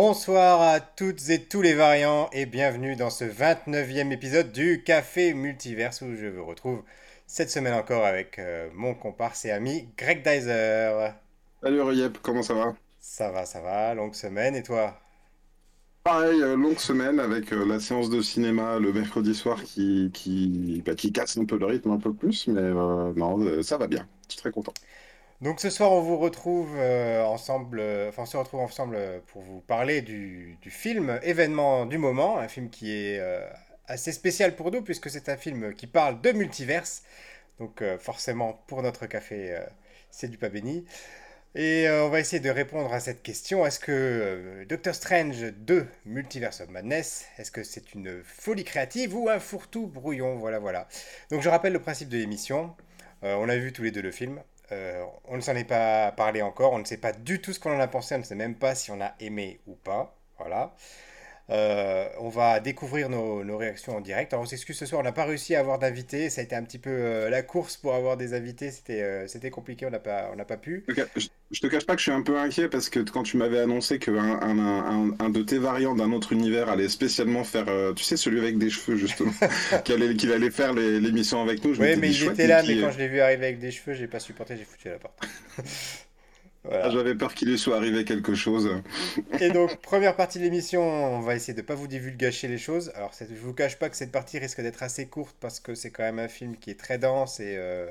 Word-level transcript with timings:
Bonsoir 0.00 0.62
à 0.62 0.78
toutes 0.78 1.28
et 1.28 1.42
tous 1.42 1.60
les 1.60 1.74
variants 1.74 2.30
et 2.32 2.46
bienvenue 2.46 2.94
dans 2.94 3.10
ce 3.10 3.24
29e 3.24 4.12
épisode 4.12 4.52
du 4.52 4.84
Café 4.84 5.34
Multiverse 5.34 6.02
où 6.02 6.14
je 6.14 6.26
vous 6.28 6.44
retrouve 6.44 6.84
cette 7.26 7.50
semaine 7.50 7.74
encore 7.74 8.06
avec 8.06 8.38
euh, 8.38 8.68
mon 8.74 8.94
comparse 8.94 9.44
et 9.44 9.50
ami 9.50 9.88
Greg 9.98 10.22
Dyser. 10.22 11.08
Salut 11.64 11.82
Riep, 11.82 12.18
comment 12.22 12.44
ça 12.44 12.54
va? 12.54 12.76
Ça 13.00 13.32
va, 13.32 13.44
ça 13.44 13.60
va, 13.60 13.92
longue 13.94 14.14
semaine 14.14 14.54
et 14.54 14.62
toi? 14.62 14.96
Pareil, 16.04 16.42
euh, 16.42 16.56
longue 16.56 16.78
semaine 16.78 17.18
avec 17.18 17.52
euh, 17.52 17.66
la 17.66 17.80
séance 17.80 18.08
de 18.08 18.22
cinéma 18.22 18.78
le 18.78 18.92
mercredi 18.92 19.34
soir 19.34 19.60
qui, 19.64 20.12
qui, 20.14 20.80
bah, 20.86 20.94
qui 20.94 21.10
casse 21.10 21.36
un 21.38 21.44
peu 21.44 21.58
le 21.58 21.66
rythme 21.66 21.90
un 21.90 21.98
peu 21.98 22.14
plus, 22.14 22.46
mais 22.46 22.70
non, 22.70 23.64
ça 23.64 23.76
va 23.76 23.88
bien, 23.88 24.06
je 24.28 24.34
suis 24.34 24.42
très 24.42 24.52
content. 24.52 24.74
Donc 25.40 25.60
ce 25.60 25.70
soir, 25.70 25.92
on 25.92 26.00
vous 26.00 26.18
retrouve 26.18 26.74
euh, 26.76 27.22
ensemble, 27.24 27.78
euh, 27.78 28.10
se 28.26 28.36
retrouve 28.36 28.58
ensemble 28.58 28.96
euh, 28.96 29.20
pour 29.28 29.40
vous 29.40 29.60
parler 29.60 30.02
du, 30.02 30.58
film 30.66 31.20
événement 31.22 31.86
du 31.86 31.96
moment, 31.96 32.38
un 32.38 32.48
film 32.48 32.70
qui 32.70 32.90
est 32.92 33.20
assez 33.86 34.12
spécial 34.12 34.56
pour 34.56 34.72
nous 34.72 34.82
puisque 34.82 35.08
c'est 35.10 35.28
un 35.28 35.36
film 35.36 35.74
qui 35.74 35.86
parle 35.86 36.20
de 36.20 36.32
multiverse. 36.32 37.04
Donc 37.60 37.82
forcément, 37.98 38.64
pour 38.66 38.82
notre 38.82 39.06
café, 39.06 39.58
c'est 40.10 40.28
du 40.28 40.38
pas 40.38 40.48
béni. 40.48 40.84
Et 41.54 41.88
on 41.88 42.08
va 42.10 42.20
essayer 42.20 42.40
de 42.40 42.50
répondre 42.50 42.92
à 42.92 43.00
cette 43.00 43.22
question. 43.22 43.64
Est-ce 43.64 43.80
que 43.80 44.64
Doctor 44.68 44.94
Strange 44.94 45.40
2, 45.40 45.86
Multiverse 46.04 46.60
of 46.60 46.68
Madness, 46.68 47.26
est-ce 47.38 47.50
que 47.50 47.64
c'est 47.64 47.94
une 47.94 48.22
folie 48.24 48.64
créative 48.64 49.16
ou 49.16 49.28
un 49.28 49.40
fourre-tout 49.40 49.86
brouillon? 49.86 50.36
Voilà, 50.36 50.58
voilà. 50.58 50.88
Donc 51.30 51.42
je 51.42 51.48
rappelle 51.48 51.72
le 51.72 51.80
principe 51.80 52.08
de 52.10 52.18
l'émission. 52.18 52.76
on 53.22 53.48
a 53.48 53.56
vu 53.56 53.72
tous 53.72 53.82
les 53.82 53.90
deux 53.90 54.02
le 54.02 54.12
film. 54.12 54.40
Euh, 54.72 55.04
on 55.24 55.36
ne 55.36 55.40
s'en 55.40 55.54
est 55.56 55.64
pas 55.64 56.12
parlé 56.12 56.42
encore, 56.42 56.72
on 56.72 56.78
ne 56.78 56.84
sait 56.84 56.98
pas 56.98 57.12
du 57.12 57.40
tout 57.40 57.52
ce 57.52 57.60
qu'on 57.60 57.74
en 57.74 57.80
a 57.80 57.88
pensé, 57.88 58.14
on 58.14 58.18
ne 58.18 58.22
sait 58.24 58.34
même 58.34 58.54
pas 58.56 58.74
si 58.74 58.90
on 58.90 59.00
a 59.00 59.14
aimé 59.20 59.60
ou 59.66 59.74
pas. 59.76 60.14
Voilà. 60.38 60.74
Euh, 61.50 62.06
on 62.20 62.28
va 62.28 62.60
découvrir 62.60 63.08
nos, 63.08 63.56
réactions 63.56 63.96
en 63.96 64.00
direct. 64.00 64.32
Alors 64.32 64.42
on 64.42 64.46
s'excuse 64.46 64.76
ce 64.76 64.86
soir, 64.86 65.00
on 65.00 65.04
n'a 65.04 65.12
pas 65.12 65.24
réussi 65.24 65.54
à 65.54 65.60
avoir 65.60 65.78
d'invités. 65.78 66.28
Ça 66.28 66.42
a 66.42 66.44
été 66.44 66.54
un 66.54 66.62
petit 66.62 66.78
peu 66.78 66.90
euh, 66.90 67.30
la 67.30 67.42
course 67.42 67.76
pour 67.76 67.94
avoir 67.94 68.16
des 68.16 68.34
invités. 68.34 68.70
C'était 68.70 69.26
c'était 69.26 69.50
compliqué, 69.50 69.86
on 69.86 69.90
n'a 69.90 69.98
pas, 69.98 70.30
on 70.32 70.44
pas 70.44 70.56
pu. 70.56 70.84
Je, 71.50 71.60
te 71.60 71.66
cache 71.66 71.86
pas 71.86 71.94
que 71.94 72.00
je 72.00 72.04
suis 72.04 72.12
un 72.12 72.22
peu 72.22 72.38
inquiet 72.38 72.68
parce 72.68 72.90
que 72.90 73.00
quand 73.00 73.22
tu 73.22 73.38
m'avais 73.38 73.58
annoncé 73.58 73.98
qu'un 73.98 74.14
un, 74.14 75.16
un, 75.18 75.30
de 75.30 75.42
tes 75.42 75.58
variants 75.58 75.94
d'un 75.94 76.12
autre 76.12 76.32
univers 76.32 76.68
allait 76.68 76.88
spécialement 76.88 77.44
faire, 77.44 77.66
tu 77.96 78.04
sais, 78.04 78.16
celui 78.16 78.40
avec 78.40 78.58
des 78.58 78.68
cheveux 78.68 78.96
justement, 78.96 79.32
qu'il 79.84 79.94
allait, 79.94 80.32
allait, 80.32 80.50
faire 80.50 80.74
l'émission 80.74 81.42
avec 81.42 81.64
nous. 81.64 81.74
Je 81.74 81.80
oui, 81.80 81.96
mais 81.96 82.10
il 82.10 82.24
était 82.24 82.46
là, 82.46 82.62
mais 82.62 82.80
quand 82.80 82.90
je 82.90 82.98
l'ai 82.98 83.08
vu 83.08 83.20
arriver 83.20 83.46
avec 83.46 83.58
des 83.58 83.70
cheveux, 83.70 83.94
j'ai 83.94 84.06
pas 84.06 84.20
supporté, 84.20 84.56
j'ai 84.56 84.64
foutu 84.64 84.88
à 84.88 84.92
la 84.92 84.98
porte. 84.98 85.18
Ah, 86.70 86.90
j'avais 86.90 87.14
peur 87.14 87.34
qu'il 87.34 87.48
lui 87.48 87.58
soit 87.58 87.76
arrivé 87.76 88.04
quelque 88.04 88.34
chose. 88.34 88.82
Et 89.40 89.50
donc, 89.50 89.76
première 89.76 90.16
partie 90.16 90.38
de 90.38 90.44
l'émission, 90.44 90.82
on 90.82 91.20
va 91.20 91.34
essayer 91.34 91.54
de 91.54 91.60
ne 91.60 91.66
pas 91.66 91.74
vous 91.74 91.86
divulgacher 91.86 92.48
les 92.48 92.58
choses. 92.58 92.92
Alors, 92.94 93.12
je 93.18 93.34
vous 93.34 93.54
cache 93.54 93.78
pas 93.78 93.88
que 93.88 93.96
cette 93.96 94.12
partie 94.12 94.38
risque 94.38 94.60
d'être 94.60 94.82
assez 94.82 95.06
courte 95.06 95.36
parce 95.40 95.60
que 95.60 95.74
c'est 95.74 95.90
quand 95.90 96.02
même 96.02 96.18
un 96.18 96.28
film 96.28 96.56
qui 96.56 96.70
est 96.70 96.78
très 96.78 96.98
dense 96.98 97.40
et 97.40 97.54
euh, 97.56 97.90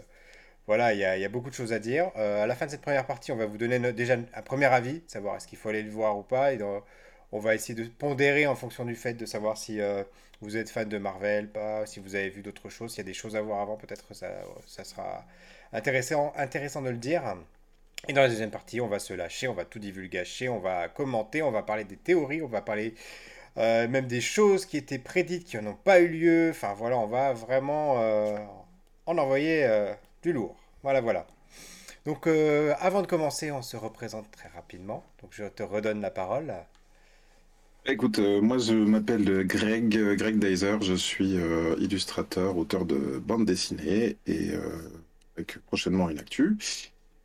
voilà, 0.67 0.93
il 0.93 0.99
y, 0.99 1.05
a, 1.05 1.29
beaucoup 1.29 1.49
de 1.49 1.55
choses 1.55 1.71
à 1.73 1.79
dire. 1.79 2.11
Euh, 2.17 2.43
à 2.43 2.47
la 2.47 2.55
fin 2.55 2.65
de 2.65 2.71
cette 2.71 2.81
première 2.81 3.05
partie, 3.07 3.31
on 3.31 3.37
va 3.37 3.45
vous 3.45 3.57
donner 3.57 3.79
déjà 3.93 4.15
un 4.15 4.41
premier 4.41 4.65
avis, 4.65 5.01
savoir 5.07 5.37
est-ce 5.37 5.47
qu'il 5.47 5.57
faut 5.57 5.69
aller 5.69 5.83
le 5.83 5.91
voir 5.91 6.17
ou 6.17 6.23
pas. 6.23 6.53
Et 6.53 6.59
on 7.31 7.39
va 7.39 7.55
essayer 7.55 7.73
de 7.73 7.87
pondérer 7.87 8.47
en 8.47 8.55
fonction 8.55 8.85
du 8.85 8.95
fait 8.95 9.13
de 9.13 9.25
savoir 9.25 9.57
si 9.57 9.79
euh, 9.79 10.03
vous 10.41 10.57
êtes 10.57 10.69
fan 10.69 10.89
de 10.89 10.97
Marvel, 10.97 11.49
pas, 11.49 11.85
si 11.85 11.99
vous 12.01 12.15
avez 12.15 12.29
vu 12.29 12.41
d'autres 12.41 12.69
choses, 12.69 12.91
s'il 12.91 12.99
y 12.99 13.01
a 13.01 13.05
des 13.05 13.13
choses 13.13 13.35
à 13.37 13.41
voir 13.41 13.61
avant, 13.61 13.77
peut-être 13.77 14.13
ça, 14.13 14.27
ça 14.67 14.83
sera 14.83 15.25
intéressant, 15.73 16.33
intéressant 16.35 16.81
de 16.81 16.89
le 16.89 16.97
dire. 16.97 17.23
Et 18.07 18.13
dans 18.13 18.21
la 18.21 18.29
deuxième 18.29 18.51
partie, 18.51 18.79
on 18.79 18.87
va 18.87 18.99
se 18.99 19.13
lâcher, 19.13 19.47
on 19.47 19.53
va 19.53 19.65
tout 19.65 19.79
divulgacher, 19.79 20.49
on 20.49 20.59
va 20.59 20.87
commenter, 20.87 21.41
on 21.41 21.51
va 21.51 21.63
parler 21.63 21.83
des 21.83 21.97
théories, 21.97 22.41
on 22.41 22.47
va 22.47 22.61
parler 22.61 22.93
euh, 23.57 23.87
même 23.87 24.07
des 24.07 24.21
choses 24.21 24.65
qui 24.65 24.77
étaient 24.77 24.99
prédites, 24.99 25.45
qui 25.45 25.57
n'ont 25.57 25.73
pas 25.75 25.99
eu 25.99 26.07
lieu. 26.07 26.49
Enfin 26.51 26.73
voilà, 26.73 26.97
on 26.97 27.07
va 27.07 27.33
vraiment 27.33 27.95
euh, 27.97 28.37
en 29.07 29.17
envoyer 29.17 29.65
euh, 29.65 29.93
du 30.21 30.31
lourd. 30.31 30.55
Voilà, 30.83 31.01
voilà. 31.01 31.25
Donc 32.05 32.27
avant 32.79 33.01
de 33.01 33.07
commencer, 33.07 33.51
on 33.51 33.61
se 33.61 33.75
représente 33.75 34.31
très 34.31 34.47
rapidement. 34.47 35.03
Donc 35.21 35.31
je 35.33 35.43
te 35.43 35.61
redonne 35.61 35.99
la 35.99 36.11
parole. 36.11 36.53
Écoute, 37.85 38.19
moi 38.19 38.57
je 38.59 38.73
m'appelle 38.73 39.45
Greg, 39.45 40.15
Greg 40.15 40.39
Deiser, 40.39 40.77
je 40.79 40.93
suis 40.93 41.35
illustrateur, 41.79 42.55
auteur 42.55 42.85
de 42.85 43.21
bande 43.21 43.45
dessinée 43.45 44.15
et 44.25 44.51
avec 45.35 45.57
prochainement 45.65 46.09
une 46.09 46.19
actu. 46.19 46.57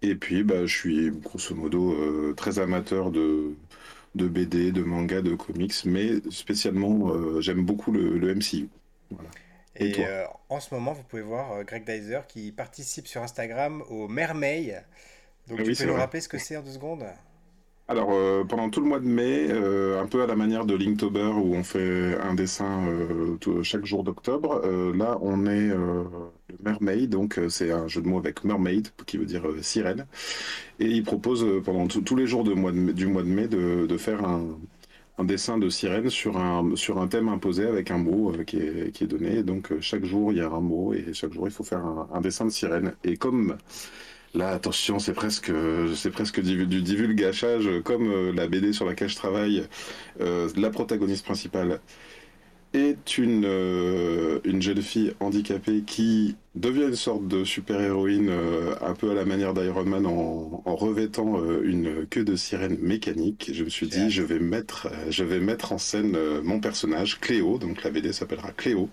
Et 0.02 0.16
puis, 0.16 0.42
bah, 0.42 0.66
je 0.66 0.76
suis 0.76 1.10
grosso 1.10 1.54
modo 1.54 1.92
euh, 1.92 2.34
très 2.34 2.58
amateur 2.58 3.10
de, 3.12 3.54
de 4.16 4.26
BD, 4.26 4.72
de 4.72 4.82
manga, 4.82 5.22
de 5.22 5.34
comics, 5.34 5.84
mais 5.84 6.14
spécialement, 6.30 7.10
euh, 7.10 7.40
j'aime 7.40 7.64
beaucoup 7.64 7.92
le, 7.92 8.18
le 8.18 8.34
MCU. 8.34 8.68
Et, 9.76 10.04
euh, 10.04 10.24
en 10.48 10.60
ce 10.60 10.74
moment, 10.74 10.92
vous 10.92 11.04
pouvez 11.04 11.22
voir 11.22 11.64
Greg 11.64 11.84
Dyser 11.84 12.20
qui 12.28 12.50
participe 12.52 13.06
sur 13.06 13.22
Instagram 13.22 13.82
au 13.88 14.08
Mermaid. 14.08 14.84
Donc, 15.46 15.60
ah 15.60 15.62
tu 15.62 15.74
peux 15.74 15.86
nous 15.86 15.94
rappeler 15.94 16.20
ce 16.20 16.28
que 16.28 16.38
c'est 16.38 16.56
en 16.56 16.62
deux 16.62 16.72
secondes? 16.72 17.04
Alors, 17.92 18.08
euh, 18.12 18.42
pendant 18.44 18.70
tout 18.70 18.80
le 18.80 18.86
mois 18.86 19.00
de 19.00 19.06
mai, 19.06 19.48
euh, 19.50 20.00
un 20.00 20.06
peu 20.06 20.22
à 20.22 20.26
la 20.26 20.34
manière 20.34 20.64
de 20.64 20.74
Linktober, 20.74 21.30
où 21.36 21.54
on 21.54 21.62
fait 21.62 22.18
un 22.22 22.32
dessin 22.32 22.86
euh, 22.88 23.62
chaque 23.62 23.84
jour 23.84 24.02
d'octobre, 24.02 24.62
là, 24.94 25.18
on 25.20 25.46
est 25.46 25.70
Mermaid, 26.62 27.10
donc 27.10 27.38
c'est 27.50 27.70
un 27.70 27.88
jeu 27.88 28.00
de 28.00 28.08
mots 28.08 28.18
avec 28.18 28.44
Mermaid, 28.44 28.88
qui 29.04 29.18
veut 29.18 29.26
dire 29.26 29.42
sirène. 29.60 30.06
Et 30.80 30.86
il 30.86 31.02
propose 31.02 31.46
pendant 31.64 31.86
tous 31.86 32.16
les 32.16 32.26
jours 32.26 32.44
du 32.44 32.54
mois 32.54 32.72
de 32.72 33.28
mai 33.28 33.46
de, 33.48 33.96
faire 33.98 34.24
un, 34.24 35.24
dessin 35.24 35.58
de 35.58 35.68
sirène 35.68 36.08
sur 36.08 36.38
un, 36.38 36.74
sur 36.76 36.98
un 36.98 37.08
thème 37.08 37.28
imposé 37.28 37.66
avec 37.66 37.90
un 37.90 37.98
mot 37.98 38.32
qui, 38.46 38.56
est, 38.56 39.06
donné. 39.06 39.42
Donc, 39.42 39.70
chaque 39.80 40.04
jour, 40.04 40.32
il 40.32 40.38
y 40.38 40.40
a 40.40 40.48
un 40.48 40.60
mot, 40.60 40.94
et 40.94 41.12
chaque 41.12 41.32
jour, 41.34 41.46
il 41.46 41.52
faut 41.52 41.64
faire 41.64 41.84
un, 41.84 42.08
un 42.12 42.20
dessin 42.22 42.46
de 42.46 42.50
sirène. 42.50 42.94
Et 43.04 43.18
comme 43.18 43.58
Là, 44.34 44.48
attention, 44.50 44.98
c'est 44.98 45.12
presque, 45.12 45.52
c'est 45.94 46.10
presque 46.10 46.40
du, 46.40 46.66
du 46.66 46.80
divulgachage, 46.82 47.68
comme 47.84 48.10
euh, 48.10 48.32
la 48.32 48.46
BD 48.48 48.72
sur 48.72 48.86
laquelle 48.86 49.10
je 49.10 49.16
travaille. 49.16 49.64
Euh, 50.20 50.48
la 50.56 50.70
protagoniste 50.70 51.24
principale 51.24 51.80
est 52.72 53.18
une, 53.18 53.44
euh, 53.44 54.40
une 54.44 54.62
jeune 54.62 54.80
fille 54.82 55.14
handicapée 55.20 55.84
qui 55.86 56.36
devient 56.54 56.84
une 56.84 56.96
sorte 56.96 57.28
de 57.28 57.44
super-héroïne 57.44 58.30
un 58.80 58.94
peu 58.94 59.10
à 59.10 59.14
la 59.14 59.26
manière 59.26 59.52
d'Iron 59.54 59.84
Man 59.84 60.06
en, 60.06 60.62
en 60.64 60.76
revêtant 60.76 61.44
une 61.62 62.06
queue 62.06 62.24
de 62.24 62.36
sirène 62.36 62.78
mécanique. 62.80 63.50
Je 63.52 63.64
me 63.64 63.68
suis 63.70 63.88
dit, 63.88 64.10
je 64.10 64.22
vais 64.22 64.38
mettre, 64.38 64.88
je 65.10 65.24
vais 65.24 65.40
mettre 65.40 65.72
en 65.72 65.78
scène 65.78 66.16
mon 66.42 66.60
personnage, 66.60 67.20
Cléo, 67.20 67.58
donc 67.58 67.82
la 67.84 67.90
BD 67.90 68.12
s'appellera 68.12 68.52
Cléo, 68.52 68.90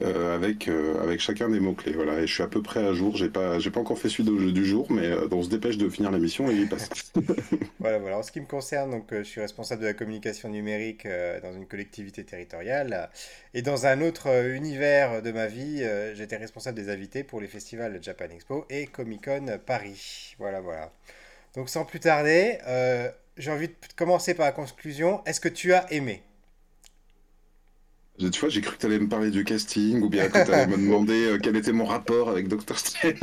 euh, 0.00 0.34
avec, 0.34 0.68
euh, 0.68 1.00
avec 1.02 1.20
chacun 1.20 1.48
des 1.48 1.60
mots-clés. 1.60 1.92
Voilà, 1.92 2.20
et 2.20 2.26
je 2.26 2.32
suis 2.32 2.42
à 2.42 2.48
peu 2.48 2.62
près 2.62 2.84
à 2.84 2.92
jour. 2.92 3.16
J'ai 3.16 3.28
pas, 3.28 3.58
j'ai 3.58 3.70
pas 3.70 3.80
encore 3.80 3.98
fait 3.98 4.08
celui 4.08 4.24
du, 4.24 4.52
du 4.52 4.64
jour, 4.64 4.90
mais 4.90 5.06
euh, 5.06 5.28
on 5.30 5.42
se 5.42 5.50
dépêche 5.50 5.76
de 5.76 5.88
finir 5.88 6.10
l'émission 6.10 6.50
et 6.50 6.54
il 6.54 6.68
passe. 6.68 6.88
voilà, 7.78 7.98
voilà. 7.98 8.18
En 8.18 8.22
ce 8.22 8.32
qui 8.32 8.40
me 8.40 8.46
concerne, 8.46 8.90
donc, 8.90 9.08
je 9.10 9.22
suis 9.22 9.40
responsable 9.40 9.82
de 9.82 9.86
la 9.86 9.94
communication 9.94 10.48
numérique 10.48 11.06
dans 11.42 11.52
une 11.52 11.66
collectivité 11.66 12.24
territoriale. 12.24 13.10
Et 13.54 13.62
dans 13.62 13.86
un 13.86 14.00
autre 14.00 14.28
univers 14.54 15.22
de 15.22 15.30
ma 15.32 15.46
vie, 15.46 15.84
j'étais 16.14 16.36
responsable 16.36 16.76
des 16.76 16.90
invités 16.90 17.24
pour 17.24 17.40
les 17.40 17.48
festivals 17.48 17.98
Japan 18.02 18.26
Expo 18.32 18.66
et 18.70 18.86
Comic 18.86 19.24
Con 19.24 19.58
Paris. 19.64 20.34
Voilà, 20.38 20.60
voilà. 20.60 20.92
Donc 21.54 21.68
sans 21.68 21.84
plus 21.84 22.00
tarder, 22.00 22.58
j'ai 23.36 23.50
envie 23.50 23.68
de 23.68 23.74
commencer 23.96 24.34
par 24.34 24.46
la 24.46 24.52
conclusion. 24.52 25.22
Est-ce 25.26 25.40
que 25.40 25.48
tu 25.48 25.72
as 25.72 25.90
aimé? 25.92 26.22
Tu 28.30 28.40
vois, 28.40 28.48
j'ai 28.48 28.60
cru 28.60 28.76
que 28.76 28.80
tu 28.80 28.86
allais 28.86 28.98
me 28.98 29.08
parler 29.08 29.30
du 29.30 29.44
casting 29.44 30.00
ou 30.02 30.08
bien 30.08 30.28
que 30.28 30.44
tu 30.44 30.52
allais 30.52 30.66
me 30.66 30.76
demander 30.76 31.26
euh, 31.26 31.38
quel 31.42 31.56
était 31.56 31.72
mon 31.72 31.84
rapport 31.84 32.28
avec 32.28 32.48
Doctor 32.48 32.78
Strange. 32.78 33.14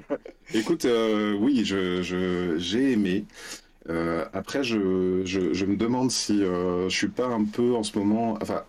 Écoute, 0.54 0.84
euh, 0.84 1.34
oui, 1.38 1.62
j'ai 1.64 2.02
je, 2.02 2.54
j'ai 2.58 2.92
aimé. 2.92 3.24
Euh, 3.88 4.24
après, 4.32 4.64
je, 4.64 5.22
je, 5.24 5.52
je, 5.54 5.64
me 5.64 5.76
demande 5.76 6.10
si 6.10 6.40
je 6.40 6.88
suis 6.88 7.08
pas 7.08 7.26
un 7.26 7.44
peu 7.44 7.74
en 7.74 7.82
ce 7.82 7.98
moment. 7.98 8.38
Enfin, 8.42 8.64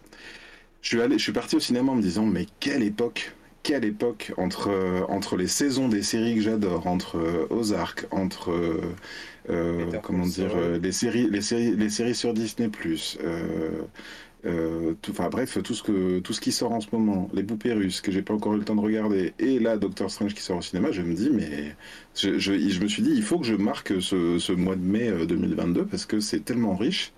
je 0.82 0.90
suis, 0.90 1.02
allé, 1.02 1.18
je 1.18 1.24
suis 1.24 1.34
parti 1.34 1.56
au 1.56 1.60
cinéma 1.60 1.92
en 1.92 1.96
me 1.96 2.02
disant, 2.02 2.26
mais 2.26 2.46
quelle 2.60 2.84
époque 2.84 3.34
quelle 3.62 3.84
époque 3.84 4.32
entre, 4.38 5.06
entre 5.10 5.36
les 5.36 5.48
saisons 5.48 5.90
des 5.90 6.02
séries 6.02 6.36
que 6.36 6.42
j'adore, 6.42 6.88
entre 6.88 7.48
Ozark, 7.50 8.08
entre 8.10 8.80
comment 10.02 10.26
dire 10.26 10.56
les 10.82 10.94
séries, 10.94 11.30
les 11.30 11.42
séries, 11.42 11.76
les 11.76 11.90
séries 11.90 12.16
sur 12.16 12.34
Disney 12.34 12.70
euh, 14.46 14.94
enfin 15.10 15.30
bref, 15.30 15.58
tout 15.64 15.74
ce, 15.74 15.84
que, 15.84 16.20
tout 16.20 16.34
ce 16.34 16.40
qui 16.40 16.52
sort 16.52 16.72
en 16.72 16.80
ce 16.80 16.88
moment, 16.94 17.30
les 17.34 17.44
poupées 17.44 17.74
russes 17.74 18.02
que 18.02 18.12
j'ai 18.12 18.22
pas 18.22 18.34
encore 18.34 18.54
eu 18.54 18.58
le 18.58 18.64
temps 18.64 18.76
de 18.76 18.82
regarder, 18.82 19.34
et 19.40 19.60
là 19.60 19.78
Doctor 19.78 20.10
Strange 20.10 20.34
qui 20.34 20.42
sort 20.42 20.58
au 20.58 20.62
cinéma, 20.62 20.92
je 20.92 21.02
me 21.02 21.14
dis, 21.14 21.30
mais 21.30 21.76
je, 22.16 22.82
me 22.82 22.88
suis 22.88 23.04
dit, 23.04 23.12
il 23.14 23.24
faut 23.24 23.40
que 23.40 23.46
je 23.46 23.56
marque 23.56 24.02
ce, 24.02 24.40
ce 24.40 24.52
mois 24.54 24.76
de 24.76 24.82
mai 24.82 25.12
2022 25.26 25.82
euh, 25.82 25.86
parce 25.86 26.06
que 26.06 26.20
c'est 26.20 26.40
tellement 26.40 26.76
riche. 26.76 27.12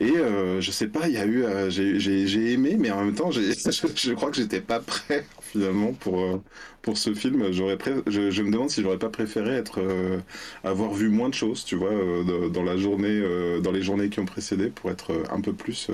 Et 0.00 0.16
euh, 0.16 0.60
je 0.60 0.70
sais 0.70 0.86
pas, 0.86 1.08
il 1.08 1.14
y 1.14 1.18
a 1.18 1.24
eu, 1.26 1.44
euh, 1.44 1.70
j'ai 1.70 2.52
aimé, 2.52 2.76
mais 2.78 2.90
en 2.90 3.04
même 3.04 3.14
temps, 3.14 3.30
je, 3.32 3.40
je 3.40 4.12
crois 4.12 4.30
que 4.30 4.36
j'étais 4.36 4.60
pas 4.60 4.80
prêt 4.80 5.26
finalement 5.48 5.92
pour 5.92 6.20
euh, 6.20 6.42
pour 6.82 6.98
ce 6.98 7.14
film. 7.14 7.52
J'aurais 7.52 7.78
je, 8.06 8.42
me 8.42 8.50
demande 8.50 8.70
si 8.70 8.82
j'aurais 8.82 8.98
pas 8.98 9.08
préféré 9.08 9.56
être 9.56 9.80
euh, 9.80 10.20
avoir 10.64 10.92
vu 10.92 11.08
moins 11.08 11.28
de 11.28 11.34
choses, 11.34 11.64
tu 11.64 11.76
vois, 11.76 11.92
euh, 11.92 12.48
dans 12.48 12.62
la 12.62 12.76
journée, 12.76 13.20
dans 13.60 13.72
les 13.72 13.82
journées 13.82 14.10
qui 14.10 14.20
ont 14.20 14.26
précédé, 14.26 14.68
pour 14.70 14.90
être 14.90 15.24
un 15.30 15.40
peu 15.40 15.52
plus, 15.52 15.90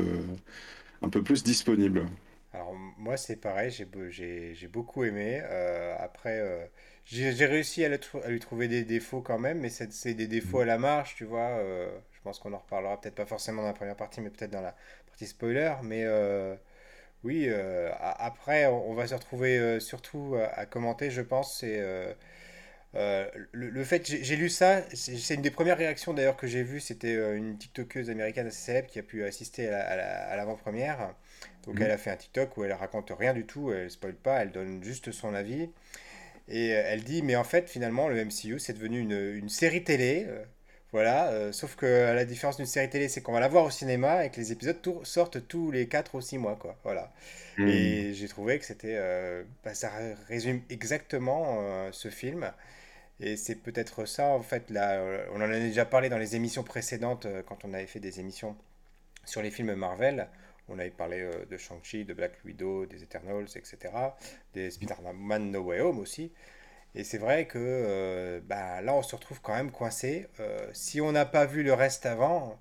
un 1.02 1.08
peu 1.08 1.22
plus 1.22 1.42
disponible. 1.42 2.06
Alors 2.52 2.74
moi 2.98 3.16
c'est 3.16 3.36
pareil, 3.36 3.70
j'ai 3.70 3.86
j'ai 4.10 4.54
j'ai 4.54 4.68
beaucoup 4.68 5.04
aimé. 5.04 5.40
Après 5.98 6.70
j'ai 7.04 7.46
réussi 7.46 7.84
à, 7.84 7.88
le 7.88 7.98
à 8.24 8.30
lui 8.30 8.40
trouver 8.40 8.68
des 8.68 8.84
défauts 8.84 9.20
quand 9.22 9.38
même, 9.38 9.60
mais 9.60 9.70
c'est 9.70 10.14
des 10.14 10.26
défauts 10.26 10.60
à 10.60 10.64
la 10.64 10.78
marge, 10.78 11.14
tu 11.16 11.24
vois. 11.24 11.60
je 12.12 12.20
pense 12.22 12.38
qu'on 12.38 12.52
en 12.52 12.58
reparlera 12.58 13.00
peut-être 13.00 13.14
pas 13.14 13.26
forcément 13.26 13.62
dans 13.62 13.68
la 13.68 13.74
première 13.74 13.96
partie, 13.96 14.20
mais 14.20 14.30
peut-être 14.30 14.52
dans 14.52 14.62
la 14.62 14.74
partie 15.06 15.26
spoiler. 15.26 15.74
Mais 15.82 16.04
oui, 17.24 17.46
euh, 17.48 17.90
après 18.00 18.66
on, 18.66 18.94
va 18.94 19.06
se 19.06 19.14
retrouver 19.14 19.58
euh, 19.58 19.80
surtout 19.80 20.36
à, 20.38 20.46
à 20.60 20.66
commenter, 20.66 21.10
je 21.10 21.22
pense. 21.22 21.58
C'est 21.60 21.78
euh, 21.80 22.12
euh, 22.96 23.28
le, 23.52 23.70
le 23.70 23.84
fait, 23.84 24.06
j'ai 24.06 24.36
lu 24.36 24.50
ça, 24.50 24.82
c'est 24.94 25.34
une 25.34 25.42
des 25.42 25.50
premières 25.52 25.78
réactions 25.78 26.14
d'ailleurs 26.14 26.36
que 26.36 26.46
j'ai 26.48 26.62
vues, 26.64 26.80
c'était 26.80 27.16
euh, 27.16 27.36
une 27.36 27.58
TikTokeuse 27.58 28.10
américaine 28.10 28.46
assez 28.48 28.58
célèbre 28.62 28.88
qui 28.88 28.98
a 29.00 29.02
pu 29.04 29.24
assister 29.24 29.68
à 29.68 29.72
la- 29.72 29.86
à 29.90 29.96
la- 29.96 30.28
à 30.32 30.36
l'avant-première. 30.36 31.14
Donc 31.66 31.80
elle 31.82 31.90
Mhm. 31.90 31.92
a 31.92 31.98
fait 31.98 32.10
un 32.12 32.16
TikTok 32.16 32.56
où 32.58 32.64
elle 32.64 32.72
raconte 32.74 33.10
rien 33.18 33.34
du 33.34 33.46
tout, 33.46 33.72
elle 33.72 33.90
spoil 33.90 34.14
pas, 34.14 34.42
elle 34.42 34.52
donne 34.52 34.82
juste 34.84 35.12
son 35.12 35.34
avis. 35.34 35.70
Et 36.48 36.74
euh, 36.74 36.82
elle 36.86 37.04
dit, 37.04 37.22
mais 37.22 37.36
en 37.36 37.44
fait 37.44 37.70
finalement 37.70 38.08
le 38.08 38.18
MCU 38.18 38.58
c'est 38.58 38.74
devenu 38.74 39.00
une, 39.00 39.12
une 39.36 39.48
série 39.48 39.84
télé. 39.84 40.26
Voilà, 40.94 41.32
euh, 41.32 41.50
sauf 41.50 41.74
que 41.74 41.86
la 41.86 42.24
différence 42.24 42.56
d'une 42.56 42.66
série 42.66 42.88
télé 42.88 43.08
c'est 43.08 43.20
qu'on 43.20 43.32
va 43.32 43.40
la 43.40 43.48
voir 43.48 43.64
au 43.64 43.70
cinéma 43.70 44.24
et 44.24 44.30
que 44.30 44.36
les 44.36 44.52
épisodes 44.52 44.78
sortent 45.02 45.44
tous 45.48 45.72
les 45.72 45.88
4 45.88 46.14
ou 46.14 46.20
6 46.20 46.38
mois, 46.38 46.54
quoi. 46.54 46.76
Voilà. 46.84 47.12
Mhm. 47.58 47.68
Et 47.68 48.14
j'ai 48.14 48.28
trouvé 48.28 48.60
que 48.60 48.64
c'était, 48.64 48.94
euh, 48.96 49.42
bah, 49.64 49.74
ça 49.74 49.90
résume 50.28 50.62
exactement 50.70 51.58
euh, 51.62 51.88
ce 51.90 52.10
film. 52.10 52.48
Et 53.18 53.36
c'est 53.36 53.56
peut-être 53.56 54.04
ça, 54.04 54.26
en 54.26 54.42
fait, 54.42 54.70
là, 54.70 55.02
on 55.32 55.38
en 55.38 55.50
a 55.50 55.58
déjà 55.58 55.84
parlé 55.84 56.08
dans 56.08 56.18
les 56.18 56.36
émissions 56.36 56.62
précédentes, 56.62 57.26
quand 57.48 57.64
on 57.64 57.74
avait 57.74 57.88
fait 57.88 57.98
des 57.98 58.20
émissions 58.20 58.56
sur 59.24 59.42
les 59.42 59.50
films 59.50 59.74
Marvel. 59.74 60.28
On 60.68 60.78
avait 60.78 60.90
parlé 60.90 61.28
de 61.50 61.56
Shang-Chi, 61.56 62.04
de 62.04 62.14
Black 62.14 62.34
Widow, 62.44 62.86
des 62.86 63.02
Eternals, 63.02 63.48
etc. 63.56 63.78
Des 64.54 64.70
Spider-Man 64.70 65.50
No 65.50 65.60
Way 65.62 65.80
Home 65.80 65.98
aussi. 65.98 66.30
Et 66.94 67.04
c'est 67.04 67.18
vrai 67.18 67.46
que 67.46 67.58
euh, 67.58 68.40
bah, 68.44 68.80
là, 68.82 68.94
on 68.94 69.02
se 69.02 69.14
retrouve 69.16 69.40
quand 69.40 69.54
même 69.54 69.70
coincé. 69.72 70.28
Euh, 70.40 70.68
si 70.72 71.00
on 71.00 71.12
n'a 71.12 71.26
pas 71.26 71.44
vu 71.46 71.62
le 71.62 71.72
reste 71.72 72.06
avant, 72.06 72.58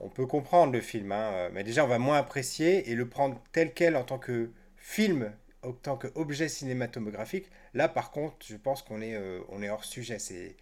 on 0.00 0.08
peut 0.08 0.26
comprendre 0.26 0.72
le 0.72 0.80
film, 0.80 1.12
hein, 1.12 1.50
mais 1.52 1.64
déjà, 1.64 1.84
on 1.84 1.88
va 1.88 1.98
moins 1.98 2.18
apprécier 2.18 2.90
et 2.90 2.94
le 2.94 3.08
prendre 3.08 3.40
tel 3.52 3.72
quel 3.74 3.96
en 3.96 4.04
tant 4.04 4.18
que 4.18 4.50
film, 4.76 5.32
en 5.62 5.72
tant 5.72 5.96
qu'objet 5.96 6.48
cinématographique. 6.48 7.50
Là, 7.74 7.88
par 7.88 8.10
contre, 8.10 8.36
je 8.46 8.56
pense 8.56 8.82
qu'on 8.82 9.00
est, 9.00 9.14
euh, 9.14 9.40
hors 9.70 9.84
sujet. 9.84 10.18
C'est, 10.18 10.56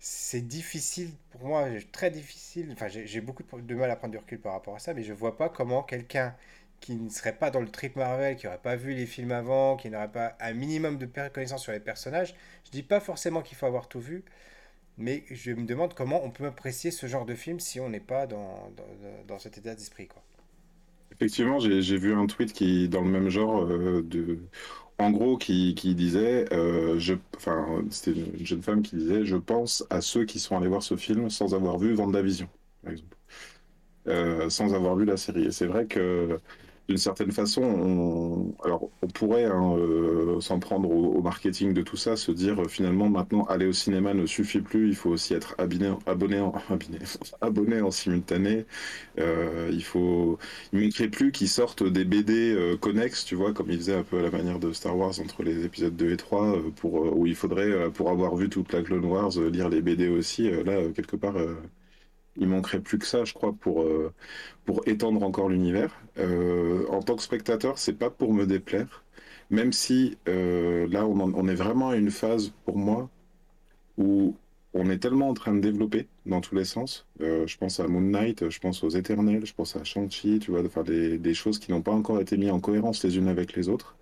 c'est 0.00 0.42
difficile 0.42 1.10
pour 1.30 1.44
moi, 1.44 1.68
très 1.92 2.10
difficile. 2.10 2.70
Enfin, 2.72 2.88
j'ai 2.88 3.20
beaucoup 3.20 3.44
de 3.44 3.74
mal 3.74 3.90
à 3.90 3.96
prendre 3.96 4.12
du 4.12 4.18
recul 4.18 4.40
par 4.40 4.52
rapport 4.54 4.74
à 4.76 4.78
ça, 4.80 4.94
mais 4.94 5.04
je 5.04 5.12
vois 5.12 5.36
pas 5.36 5.48
comment 5.48 5.82
quelqu'un 5.84 6.34
qui 6.82 6.96
ne 6.96 7.08
serait 7.10 7.38
pas 7.38 7.50
dans 7.50 7.60
le 7.60 7.70
trip 7.70 7.96
Marvel, 7.96 8.36
qui 8.36 8.46
n'aurait 8.46 8.58
pas 8.70 8.76
vu 8.76 8.94
les 8.94 9.06
films 9.06 9.32
avant, 9.32 9.76
qui 9.78 9.88
n'aurait 9.90 10.12
pas 10.12 10.36
un 10.40 10.52
minimum 10.54 10.98
de 10.98 11.06
connaissances 11.06 11.62
sur 11.62 11.72
les 11.72 11.80
personnages, 11.80 12.34
je 12.66 12.70
dis 12.72 12.82
pas 12.82 13.00
forcément 13.00 13.42
qu'il 13.42 13.56
faut 13.56 13.66
avoir 13.66 13.88
tout 13.88 14.00
vu, 14.00 14.24
mais 14.98 15.24
je 15.30 15.52
me 15.52 15.66
demande 15.66 15.94
comment 15.94 16.24
on 16.24 16.30
peut 16.30 16.46
apprécier 16.46 16.90
ce 16.90 17.06
genre 17.06 17.26
de 17.26 17.34
film 17.34 17.60
si 17.60 17.80
on 17.80 17.90
n'est 17.90 18.00
pas 18.00 18.26
dans, 18.26 18.72
dans, 18.76 19.24
dans 19.28 19.38
cet 19.38 19.58
état 19.58 19.74
d'esprit. 19.74 20.08
Effectivement, 21.12 21.58
j'ai 21.60 21.98
vu 21.98 22.14
un 22.14 22.26
tweet 22.26 22.52
qui, 22.52 22.88
dans 22.88 23.02
le 23.02 23.10
même 23.10 23.28
genre, 23.28 23.64
euh, 23.64 24.02
de, 24.02 24.38
en 24.98 25.10
gros, 25.10 25.36
qui, 25.36 25.74
qui 25.74 25.94
disait, 25.94 26.52
euh, 26.52 26.98
je, 26.98 27.14
enfin, 27.36 27.84
c'était 27.90 28.18
une 28.18 28.44
jeune 28.46 28.62
femme 28.62 28.82
qui 28.82 28.96
disait, 28.96 29.24
je 29.24 29.36
pense 29.36 29.84
à 29.90 30.00
ceux 30.00 30.24
qui 30.24 30.40
sont 30.40 30.56
allés 30.56 30.68
voir 30.68 30.82
ce 30.82 30.96
film 30.96 31.30
sans 31.30 31.54
avoir 31.54 31.78
vu 31.78 31.94
WandaVision, 31.94 32.48
par 32.82 32.92
exemple, 32.92 33.16
euh, 34.08 34.50
sans 34.50 34.74
avoir 34.74 34.96
lu 34.96 35.04
la 35.04 35.16
série. 35.16 35.44
Et 35.46 35.50
c'est 35.52 35.66
vrai 35.66 35.86
que, 35.86 36.40
d'une 36.88 36.98
certaine 36.98 37.32
façon, 37.32 37.62
on, 37.62 38.54
alors, 38.64 38.90
on 39.02 39.06
pourrait, 39.08 39.44
hein, 39.44 39.76
euh, 39.78 40.40
s'en 40.40 40.58
prendre 40.58 40.90
au, 40.90 41.22
marketing 41.22 41.72
de 41.72 41.82
tout 41.82 41.96
ça, 41.96 42.16
se 42.16 42.32
dire, 42.32 42.60
euh, 42.62 42.68
finalement, 42.68 43.08
maintenant, 43.08 43.44
aller 43.44 43.66
au 43.66 43.72
cinéma 43.72 44.14
ne 44.14 44.26
suffit 44.26 44.60
plus, 44.60 44.88
il 44.88 44.96
faut 44.96 45.10
aussi 45.10 45.34
être 45.34 45.54
abonné, 45.58 45.92
abonné 46.06 46.40
en, 46.40 46.52
abonné, 46.70 46.98
abonné 47.40 47.80
en 47.80 47.90
simultané. 47.90 48.66
Euh, 49.18 49.70
il 49.72 49.84
faut, 49.84 50.38
il 50.72 50.90
plus 51.10 51.32
qu'ils 51.32 51.48
sortent 51.48 51.82
des 51.82 52.04
BD 52.04 52.52
euh, 52.54 52.76
connexes, 52.76 53.24
tu 53.24 53.34
vois, 53.34 53.52
comme 53.52 53.70
ils 53.70 53.78
faisaient 53.78 53.96
un 53.96 54.02
peu 54.02 54.18
à 54.18 54.22
la 54.22 54.30
manière 54.30 54.58
de 54.58 54.72
Star 54.72 54.96
Wars 54.96 55.18
entre 55.20 55.42
les 55.42 55.64
épisodes 55.64 55.96
2 55.96 56.12
et 56.12 56.16
3, 56.16 56.56
euh, 56.56 56.70
pour, 56.76 56.94
où 57.16 57.26
il 57.26 57.34
faudrait, 57.34 57.90
pour 57.92 58.10
avoir 58.10 58.36
vu 58.36 58.48
toute 58.48 58.72
la 58.72 58.82
Clone 58.82 59.04
Wars, 59.04 59.32
lire 59.52 59.68
les 59.68 59.82
BD 59.82 60.08
aussi. 60.08 60.50
Là, 60.50 60.88
quelque 60.94 61.16
part, 61.16 61.34
il 62.36 62.48
manquerait 62.48 62.80
plus 62.80 62.98
que 62.98 63.06
ça, 63.06 63.24
je 63.24 63.34
crois, 63.34 63.52
pour, 63.52 63.82
euh, 63.82 64.12
pour 64.64 64.86
étendre 64.88 65.22
encore 65.22 65.48
l'univers. 65.48 66.00
Euh, 66.18 66.86
en 66.88 67.02
tant 67.02 67.16
que 67.16 67.22
spectateur, 67.22 67.78
c'est 67.78 67.92
pas 67.94 68.10
pour 68.10 68.32
me 68.32 68.46
déplaire, 68.46 69.04
même 69.50 69.72
si 69.72 70.16
euh, 70.28 70.86
là, 70.88 71.06
on, 71.06 71.48
est 71.48 71.54
vraiment 71.54 71.90
à 71.90 71.96
une 71.96 72.10
phase, 72.10 72.52
pour 72.64 72.78
moi, 72.78 73.10
où 73.98 74.36
on 74.74 74.88
est 74.90 74.98
tellement 74.98 75.28
en 75.28 75.34
train 75.34 75.54
de 75.54 75.60
développer 75.60 76.08
dans 76.26 76.40
tous 76.40 76.54
les 76.54 76.64
sens. 76.64 77.06
Je 77.20 77.56
pense 77.58 77.80
à 77.80 77.88
Moon 77.88 78.00
Knight, 78.00 78.48
je 78.48 78.58
pense 78.60 78.82
aux 78.84 78.88
Éternels, 78.88 79.44
je 79.44 79.54
pense 79.54 79.76
à 79.76 79.84
Shang-Chi, 79.84 80.38
tu 80.40 80.50
vois, 80.50 80.66
faire 80.68 80.84
des, 80.84 81.18
des 81.18 81.34
choses 81.34 81.58
qui 81.58 81.70
n'ont 81.72 81.82
pas 81.82 81.92
encore 81.92 82.20
été 82.20 82.36
mises 82.38 82.50
en 82.50 82.60
cohérence 82.60 83.04
les 83.04 83.18
unes 83.18 83.28
avec 83.28 83.54
les 83.54 83.68
autres. 83.68 83.96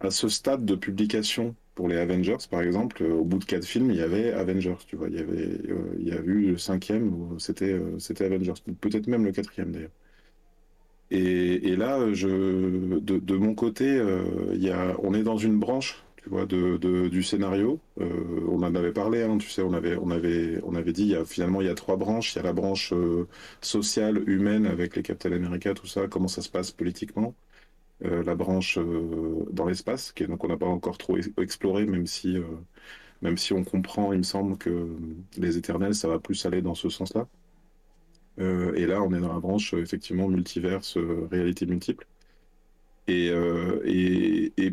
À 0.00 0.10
ce 0.10 0.28
stade 0.28 0.64
de 0.64 0.74
publication 0.74 1.54
pour 1.74 1.88
les 1.88 1.96
Avengers, 1.96 2.36
par 2.50 2.62
exemple, 2.62 3.02
euh, 3.02 3.14
au 3.14 3.24
bout 3.24 3.38
de 3.38 3.44
quatre 3.44 3.64
films, 3.66 3.90
il 3.90 3.96
y 3.96 4.02
avait 4.02 4.32
Avengers, 4.32 4.76
tu 4.86 4.96
vois, 4.96 5.08
il 5.08 5.16
y 5.16 5.18
avait, 5.18 5.48
euh, 5.70 5.96
il 5.98 6.08
y 6.08 6.12
a 6.12 6.20
eu 6.20 6.52
le 6.52 6.58
cinquième 6.58 7.12
où 7.12 7.38
c'était 7.38 7.72
euh, 7.72 7.98
c'était 7.98 8.24
Avengers, 8.24 8.54
peut-être 8.80 9.06
même 9.08 9.24
le 9.24 9.32
quatrième 9.32 9.72
d'ailleurs. 9.72 9.90
Et, 11.10 11.76
là, 11.76 12.12
je, 12.12 12.98
de, 12.98 13.36
mon 13.36 13.54
côté, 13.54 14.02
y 14.54 14.70
a, 14.70 14.96
on 15.00 15.14
est 15.14 15.22
dans 15.22 15.36
une 15.36 15.60
branche, 15.60 16.02
tu 16.16 16.28
vois, 16.28 16.44
de, 16.46 16.76
du 17.08 17.22
scénario. 17.22 17.78
On 18.00 18.62
en 18.62 18.74
avait 18.74 18.92
parlé, 18.92 19.22
hein, 19.22 19.38
tu 19.38 19.48
sais, 19.48 19.62
on 19.62 19.74
avait, 19.74 19.96
on 19.96 20.10
avait, 20.10 20.60
on 20.64 20.74
avait 20.74 20.92
dit, 20.92 21.14
finalement, 21.24 21.60
il 21.60 21.68
y 21.68 21.70
a 21.70 21.74
trois 21.74 21.96
branches. 21.96 22.34
Il 22.34 22.38
y 22.38 22.40
a 22.40 22.42
la 22.42 22.52
branche 22.52 22.92
sociale, 23.60 24.28
humaine, 24.28 24.66
avec 24.66 24.96
les 24.96 25.02
Captain 25.02 25.30
America, 25.32 25.72
tout 25.74 25.86
ça, 25.86 26.08
comment 26.08 26.28
ça 26.28 26.42
se 26.42 26.48
passe 26.48 26.72
politiquement. 26.72 27.34
Euh, 28.04 28.22
la 28.24 28.34
branche 28.34 28.78
euh, 28.78 29.46
dans 29.52 29.66
l'espace, 29.66 30.12
qui 30.12 30.26
donc 30.26 30.44
on 30.44 30.48
n'a 30.48 30.56
pas 30.58 30.66
encore 30.66 30.98
trop 30.98 31.16
ex- 31.16 31.30
exploré, 31.38 31.86
même 31.86 32.06
si, 32.06 32.36
euh, 32.36 32.44
même 33.22 33.38
si 33.38 33.52
on 33.54 33.64
comprend, 33.64 34.12
il 34.12 34.18
me 34.18 34.22
semble, 34.24 34.58
que 34.58 34.88
les 35.38 35.58
Éternels, 35.58 35.94
ça 35.94 36.08
va 36.08 36.18
plus 36.20 36.44
aller 36.46 36.62
dans 36.62 36.74
ce 36.74 36.88
sens-là. 36.90 37.28
Et 38.38 38.86
là, 38.86 39.02
on 39.02 39.12
est 39.12 39.20
dans 39.20 39.32
la 39.32 39.40
branche, 39.40 39.74
effectivement, 39.74 40.28
multiverse, 40.28 40.98
réalité 41.30 41.66
multiple. 41.66 42.06
Et, 43.06 43.26
et, 43.84 44.52
et 44.56 44.72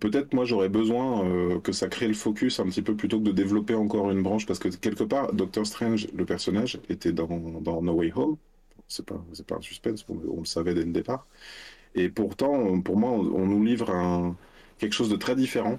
peut-être 0.00 0.32
moi 0.32 0.46
j'aurais 0.46 0.70
besoin 0.70 1.60
que 1.60 1.72
ça 1.72 1.88
crée 1.88 2.08
le 2.08 2.14
focus 2.14 2.58
un 2.58 2.64
petit 2.66 2.80
peu 2.82 2.96
plutôt 2.96 3.18
que 3.18 3.24
de 3.24 3.32
développer 3.32 3.74
encore 3.74 4.10
une 4.10 4.22
branche 4.22 4.46
parce 4.46 4.58
que 4.58 4.68
quelque 4.68 5.04
part 5.04 5.32
Doctor 5.34 5.66
Strange, 5.66 6.08
le 6.14 6.24
personnage, 6.24 6.80
était 6.88 7.12
dans, 7.12 7.26
dans 7.60 7.82
No 7.82 7.92
Way 7.94 8.12
Home. 8.16 8.36
C'est 8.88 9.04
pas, 9.04 9.22
pas 9.46 9.56
un 9.56 9.60
suspense, 9.60 10.06
on 10.08 10.38
le 10.40 10.44
savait 10.46 10.74
dès 10.74 10.84
le 10.84 10.92
départ. 10.92 11.26
Et 11.96 12.10
pourtant, 12.10 12.80
pour 12.82 12.96
moi, 12.98 13.10
on, 13.10 13.46
nous 13.46 13.64
livre 13.64 14.36
quelque 14.78 14.92
chose 14.92 15.08
de 15.08 15.16
très 15.16 15.34
différent 15.34 15.78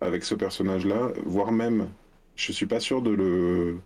avec 0.00 0.24
ce 0.24 0.34
personnage-là, 0.34 1.12
voire 1.24 1.52
même, 1.52 1.88
je 2.36 2.52
suis 2.52 2.66
pas 2.66 2.80
sûr 2.80 3.02
de 3.02 3.10
le, 3.10 3.80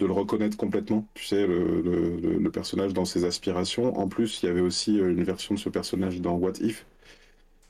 reconnaître 0.00 0.56
complètement. 0.56 1.06
Tu 1.14 1.24
sais, 1.24 1.46
le, 1.46 2.50
personnage 2.52 2.94
dans 2.94 3.04
ses 3.04 3.24
aspirations. 3.24 3.98
En 3.98 4.08
plus, 4.08 4.42
il 4.42 4.46
y 4.46 4.48
avait 4.48 4.60
aussi 4.60 5.00
euh, 5.00 5.10
une 5.10 5.22
version 5.22 5.54
de 5.54 5.60
ce 5.60 5.68
personnage 5.68 6.20
dans 6.20 6.34
What 6.34 6.54
If. 6.60 6.86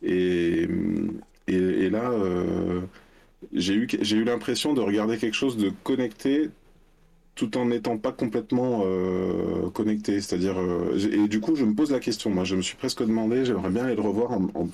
Et, 0.03 0.67
là, 1.91 2.11
euh, 2.11 2.83
j'ai 3.53 3.75
eu, 3.75 3.89
j'ai 4.01 4.17
eu 4.17 4.25
l'impression 4.25 4.73
de 4.75 4.81
regarder 4.81 5.19
quelque 5.19 5.35
chose 5.35 5.57
de 5.57 5.71
connecté 5.85 6.51
tout 7.39 7.57
en 7.57 7.67
n'étant 7.67 7.99
pas 7.99 8.11
complètement 8.11 8.83
euh, 8.85 9.71
connecté. 9.71 10.21
C'est-à-dire, 10.21 10.59
euh, 10.59 10.99
et 10.99 11.29
du 11.29 11.41
coup, 11.41 11.55
je 11.55 11.65
me 11.65 11.75
pose 11.75 11.93
la 11.93 12.01
question. 12.01 12.31
Moi, 12.31 12.43
je 12.43 12.57
me 12.57 12.63
suis 12.63 12.77
presque 12.77 13.01
demandé, 13.01 13.45
j'aimerais 13.45 13.71
bien 13.71 13.85
aller 13.85 13.95
le 13.95 14.03
revoir 14.03 14.33
en, 14.33 14.49
en, 14.55 14.69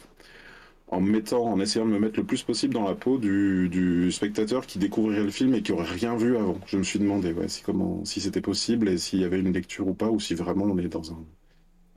en 0.88 1.00
me 1.02 1.11
mettant, 1.11 1.44
en 1.44 1.61
essayant 1.61 1.85
de 1.85 1.90
me 1.90 1.99
mettre 1.99 2.18
le 2.18 2.25
plus 2.25 2.42
possible 2.42 2.73
dans 2.73 2.88
la 2.88 2.94
peau 2.94 3.18
du, 3.18 4.11
spectateur 4.11 4.66
qui 4.66 4.78
découvrirait 4.78 5.25
le 5.25 5.30
film 5.30 5.54
et 5.54 5.61
qui 5.61 5.73
aurait 5.73 5.85
rien 5.85 6.16
vu 6.16 6.38
avant. 6.38 6.59
Je 6.66 6.78
me 6.78 6.85
suis 6.85 6.99
demandé, 6.99 7.35
ouais, 7.35 7.49
si 7.49 7.62
comment, 7.62 8.02
si 8.06 8.23
c'était 8.23 8.40
possible 8.40 8.88
et 8.88 8.97
s'il 8.97 9.21
y 9.21 9.25
avait 9.25 9.40
une 9.40 9.52
lecture 9.52 9.87
ou 9.87 9.94
pas, 9.94 10.09
ou 10.09 10.18
si 10.18 10.35
vraiment 10.35 10.64
on 10.64 10.78
est 10.78 10.88
dans 10.88 11.12
un, 11.12 11.23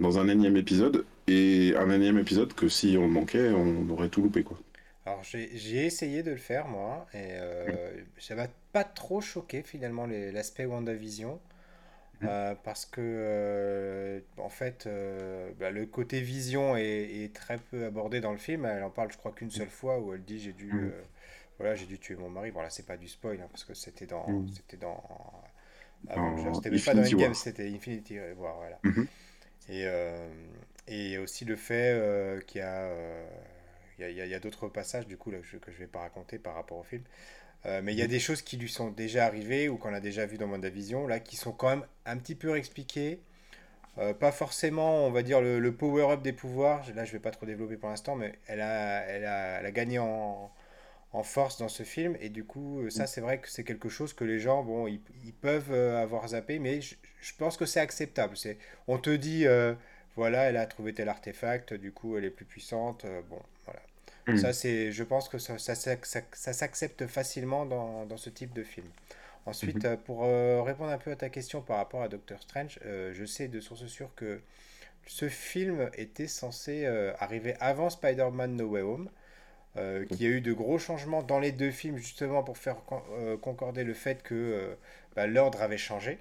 dans 0.01 0.19
un 0.19 0.27
énième 0.27 0.57
épisode 0.57 1.05
et 1.27 1.75
un 1.77 1.89
énième 1.91 2.19
épisode 2.19 2.53
que 2.53 2.67
si 2.67 2.97
on 2.99 3.07
manquait, 3.07 3.51
on 3.51 3.89
aurait 3.89 4.09
tout 4.09 4.21
loupé, 4.21 4.43
quoi. 4.43 4.59
Alors 5.07 5.23
j'ai 5.23 5.85
essayé 5.85 6.21
de 6.21 6.31
le 6.31 6.37
faire 6.37 6.67
moi 6.67 7.07
et 7.13 7.29
euh, 7.31 8.01
ça 8.17 8.35
m'a 8.35 8.47
pas 8.77 8.83
trop 8.83 9.21
choqué 9.21 9.63
finalement 9.63 10.05
l'aspect 10.07 10.65
WandaVision. 10.65 11.39
euh, 12.23 12.55
parce 12.63 12.85
que 12.85 13.01
euh, 13.01 14.19
en 14.37 14.49
fait 14.49 14.87
euh, 14.87 15.51
bah, 15.59 15.69
le 15.71 15.85
côté 15.85 16.21
vision 16.21 16.75
est, 16.77 17.23
est 17.23 17.35
très 17.35 17.57
peu 17.57 17.85
abordé 17.85 18.21
dans 18.21 18.31
le 18.31 18.37
film. 18.37 18.65
Elle 18.65 18.83
en 18.83 18.89
parle, 18.89 19.11
je 19.11 19.17
crois, 19.17 19.31
qu'une 19.31 19.51
seule 19.51 19.69
fois 19.69 19.99
où 19.99 20.13
elle 20.13 20.23
dit 20.23 20.39
j'ai 20.39 20.53
dû 20.53 20.71
Mm. 20.73 20.79
euh, 20.87 21.01
voilà 21.59 21.75
j'ai 21.75 21.85
dû 21.85 21.99
tuer 21.99 22.15
mon 22.15 22.29
mari. 22.29 22.49
Voilà, 22.51 22.69
c'est 22.69 22.85
pas 22.85 22.97
du 22.97 23.07
spoil 23.07 23.39
hein, 23.41 23.47
parce 23.51 23.63
que 23.63 23.73
c'était 23.73 24.07
dans 24.07 24.27
Mm. 24.27 24.47
c'était 24.55 24.77
dans 24.77 25.03
C'était 26.05 26.79
pas 26.79 26.95
dans 26.95 27.01
Infinity 27.01 27.15
Endgame, 27.15 27.33
c'était 27.33 27.67
Infinity 27.69 28.19
War. 28.37 28.55
Voilà. 28.57 28.79
Et 29.69 29.85
et 30.87 31.17
aussi 31.17 31.45
le 31.45 31.55
fait 31.55 32.43
qu'il 32.47 32.61
y 32.61 32.63
a 32.63 32.89
il 33.99 34.15
y 34.15 34.33
a, 34.33 34.39
d'autres 34.39 34.67
passages 34.67 35.07
du 35.07 35.17
coup 35.17 35.31
là, 35.31 35.39
que 35.39 35.45
je, 35.45 35.57
que 35.57 35.71
je 35.71 35.77
vais 35.79 35.87
pas 35.87 36.01
raconter 36.01 36.37
par 36.37 36.53
rapport 36.55 36.77
au 36.77 36.83
film. 36.83 37.03
Euh, 37.67 37.81
mais 37.83 37.93
il 37.93 37.99
y 37.99 38.01
a 38.01 38.07
des 38.07 38.19
choses 38.19 38.41
qui 38.41 38.57
lui 38.57 38.69
sont 38.69 38.89
déjà 38.91 39.25
arrivées 39.25 39.69
ou 39.69 39.77
qu'on 39.77 39.93
a 39.93 39.99
déjà 39.99 40.25
vu 40.25 40.37
dans 40.37 40.47
WandaVision, 40.47 41.07
là, 41.07 41.19
qui 41.19 41.35
sont 41.35 41.51
quand 41.51 41.69
même 41.69 41.85
un 42.05 42.17
petit 42.17 42.35
peu 42.35 42.55
expliquées. 42.57 43.19
Euh, 43.97 44.13
pas 44.13 44.31
forcément, 44.31 45.05
on 45.07 45.11
va 45.11 45.23
dire, 45.23 45.41
le, 45.41 45.59
le 45.59 45.75
power-up 45.75 46.21
des 46.21 46.33
pouvoirs. 46.33 46.85
Là, 46.95 47.05
je 47.05 47.11
vais 47.13 47.19
pas 47.19 47.31
trop 47.31 47.45
développer 47.45 47.77
pour 47.77 47.89
l'instant, 47.89 48.15
mais 48.15 48.33
elle 48.47 48.61
a, 48.61 49.01
elle 49.07 49.25
a, 49.25 49.59
elle 49.59 49.65
a 49.65 49.71
gagné 49.71 49.99
en, 49.99 50.51
en 51.13 51.23
force 51.23 51.57
dans 51.59 51.69
ce 51.69 51.83
film. 51.83 52.17
Et 52.21 52.29
du 52.29 52.43
coup, 52.45 52.81
euh, 52.81 52.89
ça, 52.89 53.07
c'est 53.07 53.21
vrai 53.21 53.39
que 53.41 53.49
c'est 53.49 53.63
quelque 53.63 53.89
chose 53.89 54.13
que 54.13 54.23
les 54.25 54.39
gens, 54.39 54.63
bon, 54.63 54.87
ils, 54.87 55.01
ils 55.25 55.33
peuvent 55.33 55.73
avoir 55.73 56.27
zappé, 56.29 56.59
mais 56.59 56.81
je, 56.81 56.95
je 57.21 57.33
pense 57.37 57.57
que 57.57 57.65
c'est 57.65 57.79
acceptable. 57.79 58.35
On 58.87 58.97
te 58.99 59.09
dit, 59.09 59.47
euh, 59.47 59.73
voilà, 60.15 60.43
elle 60.43 60.57
a 60.57 60.65
trouvé 60.67 60.93
tel 60.93 61.09
artefact, 61.09 61.73
du 61.73 61.91
coup, 61.91 62.17
elle 62.17 62.25
est 62.25 62.31
plus 62.31 62.45
puissante. 62.45 63.05
bon, 63.29 63.41
voilà. 63.65 63.81
Ça, 64.35 64.49
Mm. 64.49 64.53
c'est, 64.53 64.91
je 64.91 65.03
pense 65.03 65.29
que 65.29 65.37
ça, 65.37 65.57
ça, 65.57 65.75
ça- 65.75 65.95
ça 66.33 66.53
s'accepte 66.53 67.07
facilement 67.07 67.65
dans, 67.65 68.05
dans 68.05 68.17
ce 68.17 68.29
type 68.29 68.53
de 68.53 68.63
film. 68.63 68.87
Ensuite, 69.45 69.85
Mhm. 69.85 69.91
euh, 69.93 69.97
pour 69.97 70.25
euh, 70.25 70.61
répondre 70.63 70.91
un 70.91 70.97
peu 70.97 71.11
à 71.11 71.15
ta 71.15 71.29
question 71.29 71.61
par 71.61 71.77
rapport 71.77 72.01
à 72.03 72.09
Doctor 72.09 72.41
Strange, 72.41 72.79
euh, 72.85 73.13
je 73.13 73.25
sais 73.25 73.47
de 73.47 73.59
source 73.61 73.85
sûre 73.87 74.09
que 74.15 74.41
ce 75.07 75.29
film 75.29 75.89
était 75.95 76.27
censé 76.27 76.85
euh, 76.85 77.13
arriver 77.19 77.55
avant 77.61 77.89
Spider-Man 77.89 78.55
No 78.57 78.65
Way 78.67 78.81
Home, 78.81 79.09
qu'il 80.09 80.21
y 80.23 80.25
a 80.25 80.29
eu 80.29 80.41
de 80.41 80.53
gros 80.53 80.79
changements 80.79 81.23
dans 81.23 81.39
les 81.39 81.51
deux 81.51 81.71
films 81.71 81.97
justement 81.97 82.43
pour 82.43 82.57
faire 82.57 82.77
con- 82.85 83.03
concorder 83.41 83.83
le 83.83 83.93
fait 83.93 84.23
que 84.23 84.75
bah, 85.15 85.27
l'ordre 85.27 85.61
avait 85.61 85.77
changé. 85.77 86.17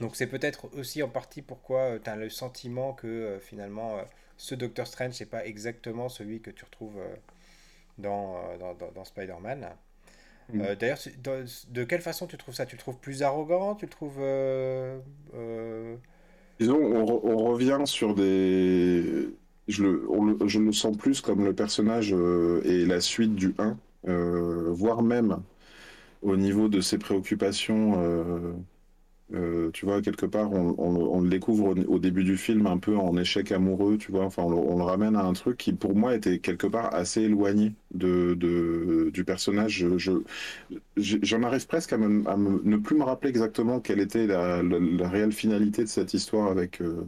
Donc 0.00 0.16
c'est 0.16 0.26
peut-être 0.26 0.68
aussi 0.76 1.02
en 1.02 1.08
partie 1.08 1.42
pourquoi 1.42 1.98
tu 2.02 2.10
as 2.10 2.16
le 2.16 2.28
sentiment 2.30 2.92
que 2.94 3.38
finalement 3.42 3.98
ce 4.36 4.54
Doctor 4.54 4.86
Strange 4.86 5.20
n'est 5.20 5.26
pas 5.26 5.46
exactement 5.46 6.08
celui 6.08 6.40
que 6.40 6.50
tu 6.50 6.64
retrouves 6.64 6.98
euh, 6.98 7.16
dans, 7.98 8.36
euh, 8.38 8.58
dans, 8.58 8.74
dans- 8.74 8.92
dans 8.92 9.04
Spider-Man. 9.04 9.68
Mm. 10.52 10.60
Euh, 10.60 10.76
d'ailleurs, 10.76 10.98
de 11.70 11.84
quelle 11.84 12.02
façon 12.02 12.26
tu 12.26 12.36
trouves 12.38 12.54
ça? 12.54 12.66
Tu 12.66 12.76
le 12.76 12.80
trouves 12.80 12.98
plus 12.98 13.22
arrogant? 13.22 13.74
Tu 13.76 13.86
le 13.86 13.90
trouves... 13.90 14.18
euh, 14.20 15.00
euh, 15.34 15.96
Disons, 16.60 16.76
on, 16.78 17.04
re- 17.04 17.20
on 17.24 17.36
revient 17.38 17.80
sur 17.86 18.14
des. 18.14 19.28
Je 19.68 19.82
le, 19.82 20.06
on 20.10 20.24
le- 20.24 20.38
je 20.48 20.60
le 20.60 20.72
sens 20.72 20.96
plus 20.96 21.20
comme 21.20 21.44
le 21.44 21.54
personnage 21.54 22.12
et 22.64 22.84
la 22.86 23.00
suite 23.00 23.34
du 23.34 23.54
1, 23.58 23.78
euh, 24.08 24.70
voire 24.72 25.02
même 25.02 25.42
au 26.22 26.36
niveau 26.36 26.68
de 26.68 26.80
ses 26.80 26.98
préoccupations. 26.98 27.94
Euh, 29.32 29.70
tu 29.72 29.86
vois, 29.86 30.02
quelque 30.02 30.26
part, 30.26 30.52
on, 30.52 30.74
on 30.78 31.20
le 31.20 31.28
découvre 31.30 31.74
au, 31.88 31.98
début 31.98 32.24
du 32.24 32.36
film 32.36 32.66
un 32.66 32.78
peu 32.78 32.96
en 32.96 33.16
échec 33.16 33.52
amoureux, 33.52 33.96
tu 33.98 34.12
vois. 34.12 34.24
Enfin, 34.24 34.42
on, 34.42 34.76
le 34.76 34.84
ramène 34.84 35.16
à 35.16 35.24
un 35.24 35.32
truc 35.32 35.56
qui, 35.56 35.72
pour 35.72 35.94
moi, 35.96 36.14
était 36.14 36.38
quelque 36.40 36.66
part 36.66 36.94
assez 36.94 37.22
éloigné 37.22 37.74
de, 37.94 38.34
de- 38.34 39.10
du 39.12 39.24
personnage. 39.24 39.86
Je, 39.96 40.12
j'en 40.96 41.42
arrive 41.42 41.66
presque 41.66 41.92
à, 41.92 41.98
ne 41.98 42.76
plus 42.76 42.96
me 42.96 43.04
rappeler 43.04 43.30
exactement 43.30 43.80
quelle 43.80 44.00
était 44.00 44.26
la, 44.26 44.62
la- 44.62 44.78
la 44.80 45.08
réelle 45.08 45.32
finalité 45.32 45.82
de 45.84 45.88
cette 45.88 46.14
histoire 46.14 46.50
avec, 46.50 46.80
euh, 46.80 47.04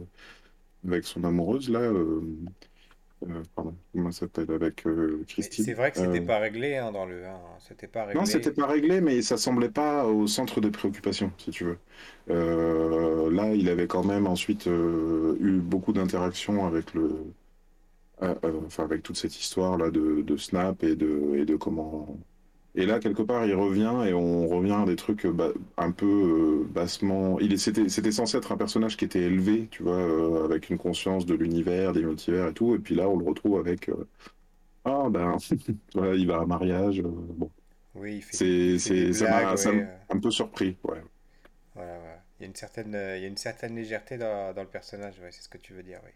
avec 0.87 1.05
son 1.05 1.23
amoureuse, 1.23 1.69
là. 1.69 1.81
euh, 1.81 2.21
euh, 3.23 3.43
pardon, 3.55 3.77
comment 3.93 4.11
ça 4.11 4.21
s'appelle? 4.21 4.51
Avec 4.51 4.85
euh, 4.87 5.23
Mais 5.39 5.49
c'est 5.49 5.73
Christine. 5.73 5.73
vrai 5.73 5.91
que 5.91 5.97
c'était 5.97 6.21
Euh, 6.21 6.21
pas 6.21 6.37
réglé 6.37 6.75
hein, 6.77 6.91
dans 6.91 7.07
le 7.07 7.25
1. 7.25 7.33
hein. 7.33 7.57
C'était 7.59 7.87
pas 7.87 8.05
non, 8.13 8.25
c'était 8.25 8.51
réglé. 8.51 8.53
pas 8.53 8.67
réglé, 8.67 9.01
mais 9.01 9.21
ça 9.21 9.37
semblait 9.37 9.69
pas 9.69 10.05
au 10.07 10.27
centre 10.27 10.61
des 10.61 10.71
préoccupations, 10.71 11.31
si 11.37 11.51
tu 11.51 11.65
veux. 11.65 11.79
Euh, 12.29 13.29
là, 13.31 13.53
il 13.53 13.69
avait 13.69 13.87
quand 13.87 14.03
même 14.03 14.27
ensuite 14.27 14.65
eu 14.67 15.59
beaucoup 15.61 15.93
d'interactions 15.93 16.65
avec 16.65 16.93
le, 16.93 17.33
enfin 18.21 18.83
avec 18.83 19.03
toute 19.03 19.17
cette 19.17 19.39
histoire 19.39 19.77
là 19.77 19.89
de, 19.91 20.21
de 20.21 20.37
Snap 20.37 20.83
et 20.83 20.95
de 20.95 21.35
et 21.37 21.45
de 21.45 21.55
comment. 21.55 22.17
Et 22.77 22.85
là, 22.85 22.99
quelque 22.99 23.23
part, 23.23 23.45
il 23.45 23.55
revient 23.55 24.05
et 24.07 24.13
on 24.13 24.47
revient 24.47 24.73
à 24.73 24.85
des 24.85 24.95
trucs 24.95 25.25
euh, 25.25 25.31
ba- 25.33 25.51
un 25.77 25.91
peu 25.91 26.05
euh, 26.05 26.65
bassement. 26.69 27.39
Il 27.39 27.59
c'était 27.59 27.89
c'était 27.89 28.11
censé 28.13 28.37
être 28.37 28.51
un 28.53 28.57
personnage 28.57 28.97
qui 28.97 29.05
était 29.05 29.21
élevé, 29.23 29.67
tu 29.71 29.83
vois, 29.83 29.95
euh, 29.97 30.45
avec 30.45 30.69
une 30.69 30.77
conscience 30.77 31.25
de 31.25 31.35
l'univers, 31.35 31.93
des 31.93 32.03
multivers 32.03 32.49
et 32.49 32.53
tout. 32.53 32.75
Et 32.75 32.79
puis 32.79 32.95
là, 32.95 33.09
on 33.09 33.17
le 33.17 33.25
retrouve 33.25 33.59
avec 33.59 33.89
euh, 33.89 34.07
ah 34.85 35.09
ben 35.09 35.37
voilà, 35.95 36.15
il 36.15 36.27
va 36.27 36.37
à 36.37 36.41
un 36.41 36.47
mariage. 36.47 37.01
bon. 37.03 37.51
Oui, 37.95 38.17
il 38.17 38.21
fait 38.23 38.37
C'est, 38.37 38.79
c'est, 38.79 39.13
ouais. 39.23 39.27
m'a 39.73 39.83
un 40.09 40.19
peu 40.19 40.31
surpris, 40.31 40.77
ouais. 40.85 41.01
voilà, 41.73 41.97
voilà. 41.99 42.23
Il 42.39 42.43
y 42.43 42.45
a 42.45 42.47
une 42.49 42.55
certaine, 42.55 42.93
il 42.93 43.21
y 43.21 43.25
a 43.25 43.27
une 43.27 43.37
certaine 43.37 43.75
légèreté 43.75 44.17
dans, 44.17 44.53
dans 44.53 44.63
le 44.63 44.69
personnage, 44.69 45.19
ouais, 45.19 45.31
c'est 45.31 45.41
ce 45.41 45.49
que 45.49 45.57
tu 45.57 45.73
veux 45.73 45.83
dire, 45.83 46.01
oui. 46.05 46.11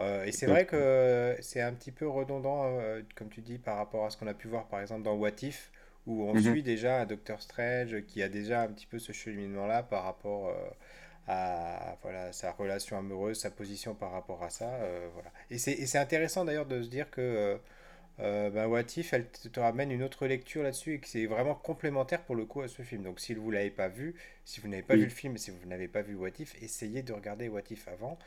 Euh, 0.00 0.24
et 0.24 0.32
c'est 0.32 0.46
vrai 0.46 0.66
que 0.66 1.36
c'est 1.40 1.60
un 1.60 1.74
petit 1.74 1.92
peu 1.92 2.08
redondant, 2.08 2.64
euh, 2.66 3.02
comme 3.16 3.30
tu 3.30 3.42
dis, 3.42 3.58
par 3.58 3.76
rapport 3.78 4.06
à 4.06 4.10
ce 4.10 4.16
qu'on 4.16 4.28
a 4.28 4.34
pu 4.34 4.48
voir 4.48 4.68
par 4.68 4.80
exemple 4.80 5.02
dans 5.02 5.14
What 5.16 5.42
If, 5.42 5.72
où 6.08 6.24
on 6.24 6.34
Mhm. 6.34 6.38
suit 6.38 6.64
déjà 6.64 7.02
un 7.02 7.06
Doctor 7.06 7.42
Strange 7.42 8.02
qui 8.08 8.22
a 8.24 8.30
déjà 8.30 8.62
un 8.62 8.68
petit 8.68 8.86
peu 8.86 8.98
ce 9.00 9.12
cheminement-là 9.12 9.84
par 9.84 10.04
rapport 10.04 10.48
euh, 10.50 10.54
à 11.28 11.96
voilà, 12.02 12.32
sa 12.32 12.52
relation 12.52 12.98
amoureuse, 12.98 13.38
sa 13.40 13.50
position 13.50 13.94
par 13.94 14.12
rapport 14.12 14.42
à 14.44 14.50
ça. 14.50 14.74
euh, 14.76 15.08
voilà. 15.14 15.30
Et 15.50 15.58
c'est 15.58 15.98
intéressant 15.98 16.44
d'ailleurs 16.46 16.66
de 16.66 16.82
se 16.82 16.88
dire 16.88 17.10
que 17.10 17.58
euh, 18.20 18.50
ben, 18.50 18.66
What 18.66 18.82
If, 18.96 19.12
elle 19.12 19.28
te 19.30 19.60
ramène 19.60 19.90
une 19.92 20.02
autre 20.02 20.26
lecture 20.26 20.62
là-dessus 20.62 20.94
et 20.94 20.98
que 21.00 21.06
c'est 21.08 21.26
vraiment 21.26 21.54
complémentaire 21.54 22.22
pour 22.24 22.34
le 22.36 22.44
coup 22.46 22.62
à 22.62 22.68
ce 22.68 22.82
film. 22.82 23.02
Donc 23.04 23.20
si 23.20 23.34
vous 23.34 23.50
l'avez 23.50 23.70
pas 23.70 23.88
vu, 23.88 24.14
si 24.44 24.60
vous 24.60 24.68
n'avez 24.68 24.82
pas 24.82 24.96
vu 24.96 25.04
le 25.04 25.10
film 25.10 25.36
si 25.38 25.50
vous 25.52 25.66
n'avez 25.68 25.88
pas 25.88 26.02
vu 26.02 26.14
What 26.16 26.30
If, 26.40 26.60
essayez 26.62 27.02
de 27.02 27.12
regarder 27.12 27.48
What 27.48 27.62
If 27.70 27.86
avant. 27.88 28.18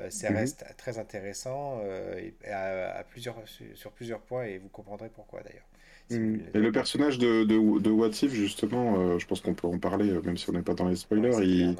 Euh, 0.00 0.10
ça 0.10 0.30
Mhm. 0.30 0.32
reste 0.32 0.64
très 0.76 0.98
intéressant 0.98 1.80
euh, 1.82 2.16
et 2.44 2.50
à, 2.50 2.96
à 2.98 3.04
plusieurs, 3.04 3.36
sur 3.74 3.92
plusieurs 3.92 4.20
points 4.20 4.44
et 4.44 4.58
vous 4.58 4.68
comprendrez 4.68 5.08
pourquoi 5.10 5.42
d'ailleurs. 5.42 5.66
Mm. 6.10 6.38
Et 6.54 6.58
le 6.58 6.72
personnage 6.72 7.18
de, 7.18 7.44
de, 7.44 7.80
de 7.80 7.90
What 7.90 8.08
If, 8.22 8.32
justement, 8.32 8.98
euh, 9.00 9.18
je 9.18 9.26
pense 9.26 9.40
qu'on 9.40 9.54
peut 9.54 9.68
en 9.68 9.78
parler, 9.78 10.10
euh, 10.10 10.20
même 10.22 10.36
si 10.36 10.50
on 10.50 10.52
n'est 10.52 10.62
pas 10.62 10.74
dans 10.74 10.88
les 10.88 10.96
spoilers, 10.96 11.36
il, 11.42 11.76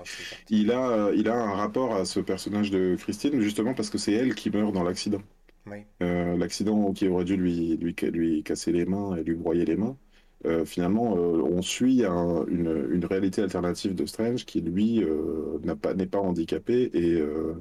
il 0.49 0.71
a, 0.71 0.89
euh, 1.09 1.15
il 1.17 1.29
a 1.29 1.35
un 1.35 1.55
rapport 1.55 1.95
à 1.97 2.05
ce 2.05 2.21
personnage 2.21 2.71
de 2.71 2.95
Christine, 2.97 3.41
justement 3.41 3.75
parce 3.75 3.91
que 3.91 3.99
c'est 3.99 4.13
elle 4.13 4.35
qui 4.37 4.51
meurt 4.51 4.73
dans 4.73 4.85
l'accident. 4.85 5.21
Oui, 5.67 5.87
Euh, 6.03 6.37
l'accident 6.39 6.93
qui 6.93 7.09
aurait 7.09 7.25
dû 7.25 7.37
lui, 7.37 7.77
lui, 7.79 7.95
lui 8.13 8.43
casser 8.45 8.73
les 8.73 8.87
mains 8.87 9.17
et 9.17 9.25
lui 9.25 9.35
broyer 9.37 9.65
les 9.67 9.77
mains. 9.77 9.99
Euh, 10.47 10.65
finalement, 10.65 11.17
euh, 11.19 11.43
on 11.43 11.63
suit 11.63 12.05
un- 12.05 12.47
une, 12.49 12.89
une 12.93 13.05
réalité 13.07 13.43
alternative 13.43 13.95
de 13.95 14.07
Strange 14.07 14.47
qui, 14.47 14.61
lui, 14.63 15.03
euh, 15.05 15.59
n'a 15.65 15.77
pas, 15.77 15.95
n'est 15.95 16.07
pas 16.07 16.19
handicapé 16.21 16.91
et, 16.95 17.15
euh, 17.21 17.55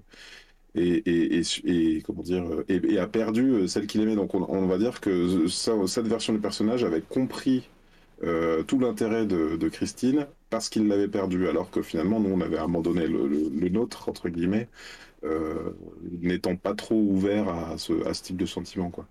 et, 0.75 2.03
comment 2.05 2.21
dire, 2.21 2.43
euh, 2.69 3.01
a 3.01 3.07
perdu 3.07 3.51
euh, 3.51 3.67
celle 3.67 3.87
qu'il 3.87 4.01
aimait. 4.01 4.15
Donc 4.15 4.35
on, 4.35 4.67
va 4.67 4.77
dire 4.77 5.01
que 5.01 5.47
cette 5.47 6.07
version 6.07 6.33
du 6.33 6.39
personnage 6.39 6.83
avait 6.83 7.01
compris 7.01 7.69
euh, 8.23 8.63
tout 8.63 8.79
l'intérêt 8.79 9.25
de, 9.25 9.69
Christine 9.69 10.27
parce 10.49 10.69
qu'il 10.69 10.87
l'avait 10.87 11.07
perdue, 11.07 11.47
alors 11.47 11.71
que 11.71 11.81
finalement, 11.81 12.19
nous, 12.19 12.29
on 12.31 12.41
avait 12.41 12.57
abandonné 12.57 13.07
le, 13.07 13.27
le- 13.27 13.69
nôtre, 13.69 14.09
entre 14.09 14.29
guillemets, 14.29 14.67
n'étant 16.21 16.55
pas 16.55 16.73
trop 16.73 16.95
ouvert 16.95 17.49
à 17.49 17.77
ce, 17.77 17.93
type 18.21 18.37
de 18.37 18.45
sentiment, 18.45 18.89
quoi. 18.89 19.07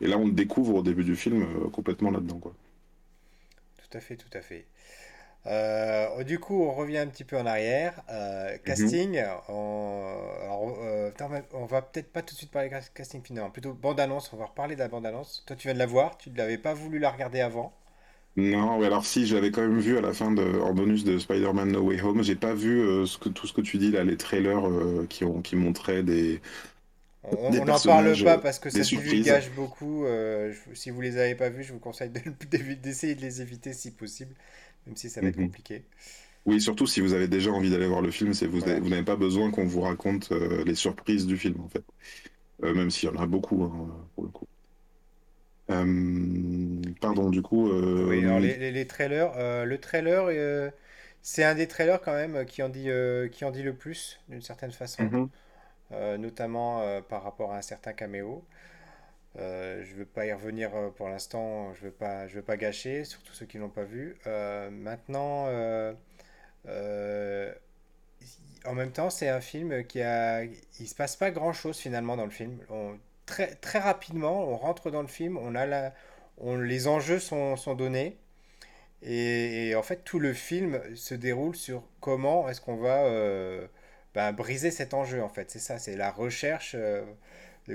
Et 0.00 0.06
là, 0.06 0.16
on 0.16 0.26
le 0.26 0.32
découvre 0.32 0.76
au 0.76 0.82
début 0.82 1.04
du 1.04 1.16
film 1.16 1.44
complètement 1.72 2.10
là-dedans, 2.10 2.38
quoi. 2.38 2.54
tout 3.76 3.98
à 3.98 4.00
fait, 4.00 4.16
tout 4.16 4.30
à 4.32 4.40
fait. 4.40 4.66
Euh, 5.48 6.24
du 6.24 6.38
coup, 6.38 6.62
on 6.62 6.74
revient 6.74 6.98
un 6.98 7.06
petit 7.08 7.24
peu 7.24 7.38
en 7.38 7.46
arrière. 7.46 8.02
Euh, 8.10 8.58
Mhm. 8.66 8.98
casting, 8.98 9.18
on, 9.48 10.12
alors, 10.42 10.76
euh, 10.82 11.10
on 11.54 11.64
va 11.66 11.82
peut-être 11.82 12.12
pas 12.12 12.22
tout 12.22 12.34
de 12.34 12.38
suite 12.38 12.50
parler 12.50 12.70
casting 12.94 13.22
finalement, 13.24 13.50
plutôt 13.50 13.72
bande-annonce. 13.74 14.32
On 14.32 14.36
va 14.36 14.46
reparler 14.46 14.74
de 14.74 14.80
la 14.80 14.88
bande-annonce. 14.88 15.44
Toi, 15.46 15.56
tu 15.56 15.68
viens 15.68 15.74
de 15.74 15.78
la 15.78 15.86
voir, 15.86 16.18
tu 16.18 16.30
ne 16.30 16.36
l'avais 16.36 16.58
pas 16.58 16.74
voulu 16.74 16.98
la 16.98 17.10
regarder 17.10 17.40
avant. 17.40 17.72
Non, 18.36 18.80
alors 18.84 19.04
si, 19.04 19.26
je 19.26 19.34
l'avais 19.34 19.50
quand 19.50 19.62
même 19.62 19.80
vu 19.80 19.98
à 19.98 20.00
la 20.00 20.12
fin 20.14 20.30
de, 20.30 20.42
en 20.60 20.72
bonus 20.72 21.02
de 21.02 21.18
Spider-Man 21.18 21.72
No 21.72 21.80
Way 21.82 22.00
Home. 22.02 22.22
J'ai 22.22 22.36
pas 22.36 22.54
vu 22.54 22.78
ce 23.06 23.18
que, 23.18 23.28
tout 23.28 23.46
ce 23.48 23.52
que 23.52 23.60
tu 23.60 23.78
dis 23.78 23.90
là, 23.90 24.04
les 24.04 24.16
trailers 24.16 24.62
qui 25.08 25.24
ont, 25.24 25.42
qui 25.42 25.56
montraient 25.56 26.04
des, 26.04 26.40
On 27.24 27.64
n'en 27.64 27.80
parle 27.80 28.20
pas 28.22 28.38
parce 28.38 28.58
que 28.58 28.70
ça 28.70 28.84
surprises. 28.84 28.86
divulgage 28.86 29.50
beaucoup. 29.52 30.04
euh, 30.06 30.52
je- 30.52 30.74
si 30.74 30.90
vous 30.90 31.00
les 31.00 31.16
avez 31.18 31.34
pas 31.34 31.48
vus, 31.50 31.62
je 31.64 31.72
vous 31.72 31.78
conseille 31.80 32.10
de- 32.10 32.20
d'essayer 32.82 33.14
de 33.14 33.20
les 33.20 33.42
éviter 33.42 33.72
si 33.74 33.90
possible, 33.92 34.34
même 34.88 34.96
si 34.96 35.10
ça 35.10 35.22
va 35.22 35.28
être 35.28 35.36
Mhm. 35.36 35.38
compliqué. 35.38 35.84
Oui, 36.46 36.60
surtout 36.60 36.86
si 36.86 37.00
vous 37.00 37.12
avez 37.14 37.28
déjà 37.28 37.52
envie 37.52 37.70
d'aller 37.70 37.86
voir 37.88 38.02
le 38.02 38.10
film, 38.10 38.34
c'est 38.34 38.46
vous, 38.46 38.60
Voilà. 38.60 38.80
vous 38.80 38.88
n'avez 38.88 39.04
pas 39.04 39.16
besoin 39.16 39.50
qu'on 39.50 39.66
vous 39.66 39.82
raconte 39.82 40.32
euh, 40.32 40.64
les 40.64 40.74
surprises 40.74 41.26
du 41.26 41.36
film, 41.38 41.60
en 41.60 41.68
fait. 41.68 41.84
Euh, 42.64 42.74
même 42.74 42.90
s'il 42.90 43.08
y 43.10 43.12
en 43.12 43.16
a 43.20 43.26
beaucoup, 43.26 43.64
hein, 43.64 44.08
pour 44.14 44.24
le 44.24 44.30
coup. 44.30 44.46
Euh, 45.70 46.80
pardon, 47.00 47.30
du 47.30 47.42
coup, 47.42 47.70
oui, 48.00 48.24
alors 48.24 48.38
les, 48.40 48.56
les- 48.56 48.70
les 48.72 48.86
trailers, 48.86 49.64
le 49.66 49.78
trailer, 49.80 50.72
c'est 51.22 51.44
un 51.44 51.54
des 51.54 51.66
trailers 51.68 52.00
quand 52.00 52.12
même 52.14 52.44
qui 52.46 52.62
en 52.62 52.68
dit, 52.68 52.88
qui 53.32 53.44
en 53.44 53.50
dit 53.50 53.62
le 53.62 53.74
plus, 53.74 54.20
d'une 54.28 54.42
certaine 54.42 54.72
façon, 54.72 55.02
Mhm. 55.04 55.28
notamment 56.18 57.02
par 57.02 57.22
rapport 57.24 57.52
à 57.52 57.58
un 57.58 57.62
certain 57.62 57.92
caméo. 57.92 58.44
Euh, 59.36 59.84
je 59.84 59.92
ne 59.92 59.98
veux 59.98 60.04
pas 60.06 60.26
y 60.26 60.32
revenir 60.32 60.74
euh, 60.74 60.90
pour 60.90 61.08
l'instant, 61.08 61.72
je 61.74 61.80
ne 61.80 61.86
veux 61.86 61.94
pas, 61.94 62.26
veux 62.26 62.42
pas 62.42 62.56
gâcher, 62.56 63.04
surtout 63.04 63.32
ceux 63.34 63.46
qui 63.46 63.56
ne 63.58 63.62
l'ont 63.62 63.68
pas 63.68 63.84
vu. 63.84 64.16
Euh, 64.26 64.70
maintenant, 64.70 65.46
en 68.64 68.74
même 68.74 68.90
temps, 68.92 69.10
c'est 69.10 69.28
un 69.28 69.40
film 69.40 69.84
qui 69.84 70.02
a, 70.02 70.44
il 70.44 70.88
se 70.88 70.94
passe 70.94 71.16
pas 71.16 71.30
grand-chose 71.30 71.78
finalement 71.78 72.16
dans 72.16 72.24
le 72.24 72.30
film. 72.30 72.58
Très, 73.26 73.54
très 73.56 73.78
rapidement, 73.78 74.48
on 74.48 74.56
rentre 74.56 74.90
dans 74.90 75.02
le 75.02 75.08
film, 75.08 75.36
on 75.38 75.54
a 75.54 75.66
la, 75.66 75.94
on, 76.38 76.56
les 76.56 76.88
enjeux 76.88 77.18
sont, 77.20 77.56
sont 77.56 77.74
donnés. 77.74 78.18
Et, 79.02 79.68
et 79.68 79.74
en 79.76 79.82
fait, 79.82 80.04
tout 80.04 80.18
le 80.18 80.32
film 80.32 80.80
se 80.96 81.14
déroule 81.14 81.54
sur 81.56 81.84
comment 82.00 82.48
est-ce 82.48 82.60
qu'on 82.60 82.76
va 82.76 83.04
ben, 84.14 84.32
briser 84.32 84.70
cet 84.70 84.94
enjeu, 84.94 85.22
en 85.22 85.28
fait. 85.28 85.50
C'est 85.50 85.58
ça, 85.60 85.78
c'est 85.78 85.96
la 85.96 86.10
recherche 86.10 86.74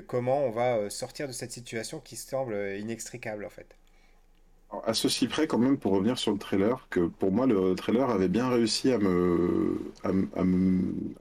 comment 0.00 0.44
on 0.44 0.50
va 0.50 0.76
euh, 0.76 0.90
sortir 0.90 1.26
de 1.28 1.32
cette 1.32 1.52
situation 1.52 2.00
qui 2.00 2.16
semble 2.16 2.54
inextricable, 2.78 3.44
en 3.44 3.50
fait. 3.50 3.76
À 4.86 4.92
ceci 4.92 5.26
près, 5.28 5.46
quand 5.46 5.58
même, 5.58 5.78
pour 5.78 5.92
revenir 5.92 6.18
sur 6.18 6.32
le 6.32 6.38
trailer, 6.38 6.86
que 6.90 7.06
pour 7.06 7.30
moi, 7.32 7.46
le 7.46 7.74
trailer 7.76 8.10
avait 8.10 8.28
bien 8.28 8.48
réussi 8.50 8.90
à 8.90 8.98
me, 8.98 9.78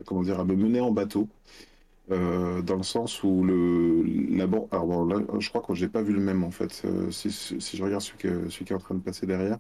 comment 0.06 0.24
dire, 0.24 0.40
à 0.40 0.46
me 0.46 0.56
mener 0.56 0.80
en 0.80 0.92
bateau, 0.92 1.30
euh, 2.12 2.62
dans 2.64 2.78
le 2.78 2.84
sens 2.84 3.24
où 3.24 3.44
le, 3.44 4.04
la 4.38 4.48
je 5.40 5.50
crois 5.50 5.62
que 5.62 5.74
j'ai 5.76 5.90
pas 5.90 6.02
vu 6.04 6.14
le 6.14 6.22
même 6.22 6.44
en 6.44 6.52
fait. 6.52 6.84
Euh, 6.86 7.12
si, 7.12 7.32
si 7.32 7.62
si 7.62 7.78
je 7.78 7.84
regarde 7.84 8.02
celui, 8.04 8.18
que- 8.20 8.50
celui 8.50 8.66
qui 8.66 8.74
est 8.74 8.76
en 8.76 8.80
train 8.80 8.96
de 8.96 9.02
passer 9.02 9.28
derrière. 9.28 9.60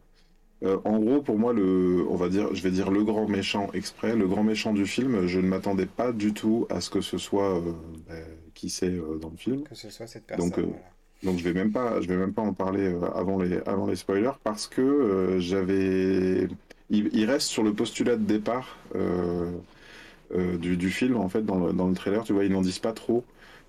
Euh, 0.63 0.77
en 0.86 0.98
gros, 1.00 1.22
pour 1.22 1.38
moi, 1.38 1.51
le, 1.53 2.05
on 2.10 2.15
va 2.15 2.29
dire, 2.29 2.53
je 2.55 2.62
vais 2.63 2.72
dire 2.72 2.89
le 2.89 3.03
grand 3.03 3.27
méchant 3.27 3.70
exprès, 3.74 4.15
le 4.15 4.27
grand 4.27 4.43
méchant 4.43 4.72
du 4.74 4.86
film, 4.86 5.27
je 5.27 5.39
ne 5.39 5.48
m'attendais 5.48 5.86
pas 5.86 6.12
du 6.13 6.34
tout 6.34 6.65
à 6.70 6.79
ce 6.79 6.89
que 6.89 7.01
ce 7.01 7.17
soit 7.17 7.58
euh, 7.58 7.72
ben, 8.08 8.24
qui 8.53 8.70
c'est 8.70 8.88
euh, 8.88 9.17
dans 9.22 9.29
le 9.29 9.38
film. 9.38 9.63
Que 9.63 9.75
ce 9.75 9.89
soit 9.89 10.08
cette 10.08 10.24
Donc, 10.38 10.55
personne, 10.55 10.65
voilà. 10.72 10.86
donc 11.24 11.38
je 11.38 11.43
vais 11.43 11.53
même 11.53 11.72
pas, 11.74 12.00
je 12.00 12.08
vais 12.08 12.15
même 12.15 12.34
pas 12.34 12.41
en 12.43 12.53
parler 12.53 12.96
avant 13.15 13.41
les, 13.41 13.58
avant 13.65 13.88
les 13.88 13.98
spoilers 13.98 14.32
parce 14.43 14.67
que 14.67 15.38
j'avais, 15.39 16.48
il, 16.89 17.10
il 17.13 17.25
reste 17.25 17.48
sur 17.48 17.63
le 17.63 17.74
postulat 17.74 18.15
de 18.15 18.24
départ 18.24 18.77
du, 20.34 20.77
du 20.77 20.89
film 20.89 21.17
en 21.17 21.29
fait 21.29 21.43
dans 21.46 21.60
le, 21.67 21.74
dans 21.74 21.88
le 21.88 21.93
trailer. 21.93 22.24
Tu 22.24 22.34
vois, 22.34 22.46
ils 22.46 22.51
n'en 22.51 22.62
disent 22.62 22.79
pas 22.79 22.93
trop 22.93 23.24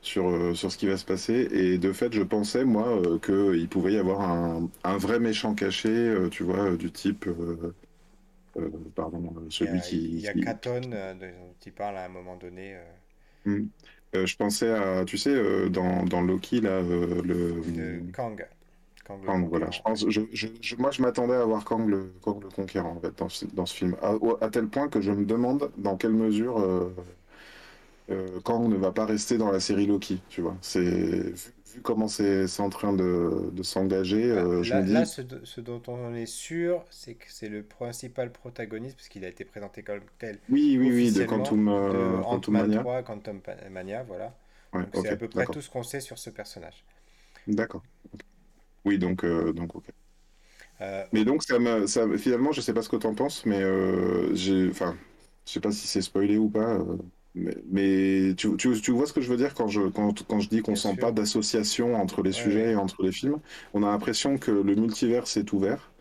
sur, 0.04 0.28
euh, 0.28 0.54
sur 0.54 0.70
ce 0.72 0.78
qui 0.78 0.86
va 0.86 0.96
se 0.96 1.04
passer 1.04 1.48
et 1.52 1.78
de 1.78 1.92
fait, 1.92 2.12
je 2.14 2.22
pensais 2.22 2.64
moi 2.64 2.88
euh, 2.88 3.18
que 3.18 3.56
il 3.56 3.68
pouvait 3.68 3.94
y 3.94 3.98
avoir 3.98 4.20
un, 4.22 4.70
un 4.84 4.96
vrai 4.98 5.18
méchant 5.20 5.54
caché, 5.54 5.88
euh, 5.90 6.28
tu 6.30 6.42
vois, 6.44 6.76
du 6.76 6.92
type, 6.92 7.26
euh, 7.26 7.74
pardon, 8.94 9.34
Il 9.58 9.64
y 9.64 9.66
celui 9.68 9.80
a, 9.80 9.88
il 9.90 9.98
qui, 9.98 10.20
y 10.20 10.28
a 10.28 10.34
qui- 10.34 10.34
Katon 10.34 10.92
euh, 10.92 11.14
dont 11.14 11.56
il 11.66 11.72
parle 11.74 11.96
à 11.98 12.04
un 12.04 12.08
moment 12.08 12.36
donné, 12.36 12.76
euh, 12.76 12.84
Hmm. 13.44 13.66
Je 14.14 14.36
pensais 14.36 14.70
à, 14.70 15.04
tu 15.04 15.18
sais, 15.18 15.68
dans, 15.70 16.04
dans 16.04 16.22
Loki 16.22 16.60
là, 16.60 16.70
euh, 16.70 17.20
le 17.22 17.60
de 17.64 18.04
Kang. 18.12 18.46
Kang 19.04 19.22
le 19.24 19.32
voilà. 19.48 19.70
Je 19.70 19.80
Conquérant. 19.80 19.82
pense, 19.82 20.04
je, 20.08 20.20
je- 20.32 20.48
je- 20.60 20.76
moi, 20.76 20.90
je 20.90 21.00
m'attendais 21.02 21.34
à 21.34 21.44
voir 21.44 21.64
Kang 21.64 21.88
le, 21.88 22.12
Kang 22.22 22.42
le 22.42 22.50
Conquérant 22.50 22.96
en 22.96 23.00
fait, 23.00 23.16
dans, 23.18 23.28
ce 23.30 23.46
dans 23.46 23.64
ce 23.66 23.74
film. 23.74 23.96
À 24.40 24.50
tel 24.50 24.68
point 24.68 24.88
que 24.88 25.00
je 25.00 25.12
me 25.12 25.24
demande 25.24 25.70
dans 25.78 25.96
quelle 25.96 26.12
mesure 26.12 26.58
euh, 28.10 28.26
euh, 28.36 28.40
Kang 28.42 28.68
ne 28.68 28.76
va 28.76 28.92
pas 28.92 29.06
rester 29.06 29.38
dans 29.38 29.50
la 29.50 29.60
série 29.60 29.86
Loki, 29.86 30.22
tu 30.28 30.40
vois. 30.42 30.56
C'est, 30.62 30.80
vu, 30.82 31.54
vu 31.74 31.82
comment 31.82 32.08
c'est 32.08 32.46
en 32.60 32.68
train 32.70 32.92
de, 32.92 33.50
de 33.52 33.62
s'engager, 33.62 34.24
euh, 34.30 34.62
je 34.62 34.76
me 34.76 34.82
là, 34.82 35.04
ce, 35.04 35.20
do- 35.22 35.44
ce 35.44 35.60
dont 35.60 35.80
on 35.88 36.12
est 36.14 36.26
sûr, 36.26 36.84
c'est 36.90 37.14
que 37.14 37.30
c'est 37.30 37.48
le 37.48 37.62
principal 37.64 38.32
protagoniste, 38.32 38.96
parce 38.96 39.08
qu'il 39.08 39.24
a 39.24 39.28
été 39.28 39.44
présenté 39.44 39.82
comme 39.84 40.00
tel 40.18 40.40
oui, 40.48 40.76
oui, 40.78 40.90
oui, 40.92 41.12
de 41.12 41.22
Quantum, 41.24 41.68
de 41.90 41.98
euh, 41.98 42.22
Quantum 42.24 42.56
Ant-Man 42.56 42.70
Mania. 42.70 42.86
3, 42.86 43.02
Quantum 43.02 43.40
Mania, 43.70 44.02
voilà. 44.04 44.34
Ouais, 44.74 44.86
c'est 44.92 45.08
à 45.10 45.16
peu 45.16 45.28
près 45.28 45.46
d'accord. 45.46 45.50
tout 45.50 45.62
ce 45.62 45.70
qu'on 45.70 45.82
sait 45.84 46.00
sur 46.00 46.18
ce 46.18 46.30
personnage. 46.30 46.84
D'accord. 47.46 47.84
Oui, 48.84 48.98
donc, 48.98 49.24
donc, 49.54 49.74
ok. 49.76 49.86
Euh, 50.80 51.04
Mais 51.12 51.24
donc, 51.24 51.42
ça 51.44 51.58
ça, 51.86 52.06
finalement, 52.18 52.52
je 52.52 52.60
sais 52.60 52.74
pas 52.74 52.82
ce 52.82 52.88
que 52.88 52.96
t'en 52.96 53.14
penses, 53.14 53.46
mais 53.46 53.62
euh, 53.62 54.34
j'ai, 54.34 54.68
enfin, 54.70 54.96
je 55.46 55.52
sais 55.52 55.60
pas 55.60 55.70
si 55.72 55.86
c'est 55.86 56.02
spoilé 56.02 56.38
ou 56.38 56.50
pas, 56.50 56.74
euh, 56.78 56.96
mais, 57.34 57.56
mais 57.70 58.34
tu, 58.36 58.56
tu, 58.56 58.80
tu 58.80 58.92
vois 58.92 59.06
ce 59.06 59.12
que 59.12 59.20
je 59.20 59.28
veux 59.30 59.36
dire 59.36 59.54
quand 59.54 59.68
je, 59.68 59.82
quand, 59.88 60.22
quand 60.26 60.40
je 60.40 60.48
dis 60.48 60.62
qu'on 60.62 60.74
bien 60.74 60.76
sent 60.76 60.96
pas 60.98 61.12
d'association 61.12 61.94
entre 61.96 62.22
les 62.22 62.32
Ouais, 62.32 62.32
sujets 62.32 62.72
et 62.72 62.76
entre 62.76 63.02
les 63.02 63.12
films. 63.12 63.40
On 63.74 63.82
a 63.82 63.88
l'impression 63.90 64.38
que 64.38 64.50
le 64.50 64.74
multivers 64.76 65.24
est 65.36 65.52
ouvert, 65.52 65.92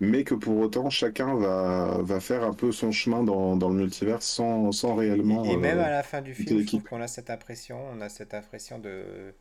mais 0.00 0.24
que 0.24 0.34
pour 0.34 0.58
autant, 0.58 0.90
chacun 0.90 1.36
va, 1.36 1.98
va 2.02 2.20
faire 2.20 2.44
un 2.44 2.54
peu 2.54 2.72
son 2.72 2.92
chemin 2.92 3.24
dans, 3.24 3.56
dans 3.56 3.70
le 3.70 3.76
multivers 3.76 4.22
sans, 4.22 4.72
sans 4.72 4.94
réellement 4.96 5.52
Et, 5.52 5.52
et 5.52 5.56
même 5.56 5.78
euh, 5.80 5.80
à 5.80 5.90
la 5.90 6.02
fin 6.02 6.22
du 6.22 6.34
film, 6.34 6.58
je 6.58 6.64
trouve 6.66 6.82
l'équipe. 6.82 6.88
qu'on 6.88 7.00
a 7.00 7.08
cette 7.08 7.30
impression, 7.30 7.78
on 7.92 8.00
a 8.00 8.08
cette 8.08 8.34
impression 8.34 8.78
de, 8.78 9.34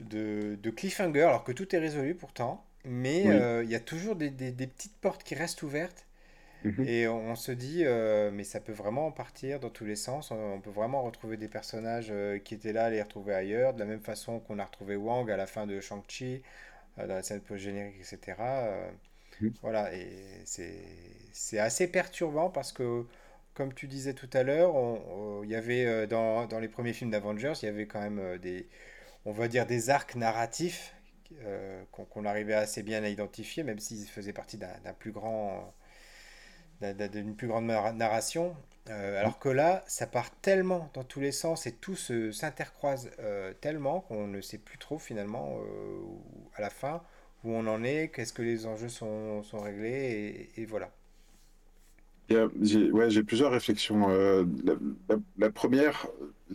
de, 0.00 0.58
de 0.62 0.70
cliffhanger, 0.70 1.22
alors 1.22 1.44
que 1.44 1.52
tout 1.52 1.74
est 1.74 1.78
résolu 1.78 2.14
pourtant, 2.14 2.64
mais 2.84 3.24
Oui. 3.24 3.32
euh, 3.32 3.62
il 3.64 3.70
y 3.70 3.74
a 3.74 3.80
toujours 3.80 4.16
des, 4.16 4.30
des- 4.30 4.52
des 4.52 4.66
petites 4.66 4.96
portes 4.96 5.22
qui 5.24 5.34
restent 5.34 5.62
ouvertes, 5.62 6.06
Mhm. 6.64 6.88
et 6.88 7.08
on 7.08 7.36
se 7.36 7.52
dit, 7.52 7.82
euh, 7.84 8.30
mais 8.32 8.42
ça 8.42 8.58
peut 8.58 8.72
vraiment 8.72 9.12
partir 9.12 9.60
dans 9.60 9.68
tous 9.68 9.84
les 9.84 9.96
sens, 9.96 10.30
on, 10.30 10.60
peut 10.60 10.70
vraiment 10.70 11.02
retrouver 11.02 11.36
des 11.36 11.48
personnages 11.48 12.08
euh, 12.10 12.38
qui 12.38 12.54
étaient 12.54 12.72
là, 12.72 12.88
les 12.88 13.02
retrouver 13.02 13.34
ailleurs, 13.34 13.74
de 13.74 13.80
la 13.80 13.84
même 13.84 14.00
façon 14.00 14.40
qu'on 14.40 14.58
a 14.58 14.64
retrouvé 14.64 14.96
Wang 14.96 15.30
à 15.30 15.36
la 15.36 15.46
fin 15.46 15.66
de 15.66 15.78
Shang-Chi, 15.78 16.42
euh, 16.98 17.06
dans 17.06 17.14
la 17.14 17.22
scène 17.22 17.40
post-générique, 17.42 17.96
etc. 18.00 18.38
Mhm. 19.40 19.52
voilà, 19.60 19.94
et 19.94 20.06
c'est 20.44 21.58
assez 21.58 21.86
perturbant 21.86 22.48
parce 22.48 22.72
que, 22.72 23.04
comme 23.52 23.74
tu 23.74 23.86
disais 23.86 24.14
tout 24.14 24.30
à 24.32 24.42
l'heure, 24.42 24.74
il 25.44 25.50
y 25.50 25.54
avait 25.54 26.06
dans, 26.06 26.46
dans 26.46 26.60
les 26.60 26.68
premiers 26.68 26.92
films 26.94 27.10
d'Avengers, 27.10 27.52
il 27.62 27.66
y 27.66 27.68
avait 27.68 27.86
quand 27.86 28.00
même 28.00 28.38
des, 28.38 28.66
on 29.26 29.32
va 29.32 29.48
dire 29.48 29.66
des 29.66 29.90
arcs 29.90 30.14
narratifs 30.16 30.94
qu'on 31.92 32.24
arrivait 32.24 32.54
assez 32.54 32.82
bien 32.82 33.02
à 33.04 33.08
identifier, 33.08 33.64
même 33.64 33.78
s'ils 33.78 34.06
faisaient 34.06 34.32
partie 34.32 34.56
d'un 34.58 34.94
plus 34.98 35.12
grand, 35.12 35.74
d'une 36.82 37.34
plus 37.36 37.48
grande 37.48 37.66
nar- 37.66 37.92
narration. 37.94 38.56
Euh, 38.90 39.18
alors 39.20 39.38
que 39.38 39.48
là, 39.48 39.82
ça 39.86 40.06
part 40.06 40.30
tellement 40.42 40.90
dans 40.94 41.04
tous 41.04 41.20
les 41.20 41.32
sens 41.32 41.66
et 41.66 41.72
tout 41.72 41.96
se- 41.96 42.32
s'intercroise 42.32 43.10
euh, 43.20 43.52
tellement 43.60 44.00
qu'on 44.00 44.26
ne 44.26 44.40
sait 44.42 44.58
plus 44.58 44.76
trop 44.78 44.98
finalement 44.98 45.58
euh, 45.60 46.00
à 46.54 46.60
la 46.60 46.70
fin 46.70 47.02
où 47.44 47.52
on 47.52 47.66
en 47.66 47.82
est, 47.84 48.10
qu'est-ce 48.14 48.32
que 48.32 48.42
les 48.42 48.66
enjeux 48.66 48.88
sont, 48.90 49.42
sont 49.42 49.60
réglés 49.60 50.50
et, 50.56 50.64
voilà. 50.66 50.90
J'ai 52.62 52.90
ouais, 52.90 53.22
plusieurs 53.22 53.52
réflexions. 53.52 54.08
La, 55.38 55.50
première, 55.50 56.06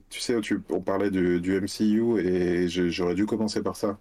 tu 0.10 0.20
sais, 0.20 0.36
on 0.70 0.82
parlait 0.82 1.12
du, 1.12 1.40
MCU 1.56 2.20
et 2.20 2.68
j'aurais 2.68 3.16
dû 3.16 3.26
commencer 3.26 3.62
par 3.62 3.76
ça. 3.76 4.00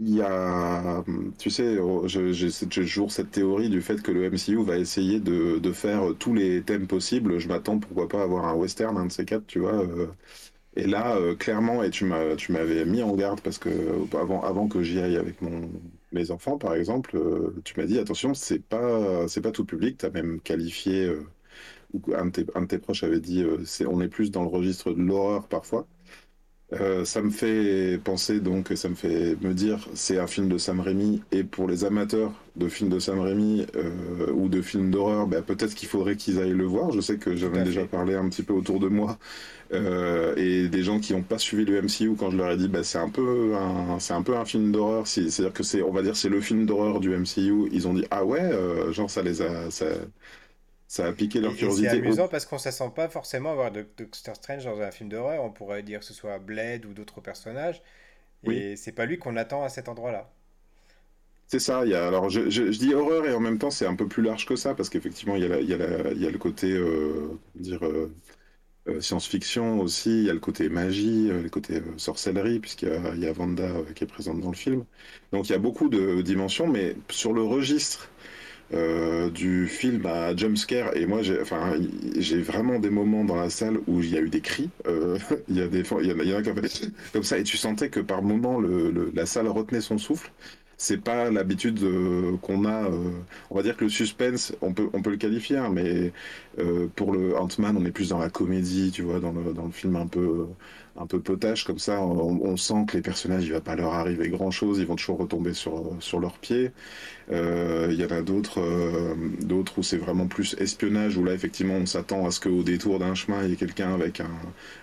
Il 0.00 0.14
y 0.14 0.22
a, 0.22 1.02
tu 1.38 1.50
sais, 1.50 1.76
je- 2.06 2.32
j'ai 2.32 2.50
j'ai 2.50 2.66
toujours 2.68 3.10
cette 3.10 3.32
théorie 3.32 3.68
du 3.68 3.82
fait 3.82 4.00
que 4.00 4.12
le 4.12 4.24
MCU 4.24 4.62
va 4.64 4.78
essayer 4.78 5.18
de, 5.18 5.72
faire 5.72 6.14
tous 6.18 6.34
les 6.34 6.62
thèmes 6.62 6.86
possibles. 6.86 7.38
Je 7.38 7.48
m'attends, 7.48 7.78
pourquoi 7.80 8.08
pas, 8.08 8.22
avoir 8.22 8.44
un 8.46 8.54
western, 8.54 8.96
un 8.96 9.06
de 9.06 9.12
ces 9.12 9.24
quatre, 9.24 9.46
tu 9.46 9.58
vois. 9.60 9.74
euh. 9.84 10.06
Et 10.76 10.86
là, 10.86 11.16
euh, 11.16 11.34
clairement, 11.36 11.82
et 11.84 11.90
tu 11.90 12.04
m'avais 12.06 12.84
mis 12.86 13.02
en 13.02 13.14
garde 13.16 13.40
parce 13.42 13.58
que 13.58 13.68
euh, 13.70 14.06
avant, 14.20 14.42
avant 14.42 14.68
que 14.68 14.82
j'y 14.82 15.00
aille 15.00 15.16
avec 15.16 15.42
mon, 15.42 15.70
mes 16.12 16.30
enfants, 16.32 16.58
par 16.58 16.74
exemple, 16.74 17.20
tu 17.64 17.74
m'as 17.80 17.86
dit, 17.86 17.98
attention, 17.98 18.34
c'est 18.34 18.60
pas, 18.60 19.26
pas 19.42 19.52
tout 19.52 19.64
public. 19.66 19.98
Tu 19.98 20.06
as 20.06 20.10
même 20.10 20.40
qualifié, 20.42 21.10
ou 21.94 22.02
un 22.16 22.26
de 22.26 22.30
tes, 22.32 22.46
un 22.56 22.62
de 22.62 22.66
tes 22.68 22.78
proches 22.78 23.04
avait 23.04 23.20
dit, 23.20 23.44
c'est, 23.66 23.86
on 23.86 24.00
est 24.02 24.08
plus 24.08 24.30
dans 24.32 24.42
le 24.42 24.48
registre 24.50 24.92
de 24.92 25.02
l'horreur 25.02 25.48
parfois. 25.48 25.86
Euh, 26.74 27.06
ça 27.06 27.22
me 27.22 27.30
fait 27.30 27.98
penser 28.04 28.40
donc, 28.40 28.72
ça 28.76 28.90
me 28.90 28.94
fait 28.94 29.36
me 29.40 29.54
dire, 29.54 29.88
c'est 29.94 30.18
un 30.18 30.26
film 30.26 30.50
de 30.50 30.58
Sam 30.58 30.80
Raimi, 30.80 31.22
et 31.32 31.42
pour 31.42 31.66
les 31.66 31.84
amateurs 31.84 32.30
de 32.56 32.68
films 32.68 32.90
de 32.90 32.98
Sam 32.98 33.20
Raimi 33.20 33.64
euh, 33.74 34.30
ou 34.32 34.50
de 34.50 34.60
films 34.60 34.90
d'horreur, 34.90 35.26
bah, 35.26 35.40
peut-être 35.40 35.74
qu'il 35.74 35.88
faudrait 35.88 36.16
qu'ils 36.16 36.38
aillent 36.38 36.52
le 36.52 36.66
voir. 36.66 36.92
Je 36.92 37.00
sais 37.00 37.16
que 37.16 37.34
j'en 37.36 37.54
ai 37.54 37.62
déjà 37.62 37.84
fait. 37.84 37.86
parlé 37.86 38.14
un 38.16 38.28
petit 38.28 38.42
peu 38.42 38.52
autour 38.52 38.80
de 38.80 38.88
moi, 38.88 39.18
euh, 39.72 40.34
et 40.36 40.68
des 40.68 40.82
gens 40.82 41.00
qui 41.00 41.12
n'ont 41.14 41.22
pas 41.22 41.38
suivi 41.38 41.64
le 41.66 41.76
MCU 41.76 42.16
quand 42.16 42.30
je 42.30 42.38
leur 42.38 42.50
ai 42.50 42.56
dit, 42.58 42.68
bah, 42.68 42.84
c'est 42.84 42.98
un 42.98 43.10
peu 43.10 43.54
un, 43.56 43.98
c'est 44.00 44.14
un 44.14 44.22
peu 44.22 44.36
un 44.36 44.44
film 44.46 44.72
d'horreur. 44.72 45.06
C'est- 45.06 45.30
C'est-à-dire 45.30 45.54
que 45.54 45.62
c'est, 45.62 45.82
on 45.82 45.92
va 45.92 46.02
dire, 46.02 46.16
c'est 46.16 46.28
le 46.30 46.40
film 46.40 46.66
d'horreur 46.66 47.00
du 47.00 47.12
MCU. 47.14 47.68
Ils 47.72 47.88
ont 47.88 47.94
dit, 47.94 48.06
ah 48.10 48.24
ouais, 48.26 48.40
euh, 48.42 48.92
genre 48.92 49.10
ça 49.10 49.22
les 49.22 49.42
a, 49.42 49.70
ça, 49.70 49.86
ça 50.88 51.06
a 51.06 51.12
piqué 51.14 51.40
leur 51.40 51.56
Et, 51.56 51.70
c'est 51.70 51.86
curiosité. 51.86 52.02
Oh, 52.06 52.18
amusant 52.18 52.28
parce 52.28 52.46
qu'on 52.46 52.56
ne 52.56 52.60
sent 52.70 52.90
pas 52.94 53.08
forcément 53.08 53.54
voir 53.54 53.72
Doc- 53.72 53.94
Doctor 53.96 54.36
Strange 54.36 54.64
dans 54.64 54.80
un 54.80 54.90
film 54.92 55.08
d'horreur. 55.08 55.42
On 55.42 55.50
pourrait 55.52 55.82
dire 55.82 55.98
que 56.00 56.04
ce 56.06 56.14
soit 56.14 56.38
Blade 56.38 56.84
ou 56.86 56.94
d'autres 56.94 57.20
personnages. 57.20 57.82
oui. 58.42 58.64
Et 58.64 58.76
c'est 58.76 58.92
pas 58.92 59.06
lui 59.06 59.18
qu'on 59.18 59.36
attend 59.36 59.64
à 59.64 59.68
cet 59.70 59.88
endroit-là. 59.88 60.30
C'est 61.46 61.60
ça, 61.60 61.84
il 61.86 61.90
y 61.92 61.94
a, 61.94 62.06
alors 62.06 62.28
je, 62.28 62.50
je- 62.50 62.70
je 62.72 62.78
dis 62.78 62.94
horreur 62.94 63.24
et 63.26 63.32
en 63.34 63.40
même 63.40 63.58
temps 63.58 63.70
c'est 63.70 63.86
un 63.86 63.94
peu 63.96 64.06
plus 64.06 64.22
large 64.22 64.44
que 64.44 64.54
ça 64.54 64.74
parce 64.74 64.90
qu'effectivement 64.90 65.34
il 65.36 65.42
y 65.42 65.46
a, 65.52 65.60
y 65.60 65.64
y 65.72 66.30
le 66.30 66.38
côté 66.38 66.70
euh, 66.72 67.38
dire 67.54 67.84
euh, 67.86 68.14
euh, 68.88 69.00
science-fiction 69.00 69.80
aussi, 69.80 70.10
il 70.10 70.24
y 70.26 70.30
a 70.30 70.34
le 70.34 70.40
côté 70.40 70.68
magie, 70.70 71.28
le 71.28 71.48
côté 71.50 71.76
euh, 71.76 71.98
sorcellerie 71.98 72.60
puisqu'il 72.60 72.88
y 72.88 72.92
a, 72.92 73.14
il 73.14 73.20
y 73.20 73.26
a 73.28 73.32
Wanda 73.32 73.68
qui 73.96 74.04
est 74.04 74.06
présente 74.08 74.40
dans 74.40 74.50
le 74.50 74.56
film. 74.56 74.84
Donc 75.32 75.48
il 75.48 75.52
y 75.52 75.56
a 75.56 75.58
beaucoup 75.58 75.88
de 75.90 76.22
dimensions 76.22 76.66
mais 76.68 76.96
sur 77.10 77.32
le 77.34 77.42
registre 77.42 78.10
du 79.34 79.66
film 79.66 80.04
à 80.06 80.36
jumpscare 80.36 80.94
et 80.96 81.06
moi 81.06 81.20
j'ai 81.22 82.42
vraiment 82.42 82.78
des 82.78 82.90
moments 82.90 83.24
dans 83.24 83.36
la 83.36 83.48
salle 83.48 83.78
où 83.86 84.02
il 84.02 84.10
y 84.10 84.16
a 84.16 84.20
eu 84.20 84.28
des 84.28 84.40
cris 84.42 84.68
il 85.48 85.56
y 85.56 85.62
a 85.62 85.68
des 85.68 85.82
il 86.02 86.06
y 86.06 86.12
en 86.12 86.18
a, 86.18 86.22
il 86.22 86.28
y 86.28 86.34
en 86.34 86.38
a 86.38 86.42
comme 87.12 87.22
ça 87.22 87.38
et 87.38 87.44
tu 87.44 87.56
sentais 87.56 87.88
que 87.88 88.00
par 88.00 88.22
moment 88.22 88.60
le, 88.60 89.10
la 89.14 89.24
salle 89.24 89.48
retenait 89.48 89.80
son 89.80 89.96
souffle 89.96 90.30
c'est 90.78 90.98
pas 90.98 91.30
l'habitude 91.30 91.82
euh, 91.82 92.36
qu'on 92.40 92.64
a. 92.64 92.84
Euh, 92.84 93.10
on 93.50 93.56
va 93.56 93.62
dire 93.62 93.76
que 93.76 93.84
le 93.84 93.90
suspense, 93.90 94.54
on 94.62 94.72
peut, 94.72 94.88
on 94.92 95.02
peut 95.02 95.10
le 95.10 95.16
qualifier, 95.16 95.56
hein, 95.58 95.70
mais 95.72 96.12
euh, 96.60 96.86
pour 96.94 97.12
le 97.12 97.36
Ant-Man, 97.36 97.76
on 97.76 97.84
est 97.84 97.90
plus 97.90 98.10
dans 98.10 98.18
la 98.18 98.30
comédie, 98.30 98.92
tu 98.92 99.02
vois, 99.02 99.18
dans 99.20 99.32
le, 99.32 99.52
dans 99.52 99.66
le 99.66 99.72
film 99.72 99.96
un 99.96 100.06
peu, 100.06 100.46
un 100.96 101.06
peu 101.06 101.20
potage 101.20 101.64
comme 101.64 101.80
ça. 101.80 102.00
On, 102.00 102.56
sent 102.56 102.86
que 102.86 102.96
les 102.96 103.02
personnages, 103.02 103.44
il 103.44 103.52
va 103.52 103.60
pas 103.60 103.74
leur 103.74 103.92
arriver 103.92 104.28
grand 104.28 104.52
chose, 104.52 104.78
ils 104.78 104.86
vont 104.86 104.96
toujours 104.96 105.18
retomber 105.18 105.52
sur, 105.52 105.96
sur 106.00 106.20
leurs 106.20 106.38
pieds. 106.38 106.70
Euh, 107.30 107.88
il 107.90 108.00
y 108.00 108.04
en 108.04 108.10
a 108.10 108.22
d'autres, 108.22 108.60
euh, 108.60 109.14
d'autres 109.42 109.78
où 109.78 109.82
c'est 109.82 109.98
vraiment 109.98 110.26
plus 110.26 110.56
espionnage, 110.58 111.16
où 111.18 111.24
là 111.24 111.34
effectivement 111.34 111.74
on 111.74 111.84
s'attend 111.84 112.26
à 112.26 112.30
ce 112.30 112.40
qu'au 112.40 112.62
détour 112.62 112.98
d'un 112.98 113.14
chemin 113.14 113.42
il 113.42 113.50
y 113.50 113.52
ait 113.52 113.56
quelqu'un 113.56 113.92
avec 113.92 114.20
un, 114.20 114.30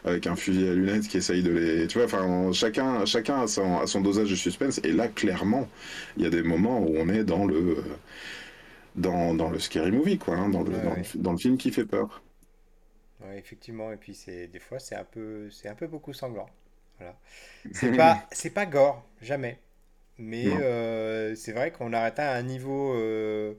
avec 0.04 0.28
un 0.28 0.36
fusil 0.36 0.68
à 0.68 0.74
lunettes 0.74 1.08
qui 1.08 1.18
essaye 1.18 1.42
de 1.42 1.52
les, 1.52 1.88
tu 1.88 1.98
vois, 1.98 2.06
enfin 2.06 2.52
chacun, 2.54 3.04
chacun 3.06 3.42
a 3.42 3.48
son, 3.48 3.80
a 3.80 3.88
son 3.88 4.02
dosage 4.02 4.30
de 4.30 4.36
suspense. 4.36 4.80
Et 4.84 4.92
là 4.92 5.08
clairement, 5.08 5.68
il 6.18 6.24
y 6.24 6.28
a 6.28 6.30
des 6.30 6.44
moments 6.44 6.80
où 6.80 6.96
on 6.98 7.10
est 7.10 7.24
dans 7.24 7.46
le 7.46 7.84
dans, 8.96 9.34
dans 9.34 9.50
le 9.50 9.60
scary 9.60 9.92
movie, 9.92 10.18
quoi, 10.18 10.36
hein, 10.36 10.50
dans, 10.50 10.62
le, 10.62 10.72
dans, 11.16 11.32
le, 11.34 11.38
film 11.38 11.58
qui 11.58 11.72
fait 11.72 11.86
peur. 11.86 12.22
Ouais, 13.22 13.38
effectivement, 13.38 13.92
et 13.92 13.98
puis 13.98 14.14
c'est 14.14 14.48
des 14.48 14.60
fois 14.60 14.80
c'est 14.80 14.96
un 14.96 15.04
peu 15.04 15.50
c'est 15.50 15.68
un 15.68 15.76
peu 15.76 15.88
beaucoup 15.88 16.14
sanglant. 16.14 16.50
Voilà. 17.00 17.18
C'est 17.74 17.92
pas 17.92 18.26
c'est 18.32 18.52
pas 18.52 18.66
gore, 18.66 19.04
jamais. 19.22 19.60
Mais 20.18 20.58
euh, 20.62 21.36
c'est 21.36 21.52
vrai 21.52 21.72
qu'on 21.72 21.94
arrête 21.94 22.20
à 22.20 22.34
un 22.34 22.42
niveau 22.44 22.94
euh, 22.96 23.54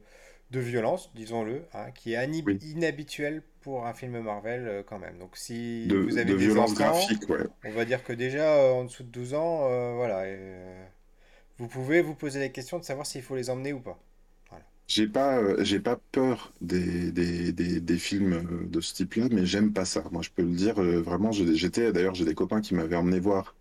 de 0.51 0.61
violence, 0.61 1.12
disons-le, 1.14 1.64
hein, 1.75 1.90
qui 1.92 2.14
est 2.14 2.25
inhabituel 2.62 3.42
pour 3.61 3.87
un 3.87 3.92
film 3.95 4.21
Marvel 4.21 4.66
euh, 4.69 4.83
quand 4.83 4.99
même. 4.99 5.19
Donc 5.19 5.37
si 5.37 5.99
vous 5.99 6.19
avez 6.19 6.35
des 6.35 6.57
enfants, 6.59 7.19
on 7.64 7.73
va 7.73 7.85
dire 7.85 8.03
que 8.05 8.12
déjà 8.12 8.57
en 8.73 8.85
dessous 8.85 9.03
de 9.05 9.09
12 9.11 9.35
ans, 9.35 9.95
voilà, 9.97 10.25
vous 11.59 11.69
pouvez 11.69 12.01
vous 12.01 12.14
poser 12.14 12.40
la 12.40 12.49
question 12.49 12.79
de 12.79 12.85
savoir 12.85 13.07
s'il 13.07 13.23
faut 13.23 13.37
les 13.37 13.51
emmener 13.51 13.75
ou 13.75 13.81
pas. 13.81 13.99
J'ai 14.88 15.09
pas, 15.09 15.40
j'ai 15.64 15.81
pas 15.81 15.97
peur 16.12 16.53
des, 16.61 17.11
des, 17.11 17.53
des, 17.53 17.81
des 17.81 17.99
films 17.99 18.69
de 18.71 18.81
ce 18.81 18.95
type-là, 18.95 19.27
mais 19.33 19.45
j'aime 19.45 19.73
pas 19.73 19.85
ça. 19.85 20.05
Moi, 20.12 20.23
je 20.23 20.31
peux 20.31 20.42
le 20.42 20.55
dire, 20.55 20.75
vraiment, 20.81 21.33
j'étais, 21.33 21.92
d'ailleurs, 21.92 22.14
j'ai 22.14 22.25
des 22.25 22.35
copains 22.37 22.61
qui 22.61 22.75
m'avaient 22.75 22.95
emmené 22.95 23.19
voir 23.19 23.57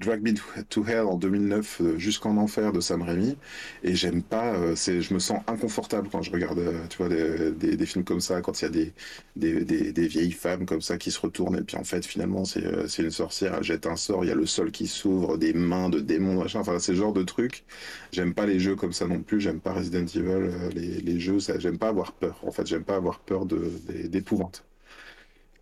Drag 0.00 0.22
Me 0.22 0.34
to 0.68 0.84
Hell 0.84 1.06
en 1.06 1.16
2009 1.16 1.80
euh, 1.80 1.98
jusqu'en 1.98 2.36
enfer 2.36 2.72
de 2.72 2.80
Sam 2.80 3.02
Raimi. 3.02 3.36
Et 3.82 3.94
j'aime 3.94 4.22
pas 4.22 4.54
euh, 4.54 4.74
c'est 4.74 5.00
je 5.00 5.14
me 5.14 5.18
sens 5.18 5.40
inconfortable 5.46 6.08
quand 6.10 6.22
je 6.22 6.30
regarde 6.30 6.60
tu 6.90 6.98
vois 6.98 7.08
des, 7.08 7.86
films 7.86 8.04
comme 8.04 8.20
ça 8.20 8.40
quand 8.40 8.60
il 8.60 8.64
y 8.64 8.66
a 8.66 8.70
des, 9.36 9.92
des, 9.92 10.08
vieilles 10.08 10.32
femmes 10.32 10.66
comme 10.66 10.80
ça 10.80 10.98
qui 10.98 11.10
se 11.10 11.20
retournent. 11.20 11.56
Et 11.56 11.62
puis 11.62 11.76
en 11.76 11.84
fait 11.84 12.04
finalement 12.06 12.44
c'est 12.44 12.62
une 12.98 13.10
sorcière. 13.10 13.54
Elle 13.58 13.64
jette 13.64 13.86
un 13.86 13.96
sort 13.96 14.24
il 14.24 14.28
y 14.28 14.32
a 14.32 14.34
le 14.34 14.46
sol 14.46 14.70
qui 14.72 14.86
s'ouvre 14.86 15.38
des 15.38 15.52
mains 15.52 15.88
de 15.88 16.00
démons 16.00 16.44
enfin 16.54 16.78
c'est 16.78 16.92
ce 16.92 16.94
genre 16.94 17.12
de 17.12 17.22
truc 17.22 17.64
j'aime 18.12 18.34
pas 18.34 18.46
les 18.46 18.58
jeux 18.60 18.76
comme 18.76 18.92
ça 18.92 19.06
non 19.06 19.20
plus. 19.20 19.40
J'aime 19.40 19.60
pas 19.60 19.72
Resident 19.72 20.06
Evil 20.06 20.50
les, 20.74 21.00
les 21.00 21.20
jeux 21.20 21.38
j'aime 21.58 21.78
pas 21.78 21.88
avoir 21.88 22.12
peur. 22.12 22.40
En 22.44 22.50
fait 22.50 22.66
j'aime 22.66 22.84
pas 22.84 22.96
avoir 22.96 23.20
peur 23.20 23.46
de 23.46 23.70
d'épouvante 24.08 24.64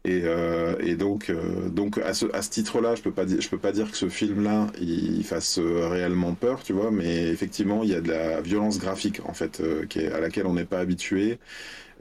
et, 0.05 0.23
euh, 0.25 0.75
et, 0.81 0.97
donc, 0.97 1.31
euh, 1.31 1.69
donc 1.69 1.99
à 1.99 2.13
ce, 2.13 2.27
à 2.35 2.43
ce 2.43 2.51
titre-là, 2.51 2.97
je 2.97 3.03
peux 3.03 3.13
pas 3.13 3.25
dire, 3.25 3.41
je 3.41 3.49
peux 3.49 3.59
pas 3.59 3.71
dire 3.71 3.91
que 3.91 3.97
ce 3.97 4.09
film-là 4.09 4.67
il 4.81 5.23
fasse 5.25 5.59
euh, 5.59 5.87
réellement 5.89 6.35
peur, 6.35 6.63
tu 6.65 6.73
vois, 6.73 6.91
mais 6.91 7.29
effectivement, 7.29 7.85
il 7.85 7.91
y 7.91 7.95
a 7.95 8.01
de 8.01 8.09
la 8.09 8.41
violence 8.41 8.79
graphique 8.81 9.21
en 9.27 9.33
fait, 9.33 9.61
euh, 9.61 9.87
qui 9.87 10.01
est, 10.01 10.13
à 10.13 10.19
laquelle 10.21 10.47
on 10.47 10.55
n'est 10.55 10.65
pas 10.65 10.81
habitué. 10.81 11.39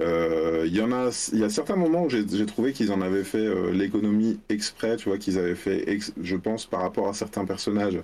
Euh, 0.01 0.63
il 0.67 0.75
y 0.75 0.81
en 0.81 0.91
a, 0.91 1.11
il 1.33 1.39
y 1.39 1.43
a 1.43 1.49
certains 1.49 1.75
moments 1.75 2.05
où 2.05 2.09
j'ai 2.09 2.45
trouvé 2.47 2.73
qu'ils 2.73 2.91
en 2.91 3.01
avaient 3.01 3.23
fait 3.23 3.47
l'économie 3.71 4.39
exprès, 4.49 4.97
tu 4.97 5.09
vois, 5.09 5.17
qu'ils 5.19 5.37
avaient 5.37 5.55
fait, 5.55 5.99
je 6.21 6.35
pense, 6.37 6.65
par 6.65 6.81
rapport 6.81 7.07
à 7.09 7.13
certains 7.13 7.45
personnages, 7.45 7.99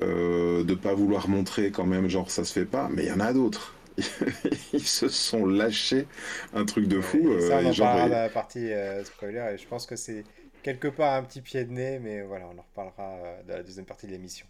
de 0.00 0.74
pas 0.74 0.94
vouloir 0.94 1.28
montrer 1.28 1.70
quand 1.72 1.86
même, 1.86 2.08
genre 2.08 2.30
ça 2.30 2.44
se 2.44 2.52
fait 2.52 2.66
pas, 2.66 2.88
mais 2.92 3.04
il 3.04 3.08
y 3.08 3.12
en 3.12 3.20
a 3.20 3.32
d'autres. 3.32 3.75
ils 4.72 4.86
se 4.86 5.08
sont 5.08 5.46
lâchés 5.46 6.06
un 6.54 6.64
truc 6.64 6.86
de 6.86 7.00
fou. 7.00 7.18
ça, 7.40 7.58
on 7.58 7.66
euh, 7.66 7.70
en 7.70 7.74
parlera 7.74 8.08
dans 8.08 8.14
la 8.14 8.28
partie 8.28 8.72
euh, 8.72 9.04
spoiler 9.04 9.52
et 9.54 9.58
je 9.58 9.66
pense 9.66 9.86
que 9.86 9.96
c'est 9.96 10.24
quelque 10.62 10.88
part 10.88 11.14
un 11.14 11.22
petit 11.22 11.40
pied 11.40 11.64
de 11.64 11.72
nez, 11.72 11.98
mais 11.98 12.22
voilà, 12.22 12.46
on 12.46 12.58
en 12.58 12.62
reparlera 12.62 13.16
euh, 13.16 13.42
dans 13.46 13.54
la 13.54 13.62
deuxième 13.62 13.86
partie 13.86 14.06
de 14.06 14.12
l'émission. 14.12 14.46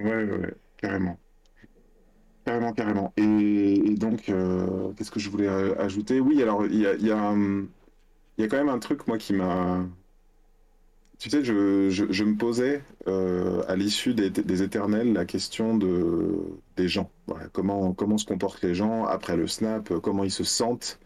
Ouais, 0.00 0.24
ouais, 0.24 0.54
carrément. 0.76 1.18
Carrément, 2.44 2.72
carrément. 2.72 3.12
Et, 3.16 3.94
donc, 3.96 4.32
qu'est-ce 4.96 5.10
que 5.10 5.20
je 5.20 5.28
voulais 5.28 5.48
ajouter? 5.78 6.18
Oui, 6.18 6.42
alors, 6.42 6.64
il 6.64 6.80
y 6.80 6.86
a, 6.86 6.94
y, 6.94 7.10
a, 7.10 7.16
hum, 7.16 7.68
y 8.38 8.42
a 8.42 8.48
quand 8.48 8.56
même 8.56 8.70
un 8.70 8.78
truc, 8.78 9.06
moi, 9.06 9.18
qui 9.18 9.34
m'a 9.34 9.84
tu 11.18 11.30
sais, 11.30 11.42
je, 11.42 11.90
je, 11.90 12.04
je 12.10 12.24
me 12.24 12.36
posais 12.36 12.82
euh, 13.08 13.62
à 13.66 13.74
l'issue 13.74 14.14
des, 14.14 14.30
des, 14.30 14.62
éternels 14.62 15.12
la 15.12 15.24
question 15.24 15.76
de, 15.76 16.38
des 16.76 16.86
gens. 16.88 17.10
Voilà, 17.26 17.46
comment, 17.52 17.92
comment 17.92 18.18
se 18.18 18.24
comportent 18.24 18.62
les 18.62 18.74
gens 18.74 19.04
après 19.04 19.36
le 19.36 19.48
snap, 19.48 19.92
comment 20.00 20.22
ils 20.24 20.30
se 20.30 20.44
sentent? 20.44 21.00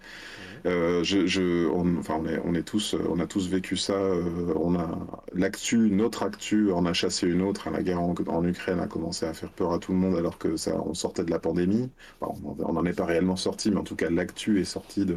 Euh, 0.66 1.02
je, 1.02 1.26
je, 1.26 1.66
on, 1.70 1.96
enfin, 1.98 2.20
on, 2.20 2.26
est, 2.26 2.40
on, 2.44 2.54
est 2.54 2.62
tous, 2.62 2.94
on 3.08 3.18
a 3.20 3.26
tous 3.26 3.48
vécu 3.48 3.76
ça. 3.76 3.94
Euh, 3.94 4.52
on 4.56 4.76
a 4.76 4.98
l'actu, 5.32 5.90
notre 5.90 6.22
actu 6.22 6.70
en 6.72 6.84
a 6.86 6.92
chassé 6.92 7.26
une 7.26 7.42
autre. 7.42 7.70
La 7.70 7.82
guerre 7.82 8.00
en, 8.00 8.14
en, 8.28 8.44
Ukraine 8.46 8.80
a 8.80 8.86
commencé 8.86 9.26
à 9.26 9.34
faire 9.34 9.50
peur 9.50 9.72
à 9.72 9.78
tout 9.78 9.92
le 9.92 9.98
monde 9.98 10.16
alors 10.16 10.38
que 10.38 10.56
ça, 10.56 10.80
on 10.84 10.94
sortait 10.94 11.24
de 11.24 11.30
la 11.30 11.38
pandémie. 11.38 11.90
Enfin, 12.20 12.38
on 12.60 12.72
n'en 12.74 12.84
est 12.84 12.92
pas 12.92 13.06
réellement 13.06 13.36
sorti, 13.36 13.70
mais 13.70 13.78
en 13.78 13.84
tout 13.84 13.96
cas, 13.96 14.10
l'actu 14.10 14.60
est 14.60 14.64
sorti 14.64 15.04
de 15.06 15.16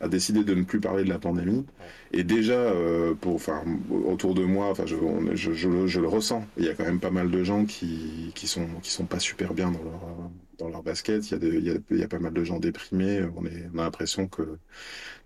a 0.00 0.08
décidé 0.08 0.44
de 0.44 0.54
ne 0.54 0.62
plus 0.62 0.80
parler 0.80 1.04
de 1.04 1.08
la 1.08 1.18
pandémie. 1.18 1.64
Et 2.12 2.24
déjà, 2.24 2.54
euh, 2.54 3.14
pour, 3.14 3.34
enfin, 3.34 3.62
autour 3.90 4.34
de 4.34 4.44
moi, 4.44 4.70
enfin, 4.70 4.84
je, 4.86 4.96
je, 5.34 5.52
je, 5.52 5.86
je, 5.86 6.00
le 6.00 6.08
ressens. 6.08 6.46
Il 6.56 6.64
y 6.64 6.68
a 6.68 6.74
quand 6.74 6.84
même 6.84 7.00
pas 7.00 7.10
mal 7.10 7.30
de 7.30 7.42
gens 7.44 7.64
qui, 7.64 8.32
qui 8.34 8.46
sont 8.46 8.66
qui 8.82 8.90
sont 8.90 9.06
pas 9.06 9.18
super 9.20 9.54
bien 9.54 9.70
dans 9.70 9.82
leur 9.82 10.30
dans 10.58 10.68
leur 10.68 10.82
basket. 10.82 11.30
Il 11.30 11.42
y 11.42 11.46
a, 11.46 11.48
il 11.48 11.64
y 11.66 11.70
a, 11.70 11.74
il 11.90 11.98
y 11.98 12.02
a 12.02 12.08
pas 12.08 12.18
mal 12.18 12.32
de 12.32 12.44
gens 12.44 12.58
déprimés. 12.58 13.22
On, 13.36 13.44
est, 13.46 13.68
on 13.74 13.78
a 13.78 13.84
l'impression 13.84 14.28
que 14.28 14.58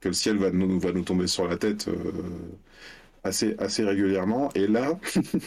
que 0.00 0.09
le 0.09 0.14
ciel 0.14 0.37
va 0.38 0.50
nous 0.50 0.78
va 0.80 0.92
nous 0.92 1.02
tomber 1.04 1.26
sur 1.26 1.46
la 1.48 1.56
tête. 1.56 1.88
Euh, 1.88 2.12
assez, 3.24 3.54
assez 3.59 3.85
régulièrement. 3.85 4.50
Et 4.54 4.66
là, 4.66 4.98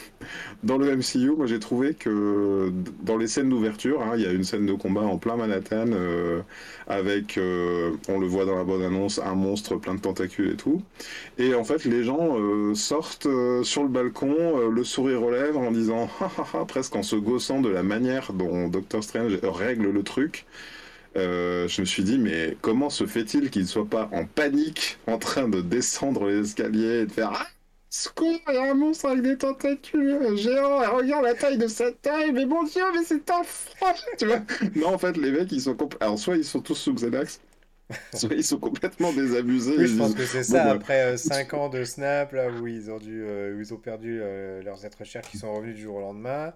dans 0.64 0.78
le 0.78 0.96
MCU, 0.96 1.32
moi 1.36 1.48
j'ai 1.48 1.60
trouvé 1.60 1.94
que 1.94 2.72
dans 3.02 3.18
les 3.18 3.28
scènes 3.28 3.50
d'ouverture, 3.50 4.02
hein, 4.02 4.14
il 4.16 4.22
y 4.24 4.26
a 4.26 4.32
une 4.32 4.44
scène 4.44 4.66
de 4.66 4.74
combat 4.74 5.02
en 5.02 5.18
plein 5.18 5.36
Manhattan 5.36 5.88
euh, 5.92 6.42
avec, 6.88 7.38
euh, 7.38 7.92
on 8.10 8.20
le 8.20 8.28
voit 8.28 8.46
dans 8.46 8.56
la 8.56 8.64
bonne 8.64 8.84
annonce, 8.84 9.20
un 9.20 9.36
monstre 9.36 9.76
plein 9.78 9.96
de 9.96 10.02
tentacules 10.02 10.52
et 10.52 10.56
tout. 10.56 10.82
Et 11.38 11.56
en 11.56 11.64
fait, 11.64 11.86
les 11.86 12.04
gens 12.04 12.38
euh, 12.38 12.74
sortent 12.76 13.26
euh, 13.26 13.64
sur 13.64 13.84
le 13.84 13.90
balcon, 13.90 14.36
euh, 14.40 14.70
le 14.70 14.84
sourire 14.84 15.24
aux 15.24 15.32
lèvres 15.32 15.60
en 15.60 15.72
disant, 15.72 16.10
presque 16.68 16.96
en 16.96 17.04
se 17.04 17.16
gaussant 17.16 17.62
de 17.62 17.70
la 17.70 17.84
manière 17.84 18.34
dont 18.34 18.68
Doctor 18.68 19.04
Strange 19.04 19.38
règle 19.44 19.90
le 19.92 20.04
truc. 20.04 20.46
Euh, 21.16 21.68
je 21.68 21.82
me 21.82 21.86
suis 21.86 22.04
dit, 22.04 22.18
mais 22.18 22.58
comment 22.62 22.90
se 22.90 23.06
fait-il 23.06 23.50
qu'il 23.52 23.64
ne 23.64 23.68
soit 23.68 23.86
pas 23.90 24.10
en 24.14 24.26
panique 24.26 24.98
en 25.08 25.18
train 25.20 25.48
de 25.48 25.62
descendre 25.62 26.28
les 26.28 26.40
escaliers 26.40 27.02
et 27.02 27.06
de 27.06 27.12
faire 27.12 27.32
ah 27.36 27.48
Secours, 27.96 28.40
il 28.50 28.56
y 28.56 28.58
a 28.58 28.72
un 28.72 28.74
monstre 28.74 29.06
avec 29.06 29.22
des 29.22 29.38
tentacules 29.38 30.36
géants, 30.36 30.80
regarde 30.96 31.26
la 31.26 31.36
taille 31.36 31.60
de 31.60 31.68
cette 31.68 32.02
taille, 32.02 32.32
mais 32.32 32.48
mon 32.48 32.64
dieu, 32.64 32.82
mais 32.92 33.04
c'est 33.06 33.30
un 33.30 33.44
froid 33.44 33.94
Tu 34.18 34.26
vois 34.26 34.40
Non, 34.76 34.96
en 34.96 34.98
fait, 34.98 35.16
les 35.16 35.32
mecs, 35.32 35.52
ils 35.52 35.62
sont 35.62 35.78
Alors, 36.00 36.18
soit 36.18 36.38
ils 36.38 36.44
sont 36.44 36.60
tous 36.60 36.74
sous 36.74 36.96
Xanax, 36.96 37.40
soit 38.16 38.34
ils 38.34 38.44
sont 38.44 38.58
complètement 38.58 39.14
désabusés. 39.14 39.76
Oui, 39.78 39.86
je 39.86 39.96
pense 39.96 40.16
que 40.16 40.26
c'est 40.26 40.42
ça, 40.42 40.64
bah, 40.64 40.72
après 40.72 41.18
5 41.18 41.54
euh, 41.54 41.58
ans 41.58 41.70
de 41.70 41.84
Snap, 41.84 42.32
là, 42.32 42.50
où 42.50 42.66
ils 42.66 42.90
ont, 42.90 42.98
dû, 42.98 43.24
euh, 43.24 43.56
où 43.56 43.62
ils 43.62 43.72
ont 43.76 43.78
perdu 43.78 44.22
euh, 44.24 44.64
leurs 44.64 44.84
êtres 44.88 45.04
chers 45.04 45.22
qui 45.22 45.38
sont 45.38 45.54
revenus 45.54 45.76
du 45.76 45.84
jour 45.84 45.98
au 45.98 46.02
lendemain. 46.02 46.52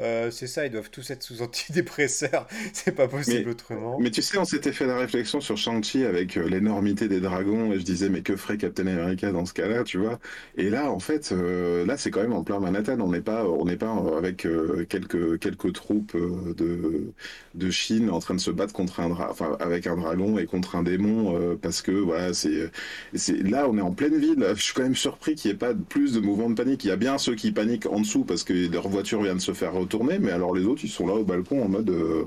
Euh, 0.00 0.30
c'est 0.30 0.46
ça, 0.46 0.66
ils 0.66 0.70
doivent 0.70 0.90
tous 0.90 1.10
être 1.10 1.22
sous 1.22 1.42
antidépresseurs. 1.42 2.46
c'est 2.72 2.94
pas 2.94 3.08
possible 3.08 3.50
autrement. 3.50 3.98
Mais 4.00 4.10
tu 4.10 4.22
sais, 4.22 4.38
on 4.38 4.44
s'était 4.44 4.72
fait 4.72 4.86
la 4.86 4.96
réflexion 4.96 5.40
sur 5.40 5.56
Shang-Chi 5.56 6.04
avec 6.04 6.36
euh, 6.36 6.48
l'énormité 6.48 7.08
des 7.08 7.20
dragons 7.20 7.72
et 7.72 7.78
je 7.78 7.84
disais, 7.84 8.08
mais 8.08 8.22
que 8.22 8.36
ferait 8.36 8.58
Captain 8.58 8.86
America 8.86 9.32
dans 9.32 9.46
ce 9.46 9.54
cas-là, 9.54 9.84
tu 9.84 9.98
vois? 9.98 10.18
Et 10.56 10.70
là, 10.70 10.90
en 10.90 11.00
fait, 11.00 11.30
euh, 11.32 11.84
là, 11.86 11.96
c'est 11.96 12.10
quand 12.10 12.22
même 12.22 12.32
en 12.32 12.44
plein 12.44 12.60
Manhattan. 12.60 13.00
On 13.00 13.10
n'est 13.10 13.20
pas, 13.20 13.44
on 13.44 13.64
n'est 13.64 13.76
pas 13.76 13.94
avec 14.16 14.46
quelques 14.88 15.38
quelques 15.38 15.72
troupes 15.72 16.16
de 16.16 17.12
de 17.54 17.70
Chine 17.70 18.10
en 18.10 18.20
train 18.20 18.34
de 18.34 18.40
se 18.40 18.50
battre 18.50 18.72
contre 18.72 19.00
un 19.00 19.08
dra 19.08 19.30
enfin 19.30 19.56
avec 19.60 19.86
un 19.86 19.96
dragon 19.96 20.38
et 20.38 20.46
contre 20.46 20.76
un 20.76 20.82
démon 20.82 21.56
parce 21.60 21.82
que 21.82 21.92
voilà, 21.92 22.32
c'est 22.34 22.70
c'est 23.14 23.42
là, 23.42 23.68
on 23.68 23.78
est 23.78 23.82
en 23.82 23.92
pleine 23.92 24.18
ville. 24.18 24.44
Je 24.54 24.62
suis 24.62 24.74
quand 24.74 24.82
même 24.82 24.96
surpris 24.96 25.34
qu'il 25.34 25.50
n'y 25.50 25.54
ait 25.54 25.58
pas 25.58 25.74
plus 25.74 26.12
de 26.12 26.20
mouvements 26.20 26.50
de 26.50 26.54
panique. 26.54 26.84
Il 26.84 26.88
y 26.88 26.90
a 26.90 26.96
bien 26.96 27.18
ceux 27.18 27.34
qui 27.34 27.52
paniquent 27.52 27.86
en 27.86 28.00
dessous 28.00 28.24
parce 28.24 28.44
que 28.44 28.52
leur 28.70 28.88
voiture 28.88 29.22
vient 29.22 29.34
de 29.34 29.40
se 29.40 29.52
faire 29.52 29.74
tourner, 29.88 30.18
mais 30.20 30.32
alors 30.32 30.54
les 30.54 30.64
autres, 30.66 30.84
ils 30.84 30.90
sont 30.90 31.06
là 31.06 31.14
au 31.14 31.24
balcon 31.24 31.62
en 31.64 31.68
mode 31.68 31.90
euh, 31.90 32.26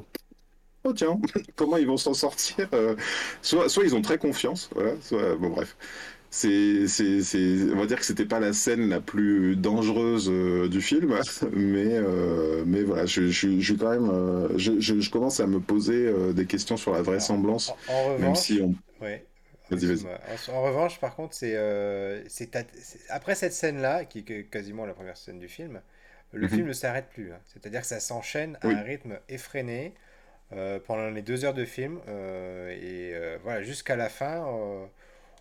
Oh 0.83 0.93
tiens, 0.93 1.19
comment 1.55 1.77
ils 1.77 1.87
vont 1.87 1.97
s'en 1.97 2.13
sortir 2.15 2.67
euh, 2.73 2.95
soit, 3.41 3.69
soit 3.69 3.83
ils 3.85 3.95
ont 3.95 4.01
très 4.01 4.17
confiance, 4.17 4.69
voilà, 4.73 4.99
soit, 5.01 5.35
bon 5.37 5.49
bref. 5.51 5.77
c'est, 6.31 6.87
c'est, 6.87 7.21
c'est, 7.23 7.71
on 7.73 7.77
va 7.77 7.85
dire 7.87 7.99
que 7.99 8.05
c'était 8.05 8.25
pas 8.25 8.39
la 8.39 8.53
scène 8.53 8.89
la 8.89 9.01
plus 9.01 9.55
dangereuse 9.57 10.29
euh, 10.31 10.69
du 10.69 10.81
film, 10.81 11.19
mais, 11.53 11.95
euh, 11.97 12.63
mais 12.65 12.83
voilà, 12.83 13.05
je, 13.05 13.27
je, 13.29 13.59
je, 13.59 13.73
quand 13.75 13.91
même, 13.91 14.09
euh, 14.09 14.57
je, 14.57 14.79
je, 14.79 15.09
commence 15.11 15.39
à 15.41 15.47
me 15.47 15.61
poser 15.61 16.11
des 16.33 16.47
questions 16.47 16.77
sur 16.77 16.93
la 16.93 17.01
vraisemblance, 17.03 17.75
En, 17.87 17.93
en 17.93 18.09
même 18.17 18.33
revanche, 18.33 18.37
si 18.37 18.61
on. 18.63 18.75
ouais, 19.01 19.27
Vas-y, 19.69 19.85
vas-y. 19.87 20.07
excuse-moi. 20.07 20.19
En, 20.27 20.35
en 20.53 20.63
revanche, 20.63 20.99
par 20.99 21.15
contre, 21.15 21.33
c'est 21.35 21.55
c'est 22.29 22.55
après 23.09 23.35
cette 23.35 23.53
scène-là, 23.53 24.05
qui 24.05 24.19
est 24.19 24.49
quasiment 24.49 24.85
la 24.85 24.93
première 24.93 25.17
scène 25.17 25.39
du 25.39 25.47
film, 25.49 25.81
le 26.33 26.47
film 26.47 26.63
Mhm. 26.63 26.67
ne 26.69 26.73
s'arrête 26.73 27.09
plus. 27.09 27.31
hein. 27.33 27.39
C'est-à-dire 27.45 27.81
que 27.81 27.87
ça 27.87 27.99
s'enchaîne 27.99 28.57
à 28.61 28.67
un 28.69 28.81
rythme 28.83 29.19
effréné 29.29 29.93
euh, 30.53 30.79
pendant 30.79 31.09
les 31.09 31.21
deux 31.23 31.45
heures 31.45 31.53
de 31.55 31.65
film. 31.65 31.99
euh, 32.07 32.71
et 32.71 33.15
euh, 33.15 33.37
voilà, 33.43 33.61
jusqu'à 33.63 33.95
la 33.95 34.09
fin, 34.09 34.43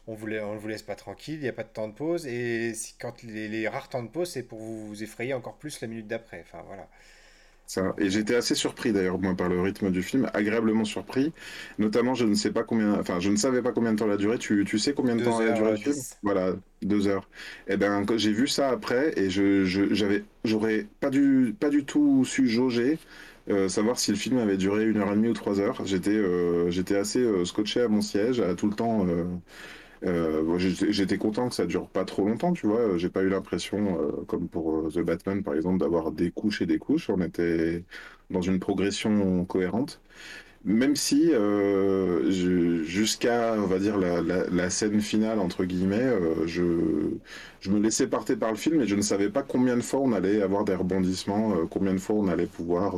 on 0.07 0.15
voulait, 0.15 0.41
on 0.41 0.55
ne 0.55 0.59
vous 0.59 0.69
laisse 0.69 0.83
pas 0.83 0.97
tranquille, 0.97 1.37
il 1.37 1.43
n'y 1.43 1.49
a 1.49 1.53
pas 1.53 1.63
de 1.65 1.69
temps 1.69 1.89
de 1.89 1.95
pause. 1.95 2.27
Et 2.27 2.73
quand 3.01 3.23
les, 3.23 3.49
les 3.49 3.69
rares 3.69 3.89
temps 3.89 4.03
de 4.03 4.09
pause, 4.09 4.31
c'est 4.31 4.43
pour 4.43 4.59
vous, 4.59 4.87
vous 4.89 5.03
effrayer 5.03 5.35
encore 5.35 5.59
plus 5.59 5.81
la 5.81 5.89
minute 5.89 6.09
d'après. 6.09 6.41
Enfin, 6.43 6.63
voilà. 6.67 6.89
Ça. 7.71 7.95
Et 7.99 8.11
j'étais 8.11 8.35
assez 8.35 8.55
surpris 8.55 8.93
d'ailleurs, 8.93 9.19
moi, 9.19 9.35
par 9.37 9.49
le 9.49 9.61
rythme 9.61 9.91
du 9.91 10.03
film, 10.03 10.29
agréablement 10.35 10.85
surpris. 10.85 11.33
Notamment, 11.79 12.15
je 12.15 12.25
ne 12.27 12.35
sais 12.35 12.53
pas 12.53 12.65
combien, 12.65 12.99
enfin, 12.99 13.21
je 13.21 13.31
ne 13.31 13.37
savais 13.37 13.63
pas 13.63 13.73
combien 13.73 13.93
de 13.93 13.99
temps 13.99 14.11
a 14.11 14.17
duré. 14.17 14.39
Tu, 14.39 14.65
tu 14.67 14.79
sais 14.79 14.95
combien 14.95 15.17
de 15.17 15.23
temps 15.23 15.39
Deux 15.39 15.41
a 15.41 15.51
heures 15.51 15.53
duré 15.53 15.71
euh, 15.71 15.73
le 15.73 15.77
film? 15.77 15.95
dix. 15.95 16.19
Voilà, 16.23 16.55
deux 16.83 17.07
heures. 17.09 17.29
Et 17.69 17.77
ben, 17.77 18.05
quand 18.05 18.19
j'ai 18.19 18.33
vu 18.33 18.49
ça 18.49 18.71
après, 18.71 19.19
et 19.19 19.31
je, 19.31 19.65
je, 19.65 19.95
j'avais, 19.95 20.25
j'aurais 20.45 20.87
pas 21.01 21.11
du, 21.11 21.55
pas 21.59 21.71
du 21.71 21.85
tout 21.85 22.25
su 22.25 22.49
jauger, 22.49 22.99
euh, 23.49 23.69
savoir 23.69 23.99
si 23.99 24.11
le 24.11 24.17
film 24.19 24.39
avait 24.39 24.57
duré 24.59 24.85
une 24.87 24.99
heure 24.99 25.13
et 25.13 25.17
demie 25.17 25.29
ou 25.29 25.33
trois 25.35 25.61
heures. 25.61 25.85
J'étais, 25.87 26.11
euh, 26.11 26.71
j'étais 26.71 26.97
assez 26.97 27.21
euh, 27.21 27.45
scotché 27.45 27.81
à 27.83 27.89
mon 27.89 28.01
siège, 28.03 28.41
à 28.41 28.55
tout 28.55 28.69
le 28.69 28.75
temps. 28.75 29.07
Euh, 30.05 30.59
j'étais 30.59 31.19
content 31.19 31.49
que 31.49 31.55
ça 31.55 31.67
dure 31.67 31.89
pas 31.89 32.05
trop 32.05 32.25
longtemps, 32.27 32.53
tu 32.53 32.67
vois. 32.67 32.97
J'ai 32.99 33.11
pas 33.11 33.23
eu 33.23 33.29
l'impression, 33.29 34.01
euh, 34.01 34.25
comme 34.27 34.49
pour 34.49 34.87
euh, 34.87 34.91
The 34.91 35.01
Batman 35.01 35.43
par 35.43 35.55
exemple, 35.55 35.79
d'avoir 35.79 36.13
des 36.13 36.31
couches 36.31 36.63
et 36.63 36.67
des 36.67 36.79
couches. 36.79 37.11
On 37.11 37.21
était 37.21 37.85
dans 38.31 38.41
une 38.43 38.61
progression 38.61 39.45
cohérente. 39.45 40.01
Même 40.65 40.97
si, 40.97 41.31
euh, 41.33 42.31
jusqu'à, 42.85 43.55
on 43.55 43.67
va 43.67 43.79
dire, 43.79 43.97
la, 43.99 44.21
la- 44.23 44.47
la 44.51 44.71
scène 44.71 45.01
finale, 45.01 45.39
entre 45.39 45.65
guillemets, 45.65 46.03
euh, 46.03 46.47
je, 46.47 46.65
je 47.61 47.71
me 47.71 47.81
laissais 47.81 48.07
porter 48.07 48.37
par 48.37 48.51
le 48.51 48.57
film 48.57 48.81
et 48.83 48.87
je 48.87 48.95
ne 48.95 49.03
savais 49.03 49.31
pas 49.31 49.43
combien 49.43 49.77
de 49.77 49.83
fois 49.83 50.01
on 50.01 50.13
allait 50.13 50.43
avoir 50.43 50.65
des 50.65 50.75
rebondissements, 50.75 51.57
euh, 51.57 51.67
combien 51.71 51.95
de 51.95 51.99
fois 51.99 52.17
on 52.17 52.29
allait 52.29 52.47
pouvoir 52.47 52.97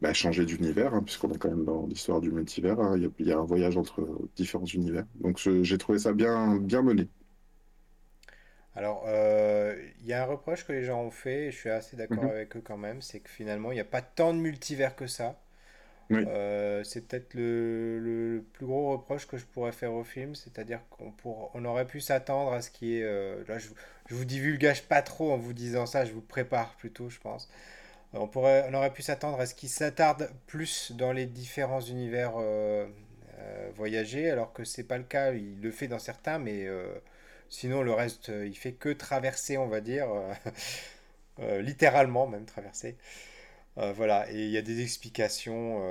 bah, 0.00 0.12
changer 0.14 0.44
d'univers, 0.46 0.94
hein, 0.94 1.02
puisqu'on 1.02 1.30
est 1.32 1.38
quand 1.38 1.50
même 1.50 1.64
dans 1.64 1.86
l'histoire 1.86 2.20
du 2.20 2.30
multivers. 2.32 2.80
hein. 2.80 2.96
Il 2.96 3.02
y 3.04 3.06
a, 3.06 3.08
il 3.18 3.26
y 3.28 3.32
a 3.32 3.38
un 3.38 3.44
voyage 3.44 3.76
entre 3.76 4.06
différents 4.36 4.64
univers. 4.66 5.04
Donc 5.16 5.38
j'ai 5.62 5.78
trouvé 5.78 5.98
ça 5.98 6.12
bien, 6.12 6.56
bien 6.58 6.82
mené. 6.82 7.08
Alors, 8.74 9.04
euh, 9.06 9.74
il 10.00 10.06
y 10.06 10.12
a 10.12 10.22
un 10.22 10.26
reproche 10.26 10.64
que 10.66 10.72
les 10.72 10.84
gens 10.84 11.02
ont 11.02 11.10
fait, 11.10 11.46
et 11.46 11.50
je 11.50 11.56
suis 11.56 11.70
assez 11.70 11.96
d'accord 11.96 12.24
Mhm. 12.24 12.30
avec 12.30 12.54
eux 12.56 12.60
quand 12.60 12.76
même, 12.76 13.00
c'est 13.00 13.20
que 13.20 13.30
finalement, 13.30 13.72
il 13.72 13.76
n'y 13.76 13.80
a 13.80 13.84
pas 13.84 14.02
tant 14.02 14.34
de 14.34 14.38
multivers 14.38 14.94
que 14.96 15.06
ça. 15.06 15.40
Oui. 16.10 16.26
Euh, 16.26 16.84
c'est 16.84 17.08
peut-être 17.08 17.34
le, 17.34 17.98
le- 18.00 18.36
le 18.36 18.42
plus 18.42 18.66
gros 18.66 18.92
reproche 18.92 19.26
que 19.28 19.38
je 19.38 19.46
pourrais 19.46 19.72
faire 19.72 19.92
au 19.94 20.04
film, 20.04 20.34
c'est-à-dire 20.36 20.80
qu'on 20.90 21.12
on 21.54 21.64
aurait 21.66 21.86
pu 21.86 22.00
s'attendre 22.00 22.52
à 22.54 22.62
ce 22.62 22.70
qui 22.70 22.98
est... 22.98 23.04
euh, 23.04 23.44
là, 23.48 23.58
je, 23.58 23.68
je 24.08 24.14
vous 24.16 24.24
divulgage 24.26 24.84
pas 24.84 25.02
trop 25.02 25.32
en 25.32 25.38
vous 25.38 25.52
disant 25.54 25.86
ça, 25.86 26.04
je 26.06 26.12
vous 26.12 26.22
prépare 26.22 26.76
plutôt, 26.76 27.10
je 27.10 27.20
pense. 27.20 27.50
Euh, 28.16 28.62
On 28.68 28.74
aurait 28.74 28.92
pu 28.92 29.02
s'attendre 29.02 29.40
à 29.40 29.46
ce 29.46 29.54
qu'il 29.54 29.68
s'attarde 29.68 30.30
plus 30.46 30.92
dans 30.92 31.12
les 31.12 31.26
différents 31.26 31.80
univers 31.80 32.32
euh, 32.38 32.86
euh, 33.38 33.70
voyagés, 33.74 34.30
alors 34.30 34.52
que 34.52 34.64
c'est 34.64 34.84
pas 34.84 34.98
le 34.98 35.04
cas. 35.04 35.32
Il 35.32 35.60
le 35.60 35.70
fait 35.70 35.88
dans 35.88 35.98
certains, 35.98 36.38
mais 36.38 36.66
sinon 37.48 37.82
le 37.82 37.92
reste, 37.92 38.28
il 38.28 38.56
fait 38.56 38.72
que 38.72 38.90
traverser, 38.90 39.58
on 39.58 39.68
va 39.68 39.80
dire, 39.80 40.08
littéralement 41.60 42.26
même 42.26 42.46
traverser. 42.46 42.96
Voilà, 43.76 44.30
et 44.32 44.36
il 44.36 44.50
y 44.50 44.56
a 44.56 44.62
des 44.62 44.82
explications 44.82 45.82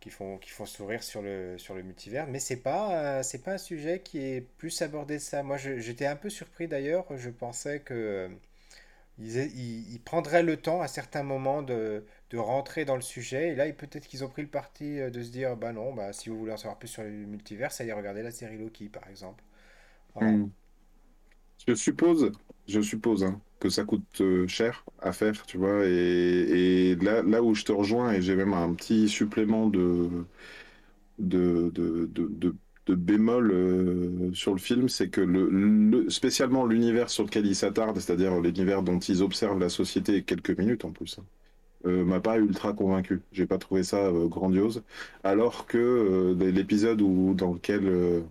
qui 0.00 0.10
font, 0.10 0.38
sourire 0.66 1.02
sur 1.02 1.20
le, 1.22 1.56
multivers, 1.82 2.26
mais 2.28 2.38
c'est 2.38 2.56
pas, 2.56 3.22
pas 3.44 3.52
un 3.52 3.58
sujet 3.58 4.00
qui 4.00 4.18
est 4.20 4.40
plus 4.40 4.82
abordé 4.82 5.18
ça. 5.18 5.42
Moi, 5.42 5.56
j'étais 5.56 6.06
un 6.06 6.16
peu 6.16 6.30
surpris 6.30 6.68
d'ailleurs, 6.68 7.06
je 7.16 7.30
pensais 7.30 7.80
que 7.80 8.30
ils, 9.18 9.36
ils- 9.94 10.00
prendraient 10.00 10.42
le 10.42 10.56
temps 10.56 10.80
à 10.82 10.88
certains 10.88 11.22
moments 11.22 11.62
de, 11.62 12.04
de 12.30 12.38
rentrer 12.38 12.84
dans 12.84 12.96
le 12.96 13.02
sujet, 13.02 13.48
et 13.50 13.54
là, 13.56 13.72
peut-être 13.72 14.06
qu'ils 14.08 14.24
ont 14.24 14.28
pris 14.28 14.42
le 14.42 14.48
parti 14.48 15.00
euh, 15.00 15.10
de 15.10 15.22
se 15.22 15.30
dire, 15.30 15.56
bah 15.56 15.72
non, 15.72 15.92
bah 15.94 16.12
si 16.12 16.28
vous 16.30 16.38
voulez 16.38 16.52
en 16.52 16.56
savoir 16.56 16.78
plus 16.78 16.88
sur 16.88 17.02
le 17.02 17.10
multivers, 17.10 17.70
allez 17.80 17.92
regarder 17.92 18.22
la 18.22 18.30
série 18.32 18.58
Loki, 18.58 18.88
par 18.88 19.08
exemple. 19.08 19.42
Hmm. 20.20 20.46
Je 21.66 21.74
suppose, 21.74 22.32
je 22.68 22.80
suppose 22.80 23.24
hein, 23.24 23.40
que 23.60 23.68
ça 23.68 23.84
coûte 23.84 24.20
euh, 24.20 24.46
cher 24.48 24.84
à 25.00 25.12
faire, 25.12 25.46
tu 25.46 25.56
vois, 25.58 25.84
et, 25.86 26.96
là, 26.96 27.22
là 27.22 27.42
où 27.42 27.54
je 27.54 27.64
te 27.64 27.72
rejoins, 27.72 28.12
et 28.12 28.22
j'ai 28.22 28.36
même 28.36 28.52
un 28.54 28.74
petit 28.74 29.08
supplément 29.08 29.68
de, 29.68 30.26
de, 31.18 31.70
de, 31.74 32.56
de 32.86 32.94
bémol 32.94 33.50
euh, 33.52 34.32
sur 34.34 34.52
le 34.52 34.58
film, 34.58 34.88
c'est 34.88 35.08
que 35.08 35.20
le, 35.20 35.48
le- 35.50 36.10
spécialement 36.10 36.66
l'univers 36.66 37.10
sur 37.10 37.24
lequel 37.24 37.46
ils 37.46 37.56
s'attardent, 37.56 37.98
c'est-à-dire 37.98 38.40
l'univers 38.40 38.82
dont 38.82 38.98
ils 38.98 39.22
observent 39.22 39.58
la 39.58 39.68
société 39.70 40.22
quelques 40.22 40.56
minutes 40.58 40.84
en 40.84 40.90
plus, 40.92 41.18
hein, 41.18 41.24
euh, 41.86 42.04
m'a 42.04 42.20
pas 42.20 42.38
ultra 42.38 42.72
convaincu. 42.74 43.22
J'ai 43.32 43.46
pas 43.46 43.58
trouvé 43.58 43.84
ça 43.84 43.98
euh, 44.06 44.28
grandiose, 44.28 44.84
alors 45.24 45.66
que 45.66 46.34
l'épisode 46.40 47.02
où 47.02 47.34
dans 47.34 47.54
lequel 47.54 48.24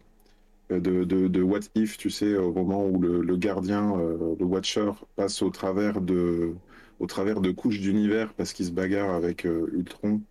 de, 0.69 1.03
de, 1.03 1.41
What 1.41 1.59
If, 1.75 1.97
tu 1.97 2.09
sais, 2.09 2.35
au 2.35 2.51
moment 2.53 2.85
où 2.87 2.99
le, 3.01 3.21
le 3.21 3.37
gardien, 3.37 3.95
le 4.39 4.45
Watcher, 4.45 4.91
passe 5.15 5.41
au 5.41 5.49
travers 5.49 6.01
de, 6.01 6.53
au 6.99 7.05
travers 7.07 7.41
de 7.41 7.51
couches 7.51 7.79
d'univers 7.79 8.33
parce 8.33 8.53
qu'il 8.53 8.65
se 8.65 8.71
bagarre 8.71 9.13
avec 9.13 9.43
Ultron. 9.45 10.21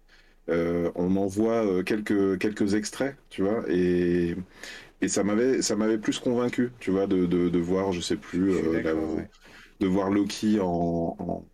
Euh, 0.48 0.90
on 0.96 1.16
en 1.16 1.26
voit 1.26 1.64
euh, 1.66 1.82
quelques, 1.84 2.38
quelques 2.38 2.74
extraits, 2.74 3.16
tu 3.30 3.42
vois, 3.42 3.64
et, 3.68 4.36
et 5.02 5.08
ça 5.08 5.24
m'avait, 5.24 5.62
ça 5.62 5.76
m'avait 5.76 5.98
plus 5.98 6.18
convaincu, 6.20 6.72
tu 6.80 6.90
vois, 6.92 7.06
de, 7.08 7.26
de, 7.26 7.48
de 7.50 7.58
voir, 7.60 7.92
je 7.92 8.00
sais 8.00 8.16
plus, 8.18 8.50
Je 8.50 8.54
euh, 8.54 8.80
la- 8.80 8.94
d'accord, 8.94 9.14
ouais. 9.16 9.28
de 9.80 9.86
voir 9.86 10.10
Loki 10.10 10.60
en, 10.60 11.16
en- 11.18 11.46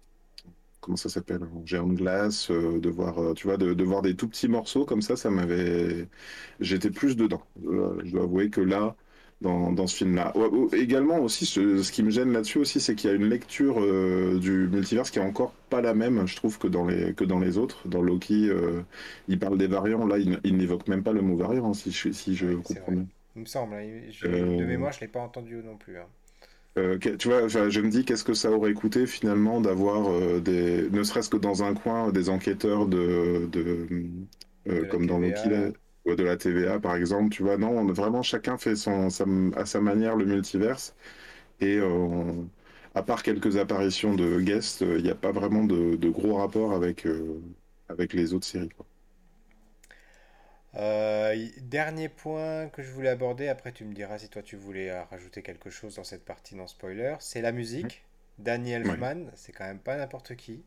comment 0.81 0.96
ça 0.96 1.09
s'appelle, 1.09 1.42
en 1.44 1.64
géant 1.66 1.87
de 1.88 1.94
glace, 1.94 2.51
euh, 2.51 2.81
de 2.81 2.88
voir, 2.90 3.18
euh, 3.18 3.35
tu 3.35 3.46
vois, 3.46 3.57
de, 3.57 3.74
de 3.74 3.85
voir 3.85 4.03
des 4.03 4.16
tout 4.16 4.29
petits 4.29 4.48
morceaux 4.48 4.85
comme 4.85 5.03
ça, 5.03 5.16
ça 5.16 5.31
m'avait, 5.31 6.09
j'étais 6.61 6.90
plus 6.90 7.16
dedans. 7.16 7.42
Euh, 7.66 8.01
je 8.05 8.12
dois 8.12 8.24
avouer 8.24 8.51
que 8.51 8.61
là, 8.61 8.96
dans, 9.40 9.72
dans 9.72 9.87
ce 9.87 9.96
film-là. 9.96 10.33
Également 10.72 11.18
aussi, 11.20 11.46
ce, 11.46 11.83
ce 11.83 11.92
qui 11.92 12.03
me 12.03 12.11
gêne 12.11 12.33
là-dessus 12.33 12.59
aussi, 12.59 12.81
c'est 12.81 12.94
qu'il 12.94 13.11
y 13.11 13.12
a 13.12 13.16
une 13.16 13.29
lecture 13.29 13.81
euh, 13.81 14.38
du 14.38 14.68
multiverse 14.68 15.11
qui 15.11 15.18
est 15.18 15.22
encore 15.22 15.53
pas 15.70 15.81
la 15.81 15.94
même, 15.94 16.27
je 16.27 16.37
trouve, 16.37 16.59
que 16.59 16.66
dans 16.68 16.87
les, 16.87 17.14
que 17.14 17.24
dans 17.24 17.38
les 17.38 17.59
autres. 17.59 17.87
Dans 17.88 18.03
Loki, 18.03 18.48
euh, 18.51 18.83
il 19.29 19.38
parle 19.38 19.59
des 19.59 19.68
variants, 19.68 20.07
là, 20.07 20.18
il, 20.18 20.40
il 20.44 20.57
n'évoque 20.57 20.88
même 20.88 21.03
pas 21.03 21.12
le 21.12 21.22
mot 21.22 21.37
variant, 21.37 21.70
hein, 21.70 21.74
si 21.74 21.90
je, 21.92 22.11
si 22.12 22.35
je 22.37 22.46
Oui, 22.46 22.62
c'est 22.64 22.81
comprends 22.81 22.92
bien. 22.92 23.07
Il 23.37 23.42
me 23.42 23.46
semble, 23.46 23.74
hein, 23.74 24.11
je- 24.11 24.27
de 24.27 24.64
Euh, 24.64 24.66
mémoire, 24.66 24.92
je 24.92 25.01
l'ai 25.01 25.09
pas 25.09 25.20
entendu 25.20 25.57
non 25.62 25.77
plus. 25.79 25.98
hein. 25.98 26.09
euh, 26.77 26.98
tu 26.98 27.29
vois, 27.29 27.48
je 27.48 27.81
me 27.81 27.90
dis 27.90 28.05
qu'est-ce 28.05 28.24
que 28.24 28.35
ça 28.35 28.51
aurait 28.53 28.74
coûté 28.74 29.07
finalement 29.07 29.61
d'avoir 29.61 30.09
euh, 30.12 30.40
des, 30.40 30.88
ne 30.90 31.03
serait-ce 31.03 31.29
que 31.31 31.37
dans 31.37 31.62
un 31.64 31.74
coin, 31.74 32.12
des 32.12 32.29
enquêteurs 32.29 32.87
de, 32.87 33.46
de 33.51 33.87
euh, 34.68 34.85
De 34.85 34.87
la 34.87 34.88
comme 34.88 35.07
dans 35.07 35.18
Loki, 35.18 35.51
de 36.16 36.24
la 36.24 36.36
TVA 36.36 36.80
par 36.80 36.96
exemple, 36.96 37.30
tu 37.30 37.42
vois, 37.42 37.56
non, 37.58 37.70
on- 37.78 37.86
vraiment 37.92 38.22
chacun 38.22 38.58
fait 38.58 38.76
son, 38.76 39.10
sa- 39.10 39.24
à 39.56 39.66
sa 39.66 39.80
manière 39.80 40.16
le 40.16 40.24
multiverse 40.26 40.94
et 41.60 41.76
euh, 41.78 41.88
on- 41.88 42.50
à 42.94 43.02
part 43.02 43.22
quelques 43.24 43.56
apparitions 43.58 44.14
de 44.14 44.40
guests, 44.40 44.82
il 44.82 45.02
n'y 45.04 45.10
a 45.10 45.14
pas 45.16 45.32
vraiment 45.32 45.64
de, 45.64 45.96
de 45.96 46.10
gros 46.10 46.36
rapport 46.36 46.72
avec, 46.74 47.06
euh, 47.06 47.40
avec 47.88 48.12
les 48.14 48.34
autres 48.34 48.46
séries, 48.46 48.70
quoi. 48.70 48.86
Euh, 50.76 51.48
dernier 51.62 52.08
point 52.08 52.68
que 52.68 52.82
je 52.82 52.90
voulais 52.90 53.08
aborder, 53.08 53.48
après 53.48 53.72
tu 53.72 53.84
me 53.84 53.94
diras 53.94 54.18
si 54.18 54.28
toi 54.28 54.42
tu 54.42 54.56
voulais 54.56 54.98
rajouter 55.00 55.42
quelque 55.42 55.70
chose 55.70 55.96
dans 55.96 56.04
cette 56.04 56.24
partie 56.24 56.54
non 56.56 56.66
spoiler, 56.66 57.16
c'est 57.20 57.40
la 57.40 57.52
musique. 57.52 58.04
Danny 58.38 58.72
Ouais. 58.84 58.98
Elfman, 58.98 59.30
c'est 59.34 59.52
quand 59.52 59.64
même 59.64 59.80
pas 59.80 59.96
n'importe 59.96 60.36
qui. 60.36 60.62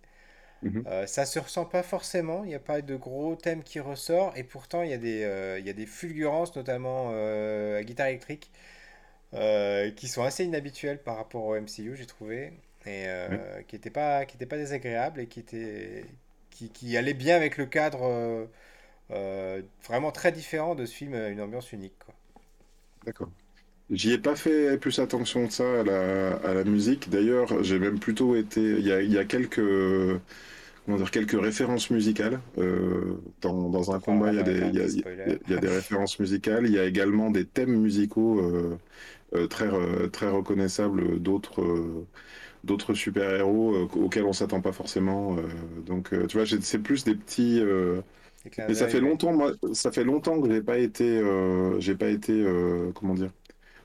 Mhm. 0.61 0.85
Euh, 0.87 1.05
ça 1.07 1.25
se 1.25 1.39
ressent 1.39 1.65
pas 1.65 1.83
forcément, 1.83 2.43
il 2.43 2.47
n'y 2.49 2.55
a 2.55 2.59
pas 2.59 2.81
de 2.81 2.95
gros 2.95 3.35
thème 3.35 3.63
qui 3.63 3.79
ressort, 3.79 4.33
et 4.35 4.43
pourtant 4.43 4.81
il 4.83 4.89
y 4.89 4.93
a 4.93 4.97
des, 4.97 5.23
euh, 5.23 5.59
y 5.59 5.69
a 5.69 5.73
des 5.73 5.85
fulgurances, 5.85 6.55
notamment 6.55 7.09
euh, 7.13 7.79
à 7.79 7.83
guitare 7.83 8.07
électrique, 8.07 8.51
euh, 9.33 9.91
qui 9.91 10.07
sont 10.07 10.23
assez 10.23 10.45
inhabituelles 10.45 11.01
par 11.03 11.17
rapport 11.17 11.45
au 11.45 11.55
MCU, 11.55 11.95
j'ai 11.97 12.05
trouvé, 12.07 12.53
et 12.85 13.05
euh, 13.07 13.61
qui 13.67 13.75
n'étaient 13.75 13.89
pas, 13.91 14.25
qui 14.25 14.37
pas 14.45 14.57
désagréables 14.57 15.21
et 15.21 15.27
qui 15.27 15.39
étaient, 15.41 16.05
qui, 16.51 16.69
qui 16.69 16.97
allaient 16.97 17.13
bien 17.13 17.35
avec 17.37 17.57
le 17.57 17.65
cadre 17.67 18.47
vraiment 19.83 20.11
très 20.11 20.31
différent 20.31 20.75
de 20.75 20.85
ce 20.85 20.93
film, 20.95 21.13
une 21.15 21.41
ambiance 21.41 21.71
unique. 21.71 21.93
D'accord. 23.03 23.31
J'y 23.91 24.13
ai 24.13 24.17
pas 24.17 24.35
fait 24.35 24.77
plus 24.77 24.99
attention 24.99 25.47
que 25.47 25.53
ça 25.53 25.81
à 25.81 25.83
la, 25.83 26.33
à 26.37 26.53
la 26.53 26.63
musique. 26.63 27.09
D'ailleurs, 27.09 27.61
j'ai 27.63 27.77
même 27.77 27.99
plutôt 27.99 28.35
été. 28.35 28.61
Il 28.61 28.85
y 28.87 28.91
a, 28.91 29.01
il 29.01 29.11
y 29.11 29.17
a 29.17 29.25
quelques, 29.25 29.59
comment 30.85 30.97
dire, 30.97 31.11
quelques 31.11 31.39
références 31.39 31.89
musicales. 31.89 32.39
Euh, 32.57 33.15
dans, 33.41 33.91
un 33.93 33.99
combat, 33.99 34.31
il 34.31 34.37
y 34.37 34.39
a 34.39 34.43
des, 34.43 34.51
il 34.53 34.57
y 34.75 34.79
a, 34.79 34.85
partie 34.85 34.89
il 34.89 34.95
y 34.95 34.99
spoiler. 34.99 35.21
a- 35.23 35.35
il 35.47 35.51
y 35.51 35.53
a 35.53 35.57
des 35.57 35.67
références 35.67 36.19
musicales. 36.19 36.65
Il 36.67 36.73
y 36.73 36.79
a 36.79 36.85
également 36.85 37.31
des 37.31 37.45
thèmes 37.45 37.75
musicaux 37.79 38.39
euh, 38.39 39.47
très, 39.47 39.69
très 40.11 40.29
reconnaissables 40.29 41.19
d'autres 41.19 41.63
d'autres 42.63 42.93
super-héros 42.93 43.89
auxquels 43.95 44.25
on 44.25 44.33
s'attend 44.33 44.61
pas 44.61 44.71
forcément. 44.71 45.35
donc, 45.85 46.11
tu 46.27 46.37
vois, 46.37 46.45
c'est 46.45 46.79
plus 46.79 47.03
des 47.03 47.15
petits. 47.15 47.61
Mais 48.67 48.73
ça 48.73 48.87
fait 48.87 48.99
longtemps, 48.99 49.33
moi, 49.33 49.53
ça 49.73 49.91
fait 49.91 50.03
longtemps 50.03 50.41
que 50.41 50.51
j'ai 50.51 50.61
pas 50.61 50.77
été, 50.79 51.21
j'ai 51.79 51.95
pas 51.95 52.09
été, 52.09 52.43
comment 52.95 53.13
dire, 53.13 53.31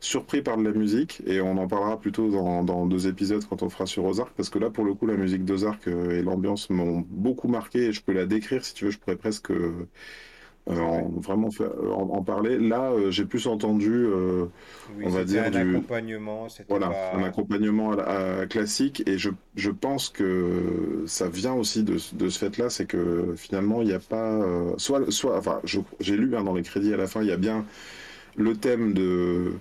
surpris 0.01 0.43
par 0.43 0.57
de 0.57 0.65
la 0.65 0.73
musique 0.73 1.23
et 1.27 1.41
on 1.41 1.57
en 1.59 1.67
parlera 1.67 1.99
plutôt 1.99 2.31
dans, 2.31 2.63
dans, 2.65 2.87
deux 2.87 3.07
épisodes 3.09 3.45
quand 3.49 3.63
on 3.63 3.69
fera 3.69 3.87
sur 3.87 4.05
Ozark 4.05 4.33
parce 4.37 4.51
que 4.51 4.59
là 4.59 4.71
pour 4.71 4.85
le 4.85 4.95
coup 4.95 5.07
la 5.07 5.17
musique 5.17 5.45
d'Ozark 5.45 5.89
et 5.89 6.23
l'ambiance 6.23 6.71
m'ont 6.71 7.05
beaucoup 7.09 7.49
marqué 7.49 7.87
et 7.87 7.93
je 7.93 8.03
peux 8.03 8.13
la 8.13 8.27
décrire 8.27 8.65
si 8.65 8.75
tu 8.75 8.85
veux 8.87 8.91
je 8.91 8.99
pourrais 8.99 9.17
presque 9.17 9.51
euh, 10.69 10.81
en, 10.81 11.09
vraiment 11.21 11.53
faire, 11.53 11.71
en, 11.97 12.23
parler. 12.25 12.59
Là, 12.59 12.91
euh, 12.91 13.13
j'ai 13.13 13.25
plus 13.25 13.47
entendu, 13.47 13.93
euh, 13.93 14.47
on 15.01 15.09
va 15.11 15.23
dire, 15.23 15.45
un 15.45 15.51
du, 15.51 15.77
accompagnement. 15.77 16.49
Voilà, 16.69 16.91
un 17.15 17.23
accompagnement 17.23 17.93
classique. 18.51 19.05
Et 19.07 19.17
je, 19.17 19.31
je, 19.55 19.71
pense 19.71 20.09
que 20.09 21.05
ça 21.07 21.29
vient 21.29 21.55
aussi 21.55 21.85
de, 21.85 21.99
de 22.15 22.29
ce 22.29 22.39
fait-là, 22.39 22.69
c'est 22.69 22.87
que 22.87 23.35
finalement, 23.37 23.81
il 23.81 23.89
n'y 23.89 23.95
a 23.95 24.01
pas, 24.01 24.45
soit, 24.77 25.09
soit, 25.13 25.39
enfin, 25.39 25.61
j'ai 26.01 26.17
lu 26.17 26.37
hein, 26.37 26.43
dans 26.43 26.55
les 26.55 26.63
crédits 26.63 26.93
à 26.93 26.97
la 26.97 27.07
fin, 27.07 27.23
il 27.23 27.29
y 27.29 27.33
a 27.33 27.37
bien 27.37 27.65
le 28.35 28.57
thème 28.57 28.93
de 28.93 29.53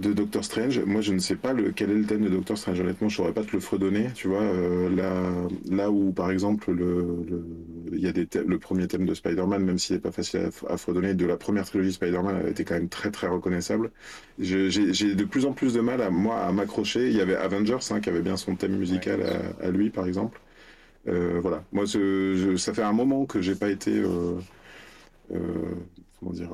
de 0.00 0.12
Doctor 0.12 0.44
Strange. 0.44 0.80
Moi, 0.80 1.00
je 1.00 1.12
ne 1.12 1.18
sais 1.18 1.36
pas 1.36 1.52
le, 1.52 1.72
quel 1.72 1.90
est 1.90 1.94
le 1.94 2.06
thème 2.06 2.22
de 2.22 2.28
Doctor 2.28 2.56
Strange. 2.56 2.80
Honnêtement, 2.80 3.08
je 3.08 3.16
saurais 3.16 3.32
pas 3.32 3.44
te 3.44 3.52
le 3.52 3.60
fredonner. 3.60 4.08
Tu 4.14 4.28
vois, 4.28 4.42
euh, 4.42 4.88
là, 4.94 5.30
là 5.70 5.90
où, 5.90 6.12
par 6.12 6.30
exemple, 6.30 6.72
le, 6.72 7.44
il 7.92 8.00
y 8.00 8.08
a 8.08 8.12
des 8.12 8.26
le 8.46 8.58
premier 8.58 8.88
thème 8.88 9.04
de 9.04 9.14
Spider-Man, 9.14 9.62
même 9.62 9.78
s'il 9.78 9.96
n'est 9.96 10.00
pas 10.00 10.10
facile 10.10 10.50
à, 10.68 10.76
fredonner, 10.76 11.14
de 11.14 11.26
la 11.26 11.36
première 11.36 11.64
trilogie 11.64 11.92
Spider-Man, 11.92 12.48
été 12.48 12.64
quand 12.64 12.74
même 12.74 12.88
très 12.88 13.10
très 13.10 13.26
reconnaissable. 13.26 13.90
J'ai 14.38 14.68
de 15.14 15.24
plus 15.24 15.44
en 15.44 15.52
plus 15.52 15.74
de 15.74 15.80
mal 15.80 16.00
à 16.00 16.10
moi 16.10 16.40
à 16.40 16.52
m'accrocher. 16.52 17.08
Il 17.08 17.16
y 17.16 17.20
avait 17.20 17.36
Avengers 17.36 17.78
hein, 17.90 18.00
qui 18.00 18.08
avait 18.08 18.22
bien 18.22 18.36
son 18.36 18.56
thème 18.56 18.76
musical 18.76 19.20
à, 19.60 19.70
lui, 19.70 19.90
par 19.90 20.06
exemple. 20.06 20.40
Euh, 21.08 21.40
voilà. 21.40 21.64
Moi, 21.72 21.84
ça 21.86 22.74
fait 22.74 22.82
un 22.82 22.92
moment 22.92 23.26
que 23.26 23.40
j'ai 23.42 23.54
pas 23.54 23.70
été, 23.70 23.92
euh, 24.02 24.38
comment 26.18 26.32
dire, 26.32 26.50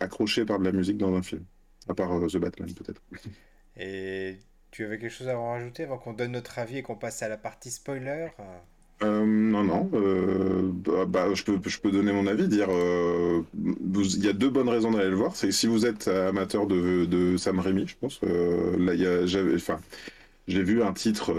accroché 0.00 0.44
par 0.44 0.58
de 0.58 0.64
la 0.64 0.72
musique 0.72 0.98
dans 0.98 1.14
un 1.14 1.22
film. 1.22 1.44
À 1.88 1.94
part 1.94 2.12
euh, 2.12 2.26
The 2.26 2.36
Batman, 2.38 2.72
peut-être. 2.72 3.02
Et 3.76 4.36
tu 4.70 4.84
avais 4.84 4.98
quelque 4.98 5.12
chose 5.12 5.28
à 5.28 5.38
rajouter 5.38 5.84
avant 5.84 5.98
qu'on 5.98 6.12
donne 6.12 6.32
notre 6.32 6.58
avis 6.58 6.78
et 6.78 6.82
qu'on 6.82 6.96
passe 6.96 7.22
à 7.22 7.28
la 7.28 7.36
partie 7.36 7.70
spoiler? 7.70 8.28
Euh, 9.02 9.24
non, 9.26 9.64
non. 9.64 9.90
Euh, 9.94 10.70
bah, 10.72 11.04
bah, 11.06 11.34
je, 11.34 11.42
peux, 11.44 11.58
je 11.66 11.80
peux 11.80 11.90
donner 11.90 12.12
mon 12.12 12.26
avis, 12.26 12.48
dire 12.48 12.68
il 12.70 14.24
y 14.24 14.28
a 14.28 14.32
deux 14.32 14.50
bonnes 14.50 14.68
raisons 14.68 14.92
d'aller 14.92 15.10
le 15.10 15.16
voir. 15.16 15.36
C'est 15.36 15.52
si 15.52 15.66
vous 15.66 15.86
êtes 15.86 16.08
amateur 16.08 16.66
de, 16.66 17.04
de 17.04 17.36
Sam 17.36 17.58
Raimi, 17.58 17.86
je 17.86 17.96
pense. 18.00 18.20
là, 18.22 18.92
enfin, 19.54 19.80
j'ai 20.48 20.62
vu 20.62 20.82
un 20.82 20.92
titre 20.92 21.34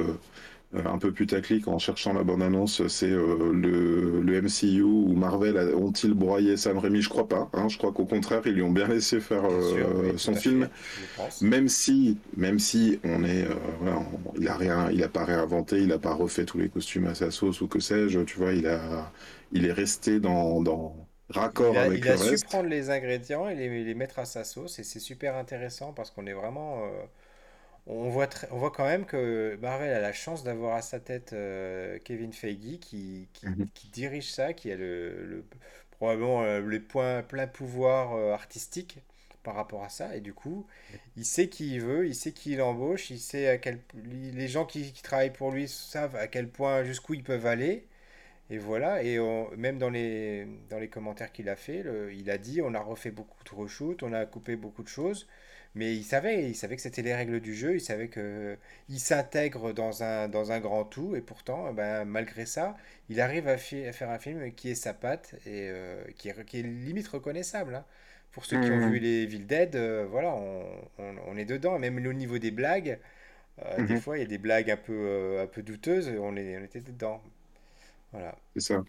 un 0.86 0.98
peu 0.98 1.12
putaclic 1.12 1.68
en 1.68 1.80
cherchant 1.80 2.14
la 2.14 2.24
bonne 2.24 2.42
annonce, 2.42 2.86
c'est 2.88 3.10
euh, 3.10 3.52
le, 3.54 4.22
le, 4.22 4.42
MCU 4.42 4.82
ou 4.82 5.14
Marvel 5.14 5.58
ont-ils 5.76 6.14
broyé 6.14 6.58
Sam 6.58 6.78
Raimi? 6.78 7.02
Je 7.02 7.10
crois 7.10 7.28
pas. 7.28 7.50
Hein. 7.54 7.68
je 7.70 7.78
crois 7.78 7.92
qu'au 7.92 8.06
contraire, 8.06 8.42
ils 8.46 8.54
lui 8.54 8.62
ont 8.62 8.72
bien 8.72 8.88
laissé 8.88 9.20
faire 9.20 9.46
euh, 9.46 10.14
son 10.18 10.36
film, 10.36 10.70
même 11.42 11.68
si, 11.68 12.18
même 12.36 12.60
si 12.60 13.00
on 13.04 13.24
est, 13.24 13.46
il 14.40 14.48
a 14.48 14.56
rien, 14.56 14.90
il 14.92 15.04
a 15.04 15.10
pas 15.10 15.26
réinventé, 15.26 15.82
il 15.82 15.92
a 15.92 16.00
pas 16.00 16.14
refait 16.14 16.46
tous 16.46 16.58
les 16.58 16.70
costumes 16.70 17.08
à 17.08 17.16
sa 17.16 17.32
sauce 17.32 17.62
ou 17.62 17.68
que 17.68 17.80
sais-je. 17.80 18.20
Tu 18.22 18.38
vois, 18.38 18.54
il 18.54 18.68
a, 18.68 19.12
il 19.52 19.66
est 19.66 19.74
resté 19.74 20.20
dans, 20.20 20.62
dans 20.62 20.96
raccord 21.30 21.78
avec 21.78 22.04
le 22.04 22.12
reste. 22.12 22.26
Il 22.26 22.34
a 22.34 22.38
su 22.38 22.46
prendre 22.46 22.70
les 22.70 22.90
ingrédients 22.90 23.48
et 23.48 23.56
les, 23.56 23.84
les, 23.84 23.94
mettre 23.94 24.20
à 24.20 24.26
sa 24.26 24.44
sauce 24.44 24.80
et 24.80 24.84
c'est 24.84 25.00
super 25.00 25.36
intéressant 25.36 25.94
parce 25.94 26.12
qu'on 26.12 26.26
est 26.26 26.34
vraiment 26.34 26.84
on 27.88 28.10
voit, 28.10 28.30
on 28.52 28.58
voit 28.58 28.72
quand 28.72 28.86
même 28.86 29.06
que 29.06 29.58
Marvel 29.62 29.92
a 29.92 30.00
la 30.00 30.14
chance 30.14 30.44
d'avoir 30.44 30.76
à 30.76 30.82
sa 30.82 31.00
tête 31.00 31.34
euh, 31.34 32.00
Kevin 32.04 32.34
Feige 32.34 32.80
qui, 32.80 33.28
mhm. 33.44 33.68
qui, 33.74 33.88
dirige 33.90 34.32
ça, 34.32 34.54
qui 34.54 34.72
a 34.72 34.76
le, 34.76 35.46
probablement 35.92 36.44
euh, 36.44 36.62
les 36.68 36.80
points, 36.80 37.22
plein 37.22 37.48
pouvoir 37.48 38.16
euh, 38.16 38.34
artistique 38.34 38.98
par 39.44 39.54
rapport 39.54 39.84
à 39.84 39.90
ça. 39.90 40.16
Et 40.16 40.22
du 40.22 40.34
coup, 40.34 40.66
il 41.16 41.26
sait 41.26 41.48
qui 41.48 41.76
il 41.76 41.82
veut, 41.82 42.08
il 42.08 42.16
sait 42.16 42.32
qui 42.32 42.54
il 42.54 42.62
embauche, 42.62 43.12
il 43.12 43.20
sait 43.20 43.48
à 43.48 43.58
quel 43.60 43.80
les 44.04 44.48
gens 44.48 44.66
qui, 44.66 44.92
travaillent 45.04 45.34
pour 45.34 45.52
lui 45.52 45.68
savent 45.68 46.16
à 46.16 46.28
quel 46.28 46.50
point 46.50 46.84
jusqu'où 46.84 47.14
ils 47.14 47.24
peuvent 47.24 47.46
aller. 47.46 47.86
Et 48.50 48.58
voilà, 48.60 49.04
et 49.04 49.18
même 49.58 49.80
dans 49.80 49.90
les, 49.90 50.48
dans 50.70 50.78
les 50.78 50.88
commentaires 50.88 51.32
qu'il 51.32 51.50
a 51.50 51.56
fait, 51.56 51.84
il 52.14 52.30
a 52.30 52.38
dit 52.38 52.62
on 52.62 52.76
a 52.76 52.80
refait 52.80 53.10
beaucoup 53.10 53.44
de 53.44 53.50
reshoots, 53.56 54.04
on 54.04 54.14
a 54.14 54.26
coupé 54.26 54.56
beaucoup 54.56 54.84
de 54.84 54.88
choses. 54.88 55.28
Mais 55.76 55.94
il 55.94 56.04
savait, 56.06 56.50
il 56.50 56.56
savait 56.56 56.78
que 56.78 56.82
c'était 56.82 57.02
les 57.02 57.14
règles 57.14 57.42
du 57.42 57.54
jeu, 57.54 57.76
il 57.76 57.82
savait 57.82 58.08
que 58.08 58.58
il 58.88 59.00
s'intègre 59.00 59.74
dans 59.74 60.04
un, 60.04 60.30
dans 60.30 60.54
un 60.54 60.60
grand 60.62 60.86
tout, 60.86 61.18
et 61.18 61.22
pourtant, 61.22 61.74
ben, 61.74 62.06
malgré 62.06 62.46
ça, 62.46 62.78
il 63.10 63.20
arrive 63.20 63.50
à, 63.50 63.58
faire 63.58 64.10
un 64.10 64.18
film 64.18 64.54
qui 64.54 64.70
est 64.70 64.76
sa 64.76 64.94
patte 64.94 65.36
et 65.46 65.68
euh, 65.70 66.02
qui, 66.18 66.30
est, 66.30 66.46
qui, 66.46 66.60
est, 66.60 66.64
limite 66.64 67.10
reconnaissable. 67.10 67.76
Hein. 67.76 67.84
Pour 68.32 68.46
ceux 68.46 68.60
qui 68.60 68.70
ont 68.70 68.78
mmh. 68.78 68.92
vu 68.92 69.00
les 69.00 69.24
Evil 69.24 69.40
Dead, 69.40 69.76
euh, 69.76 70.06
voilà, 70.10 70.34
on, 70.34 70.66
on, 70.98 71.38
est 71.38 71.46
dedans. 71.46 71.78
Même 71.78 72.06
au 72.06 72.14
niveau 72.14 72.38
des 72.38 72.52
blagues, 72.52 73.00
euh, 73.64 73.86
des 73.86 73.96
mmh 73.96 74.02
fois, 74.02 74.18
il 74.18 74.22
y 74.22 74.26
a 74.26 74.28
des 74.28 74.38
blagues 74.38 74.72
un 74.72 74.78
peu, 74.78 75.40
un 75.42 75.48
peu 75.48 75.62
douteuses, 75.62 76.12
on, 76.20 76.36
est, 76.38 76.58
on 76.58 76.64
était 76.64 76.82
dedans. 76.82 77.22
Voilà. 78.12 78.36
C'est 78.56 78.74
ça. 78.74 78.84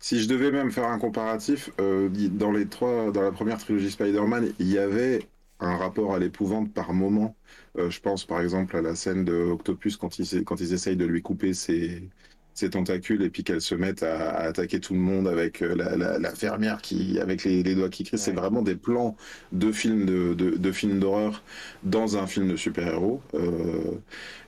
Si 0.00 0.20
je 0.20 0.28
devais 0.28 0.50
même 0.50 0.72
faire 0.72 0.86
un 0.86 0.98
comparatif, 0.98 1.70
dans, 1.78 2.52
les 2.52 2.66
trois, 2.66 3.12
dans 3.12 3.22
la 3.22 3.32
première 3.32 3.58
trilogie 3.58 3.90
Spider-Man, 3.90 4.52
il 4.58 4.68
y 4.68 4.78
avait 4.78 5.20
un 5.60 5.76
rapport 5.76 6.14
à 6.14 6.18
l'épouvante 6.18 6.72
par 6.72 6.92
moment. 6.92 7.36
Euh, 7.78 7.90
je 7.90 8.00
pense 8.00 8.24
par 8.24 8.40
exemple 8.40 8.76
à 8.76 8.82
la 8.82 8.94
scène 8.94 9.24
de 9.24 9.34
Octopus 9.34 9.96
quand 9.96 10.18
ils, 10.18 10.44
quand 10.44 10.60
ils 10.60 10.72
essayent 10.72 10.96
de 10.96 11.04
lui 11.06 11.22
couper 11.22 11.54
ses, 11.54 12.08
ses 12.54 12.70
tentacules 12.70 13.22
et 13.22 13.30
puis 13.30 13.44
qu'elle 13.44 13.60
se 13.60 13.74
mette 13.74 14.02
à, 14.02 14.36
attaquer 14.38 14.80
tout 14.80 14.94
le 14.94 15.00
monde 15.00 15.28
avec 15.28 15.62
euh, 15.62 15.74
la, 15.76 16.18
la, 16.18 16.34
fermière 16.34 16.82
qui 16.82 17.18
avec 17.20 17.44
les, 17.44 17.62
les 17.62 17.74
doigts 17.74 17.88
qui 17.88 18.04
crient. 18.04 18.18
C'est 18.18 18.32
vraiment 18.32 18.62
des 18.62 18.74
plans 18.76 19.16
de 19.52 19.72
films 19.72 20.06
de, 20.06 20.34
de, 20.34 20.50
de 20.56 20.72
films 20.72 20.98
d'horreur 21.00 21.42
dans 21.84 22.16
un 22.18 22.26
film 22.26 22.48
de 22.48 22.56
super-héros. 22.56 23.22
Euh, 23.34 23.98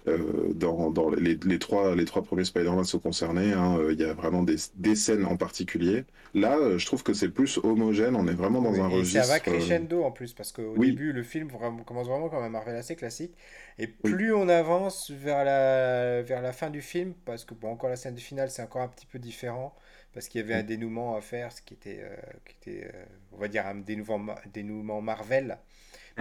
dans, 0.07 0.91
dans 0.91 1.11
les, 1.11 1.39
les, 1.45 1.59
trois, 1.59 1.95
les 1.95 2.05
trois 2.05 2.23
premiers 2.23 2.45
Spider-Man 2.45 2.85
sont 2.85 2.99
concernés. 2.99 3.53
Hein, 3.53 3.79
il 3.91 4.01
y 4.01 4.05
a 4.05 4.15
vraiment 4.15 4.43
des, 4.43 4.57
des, 4.77 4.97
scènes 4.97 5.25
en 5.25 5.37
particulier. 5.37 6.05
Là, 6.35 6.57
je 6.77 6.87
trouve 6.87 7.03
que 7.03 7.13
c'est 7.13 7.29
plus 7.29 7.59
homogène. 7.63 8.17
On 8.17 8.27
est 8.27 8.35
vraiment 8.35 8.63
dans 8.63 8.81
un 8.81 8.89
registre. 8.89 9.25
Ça 9.25 9.33
va 9.33 9.41
crescendo 9.41 10.03
en 10.03 10.11
plus 10.11 10.33
parce 10.33 10.53
qu'au 10.53 10.77
début, 10.77 11.13
le 11.13 11.23
film 11.23 11.49
commence 11.87 12.09
vraiment 12.09 12.29
comme 12.29 12.43
un 12.43 12.49
Marvel 12.49 12.77
assez 12.77 12.97
classique. 12.97 13.35
Et 13.79 13.87
plus 13.87 14.33
on 14.35 14.49
avance 14.49 15.11
vers 15.11 15.45
la, 15.45 16.23
vers 16.23 16.43
la 16.43 16.53
fin 16.53 16.71
du 16.71 16.83
film, 16.83 17.15
parce 17.25 17.45
que 17.45 17.55
bon, 17.55 17.71
encore 17.71 17.89
la 17.89 17.97
scène 17.97 18.15
du 18.15 18.23
final, 18.23 18.51
c'est 18.51 18.63
encore 18.63 18.83
un 18.83 18.89
petit 18.89 19.07
peu 19.07 19.19
différent, 19.19 19.75
parce 20.13 20.29
qu'il 20.29 20.41
y 20.41 20.45
avait 20.45 20.55
un 20.55 20.63
dénouement 20.63 21.17
à 21.17 21.21
faire, 21.21 21.53
ce 21.53 21.63
qui 21.63 21.75
était, 21.75 22.01
euh, 22.03 22.17
qui 22.45 22.71
était 22.71 22.87
euh, 22.87 23.05
on 23.33 23.39
va 23.39 23.49
dire, 23.49 23.67
un 23.67 23.77
dénouement, 23.77 24.35
dénouement 24.53 25.01
Marvel. 25.01 25.59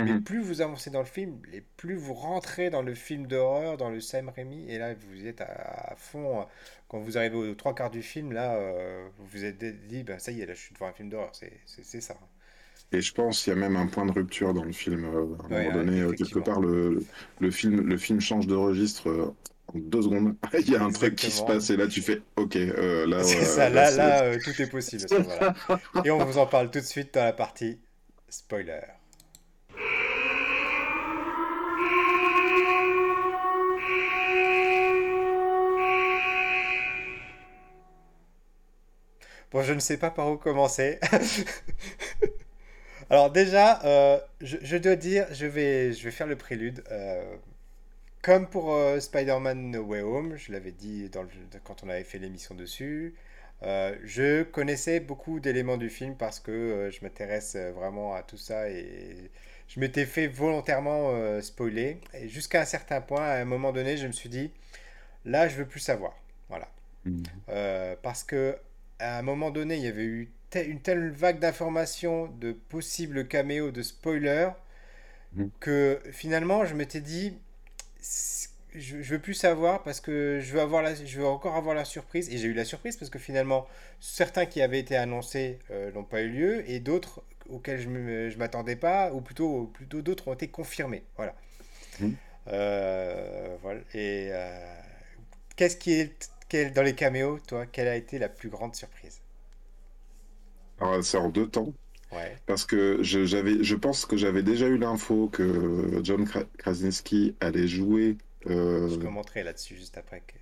Mais 0.03 0.13
mm-hmm. 0.13 0.23
plus 0.23 0.41
vous 0.41 0.61
avancez 0.61 0.89
dans 0.89 0.99
le 0.99 1.05
film, 1.05 1.39
et 1.53 1.63
plus 1.77 1.95
vous 1.95 2.13
rentrez 2.13 2.69
dans 2.69 2.81
le 2.81 2.93
film 2.93 3.27
d'horreur, 3.27 3.77
dans 3.77 3.89
le 3.89 3.99
Sam 3.99 4.29
Raimi, 4.29 4.69
et 4.69 4.77
là 4.77 4.93
vous 4.93 5.25
êtes 5.25 5.41
à, 5.41 5.93
fond. 5.97 6.45
Quand 6.87 6.99
vous 6.99 7.17
arrivez 7.17 7.35
aux 7.35 7.55
trois 7.55 7.75
quarts 7.75 7.91
du 7.91 8.01
film, 8.01 8.31
là, 8.31 8.55
euh, 8.55 9.07
vous 9.17 9.25
vous 9.27 9.45
êtes 9.45 9.57
dit, 9.87 10.03
ben, 10.03 10.17
ça 10.17 10.31
y 10.31 10.41
est, 10.41 10.45
là 10.45 10.53
je 10.53 10.59
suis 10.59 10.73
devant 10.73 10.87
un 10.87 10.93
film 10.93 11.09
d'horreur, 11.09 11.31
c'est 11.33 12.01
ça. 12.01 12.15
Et 12.91 13.01
je 13.01 13.13
pense 13.13 13.43
qu'il 13.43 13.53
y 13.53 13.55
a 13.55 13.59
même 13.59 13.75
un 13.75 13.85
point 13.85 14.05
de 14.05 14.11
rupture 14.11 14.53
dans 14.53 14.63
le 14.63 14.71
film. 14.71 15.05
Euh, 15.05 15.35
à 15.43 15.55
un 15.55 15.63
moment 15.63 15.75
donné, 15.75 16.01
euh, 16.01 16.11
quelque 16.11 16.39
part, 16.39 16.59
le, 16.59 17.03
le, 17.39 17.51
film, 17.51 17.81
le 17.81 17.97
film 17.97 18.19
change 18.19 18.47
de 18.47 18.55
registre 18.55 19.09
euh, 19.09 19.35
en 19.67 19.77
deux 19.77 20.01
secondes. 20.01 20.35
Il 20.59 20.71
y 20.71 20.75
a 20.75 20.83
un 20.83 20.91
truc 20.91 21.15
qui 21.15 21.29
se 21.29 21.43
passe 21.43 21.69
et 21.69 21.77
là, 21.77 21.87
tu 21.87 22.01
fais 22.01 22.21
OK. 22.35 22.55
là, 22.55 23.23
C'est 23.23 23.45
ça, 23.45 23.69
là, 23.69 23.91
là, 23.91 24.37
tout 24.43 24.59
est 24.59 24.69
possible. 24.69 25.05
et 26.03 26.09
on 26.09 26.25
vous 26.25 26.39
en 26.39 26.47
parle 26.47 26.71
tout 26.71 26.79
de 26.79 26.85
suite 26.85 27.13
dans 27.13 27.23
la 27.23 27.33
partie 27.33 27.79
spoiler. 28.27 28.81
Bon, 39.51 39.63
je 39.63 39.73
ne 39.73 39.79
sais 39.79 39.97
pas 39.97 40.11
par 40.11 40.31
où 40.31 40.37
commencer. 40.37 40.99
Alors 43.09 43.31
déjà, 43.31 43.83
euh, 43.85 44.19
je, 44.41 44.77
dois 44.77 44.95
dire, 44.95 45.25
je 45.31 45.47
vais, 45.47 45.93
je 45.93 46.03
vais 46.03 46.11
faire 46.11 46.27
le 46.27 46.35
prélude. 46.35 46.83
Euh, 46.91 47.35
comme 48.21 48.47
pour 48.47 48.73
euh, 48.73 48.99
Spider-Man 48.99 49.71
No 49.71 49.81
Way 49.81 50.01
Home, 50.01 50.35
je 50.37 50.51
l'avais 50.51 50.71
dit 50.71 51.09
dans 51.09 51.25
quand 51.63 51.83
on 51.83 51.89
avait 51.89 52.03
fait 52.03 52.19
l'émission 52.19 52.53
dessus, 52.53 53.15
je 53.61 54.43
connaissais 54.43 54.99
beaucoup 54.99 55.39
d'éléments 55.39 55.77
du 55.77 55.89
film 55.89 56.15
parce 56.15 56.39
que 56.39 56.89
je 56.93 57.03
m'intéresse 57.03 57.55
vraiment 57.55 58.13
à 58.13 58.21
tout 58.21 58.37
ça 58.37 58.69
et 58.69 59.31
je 59.67 59.79
m'étais 59.79 60.05
fait 60.05 60.27
volontairement 60.27 61.41
spoiler. 61.41 61.99
Et 62.13 62.29
jusqu'à 62.29 62.61
un 62.61 62.65
certain 62.65 63.01
point, 63.01 63.23
à 63.23 63.37
un 63.37 63.45
moment 63.45 63.71
donné, 63.71 63.97
je 63.97 64.05
me 64.05 64.11
suis 64.11 64.29
dit, 64.29 64.51
là, 65.25 65.47
je 65.47 65.55
veux 65.55 65.65
plus 65.65 65.79
savoir. 65.79 66.15
Voilà. 66.49 66.69
Mmh. 67.05 67.23
parce 68.03 68.23
que 68.23 68.55
à 68.99 69.17
un 69.19 69.21
moment 69.21 69.51
donné, 69.51 69.77
il 69.77 69.83
y 69.83 69.87
avait 69.87 70.03
eu 70.05 70.31
une 70.55 70.81
telle 70.81 71.11
vague 71.11 71.39
d'informations, 71.39 72.27
de 72.27 72.51
possibles 72.53 73.27
caméos, 73.27 73.71
de 73.71 73.81
spoilers, 73.83 74.51
Mhm. 75.35 75.49
que 75.59 75.99
finalement, 76.11 76.65
je 76.65 76.75
m'étais 76.75 77.01
dit, 77.01 77.37
je, 78.75 79.01
je 79.01 79.13
veux 79.15 79.19
plus 79.19 79.33
savoir 79.33 79.83
parce 79.83 79.99
que 79.99 80.39
je 80.41 80.53
veux, 80.53 80.61
avoir 80.61 80.83
la, 80.83 80.93
je 80.95 81.19
veux 81.19 81.25
encore 81.27 81.55
avoir 81.55 81.75
la 81.75 81.85
surprise. 81.85 82.29
Et 82.29 82.37
j'ai 82.37 82.47
eu 82.47 82.53
la 82.53 82.65
surprise 82.65 82.97
parce 82.97 83.09
que 83.09 83.19
finalement, 83.19 83.67
certains 83.99 84.45
qui 84.45 84.61
avaient 84.61 84.79
été 84.79 84.95
annoncés 84.95 85.59
euh, 85.71 85.91
n'ont 85.91 86.03
pas 86.03 86.21
eu 86.21 86.29
lieu 86.29 86.69
et 86.69 86.79
d'autres 86.79 87.23
auxquels 87.49 87.79
je 87.79 87.89
ne 87.89 88.35
m'attendais 88.37 88.75
pas, 88.75 89.11
ou 89.13 89.21
plutôt, 89.21 89.67
plutôt 89.73 90.01
d'autres 90.01 90.27
ont 90.27 90.33
été 90.33 90.47
confirmés. 90.49 91.03
Voilà. 91.17 91.35
Mhm. 91.99 92.17
Euh, 92.47 93.57
voilà. 93.61 93.81
Et 93.93 94.29
euh, 94.31 94.75
qu'est-ce 95.55 95.77
qui 95.77 95.93
est 95.93 96.29
dans 96.55 96.83
les 96.83 96.95
caméos, 96.95 97.39
toi, 97.47 97.65
quelle 97.65 97.87
a 97.87 97.95
été 97.95 98.19
la 98.19 98.29
plus 98.29 98.49
grande 98.49 98.75
surprise 98.75 99.21
Alors, 100.79 101.03
c'est 101.03 101.17
en 101.17 101.29
deux 101.29 101.47
temps. 101.49 101.73
Ouais. 102.11 102.39
Parce 102.47 102.65
que 102.65 103.03
je, 103.03 103.25
j'avais, 103.25 103.63
je 103.63 103.75
pense 103.75 104.05
que 104.05 104.17
j'avais 104.17 104.43
déjà 104.43 104.67
eu 104.67 104.77
l'info 104.77 105.29
que 105.29 106.01
John 106.03 106.25
Kra- 106.25 106.47
Krasinski 106.57 107.35
allait 107.41 107.67
jouer. 107.67 108.17
euh, 108.47 108.89
Je 108.89 108.97
commenterai 108.97 109.43
là-dessus 109.43 109.75
juste 109.77 109.97
après. 109.97 110.21
Que... 110.21 110.33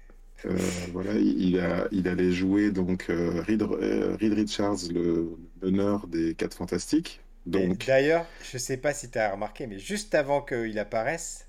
euh, 0.46 0.58
voilà, 0.94 1.14
il, 1.16 1.60
a, 1.60 1.88
il 1.92 2.08
allait 2.08 2.32
jouer 2.32 2.72
donc 2.72 3.10
euh, 3.10 3.42
Reed, 3.42 3.62
euh, 3.64 4.16
Reed 4.20 4.34
Richards, 4.34 4.78
le 4.94 5.36
meneur 5.62 6.08
des 6.08 6.36
Quatre 6.36 6.56
Fantastiques. 6.56 7.22
Et 7.52 7.68
Donc, 7.68 7.86
D'ailleurs, 7.86 8.26
je 8.42 8.58
sais 8.58 8.78
pas 8.78 8.94
si 8.94 9.10
tu 9.12 9.20
as 9.20 9.32
remarqué, 9.32 9.68
mais 9.68 9.80
juste 9.80 10.16
avant 10.16 10.42
qu'il 10.42 10.80
apparaisse, 10.80 11.47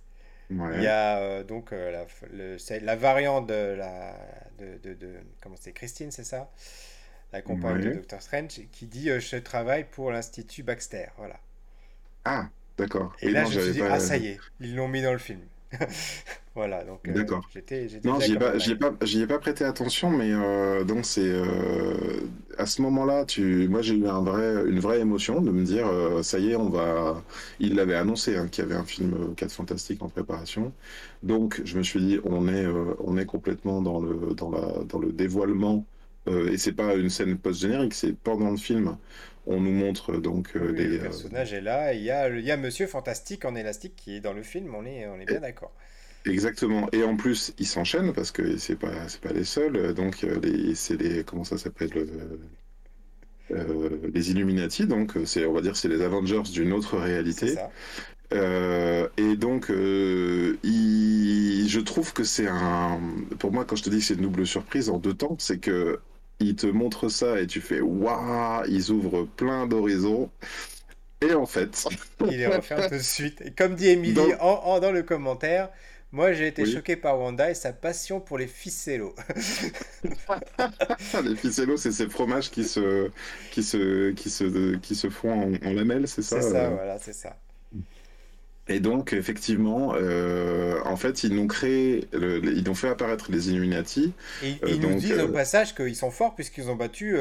il 0.71 0.81
y 0.81 0.87
a 0.87 1.19
euh, 1.19 1.45
donc 1.45 1.73
euh, 1.73 1.91
la, 1.91 2.07
le- 2.33 2.57
la 2.85 2.97
variante 2.97 3.47
de 3.47 3.75
la 3.79 4.15
de, 4.59 4.79
de, 4.79 4.95
de- 4.95 5.21
comment 5.43 5.57
c'est 5.61 5.73
Christine, 5.73 6.11
c'est 6.11 6.25
ça? 6.25 6.51
La 7.33 7.43
compagne 7.43 7.81
de 7.81 7.91
Ouais. 7.91 7.91
Doctor 7.91 8.23
Strange 8.23 8.61
qui 8.73 8.87
dit 8.87 9.11
euh, 9.11 9.21
je 9.21 9.37
travaille 9.39 9.85
pour 9.85 10.11
l'Institut 10.13 10.63
Baxter, 10.65 11.07
voilà. 11.19 11.41
Ah, 12.25 12.49
d'accord. 12.77 13.17
Et 13.21 13.31
là 13.31 13.45
je 13.45 13.55
me 13.55 13.59
suis 13.61 13.73
dit 13.73 13.83
pas. 13.83 13.89
ah 13.89 14.01
ça 14.01 14.17
y 14.17 14.27
est, 14.27 14.43
ils 14.61 14.75
l'ont 14.75 14.89
mis 14.89 15.03
dans 15.03 15.13
le 15.13 15.19
film. 15.19 15.41
Voilà, 16.55 16.85
donc 16.85 17.09
euh, 17.09 17.15
D'accord. 17.15 17.49
j'étais 17.49 17.89
j'étais 17.89 18.09
Non, 18.09 18.21
j'y 18.21 18.33
ai 18.35 18.39
pas, 18.39 18.59
j'y 18.59 18.73
ai 18.73 18.77
pas, 18.77 18.93
j'y 19.03 19.23
ai 19.23 19.27
pas 19.27 19.39
prêté 19.39 19.65
attention, 19.65 20.11
mais 20.11 20.33
euh, 20.33 20.85
donc 20.85 21.05
c'est 21.07 21.23
euh, 21.31 22.21
à 22.59 22.67
ce 22.67 22.83
moment-là, 22.83 23.25
tu, 23.25 23.69
moi 23.69 23.83
j'ai 23.83 23.95
eu 23.97 24.07
un 24.09 24.23
vrai, 24.23 24.65
une 24.69 24.81
vraie 24.81 25.01
émotion 25.01 25.41
de 25.41 25.51
me 25.51 25.65
dire, 25.65 25.89
ça 26.25 26.39
y 26.39 26.51
est, 26.51 26.57
on 26.57 26.69
va. 26.71 27.25
Il 27.61 27.75
l'avait 27.77 27.95
annoncé 27.97 28.37
hein, 28.37 28.49
qu'il 28.49 28.65
y 28.65 28.67
avait 28.67 28.77
un 28.77 28.85
film 28.85 29.15
euh, 29.15 29.35
4 29.35 29.53
Fantastiques 29.53 30.03
en 30.03 30.09
préparation, 30.09 30.75
donc 31.23 31.61
je 31.65 31.79
me 31.79 31.83
suis 31.83 32.01
dit, 32.01 32.19
on 32.25 32.49
est, 32.49 32.67
on 33.01 33.17
est 33.17 33.27
complètement 33.27 33.81
dans 33.83 34.01
le, 34.01 34.35
dans 34.35 34.51
la, 34.51 34.85
dans 34.85 34.99
le 34.99 35.13
dévoilement, 35.13 35.87
et 36.27 36.59
c'est 36.59 36.73
pas 36.75 36.95
une 36.95 37.09
scène 37.11 37.39
post-générique, 37.39 37.95
c'est 37.95 38.13
pendant 38.13 38.51
le 38.51 38.59
film, 38.59 38.99
on 39.49 39.61
nous 39.61 39.73
montre 39.73 40.19
donc 40.19 40.57
Oui, 40.61 40.69
euh, 40.69 40.73
oui, 40.73 40.87
le 40.87 40.99
euh, 40.99 40.99
personnage 40.99 41.53
est 41.55 41.61
là, 41.63 41.95
il 41.95 42.03
y 42.03 42.11
a, 42.11 42.29
il 42.29 42.45
y 42.45 42.51
a 42.53 42.57
Monsieur 42.59 42.87
Fantastique 42.87 43.45
en 43.47 43.55
élastique 43.55 43.97
qui 43.97 44.15
est 44.17 44.21
dans 44.21 44.33
le 44.35 44.43
film, 44.43 44.75
on 44.75 44.85
est, 44.85 45.07
on 45.09 45.19
est 45.21 45.27
bien 45.27 45.41
d'accord. 45.41 45.75
Exactement. 46.25 46.89
Et 46.93 47.03
en 47.05 47.17
plus, 47.17 47.53
ils 47.59 47.67
s'enchaînent 47.67 48.13
parce 48.13 48.31
que 48.33 48.57
c'est 48.59 48.77
pas 48.77 49.09
c'est 49.09 49.21
pas 49.21 49.33
les 49.33 49.45
seuls. 49.45 49.95
Donc 49.95 50.23
euh, 50.25 50.39
les 50.41 50.75
c'est 50.77 50.97
les 50.97 51.25
comment 51.25 51.45
ça 51.45 51.59
s'appelle 51.59 51.91
euh, 51.97 52.39
euh, 53.51 54.11
les 54.15 54.31
Illuminati. 54.31 54.87
Donc 54.87 55.17
euh, 55.17 55.25
c'est 55.25 55.47
on 55.47 55.53
va 55.53 55.61
dire 55.63 55.77
c'est 55.77 55.89
les 55.89 56.03
Avengers 56.03 56.43
d'une 56.53 56.73
autre 56.73 56.99
C'est 57.31 57.47
réalité. 57.47 57.47
ça. 57.47 57.79
Euh, 58.35 59.09
et 59.19 59.37
donc 59.37 59.71
euh, 59.71 60.59
il- 60.65 61.67
je 61.69 61.81
trouve 61.81 62.13
que 62.15 62.25
c'est 62.25 62.49
un 62.49 63.01
pour 63.39 63.53
moi 63.53 63.65
quand 63.67 63.77
je 63.77 63.85
te 63.85 63.91
dis 63.91 63.99
que 63.99 64.05
c'est 64.05 64.15
une 64.15 64.23
double 64.23 64.47
surprise 64.47 64.91
en 64.91 64.99
deux 64.99 65.15
temps, 65.15 65.37
c'est 65.41 65.59
que 65.61 66.01
ils 66.41 66.57
te 66.57 66.67
montrent 66.67 67.09
ça 67.09 67.41
et 67.41 67.47
tu 67.47 67.61
fais 67.61 67.81
waouh, 67.81 68.65
ils 68.69 68.91
ouvrent 68.93 69.25
plein 69.27 69.67
d'horizons. 69.67 70.31
Et 71.23 71.35
en 71.35 71.47
fait, 71.47 71.87
Il 72.27 72.39
les 72.39 72.47
referme 72.47 72.85
tout 72.87 72.95
de 72.95 72.99
suite. 73.01 73.41
Et 73.41 73.53
comme 73.53 73.75
dit 73.75 73.89
Emily 73.89 74.33
dans 74.33 74.35
en, 74.35 74.47
en- 74.47 74.81
dans 74.81 74.93
le 74.93 75.03
commentaire, 75.03 75.69
moi 76.13 76.33
j'ai 76.33 76.47
été 76.47 76.65
oui. 76.65 76.65
choqué 76.65 76.97
par 76.97 77.19
Wanda 77.19 77.51
et 77.51 77.55
sa 77.55 77.73
passion 77.73 78.21
pour 78.21 78.39
les 78.39 78.47
ficellos. 78.47 79.15
Les 81.25 81.37
ficellos, 81.37 81.77
c'est 81.77 81.93
ces 81.93 82.09
fromages 82.09 82.51
qui 82.51 82.65
se, 82.65 83.11
qui 83.51 83.63
se, 83.63 84.11
qui 84.13 84.31
se, 84.31 84.77
qui 84.77 84.95
se 84.95 85.11
font 85.11 85.33
en, 85.33 85.67
en 85.67 85.73
lamelles, 85.73 86.09
c'est 86.09 86.23
ça? 86.23 86.37
C'est 86.37 86.43
ça, 86.43 86.71
euh 86.71 86.71
voilà, 86.71 86.99
c'est 86.99 87.13
ça. 87.13 87.39
Et 88.69 88.81
donc, 88.81 89.13
effectivement, 89.13 89.95
euh, 89.95 90.79
en 90.85 90.97
fait, 90.97 91.25
ils 91.25 91.35
nous 91.35 91.47
créé, 91.47 92.07
le- 92.13 92.43
ils 92.45 92.65
nous 92.65 92.75
fait 92.75 92.89
apparaître 92.89 93.31
les 93.33 93.51
Illuminati. 93.51 94.13
Et 94.43 94.57
euh, 94.63 94.69
ils 94.69 94.81
nous 94.81 94.95
disent 94.97 95.13
au 95.19 95.29
euh, 95.29 95.33
passage 95.33 95.75
qu'ils 95.75 95.97
sont 95.97 96.11
forts 96.11 96.35
puisqu'ils 96.35 96.69
ont 96.69 96.77
battu, 96.77 97.17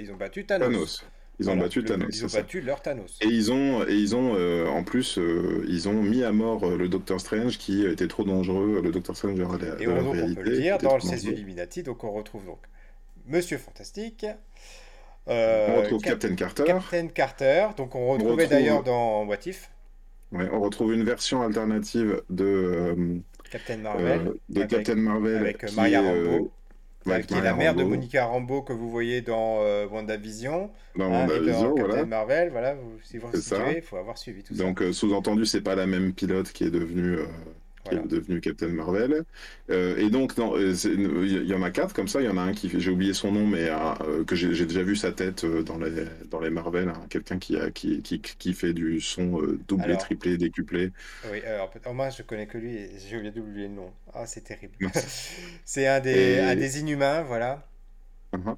ils 0.00 0.10
ont 0.12 0.16
battu 0.16 0.44
Thanos. 0.44 0.68
Thanos. 0.72 1.04
Ils 1.40 1.48
ont 1.50 1.56
battu 1.56 1.80
le- 1.82 1.84
Thanos, 1.84 2.08
ils 2.12 2.24
ont 2.24 2.28
ça. 2.28 2.38
battu 2.40 2.60
leur 2.60 2.82
Thanos. 2.82 3.16
Et 3.20 3.28
ils 3.28 3.52
ont, 3.52 3.86
et 3.86 3.94
ils 3.94 4.16
ont 4.16 4.34
en 4.68 4.82
plus, 4.82 5.20
ils 5.68 5.88
ont 5.88 6.02
mis 6.02 6.24
à 6.24 6.32
mort 6.32 6.68
le 6.68 6.88
Docteur 6.88 7.20
Strange 7.20 7.58
qui 7.58 7.86
était 7.86 8.08
trop 8.08 8.24
dangereux, 8.24 8.80
le 8.82 8.90
Docteur 8.90 9.16
Strange 9.16 9.34
de 9.36 9.42
la, 9.42 9.80
Et 9.80 9.84
de 9.86 9.90
on, 9.90 9.94
la 9.94 10.00
donc 10.02 10.08
on 10.08 10.12
peut 10.12 10.18
réalité 10.18 10.42
le 10.42 10.56
dire, 10.58 10.78
dans 10.78 10.98
ces. 10.98 11.26
Illuminati, 11.26 11.84
donc 11.84 12.02
on 12.02 12.10
retrouve 12.10 12.44
donc 12.44 12.58
Monsieur 13.26 13.58
Fantastique, 13.58 14.26
On 15.28 15.76
retrouve 15.76 16.00
Cap- 16.00 16.18
Captain 16.18 16.34
Carter. 16.34 16.64
Captain 16.64 17.06
Carter, 17.08 17.66
donc 17.76 17.94
on 17.94 17.98
On 18.00 18.12
retrouvait 18.14 18.32
retrouve, 18.44 18.48
d'ailleurs 18.48 18.82
dans 18.82 19.24
What 19.26 19.36
If, 19.46 19.70
ouais, 20.32 20.48
on 20.52 20.60
retrouve 20.60 20.92
une 20.94 21.04
version 21.04 21.42
alternative 21.42 22.22
de, 22.30 22.44
euh, 22.44 23.16
Captain 23.50 23.78
Marvel, 23.78 24.20
euh, 24.26 24.34
de 24.48 24.60
avec, 24.60 24.70
Captain 24.70 24.94
Marvel 24.96 25.36
avec 25.36 25.66
qui 25.66 25.76
Maria 25.76 26.02
euh, 26.02 26.26
Rambeau, 26.26 26.50
avec 27.06 27.26
qui 27.26 27.34
est 27.34 27.40
la 27.40 27.54
mère 27.54 27.74
de 27.74 27.84
Monica 27.84 28.24
Rambeau 28.26 28.62
que 28.62 28.72
vous 28.72 28.90
voyez 28.90 29.22
dans 29.22 29.60
WandaVision, 29.86 30.70
dans 30.96 31.04
hein, 31.06 31.26
WandaVision, 31.26 31.74
Captain 31.74 31.86
voilà, 31.86 32.06
Marvel, 32.06 32.50
voilà, 32.50 32.74
vous, 32.74 32.98
si 33.02 33.18
vous 33.18 33.28
il 33.34 33.82
faut 33.82 33.96
avoir 33.96 34.18
suivi 34.18 34.42
tout 34.42 34.54
ça. 34.54 34.62
Donc 34.62 34.82
sous-entendu, 34.92 35.46
c'est 35.46 35.62
pas 35.62 35.74
la 35.74 35.86
même 35.86 36.12
pilote 36.12 36.52
qui 36.52 36.64
est 36.64 36.70
devenue 36.70 37.18
euh, 37.92 37.96
qui 38.00 38.06
est 38.06 38.06
devenue 38.06 38.40
Captain 38.40 38.68
Marvel. 38.68 39.24
Euh, 39.70 39.96
et 39.98 40.10
donc 40.10 40.36
non, 40.38 40.54
euh, 40.56 40.74
il 40.84 41.46
y 41.46 41.54
en 41.54 41.62
a 41.62 41.70
quatre 41.70 41.94
comme 41.94 42.08
ça. 42.08 42.20
Il 42.20 42.26
y 42.26 42.28
en 42.28 42.36
a 42.38 42.42
un 42.42 42.52
qui 42.52 42.70
j'ai 42.80 42.90
oublié 42.90 43.14
son 43.14 43.32
nom, 43.32 43.46
mais 43.46 43.68
euh, 43.70 44.24
que 44.24 44.36
j'ai 44.36 44.66
déjà 44.66 44.82
vu 44.82 44.96
sa 44.96 45.12
tête 45.12 45.44
euh, 45.44 45.62
dans 45.62 45.78
les 45.78 46.04
dans 46.30 46.40
les 46.40 46.50
Marvel. 46.50 46.88
hein, 46.88 47.06
Quelqu'un 47.10 47.38
qui 47.38 47.56
qui, 47.74 48.02
qui 48.02 48.20
qui 48.20 48.54
fait 48.54 48.72
du 48.74 49.00
son 49.00 49.40
euh, 49.42 49.58
doublé, 49.68 49.96
Alors, 49.96 49.98
triplé, 49.98 50.36
décuplé. 50.38 50.92
oui, 51.24 51.42
alors, 51.44 51.72
oh, 51.86 51.92
moi 51.94 52.10
je 52.10 52.22
connais 52.22 52.46
que 52.46 52.58
lui, 52.58 52.76
et 52.76 52.98
j'ai 52.98 53.16
oublié 53.16 53.32
d'oublier 53.32 53.68
le 53.68 53.74
nom. 53.74 53.92
Ah, 54.14 54.26
c'est 54.26 54.42
terrible. 54.42 54.76
C'est 55.64 55.86
un 55.86 56.00
des, 56.00 56.38
un 56.40 56.56
des 56.56 56.80
Inhumains, 56.80 57.22
voilà. 57.22 57.68
uh-huh. 58.32 58.56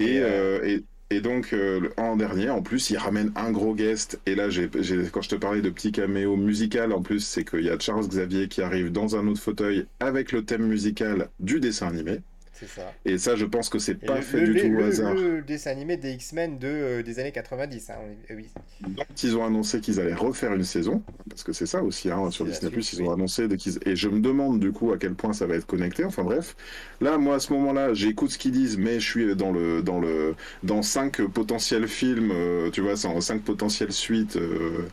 Et 0.00 0.16
Et, 0.16 0.18
euh, 0.20 0.60
euh, 0.62 0.64
et, 0.64 0.84
et 1.10 1.20
donc, 1.20 1.52
euh, 1.52 1.88
en 1.96 2.16
dernier, 2.16 2.50
en 2.50 2.62
plus, 2.62 2.90
il 2.90 2.96
ramène 2.98 3.32
un 3.36 3.50
gros 3.52 3.74
guest. 3.74 4.20
Et 4.26 4.34
là, 4.34 4.48
j'ai, 4.50 4.70
j'ai- 4.80 5.10
quand 5.10 5.22
je 5.22 5.28
te 5.30 5.34
parlais 5.36 5.60
de 5.62 5.70
petit 5.70 5.92
caméo 5.92 6.36
musical, 6.36 6.92
en 6.92 7.02
plus, 7.02 7.20
c'est 7.20 7.44
qu'il 7.44 7.64
y 7.64 7.70
a 7.70 7.78
Charles 7.78 8.06
Xavier 8.08 8.48
qui 8.48 8.62
arrive 8.62 8.92
dans 8.92 9.16
un 9.16 9.26
autre 9.26 9.40
fauteuil 9.40 9.86
avec 10.00 10.32
le 10.32 10.44
thème 10.44 10.66
musical 10.66 11.30
du 11.40 11.58
dessin 11.60 11.88
animé. 11.88 12.20
Ça. 12.66 13.00
Et 13.04 13.18
ça, 13.18 13.36
je 13.36 13.44
pense 13.46 13.68
que 13.68 13.78
c'est 13.78 13.94
pas 13.96 14.20
le, 14.20 14.22
fait 14.22 14.40
le, 14.40 14.42
du 14.42 14.54
le, 14.54 14.60
tout 14.60 14.68
au 14.74 14.82
le- 14.82 14.84
hasard. 14.84 15.14
le 15.14 15.42
dessin 15.42 15.70
animé 15.70 15.96
des 15.96 16.12
X-Men 16.12 16.58
de, 16.58 16.68
euh, 16.68 17.02
des 17.02 17.18
années 17.18 17.32
90. 17.32 17.90
hein, 17.90 17.96
on 18.02 18.10
est- 18.10 18.30
euh, 18.32 18.36
oui, 18.36 18.52
Donc, 18.80 19.06
ils 19.22 19.36
ont 19.36 19.44
annoncé 19.44 19.80
qu'ils 19.82 20.00
allaient 20.00 20.14
refaire 20.14 20.54
une 20.54 20.64
saison, 20.64 21.02
parce 21.28 21.42
que 21.42 21.52
c'est 21.52 21.66
ça 21.66 21.82
aussi, 21.82 22.10
hein, 22.10 22.30
sur 22.30 22.46
Disney+, 22.46 22.70
suite, 22.70 22.94
ils 22.94 23.02
ont 23.02 23.12
annoncé 23.12 23.46
qu'ils... 23.58 23.78
Et 23.84 23.94
je 23.94 24.08
me 24.08 24.20
demande 24.20 24.58
du 24.58 24.72
coup 24.72 24.90
à 24.92 24.96
quel 24.98 25.14
point 25.14 25.34
ça 25.34 25.46
va 25.46 25.54
être 25.56 25.66
connecté, 25.66 26.02
enfin 26.04 26.24
bref. 26.24 26.56
Là, 27.02 27.18
moi, 27.18 27.34
à 27.36 27.40
ce 27.40 27.52
moment-là, 27.52 27.92
j'écoute 27.92 28.30
ce 28.30 28.38
qu'ils 28.38 28.52
disent, 28.52 28.78
mais 28.78 28.98
je 28.98 29.06
suis 29.06 29.36
dans 29.36 29.52
le 29.52 29.82
dans 29.82 30.00
le 30.00 30.34
dans 30.62 30.80
cinq 30.80 31.20
potentiels 31.26 31.88
films, 31.88 32.30
euh, 32.32 32.70
tu 32.70 32.80
vois, 32.80 32.96
cinq 33.20 33.42
potentielles 33.42 33.92
suites. 33.92 34.36
euh, 34.36 34.88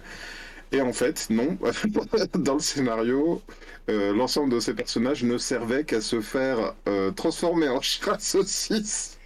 Et 0.71 0.81
en 0.81 0.93
fait, 0.93 1.27
non. 1.29 1.57
Dans 2.33 2.55
le 2.55 2.59
scénario, 2.59 3.41
euh, 3.89 4.13
l'ensemble 4.13 4.51
de 4.51 4.59
ces 4.59 4.73
personnages 4.73 5.23
ne 5.23 5.37
servaient 5.37 5.85
qu'à 5.85 6.01
se 6.01 6.19
faire 6.21 6.73
euh, 6.87 7.11
transformer 7.11 7.69
en 7.69 7.81
chat 7.81 8.19
saucisse 8.19 9.17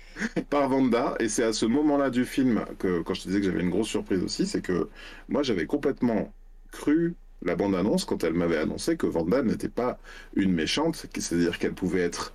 par 0.50 0.70
Vanda. 0.70 1.16
Et 1.20 1.30
c'est 1.30 1.44
à 1.44 1.54
ce 1.54 1.66
moment-là 1.66 2.10
du 2.10 2.26
film 2.26 2.66
que, 2.80 3.02
quand 3.02 3.14
je 3.14 3.24
te 3.24 3.28
disais 3.28 3.40
que 3.40 3.46
j'avais 3.48 3.62
une 3.62 3.72
grosse 3.72 3.88
surprise 3.88 4.24
aussi, 4.24 4.46
c'est 4.46 4.62
que 4.62 4.90
moi, 5.30 5.42
j'avais 5.44 5.66
complètement 5.66 6.32
cru 6.72 7.16
la 7.44 7.56
bande-annonce 7.56 8.06
quand 8.06 8.24
elle 8.24 8.34
m'avait 8.34 8.58
annoncé 8.58 8.98
que 8.98 9.08
Vanda 9.08 9.42
n'était 9.42 9.70
pas 9.70 9.98
une 10.36 10.54
méchante, 10.54 11.08
c'est-à-dire 11.16 11.58
qu'elle 11.58 11.74
pouvait 11.74 12.02
être 12.02 12.34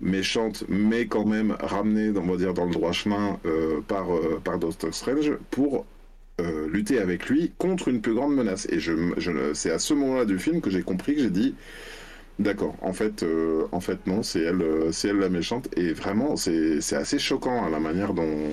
méchante, 0.00 0.64
mais 0.68 1.06
quand 1.06 1.26
même 1.26 1.54
ramenée, 1.60 2.16
on 2.16 2.22
va 2.22 2.36
dire, 2.38 2.54
dans 2.54 2.64
le 2.64 2.72
droit 2.72 2.92
chemin 2.92 3.38
euh, 3.44 3.82
par, 3.82 4.06
par 4.42 4.58
Doctor 4.58 4.94
Strange 4.94 5.32
pour 5.50 5.84
euh, 6.40 6.68
lutter 6.68 6.98
avec 7.00 7.28
lui 7.28 7.52
contre 7.58 7.88
une 7.88 8.00
plus 8.00 8.14
grande 8.14 8.34
menace. 8.34 8.66
Et 8.70 8.80
je, 8.80 8.92
je, 9.18 9.54
c'est 9.54 9.70
à 9.70 9.78
ce 9.78 9.94
moment-là 9.94 10.24
du 10.24 10.38
film 10.38 10.60
que 10.60 10.70
j'ai 10.70 10.82
compris 10.82 11.14
que 11.16 11.22
j'ai 11.22 11.30
dit, 11.30 11.56
d'accord, 12.38 12.76
en 12.82 12.92
fait, 12.92 13.22
euh, 13.24 13.66
en 13.72 13.80
fait 13.80 14.06
non, 14.06 14.22
c'est 14.22 14.42
elle, 14.42 14.62
euh, 14.62 14.92
c'est 14.92 15.08
elle 15.08 15.18
la 15.18 15.28
méchante. 15.30 15.68
Et 15.76 15.92
vraiment, 15.92 16.36
c'est, 16.36 16.80
c'est 16.80 16.96
assez 16.96 17.18
choquant 17.18 17.64
hein, 17.64 17.70
la 17.70 17.80
manière 17.80 18.14
dont, 18.14 18.50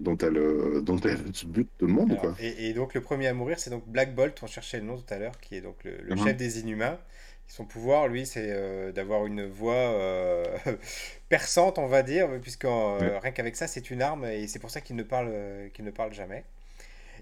dont 0.00 0.18
elle, 0.18 0.38
euh, 0.38 0.80
dont 0.82 0.98
elle 1.00 1.18
bute 1.46 1.70
tout 1.78 1.86
le 1.86 1.92
monde, 1.94 2.16
Alors, 2.16 2.18
quoi. 2.18 2.36
et, 2.38 2.68
et 2.68 2.74
donc 2.74 2.94
le 2.94 3.00
premier 3.00 3.28
à 3.28 3.34
mourir, 3.34 3.58
c'est 3.58 3.70
donc 3.70 3.86
Black 3.88 4.14
Bolt, 4.14 4.38
on 4.42 4.46
cherchait 4.46 4.78
le 4.78 4.84
nom 4.84 4.98
tout 4.98 5.12
à 5.14 5.18
l'heure, 5.18 5.38
qui 5.40 5.56
est 5.56 5.60
donc 5.62 5.82
le, 5.84 5.96
le 6.02 6.16
Mhm. 6.16 6.16
chef 6.16 6.36
des 6.36 6.60
Inhumains. 6.60 6.98
Son 7.46 7.64
pouvoir, 7.66 8.08
lui, 8.08 8.26
c'est 8.26 8.92
d'avoir 8.92 9.26
une 9.26 9.46
voix 9.46 9.94
perçante, 11.28 11.78
on 11.78 11.86
va 11.86 12.02
dire, 12.02 12.28
puisque 12.42 12.64
Ouais. 12.98 13.14
rien 13.22 13.32
qu'avec 13.32 13.56
ça, 13.56 13.66
c'est 13.66 13.90
une 13.90 14.00
arme, 14.02 14.24
et 14.24 14.46
c'est 14.48 14.58
pour 14.58 14.70
ça 14.70 14.80
qu'il 14.80 14.96
ne 14.96 15.02
parle, 15.02 15.32
qu'il 15.74 15.84
ne 15.84 15.90
parle 15.90 16.12
jamais. 16.14 16.44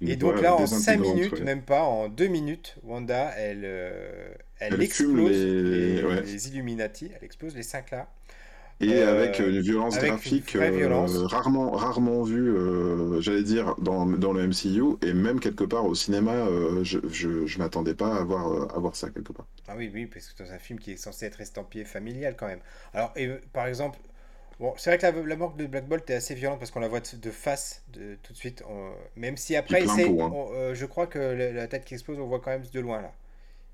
Et 0.07 0.16
donc 0.16 0.40
là, 0.40 0.55
en 0.55 0.66
5 0.66 1.00
minutes, 1.00 1.40
même 1.40 1.62
pas, 1.62 1.82
en 1.82 2.09
2 2.09 2.26
minutes, 2.26 2.76
Wanda, 2.82 3.32
elle, 3.36 3.64
elle, 4.59 4.82
explose 4.82 5.30
les... 5.30 6.03
Les, 6.22 6.48
Illuminati, 6.48 7.11
elle 7.16 7.24
explose 7.24 7.55
les 7.55 7.62
5 7.62 7.90
là. 7.90 8.09
Et 8.80 9.00
avec 9.00 9.38
une 9.38 9.61
violence 9.61 9.96
graphique 9.96 10.57
rarement, 10.57 11.70
rarement 11.70 12.22
vue, 12.24 12.53
j'allais 13.20 13.44
dire, 13.44 13.76
dans, 13.78 14.07
dans, 14.07 14.32
le 14.32 14.46
MCU, 14.48 14.96
et 15.07 15.12
même 15.12 15.38
quelque 15.38 15.64
part 15.64 15.84
au 15.84 15.94
cinéma, 15.94 16.46
je, 16.82 16.98
je, 17.09 17.46
je 17.46 17.59
m'attendais 17.59 17.94
pas 17.94 18.16
à 18.16 18.24
voir, 18.24 18.74
à 18.74 18.78
voir 18.80 18.96
ça 18.96 19.11
quelque 19.11 19.32
part. 19.32 19.46
Ah 19.68 19.74
oui, 19.76 19.90
oui, 19.94 20.07
parce 20.07 20.28
que 20.28 20.44
c'est 20.44 20.53
un 20.53 20.59
film 20.59 20.78
qui 20.78 20.92
est 20.92 20.96
censé 20.96 21.26
être 21.26 21.40
estampillé 21.40 21.84
familial 21.84 22.34
quand 22.36 22.48
même. 22.48 22.61
Alors, 22.92 23.12
et, 23.16 23.28
par 23.53 23.66
exemple, 23.66 23.98
Bon, 24.61 24.74
c'est 24.76 24.90
vrai 24.90 24.98
que 24.98 25.20
la, 25.28 25.36
mort 25.36 25.55
de 25.55 25.66
Black 25.66 25.88
Bolt 25.88 26.09
est 26.11 26.14
assez 26.14 26.34
violente 26.34 26.59
parce 26.59 26.70
qu'on 26.70 26.80
la 26.80 26.88
voit 26.88 27.00
de, 27.00 27.30
face 27.30 27.82
de, 27.92 28.16
tout 28.22 28.32
de 28.32 28.38
suite. 28.38 28.62
même 29.16 29.36
si 29.36 29.57
après, 29.57 29.86
c'est, 29.86 30.09
hein. 30.09 30.32
euh, 30.55 30.74
je 30.74 30.86
crois 30.86 31.07
que 31.07 31.18
la, 31.18 31.66
tête 31.66 31.84
qui 31.84 31.94
explose, 31.94 32.18
on 32.18 32.26
voit 32.26 32.40
quand 32.40 32.50
même 32.50 32.64
de 32.72 32.80
loin 32.80 33.03
là. 33.03 33.12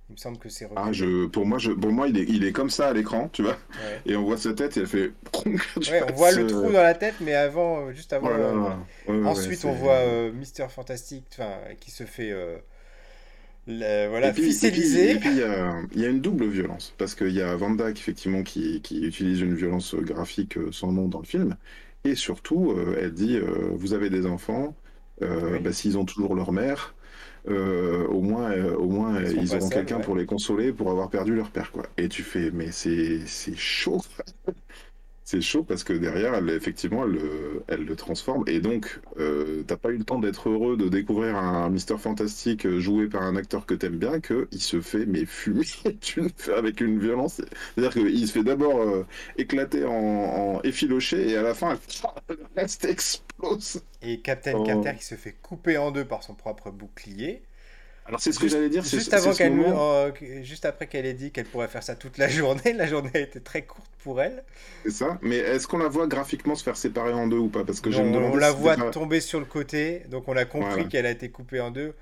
Il 0.08 0.14
me 0.14 0.16
semble 0.16 0.38
que 0.38 0.48
c'est. 0.48 0.66
Ah, 0.74 0.90
je, 0.90 1.26
pour 1.26 1.44
moi, 1.44 1.58
je, 1.58 1.70
pour 1.70 1.92
moi, 1.92 2.08
il 2.08 2.16
est, 2.16 2.24
il 2.24 2.42
est 2.42 2.52
comme 2.52 2.70
ça 2.70 2.88
à 2.88 2.92
l'écran, 2.94 3.28
tu 3.30 3.42
vois. 3.42 3.58
Et 4.06 4.16
on 4.16 4.24
voit 4.24 4.38
sa 4.38 4.54
tête 4.54 4.78
et 4.78 4.80
elle 4.80 4.86
fait. 4.86 5.12
ouais, 5.46 6.02
on 6.08 6.14
voit 6.14 6.32
le 6.32 6.46
trou 6.46 6.72
dans 6.72 6.82
la 6.82 6.94
tête, 6.94 7.16
mais 7.20 7.34
avant, 7.34 7.80
euh, 7.80 7.92
juste 7.92 8.14
avant. 8.14 8.30
Euh, 8.30 9.24
ensuite, 9.24 9.66
on 9.66 9.72
voit 9.72 10.30
Mister 10.32 10.66
Fantastic, 10.70 11.38
qui 11.80 11.90
se 11.90 12.04
fait 12.04 12.32
voilà, 13.68 14.28
et 14.28 14.32
puis, 14.32 14.66
Et 14.66 14.70
puis, 14.70 15.30
il 15.94 16.00
y, 16.00 16.04
a 16.04 16.08
une 16.08 16.20
double 16.20 16.48
violence, 16.48 16.94
parce 16.96 17.14
qu'il 17.14 17.32
y 17.32 17.42
a 17.42 17.54
Vanda 17.54 17.90
effectivement 17.90 18.42
qui, 18.42 18.80
qui, 18.80 19.04
utilise 19.04 19.40
une 19.42 19.54
violence 19.54 19.94
graphique 19.94 20.56
euh, 20.56 20.72
sans 20.72 20.92
nom 20.92 21.06
dans 21.06 21.18
le 21.18 21.26
film, 21.26 21.56
et 22.04 22.14
surtout, 22.14 22.72
euh, 22.72 22.98
elle 23.00 23.12
dit 23.12 23.36
euh, 23.36 23.70
Vous 23.74 23.92
avez 23.92 24.08
des 24.08 24.26
enfants, 24.26 24.74
bah, 25.20 25.72
s'ils 25.72 25.98
ont 25.98 26.04
toujours 26.04 26.34
leur 26.34 26.52
mère, 26.52 26.94
au 27.46 28.20
moins, 28.20 28.52
au 28.74 28.88
moins 28.88 29.22
ils, 29.22 29.54
auront 29.54 29.68
quelqu'un 29.68 30.00
pour 30.00 30.16
les 30.16 30.26
consoler 30.26 30.72
pour 30.72 30.90
avoir 30.90 31.10
perdu 31.10 31.34
leur 31.34 31.50
père. 31.50 31.72
Quoi. 31.72 31.84
Et 31.96 32.08
tu 32.08 32.22
fais 32.22 32.50
Mais 32.52 32.70
c'est 32.70 33.26
chaud 33.56 34.00
c'est 35.28 35.42
chaud 35.42 35.62
parce 35.62 35.84
que 35.84 35.92
derrière, 35.92 36.32
elle, 36.34 36.48
effectivement, 36.48 37.04
elle, 37.04 37.20
elle 37.68 37.84
le 37.84 37.96
transforme. 37.96 38.44
Et 38.46 38.60
donc, 38.60 38.98
euh, 39.18 39.62
t'as 39.66 39.76
pas 39.76 39.90
eu 39.90 39.98
le 39.98 40.04
temps 40.04 40.18
d'être 40.18 40.48
heureux 40.48 40.78
de 40.78 40.88
découvrir 40.88 41.36
un 41.36 41.68
Mister 41.68 41.98
Fantastique 41.98 42.64
euh, 42.64 42.80
joué 42.80 43.08
par 43.08 43.22
un 43.24 43.36
acteur 43.36 43.66
que 43.66 43.74
t'aimes 43.74 43.98
bien, 43.98 44.20
qu'il 44.20 44.62
se 44.62 44.80
fait 44.80 45.04
mais 45.04 45.26
fumer 45.26 45.66
avec 46.56 46.80
une 46.80 46.98
violence. 46.98 47.42
C'est-à-dire 47.74 47.92
qu'il 47.92 48.26
se 48.26 48.32
fait 48.32 48.42
d'abord 48.42 48.80
euh, 48.80 49.06
éclater 49.36 49.84
en, 49.84 50.62
effiloché 50.62 51.28
et 51.28 51.36
à 51.36 51.42
la 51.42 51.52
fin, 51.52 51.78
le 52.30 52.38
reste 52.56 52.86
explose. 52.86 53.82
Et 54.00 54.20
Captain 54.20 54.54
oh. 54.54 54.64
Carter 54.64 54.94
qui 54.96 55.04
se 55.04 55.14
fait 55.14 55.36
couper 55.42 55.76
en 55.76 55.90
deux 55.90 56.06
par 56.06 56.22
son 56.22 56.32
propre 56.32 56.70
bouclier. 56.70 57.42
Alors 58.08 58.20
c'est 58.20 58.32
ce 58.32 58.38
que 58.38 58.48
j'allais 58.48 58.70
dire. 58.70 58.82
Juste 58.82 59.12
avant 59.12 59.34
qu'elle 59.34 59.52
euh, 59.60 60.10
juste 60.42 60.64
après 60.64 60.86
qu'elle 60.86 61.04
ait 61.04 61.12
dit 61.12 61.30
qu'elle 61.30 61.44
pourrait 61.44 61.68
faire 61.68 61.82
ça 61.82 61.94
toute 61.94 62.16
la 62.16 62.28
journée, 62.28 62.72
la 62.72 62.86
journée 62.86 63.10
a 63.14 63.18
été 63.18 63.40
très 63.40 63.62
courte 63.62 63.97
pour 64.08 64.22
elle. 64.22 64.42
C'est 64.84 64.90
ça. 64.90 65.18
Mais 65.20 65.36
est-ce 65.36 65.66
qu'on 65.66 65.76
la 65.76 65.88
voit 65.88 66.06
graphiquement 66.06 66.54
se 66.54 66.62
faire 66.62 66.78
séparer 66.78 67.12
en 67.12 67.26
deux 67.26 67.36
ou 67.36 67.48
pas? 67.48 67.62
Parce 67.62 67.82
que 67.82 67.90
on 67.94 68.36
la 68.36 68.52
voit 68.52 68.74
tomber 68.90 69.20
sur 69.20 69.38
le 69.38 69.44
côté, 69.44 70.04
donc 70.08 70.28
on 70.28 70.36
a 70.36 70.46
compris 70.46 70.88
qu'elle 70.88 71.04
a 71.04 71.10
été 71.10 71.28
coupée 71.28 71.60
en 71.60 71.70
deux. 71.70 71.92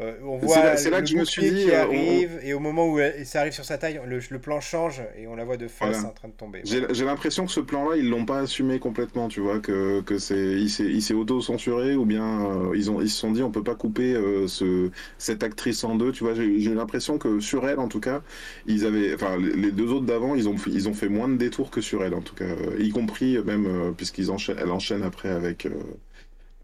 Euh, 0.00 0.14
on 0.22 0.36
voit 0.36 0.76
c'est 0.76 0.90
là, 0.90 1.00
que 1.00 1.08
je 1.08 1.16
me 1.16 1.24
suis 1.24 1.50
dit, 1.50 1.64
qui 1.64 1.70
euh, 1.70 1.82
arrive 1.82 2.38
et 2.44 2.54
au 2.54 2.60
moment 2.60 2.88
où 2.88 3.00
ça 3.24 3.40
arrive 3.40 3.52
sur 3.52 3.64
sa 3.64 3.78
taille, 3.78 4.00
le, 4.06 4.38
plan 4.38 4.60
change 4.60 5.02
et 5.18 5.26
on 5.26 5.34
la 5.34 5.44
voit 5.44 5.56
de 5.56 5.66
face 5.66 6.04
en 6.04 6.10
train 6.10 6.28
de 6.28 6.34
tomber. 6.34 6.62
J'ai 6.64 7.04
l'impression 7.04 7.46
que 7.46 7.52
ce 7.52 7.60
plan-là, 7.60 7.96
ils 7.96 8.08
l'ont 8.08 8.24
pas 8.24 8.40
assumé 8.40 8.78
complètement, 8.78 9.28
tu 9.28 9.40
vois, 9.40 9.58
que, 9.58 10.00
que 10.02 10.18
c'est 10.18 10.36
il 10.36 10.70
s'est 11.02 11.14
auto-censuré 11.14 11.96
ou 11.96 12.04
bien 12.04 12.46
euh, 12.46 12.72
ils 12.76 12.90
ont 12.90 13.00
ils 13.00 13.10
se 13.10 13.18
sont 13.18 13.32
dit 13.32 13.42
on 13.42 13.50
peut 13.50 13.64
pas 13.64 13.74
couper 13.74 14.14
ce 14.46 14.90
cette 15.18 15.42
actrice 15.42 15.82
en 15.82 15.96
deux, 15.96 16.12
tu 16.12 16.22
vois. 16.22 16.34
J'ai 16.34 16.74
l'impression 16.74 17.18
que 17.18 17.40
sur 17.40 17.68
elle, 17.68 17.80
en 17.80 17.88
tout 17.88 18.00
cas, 18.00 18.22
ils 18.66 18.86
avaient, 18.86 19.14
enfin 19.14 19.36
les 19.38 19.72
deux 19.72 19.90
autres 19.92 20.06
d'avant, 20.06 20.36
ils 20.36 20.48
ont 20.48 20.56
ils 20.68 20.88
ont 20.88 20.94
fait 20.94 21.08
moins 21.08 21.28
de 21.28 21.36
détours 21.36 21.70
que 21.70 21.80
sur 21.80 22.04
elle, 22.04 22.14
en 22.14 22.22
tout 22.22 22.36
cas, 22.36 22.54
y 22.78 22.90
compris 22.90 23.38
même 23.38 23.94
puisqu'ils 23.96 24.30
enchaînent, 24.30 24.58
elle 24.60 24.70
enchaîne 24.70 25.02
après 25.02 25.30
avec 25.30 25.66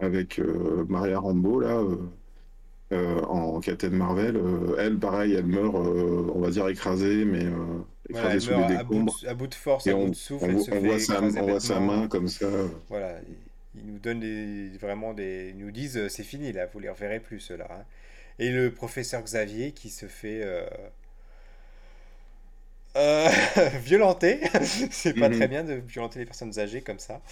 avec 0.00 0.40
Maria 0.88 1.18
Rambo 1.18 1.58
là. 1.58 1.82
Euh, 2.94 3.20
en 3.22 3.60
Captain 3.60 3.90
Marvel. 3.90 4.36
Euh, 4.36 4.76
elle, 4.78 4.98
pareil, 4.98 5.34
elle 5.34 5.46
meurt, 5.46 5.74
euh, 5.74 6.30
on 6.34 6.40
va 6.40 6.50
dire 6.50 6.68
écrasée, 6.68 7.24
mais 7.24 7.46
écrasée 8.08 8.40
sous 8.40 8.50
les 8.52 8.76
décombres. 8.76 9.14
À 9.26 9.34
bout, 9.34 9.48
de, 9.48 9.54
force, 9.54 9.86
à 9.86 9.94
bout 9.94 10.10
de 10.10 10.14
souffle. 10.14 10.44
On, 10.44 10.80
voit, 10.80 10.98
sa, 11.00 11.20
on 11.20 11.28
voit, 11.28 11.60
sa, 11.60 11.80
main 11.80 12.06
comme 12.06 12.28
ça. 12.28 12.46
Voilà, 12.88 13.16
ils 13.74 13.84
nous 13.84 13.98
donnent 13.98 14.20
des, 14.20 14.70
vraiment 14.78 15.12
des. 15.12 15.50
Ils 15.50 15.58
nous 15.58 15.72
disent 15.72 16.08
c'est 16.08 16.22
fini 16.22 16.52
là, 16.52 16.66
vous 16.72 16.78
les 16.78 16.88
reverrez 16.88 17.18
plus 17.18 17.40
ceux-là. 17.40 17.66
Hein. 17.70 17.84
Et 18.38 18.50
le 18.50 18.70
professeur 18.70 19.22
Xavier 19.22 19.72
qui 19.72 19.90
se 19.90 20.06
fait 20.06 20.42
euh, 22.96 23.28
violenter, 23.82 24.40
c'est 24.90 25.14
pas 25.14 25.28
mhm. 25.28 25.36
très 25.36 25.48
bien 25.48 25.64
de 25.64 25.74
violenter 25.74 26.20
les 26.20 26.26
personnes 26.26 26.56
âgées 26.58 26.82
comme 26.82 26.98
ça. 26.98 27.20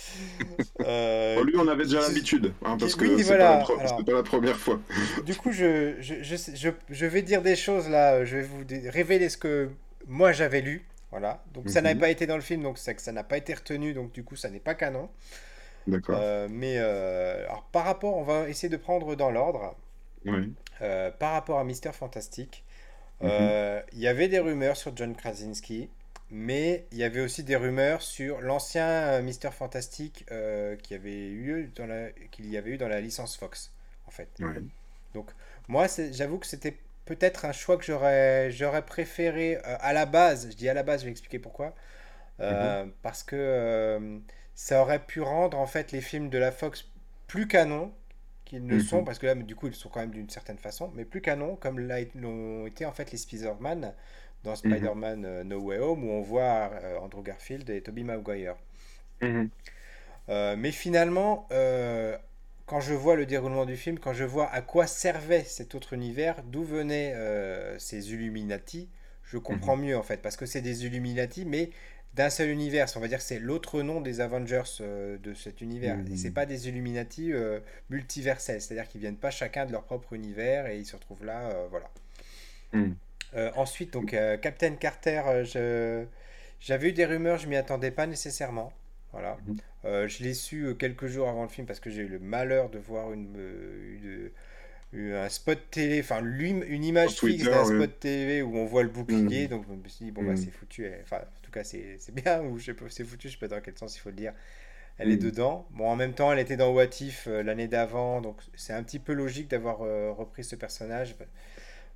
Euh, 0.80 1.44
lui, 1.44 1.54
on 1.56 1.68
avait 1.68 1.84
déjà 1.84 2.00
l'habitude, 2.00 2.52
hein, 2.64 2.76
parce 2.78 2.96
que 2.96 3.16
c'est 3.22 3.38
pas, 3.38 3.64
la 4.12 4.22
première 4.24 4.56
fois. 4.56 4.80
du 5.24 5.34
coup, 5.36 5.52
je, 5.52 5.94
je, 6.00 6.14
je, 6.22 6.70
je, 6.90 7.06
vais 7.06 7.22
dire 7.22 7.40
des 7.40 7.54
choses 7.54 7.88
là, 7.88 8.24
je 8.24 8.38
vais 8.38 8.42
vous 8.42 8.64
révéler 8.90 9.28
ce 9.28 9.36
que 9.36 9.70
moi 10.08 10.32
j'avais 10.32 10.60
lu. 10.60 10.84
Voilà, 11.10 11.44
donc 11.54 11.68
ça 11.68 11.82
n'a 11.82 11.94
mhm. 11.94 12.00
pas 12.00 12.08
été 12.08 12.26
dans 12.26 12.34
le 12.34 12.42
film, 12.42 12.62
donc 12.62 12.78
c'est 12.78 12.94
que 12.96 13.02
ça 13.02 13.12
n'a 13.12 13.22
pas 13.22 13.36
été 13.36 13.54
retenu, 13.54 13.92
donc 13.92 14.12
du 14.12 14.24
coup, 14.24 14.34
ça 14.34 14.50
n'est 14.50 14.60
pas 14.60 14.74
canon. 14.74 15.08
D'accord. 15.86 16.18
Euh, 16.18 16.48
mais 16.50 16.78
alors, 16.78 17.64
par 17.70 17.84
rapport, 17.84 18.16
on 18.16 18.24
va 18.24 18.48
essayer 18.48 18.70
de 18.70 18.78
prendre 18.78 19.14
dans 19.14 19.30
l'ordre. 19.30 19.76
Oui. 20.24 20.52
par 21.18 21.32
rapport 21.32 21.60
à 21.60 21.64
Mister 21.64 21.92
Fantastique, 21.92 22.64
Mhm. 23.22 23.30
Euh, 23.30 23.80
il 23.92 24.00
y 24.00 24.08
avait 24.08 24.28
des 24.28 24.40
rumeurs 24.40 24.76
sur 24.76 24.96
John 24.96 25.14
Krasinski, 25.14 25.88
mais 26.30 26.86
il 26.92 26.98
y 26.98 27.04
avait 27.04 27.20
aussi 27.20 27.44
des 27.44 27.56
rumeurs 27.56 28.02
sur 28.02 28.40
l'ancien 28.40 28.86
euh, 28.86 29.22
Mister 29.22 29.50
Fantastic 29.50 30.26
euh, 30.30 30.76
qui 30.76 30.94
avait 30.94 31.28
eu 31.28 31.70
dans 31.76 31.86
la, 31.86 32.10
qu'il 32.30 32.50
y 32.50 32.56
avait 32.56 32.72
eu 32.72 32.78
dans 32.78 32.88
la 32.88 33.00
licence 33.00 33.36
Fox, 33.36 33.72
en 34.06 34.10
fait. 34.10 34.28
Donc, 35.14 35.30
moi, 35.68 35.86
j'avoue 36.10 36.38
que 36.38 36.46
c'était 36.46 36.76
peut-être 37.04 37.44
un 37.44 37.52
choix 37.52 37.76
que 37.76 37.84
j'aurais, 37.84 38.50
j'aurais 38.50 38.84
préféré 38.84 39.56
à 39.56 39.92
la 39.92 40.06
base. 40.06 40.48
Je 40.50 40.56
dis 40.56 40.68
à 40.68 40.74
la 40.74 40.82
base, 40.82 41.00
je 41.00 41.06
vais 41.06 41.10
expliquer 41.10 41.38
pourquoi. 41.38 41.74
Mhm. 42.38 42.92
Parce 43.02 43.22
que 43.22 44.20
ça 44.54 44.82
aurait 44.82 45.04
pu 45.04 45.20
rendre 45.20 45.58
en 45.58 45.66
fait 45.66 45.92
les 45.92 46.00
films 46.00 46.28
de 46.28 46.38
la 46.38 46.50
Fox 46.50 46.86
plus 47.26 47.46
canon 47.46 47.92
qu'ils 48.52 48.66
ne 48.66 48.78
sont, 48.80 48.98
mhm. 48.98 49.04
parce 49.06 49.18
que 49.18 49.26
là, 49.26 49.34
du 49.34 49.56
coup, 49.56 49.66
ils 49.66 49.74
sont 49.74 49.88
quand 49.88 50.00
même 50.00 50.10
d'une 50.10 50.28
certaine 50.28 50.58
façon, 50.58 50.92
mais 50.94 51.06
plus 51.06 51.22
canon, 51.22 51.56
comme 51.56 51.80
l'ont 51.80 52.66
été 52.66 52.84
en 52.84 52.92
fait 52.92 53.10
les 53.10 53.16
Spider-Man 53.16 53.94
dans 54.44 54.50
mhm. 54.50 54.56
Spider-Man 54.56 55.24
euh, 55.24 55.42
No 55.42 55.58
Way 55.58 55.78
Home, 55.78 56.04
où 56.04 56.10
on 56.10 56.20
voit 56.20 56.70
euh, 56.74 56.98
Andrew 56.98 57.22
Garfield 57.22 57.70
et 57.70 57.80
Tobey 57.80 58.02
Maguire. 58.02 58.56
Mhm. 59.22 59.48
Euh, 60.28 60.54
mais 60.56 60.70
finalement, 60.70 61.48
quand 62.66 62.80
je 62.80 62.92
vois 62.92 63.16
le 63.16 63.24
déroulement 63.24 63.64
du 63.64 63.76
film, 63.76 63.98
quand 63.98 64.12
je 64.12 64.24
vois 64.24 64.50
à 64.52 64.60
quoi 64.60 64.86
servait 64.86 65.44
cet 65.44 65.74
autre 65.74 65.94
univers, 65.94 66.42
d'où 66.44 66.62
venaient 66.62 67.14
ces 67.78 68.12
Illuminati, 68.12 68.88
je 69.24 69.38
comprends 69.38 69.76
mieux 69.76 69.96
en 69.96 70.02
fait, 70.02 70.18
parce 70.18 70.36
que 70.36 70.46
c'est 70.46 70.60
des 70.60 70.84
Illuminati, 70.84 71.44
mais 71.44 71.70
d'un 72.14 72.30
seul 72.30 72.50
univers. 72.50 72.88
On 72.96 73.00
va 73.00 73.08
dire 73.08 73.18
que 73.18 73.24
c'est 73.24 73.38
l'autre 73.38 73.82
nom 73.82 74.00
des 74.00 74.20
Avengers 74.20 74.62
euh, 74.80 75.18
de 75.18 75.34
cet 75.34 75.60
univers. 75.60 75.98
Et 76.10 76.16
c'est 76.16 76.30
mmh. 76.30 76.34
pas 76.34 76.46
des 76.46 76.68
Illuminati 76.68 77.32
euh, 77.32 77.60
multiversels, 77.90 78.60
c'est-à-dire 78.60 78.88
qu'ils 78.88 79.00
viennent 79.00 79.16
pas 79.16 79.30
chacun 79.30 79.66
de 79.66 79.72
leur 79.72 79.84
propre 79.84 80.12
univers 80.12 80.66
et 80.66 80.78
ils 80.78 80.86
se 80.86 80.96
retrouvent 80.96 81.24
là, 81.24 81.50
euh, 81.50 81.66
voilà. 81.70 81.90
Mmh. 82.72 82.92
ensuite, 83.56 83.92
donc 83.92 84.16
Captain 84.40 84.76
Carter, 84.76 85.42
je... 85.44 86.06
j'avais 86.58 86.88
eu 86.88 86.92
des 86.92 87.04
rumeurs, 87.04 87.36
je 87.36 87.46
m'y 87.46 87.56
attendais 87.56 87.90
pas 87.90 88.06
nécessairement. 88.06 88.72
Voilà. 89.12 89.36
Mmh. 89.46 90.06
je 90.06 90.22
l'ai 90.22 90.32
su 90.32 90.74
quelques 90.78 91.06
jours 91.06 91.28
avant 91.28 91.42
le 91.42 91.50
film 91.50 91.66
parce 91.66 91.80
que 91.80 91.90
j'ai 91.90 92.00
eu 92.00 92.08
le 92.08 92.18
malheur 92.18 92.70
de 92.70 92.78
voir 92.78 93.12
une, 93.12 94.30
un 94.94 95.28
spot 95.28 95.58
télé, 95.70 96.00
enfin 96.00 96.22
une 96.22 96.84
image 96.84 97.18
fixe 97.18 97.44
d'un 97.44 97.64
spot 97.64 98.00
télé 98.00 98.42
où 98.42 98.56
on 98.56 98.66
voit 98.66 98.82
le 98.82 98.88
bouclier, 98.88 99.48
donc 99.48 99.64
je 99.68 99.74
me 99.74 99.88
suis 99.88 100.04
dit 100.06 100.10
bon 100.10 100.22
bah 100.22 100.36
c'est 100.36 100.50
foutu, 100.50 100.86
enfin 101.02 101.18
en 101.18 101.40
tout 101.42 101.50
cas 101.50 101.64
c'est 101.64 101.98
bien 102.12 102.42
ou 102.42 102.58
je 102.58 102.66
sais 102.66 102.74
pas 102.74 102.84
c'est 102.88 103.04
foutu, 103.04 103.28
je 103.28 103.32
sais 103.34 103.38
pas 103.38 103.48
dans 103.48 103.60
quel 103.60 103.76
sens 103.76 103.96
il 103.96 104.00
faut 104.00 104.10
le 104.10 104.16
dire. 104.16 104.34
Elle 104.98 105.10
est 105.10 105.16
dedans. 105.16 105.66
Bon, 105.70 105.88
en 105.88 105.96
même 105.96 106.12
temps, 106.12 106.32
elle 106.32 106.38
était 106.38 106.56
dans 106.56 106.70
What 106.72 107.00
If 107.00 107.26
euh, 107.26 107.42
l'année 107.42 107.66
d'avant, 107.68 108.20
donc 108.20 108.36
c'est 108.54 108.72
un 108.72 108.82
petit 108.82 108.98
peu 108.98 109.14
logique 109.14 109.48
d'avoir 109.48 109.82
euh, 109.82 110.12
repris 110.12 110.44
ce 110.44 110.54
personnage. 110.54 111.16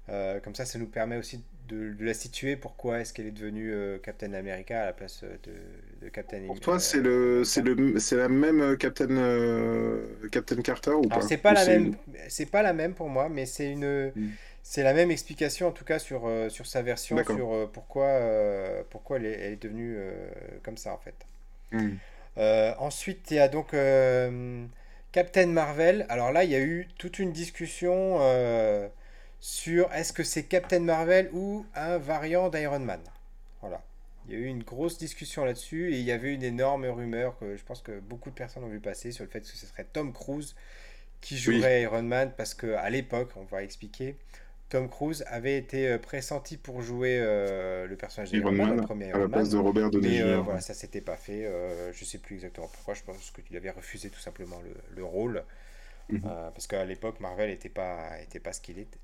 Euh, 0.09 0.41
comme 0.41 0.55
ça, 0.55 0.65
ça 0.65 0.79
nous 0.79 0.87
permet 0.87 1.17
aussi 1.17 1.43
de, 1.69 1.95
la 1.99 2.15
situer. 2.15 2.57
Pourquoi 2.57 3.01
est-ce 3.01 3.13
qu'elle 3.13 3.27
est 3.27 3.33
devenue 3.33 3.73
euh, 3.73 3.99
Captain 3.99 4.33
America 4.35 4.83
à 4.83 4.87
la 4.87 4.93
place 4.93 5.23
de, 5.23 5.53
de 6.05 6.09
Captain 6.09 6.47
Pour 6.47 6.61
toi, 6.61 6.79
c'est 6.79 7.01
le, 7.01 7.43
c'est 7.45 7.63
le, 7.63 7.99
c'est 7.99 8.17
la 8.17 8.29
même 8.29 8.61
euh, 8.61 8.77
Captain, 8.77 9.09
Captain 10.31 10.63
Carter 10.63 10.93
ou 10.93 11.09
pas? 11.09 11.23
C'est 11.23 11.39
pas 11.39 11.53
la 11.53 11.67
même. 11.67 11.97
C'est 12.29 12.51
pas 12.51 12.63
la 12.63 12.73
même 12.73 12.95
pour 12.95 13.09
moi, 13.09 13.29
mais 13.29 13.47
c'est 13.47 13.71
une. 13.71 14.13
Hmm. 14.15 14.31
C'est 14.63 14.83
la 14.83 14.95
même 14.95 15.13
explication 15.13 15.69
en 15.69 15.71
tout 15.71 15.85
cas 15.85 16.01
sur, 16.01 16.29
sur 16.49 16.67
sa 16.67 16.83
version, 16.83 17.17
sur 17.23 17.71
pourquoi, 17.71 18.21
pourquoi 18.91 19.19
elle 19.19 19.27
est, 19.27 19.63
devenue 19.63 19.97
comme 20.65 20.77
ça 20.77 20.93
en 20.93 20.99
fait. 20.99 21.15
Hmm. 21.71 21.99
ensuite, 22.81 23.31
il 23.31 23.37
y 23.37 23.39
a 23.39 23.47
donc 23.47 23.73
Captain 25.17 25.47
Marvel, 25.47 26.05
alors 26.11 26.31
là, 26.31 26.45
il 26.45 26.51
y 26.51 26.55
a 26.55 26.61
eu 26.61 26.89
toute 26.99 27.19
une 27.19 27.33
discussion 27.33 28.19
euh, 28.21 28.87
sur 29.47 29.93
est-ce 29.93 30.13
que 30.13 30.25
c'est 30.25 30.43
Captain 30.43 30.81
Marvel 30.81 31.31
ou 31.33 31.65
un 31.77 31.99
variant 31.99 32.49
d'Iron 32.49 32.81
Man. 32.81 32.99
Voilà. 33.61 33.81
Il 34.27 34.35
y 34.35 34.37
a 34.37 34.41
eu 34.41 34.47
une 34.47 34.65
grosse 34.65 34.99
discussion 34.99 35.45
là-dessus 35.45 35.95
et 35.95 36.01
il 36.01 36.05
y 36.05 36.11
avait 36.11 36.35
une 36.35 36.43
énorme 36.43 36.85
rumeur 36.87 37.39
que 37.39 37.57
je 37.57 37.63
pense 37.63 37.81
que 37.81 38.01
beaucoup 38.01 38.31
de 38.31 38.35
personnes 38.35 38.65
ont 38.65 38.69
vu 38.69 38.81
passer 38.81 39.13
sur 39.13 39.25
le 39.25 39.31
fait 39.31 39.43
que 39.43 39.47
ce 39.47 39.65
serait 39.65 39.85
Tom 39.85 40.13
Cruise 40.13 40.57
qui 41.21 41.37
jouerait 41.39 41.83
Iron 41.83 42.03
Man 42.03 42.33
parce 42.37 42.55
que 42.55 42.75
à 42.75 42.91
l'époque, 42.91 43.31
on 43.37 43.45
va 43.45 43.63
expliquer, 43.63 44.17
Tom 44.69 44.89
Cruise 44.89 45.25
avait 45.29 45.57
été 45.57 45.91
euh, 45.91 45.99
pressenti 45.99 46.57
pour 46.57 46.83
jouer 46.83 47.21
euh, 47.21 47.87
le 47.87 47.95
personnage 47.95 48.33
d'Iron 48.33 48.51
Man, 48.51 48.75
le 48.75 48.83
premier 48.83 49.11
Iron 49.11 49.19
à 49.19 49.21
la 49.21 49.29
place 49.29 49.51
de 49.51 49.59
Robert 49.59 49.91
Downey 49.91 50.09
Jr. 50.09 50.25
Mais 50.25 50.37
voilà, 50.39 50.61
ça 50.61 50.75
s'était 50.75 51.01
pas 51.01 51.17
fait. 51.17 51.47
Euh, 51.47 51.93
je 51.93 52.05
sais 52.05 52.19
plus 52.19 52.35
exactement 52.35 52.67
pourquoi. 52.67 52.95
Je 52.95 53.05
pense 53.05 53.31
qu'il 53.31 53.57
avait 53.57 53.71
refusé 53.71 54.11
tout 54.11 54.19
simplement 54.19 54.61
le, 54.65 54.75
le 54.97 55.05
rôle 55.05 55.45
mhm. 56.09 56.23
parce 56.53 56.67
qu'à 56.67 56.85
l'époque 56.85 57.21
Marvel 57.21 57.51
n'était 57.51 57.69
pas 57.69 58.21
était 58.21 58.41
pas 58.41 58.53
ce 58.53 58.61
qu'il 58.61 58.81
était. 58.81 58.99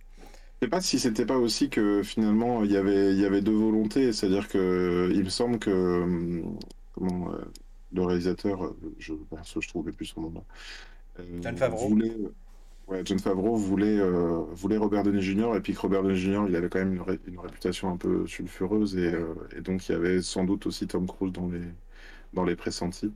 Je 0.62 0.66
sais 0.66 0.70
pas 0.70 0.80
si 0.80 1.00
c'était 1.00 1.26
pas 1.26 1.38
aussi 1.38 1.70
que 1.70 2.04
finalement 2.04 2.62
il 2.62 2.70
y 2.70 2.76
avait 2.76 3.12
il 3.12 3.20
y 3.20 3.24
avait 3.24 3.40
deux 3.42 3.50
volontés, 3.50 4.12
c'est-à-dire 4.12 4.46
que 4.46 5.10
il 5.12 5.24
me 5.24 5.28
semble 5.28 5.58
que 5.58 6.02
hum, 6.04 6.56
comment 6.92 7.32
le 7.92 8.02
réalisateur, 8.04 8.72
je 8.96 9.12
je 9.60 9.68
trouvais 9.68 9.90
plus 9.90 10.06
son 10.06 10.20
nom 10.20 10.32
là. 10.34 11.24
John 11.42 11.56
Favreau. 11.56 11.88
Voulait, 11.88 12.12
ouais, 12.86 13.02
John 13.04 13.18
Favreau 13.18 13.56
voulait 13.56 13.98
euh, 13.98 14.44
voulait 14.52 14.76
Robert 14.76 15.02
Downey 15.02 15.20
Jr. 15.20 15.56
et 15.56 15.60
puis 15.60 15.74
que 15.74 15.80
Robert 15.80 16.04
Downey 16.04 16.14
Jr. 16.14 16.44
il 16.48 16.54
avait 16.54 16.68
quand 16.68 16.78
même 16.78 16.94
une, 16.94 17.18
une 17.26 17.40
réputation 17.40 17.90
un 17.90 17.96
peu 17.96 18.24
sulfureuse 18.28 18.96
et, 18.96 19.12
euh, 19.12 19.34
et, 19.56 19.62
donc 19.62 19.88
il 19.88 19.92
y 19.92 19.94
avait 19.96 20.22
sans 20.22 20.44
doute 20.44 20.66
aussi 20.66 20.86
Tom 20.86 21.08
Cruise 21.08 21.32
dans 21.32 21.48
les 21.48 21.62
dans 22.34 22.44
les 22.44 22.54
pressentis. 22.54 23.12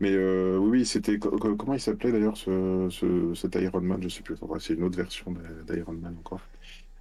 Mais 0.00 0.12
euh, 0.12 0.58
oui, 0.58 0.84
c'était 0.84 1.18
comment 1.18 1.74
il 1.74 1.80
s'appelait 1.80 2.12
d'ailleurs 2.12 2.36
ce, 2.36 2.88
ce, 2.90 3.34
cet 3.34 3.54
Iron 3.56 3.80
Man, 3.80 4.02
je 4.02 4.10
sais 4.10 4.22
plus. 4.22 4.36
c'est 4.60 4.74
une 4.74 4.84
autre 4.84 4.98
version 4.98 5.34
d'Iron 5.66 5.94
Man 5.94 6.16
encore. 6.18 6.42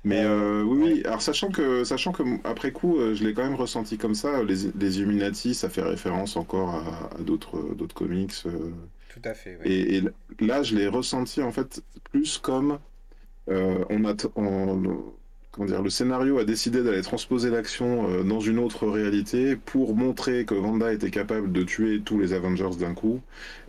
Mais 0.03 0.23
euh, 0.23 0.63
oui, 0.63 0.79
oui, 0.81 1.01
alors 1.05 1.21
sachant 1.21 1.49
que, 1.49 1.83
sachant 1.83 2.11
que 2.11 2.23
après 2.43 2.71
coup, 2.71 2.97
euh, 2.97 3.13
je 3.13 3.23
l'ai 3.23 3.33
quand 3.33 3.43
même 3.43 3.55
ressenti 3.55 3.97
comme 3.99 4.15
ça, 4.15 4.43
les, 4.43 4.71
les 4.75 4.97
Illuminati, 4.97 5.53
ça 5.53 5.69
fait 5.69 5.83
référence 5.83 6.37
encore 6.37 6.75
à, 6.75 7.21
d'autres, 7.21 7.75
d'autres 7.75 7.93
comics. 7.93 8.33
Euh. 8.47 8.71
Tout 9.09 9.21
à 9.23 9.33
fait. 9.35 9.59
Et, 9.63 9.97
et, 9.97 10.03
là, 10.39 10.63
je 10.63 10.75
l'ai 10.75 10.87
ressenti 10.87 11.41
en 11.43 11.51
fait 11.51 11.83
plus 12.11 12.37
comme 12.39 12.79
on 13.47 14.05
a, 14.05 14.15
comment 15.51 15.65
dire, 15.65 15.81
le 15.81 15.89
scénario 15.89 16.37
a 16.39 16.45
décidé 16.45 16.81
d'aller 16.81 17.01
transposer 17.01 17.49
l'action 17.49 18.23
dans 18.23 18.39
une 18.39 18.57
autre 18.57 18.87
réalité 18.87 19.57
pour 19.57 19.97
montrer 19.97 20.45
que 20.45 20.55
Wanda 20.55 20.93
était 20.93 21.11
capable 21.11 21.51
de 21.51 21.63
tuer 21.63 22.01
tous 22.01 22.17
les 22.17 22.31
Avengers 22.31 22.77
d'un 22.79 22.93
coup. 22.93 23.21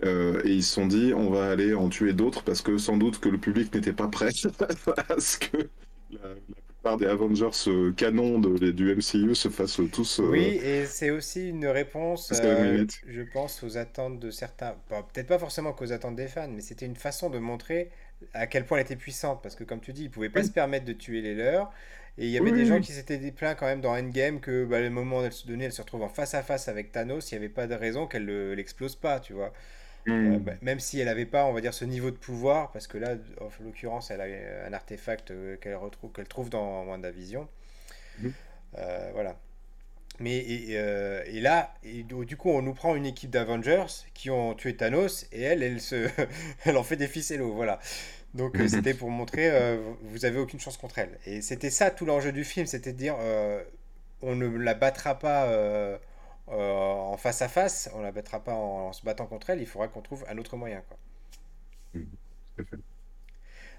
et 0.04 0.08
ils 0.44 0.62
se 0.62 0.74
sont 0.74 0.86
dit, 0.86 1.12
on 1.16 1.30
va 1.30 1.50
aller 1.50 1.74
en 1.74 1.88
tuer 1.88 2.12
d'autres 2.12 2.44
parce 2.44 2.62
que 2.62 2.78
sans 2.78 2.96
doute 2.96 3.18
que 3.18 3.28
le 3.28 3.38
public 3.38 3.74
n'était 3.74 3.92
pas 3.92 4.06
prêt 4.06 4.28
à 5.08 5.18
ce 5.18 5.38
que 5.38 5.68
la, 6.12 6.34
plupart 6.66 6.96
des 6.96 7.06
Avengers 7.06 7.68
euh, 7.68 7.92
canons 7.92 8.38
de, 8.38 8.70
du 8.70 8.94
MCU 8.94 9.34
se 9.34 9.48
fassent 9.48 9.80
tous. 9.92 10.20
Euh, 10.20 10.30
oui, 10.30 10.60
et 10.62 10.86
c'est 10.86 11.10
aussi 11.10 11.48
une 11.48 11.66
réponse, 11.66 12.32
euh, 12.42 12.84
je 13.06 13.22
pense, 13.22 13.62
aux 13.62 13.78
attentes 13.78 14.18
de 14.18 14.30
certains. 14.30 14.74
Peut-être 14.88 15.28
pas 15.28 15.38
forcément 15.38 15.72
qu'aux 15.72 15.92
attentes 15.92 16.16
des 16.16 16.28
fans, 16.28 16.48
mais 16.48 16.60
c'était 16.60 16.86
une 16.86 16.96
façon 16.96 17.30
de 17.30 17.38
montrer 17.38 17.90
à 18.34 18.46
quel 18.46 18.66
point 18.66 18.78
elle 18.78 18.84
était 18.84 18.96
puissante. 18.96 19.40
Parce 19.42 19.54
que, 19.54 19.64
comme 19.64 19.80
tu 19.80 19.92
dis, 19.92 20.04
ils 20.04 20.10
pouvaient 20.10 20.28
pas 20.28 20.42
se 20.42 20.50
permettre 20.50 20.84
de 20.84 20.92
tuer 20.92 21.22
les 21.22 21.34
leurs. 21.34 21.72
Et 22.18 22.26
il 22.26 22.30
y 22.30 22.36
avait 22.36 22.52
des 22.52 22.66
gens 22.66 22.80
qui 22.80 22.92
s'étaient 22.92 23.18
plaints 23.30 23.54
quand 23.54 23.66
même 23.66 23.80
dans 23.80 23.96
Endgame 23.96 24.40
que 24.40 24.66
bah, 24.66 24.80
le 24.80 24.90
moment 24.90 25.20
où 25.20 25.22
elle 25.22 25.32
se 25.32 25.46
donnait, 25.46 25.64
elle 25.64 25.72
se 25.72 25.80
retrouve 25.80 26.02
en 26.02 26.08
face 26.08 26.34
à 26.34 26.42
face 26.42 26.68
avec 26.68 26.92
Thanos, 26.92 27.30
il 27.30 27.34
n'y 27.34 27.38
avait 27.38 27.48
pas 27.48 27.66
de 27.66 27.74
raison 27.74 28.06
qu'elle 28.06 28.26
l'explose 28.54 28.96
pas, 28.96 29.18
tu 29.18 29.32
vois. 29.32 29.52
Euh, 30.08 30.38
hmm. 30.38 30.38
bah, 30.38 30.52
même 30.62 30.80
si 30.80 30.98
elle 30.98 31.06
n'avait 31.06 31.26
pas, 31.26 31.44
on 31.44 31.52
va 31.52 31.60
dire, 31.60 31.74
ce 31.74 31.84
niveau 31.84 32.10
de 32.10 32.16
pouvoir, 32.16 32.72
parce 32.72 32.86
que 32.86 32.98
là, 32.98 33.14
en 33.40 33.48
l'occurrence, 33.64 34.10
elle 34.10 34.20
a 34.20 34.66
un 34.66 34.72
artefact 34.72 35.30
euh, 35.30 35.56
qu'elle 35.56 35.76
retrouve, 35.76 36.12
qu'elle 36.12 36.28
trouve 36.28 36.50
dans 36.50 36.84
WandaVision. 36.84 37.48
Mmh. 38.18 38.28
Euh, 38.78 39.10
voilà. 39.14 39.38
Mais 40.18 40.36
et, 40.36 40.72
et 40.72 41.40
là, 41.40 41.74
et, 41.82 42.02
du 42.02 42.36
coup, 42.36 42.50
on 42.50 42.62
nous 42.62 42.74
prend 42.74 42.94
une 42.94 43.06
équipe 43.06 43.30
d'Avengers 43.30 43.86
qui 44.14 44.30
ont 44.30 44.54
tué 44.54 44.76
Thanos 44.76 45.26
et 45.32 45.40
elle, 45.40 45.62
elle 45.62 45.80
se, 45.80 46.08
elle 46.64 46.76
en 46.76 46.82
fait 46.82 46.96
des 46.96 47.08
ficellos, 47.08 47.54
voilà. 47.54 47.80
Donc 48.34 48.58
hmm. 48.58 48.68
c'était 48.68 48.94
pour 48.94 49.10
montrer, 49.10 49.78
vous 50.02 50.24
avez 50.24 50.38
aucune 50.38 50.60
chance 50.60 50.76
contre 50.76 50.98
elle. 50.98 51.18
Et 51.26 51.40
c'était 51.40 51.70
ça 51.70 51.90
tout 51.90 52.04
l'enjeu 52.04 52.30
du 52.30 52.44
film, 52.44 52.66
c'était 52.66 52.92
de 52.92 52.98
dire, 52.98 53.16
on 54.20 54.36
ne 54.36 54.46
la 54.46 54.74
battra 54.74 55.18
pas 55.18 55.98
euh, 56.48 56.54
en 56.54 57.16
face 57.16 57.42
à 57.42 57.48
face, 57.48 57.88
on 57.94 58.00
la 58.00 58.12
battra 58.12 58.42
pas 58.42 58.54
en, 58.54 58.92
se 58.92 59.04
battant 59.04 59.26
contre 59.26 59.50
elle, 59.50 59.60
il 59.60 59.66
faudra 59.66 59.88
qu'on 59.88 60.02
trouve 60.02 60.24
un 60.28 60.38
autre 60.38 60.56
moyen. 60.56 60.82
Quoi. 60.88 60.98
Mmh, 61.94 62.62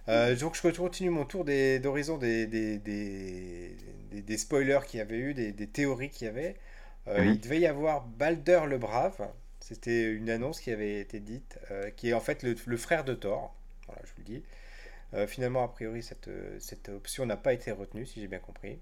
euh, 0.09 0.35
donc 0.35 0.55
je 0.55 0.77
continue 0.77 1.09
mon 1.09 1.25
tour 1.25 1.45
d'horizon 1.45 2.17
des, 2.17 2.47
des, 2.47 2.77
des, 2.77 3.75
des, 4.11 4.37
spoilers 4.37 4.79
qu'il 4.87 4.99
y 4.99 5.01
avait 5.01 5.17
eu, 5.17 5.33
des, 5.33 5.67
théories 5.67 6.09
qu'il 6.09 6.25
y 6.25 6.29
avait. 6.29 6.55
Euh, 7.07 7.23
mmh. 7.23 7.27
Il 7.27 7.39
devait 7.41 7.59
y 7.59 7.67
avoir 7.67 8.05
Balder 8.05 8.61
le 8.67 8.77
Brave, 8.77 9.29
c'était 9.59 10.11
une 10.11 10.29
annonce 10.29 10.61
qui 10.61 10.71
avait 10.71 10.99
été 11.01 11.19
dite, 11.19 11.59
qui 11.97 12.09
est 12.09 12.13
en 12.13 12.21
fait 12.21 12.43
le, 12.43 12.55
le, 12.65 12.77
frère 12.77 13.03
de 13.03 13.13
Thor, 13.13 13.53
voilà, 13.87 14.01
je 14.05 14.09
vous 14.11 14.19
le 14.19 14.23
dis. 14.23 15.27
finalement, 15.27 15.63
a 15.63 15.67
priori, 15.67 16.01
cette, 16.01 16.29
cette 16.59 16.89
option 16.89 17.25
n'a 17.25 17.37
pas 17.37 17.53
été 17.53 17.71
retenue, 17.71 18.05
si 18.05 18.21
j'ai 18.21 18.27
bien 18.27 18.39
compris. 18.39 18.79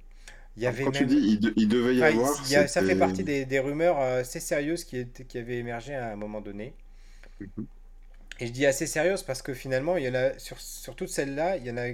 Il 0.57 0.63
y 0.63 0.67
avait 0.67 0.83
Quand 0.83 0.91
tu 0.91 1.05
dis 1.05 1.39
il, 1.55 1.67
devait 1.67 1.95
y 1.95 2.03
avoir. 2.03 2.35
ça 2.45 2.83
fait 2.83 2.95
partie 2.95 3.23
des, 3.23 3.45
des, 3.45 3.59
rumeurs 3.59 3.99
assez 3.99 4.39
sérieuses 4.39 4.83
qui, 4.83 4.97
étaient, 4.97 5.23
qui 5.23 5.37
avaient 5.37 5.57
émergé 5.57 5.95
à 5.95 6.11
un 6.11 6.15
moment 6.15 6.41
donné. 6.41 6.73
Mhm. 7.39 7.65
Et 8.41 8.47
je 8.47 8.51
dis 8.51 8.65
assez 8.65 8.87
sérieuses 8.87 9.21
parce 9.21 9.43
que 9.43 9.53
finalement, 9.53 9.97
il 9.97 10.03
y 10.03 10.09
en 10.09 10.15
a, 10.15 10.37
sur, 10.39 10.59
sur 10.59 10.95
toutes 10.95 11.09
celles-là, 11.09 11.57
il 11.57 11.65
y 11.65 11.71
en 11.71 11.77
a 11.77 11.89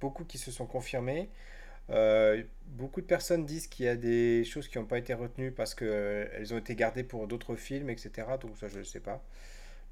beaucoup 0.00 0.24
qui 0.24 0.36
se 0.36 0.50
sont 0.50 0.66
confirmées. 0.66 1.30
Euh, 1.90 2.42
beaucoup 2.66 3.00
de 3.00 3.06
personnes 3.06 3.46
disent 3.46 3.66
qu'il 3.66 3.86
y 3.86 3.88
a 3.88 3.96
des 3.96 4.44
choses 4.44 4.68
qui 4.68 4.78
n'ont 4.78 4.84
pas 4.84 4.98
été 4.98 5.14
retenues 5.14 5.50
parce 5.50 5.74
qu'elles 5.74 6.52
ont 6.52 6.58
été 6.58 6.74
gardées 6.74 7.04
pour 7.04 7.26
d'autres 7.26 7.56
films, 7.56 7.88
etc. 7.88 8.28
Donc 8.40 8.58
ça, 8.58 8.68
je 8.68 8.80
ne 8.80 8.84
sais 8.84 9.00
pas. 9.00 9.24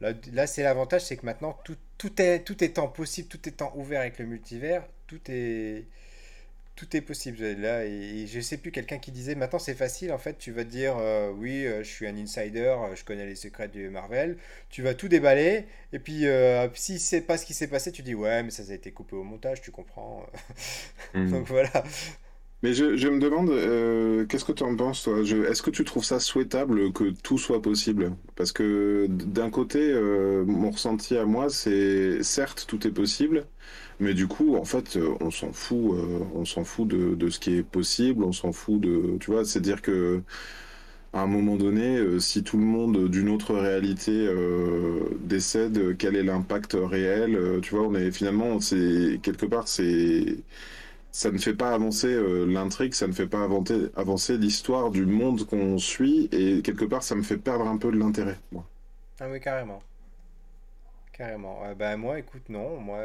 Là, 0.02 0.12
là 0.32 0.46
c'est 0.46 0.62
l'avantage, 0.62 1.02
c'est 1.02 1.16
que 1.16 1.24
maintenant, 1.24 1.58
tout, 1.64 1.78
tout, 1.96 2.20
est, 2.20 2.40
tout 2.44 2.62
étant 2.62 2.88
possible, 2.88 3.28
tout 3.28 3.48
étant 3.48 3.72
ouvert 3.76 4.00
avec 4.02 4.18
le 4.18 4.26
multivers, 4.26 4.86
tout 5.06 5.20
est 5.28 5.86
tout 6.76 6.94
est 6.96 7.00
possible. 7.00 7.38
Là 7.58 7.84
et, 7.84 8.26
je 8.26 8.40
sais 8.40 8.58
plus 8.58 8.70
quelqu'un 8.70 8.98
qui 8.98 9.10
disait 9.10 9.34
maintenant 9.34 9.58
c'est 9.58 9.74
facile 9.74 10.12
en 10.12 10.18
fait 10.18 10.38
tu 10.38 10.52
vas 10.52 10.64
te 10.64 10.70
dire 10.70 10.96
euh, 10.98 11.32
oui 11.32 11.66
euh, 11.66 11.82
je 11.82 11.88
suis 11.88 12.06
un 12.06 12.16
insider 12.16 12.60
euh, 12.60 12.94
je 12.94 13.04
connais 13.04 13.26
les 13.26 13.34
secrets 13.34 13.68
du 13.68 13.88
Marvel. 13.88 14.36
Tu 14.68 14.82
vas 14.82 14.94
tout 14.94 15.08
déballer 15.08 15.64
et 15.92 15.98
puis 15.98 16.26
si 16.74 16.98
c'est 16.98 17.22
pas 17.22 17.38
ce 17.38 17.46
qui 17.46 17.54
s'est 17.54 17.68
passé 17.68 17.90
tu 17.90 18.02
dis 18.02 18.14
ouais 18.14 18.42
mais 18.42 18.50
ça, 18.50 18.62
a 18.70 18.74
été 18.74 18.92
coupé 18.92 19.16
au 19.16 19.24
montage 19.24 19.62
tu 19.62 19.70
comprends. 19.70 20.24
Mhm. 21.14 21.30
donc 21.32 21.46
voilà. 21.48 21.82
Mais 22.62 22.72
je, 22.72 23.08
me 23.08 23.20
demande 23.20 23.48
qu'est-ce 24.28 24.44
que 24.44 24.52
tu 24.52 24.62
en 24.62 24.74
penses 24.74 25.02
toi? 25.02 25.20
Est-ce 25.20 25.62
que 25.62 25.70
tu 25.70 25.84
trouves 25.84 26.04
ça 26.04 26.18
souhaitable 26.18 26.92
que 26.92 27.10
tout 27.22 27.38
soit 27.38 27.60
possible? 27.62 28.12
Parce 28.34 28.52
que 28.52 29.06
d'un 29.08 29.50
côté 29.50 29.94
mon 30.46 30.70
ressenti 30.70 31.16
à 31.16 31.24
moi 31.24 31.48
c'est 31.48 32.22
certes 32.22 32.66
tout 32.68 32.86
est 32.86 32.92
possible 32.92 33.46
mais 33.98 34.14
du 34.14 34.26
coup, 34.26 34.56
en 34.56 34.64
fait, 34.64 34.96
euh, 34.96 35.16
on 35.20 35.30
s'en 35.30 35.52
fout, 35.52 35.94
euh, 35.94 36.20
on 36.34 36.44
s'en 36.44 36.64
fout 36.64 36.86
de, 36.88 37.14
de, 37.14 37.30
ce 37.30 37.38
qui 37.40 37.54
est 37.56 37.62
possible, 37.62 38.24
on 38.24 38.32
s'en 38.32 38.52
fout 38.52 38.80
de, 38.80 39.16
tu 39.20 39.30
vois, 39.30 39.44
c'est 39.44 39.60
dire 39.60 39.80
que 39.82 40.22
à 41.12 41.20
un 41.22 41.26
moment 41.26 41.56
donné, 41.56 41.96
euh, 41.96 42.18
si 42.20 42.42
tout 42.44 42.58
le 42.58 42.64
monde 42.64 43.08
d'une 43.10 43.30
autre 43.30 43.54
réalité 43.54 44.28
décède, 45.20 45.96
quel 45.98 46.16
est 46.16 46.22
l'impact 46.22 46.76
réel 46.78 47.60
Tu 47.62 47.74
vois, 47.74 47.86
on 47.86 47.94
est 47.94 48.10
finalement, 48.10 48.60
c'est 48.60 49.20
quelque 49.22 49.46
part, 49.46 49.68
c'est 49.68 50.38
ça 51.12 51.30
ne 51.30 51.38
fait 51.38 51.54
pas 51.54 51.70
avancer 51.72 52.14
l'intrigue, 52.46 52.92
ça 52.94 53.06
ne 53.06 53.12
fait 53.12 53.26
pas 53.26 53.44
avancer, 53.96 54.36
l'histoire 54.36 54.90
du 54.90 55.06
monde 55.06 55.46
qu'on 55.46 55.78
suit, 55.78 56.28
et 56.32 56.60
quelque 56.62 56.84
part, 56.84 57.02
ça 57.02 57.14
me 57.14 57.22
fait 57.22 57.38
perdre 57.38 57.66
un 57.66 57.78
peu 57.78 57.90
de 57.90 57.98
l'intérêt. 57.98 58.38
Ah 59.20 59.28
oui, 59.30 59.40
carrément. 59.40 59.80
Carrément. 61.12 61.60
bah 61.78 61.96
moi, 61.96 62.18
écoute, 62.18 62.48
non, 62.50 62.76
moi. 62.78 62.98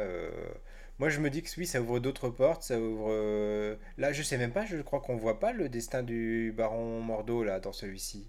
Moi, 0.98 1.08
je 1.08 1.20
me 1.20 1.30
dis 1.30 1.42
que 1.42 1.48
oui, 1.58 1.66
ça 1.66 1.80
ouvre 1.80 1.98
d'autres 1.98 2.28
portes, 2.28 2.62
ça 2.62 2.78
ouvre. 2.78 3.08
Euh, 3.10 3.76
là, 3.98 4.12
je 4.12 4.22
sais 4.22 4.38
même 4.38 4.52
pas, 4.52 4.66
je 4.66 4.76
crois 4.78 5.00
qu'on 5.00 5.16
voit 5.16 5.40
pas 5.40 5.52
le 5.52 5.68
destin 5.68 6.02
du 6.02 6.52
baron 6.56 7.00
Mordo 7.00 7.42
là 7.42 7.60
dans 7.60 7.72
celui-ci. 7.72 8.28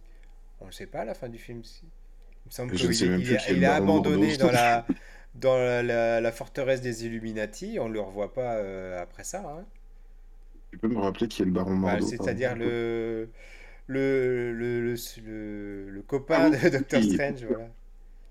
On 0.62 0.68
ne 0.68 0.72
sait 0.72 0.88
pas 0.88 1.02
à 1.02 1.06
la 1.06 1.14
fin 1.14 1.30
du 1.30 1.38
film. 1.38 1.62
Il 1.84 2.48
me 2.48 2.52
semble 2.52 2.76
qu'il 2.76 3.64
est, 3.64 3.66
abandonné 3.66 4.38
dans 4.38 4.52
la 4.52 4.86
dans 5.36 5.58
la, 5.58 6.32
forteresse 6.32 6.82
des 6.82 7.06
Illuminati. 7.06 7.78
On 7.80 7.90
ne 7.90 7.94
le 7.94 8.02
revoit 8.02 8.34
pas 8.34 8.56
euh, 8.56 9.02
après 9.02 9.24
ça. 9.24 9.44
Hein. 9.46 9.66
Tu 10.72 10.78
peux 10.78 10.88
me 10.88 11.00
rappeler 11.00 11.28
qui 11.28 11.42
est 11.42 11.46
le 11.46 11.52
baron 11.52 11.76
bah, 11.76 11.92
Mordo 11.92 12.08
C'est-à-dire 12.08 12.56
le 12.56 13.30
le, 13.88 14.54
le, 14.54 14.96
le, 15.90 16.02
copain 16.04 16.46
ah 16.46 16.50
de 16.50 16.70
Doctor 16.78 17.04
Strange, 17.04 17.44
voilà. 17.46 17.68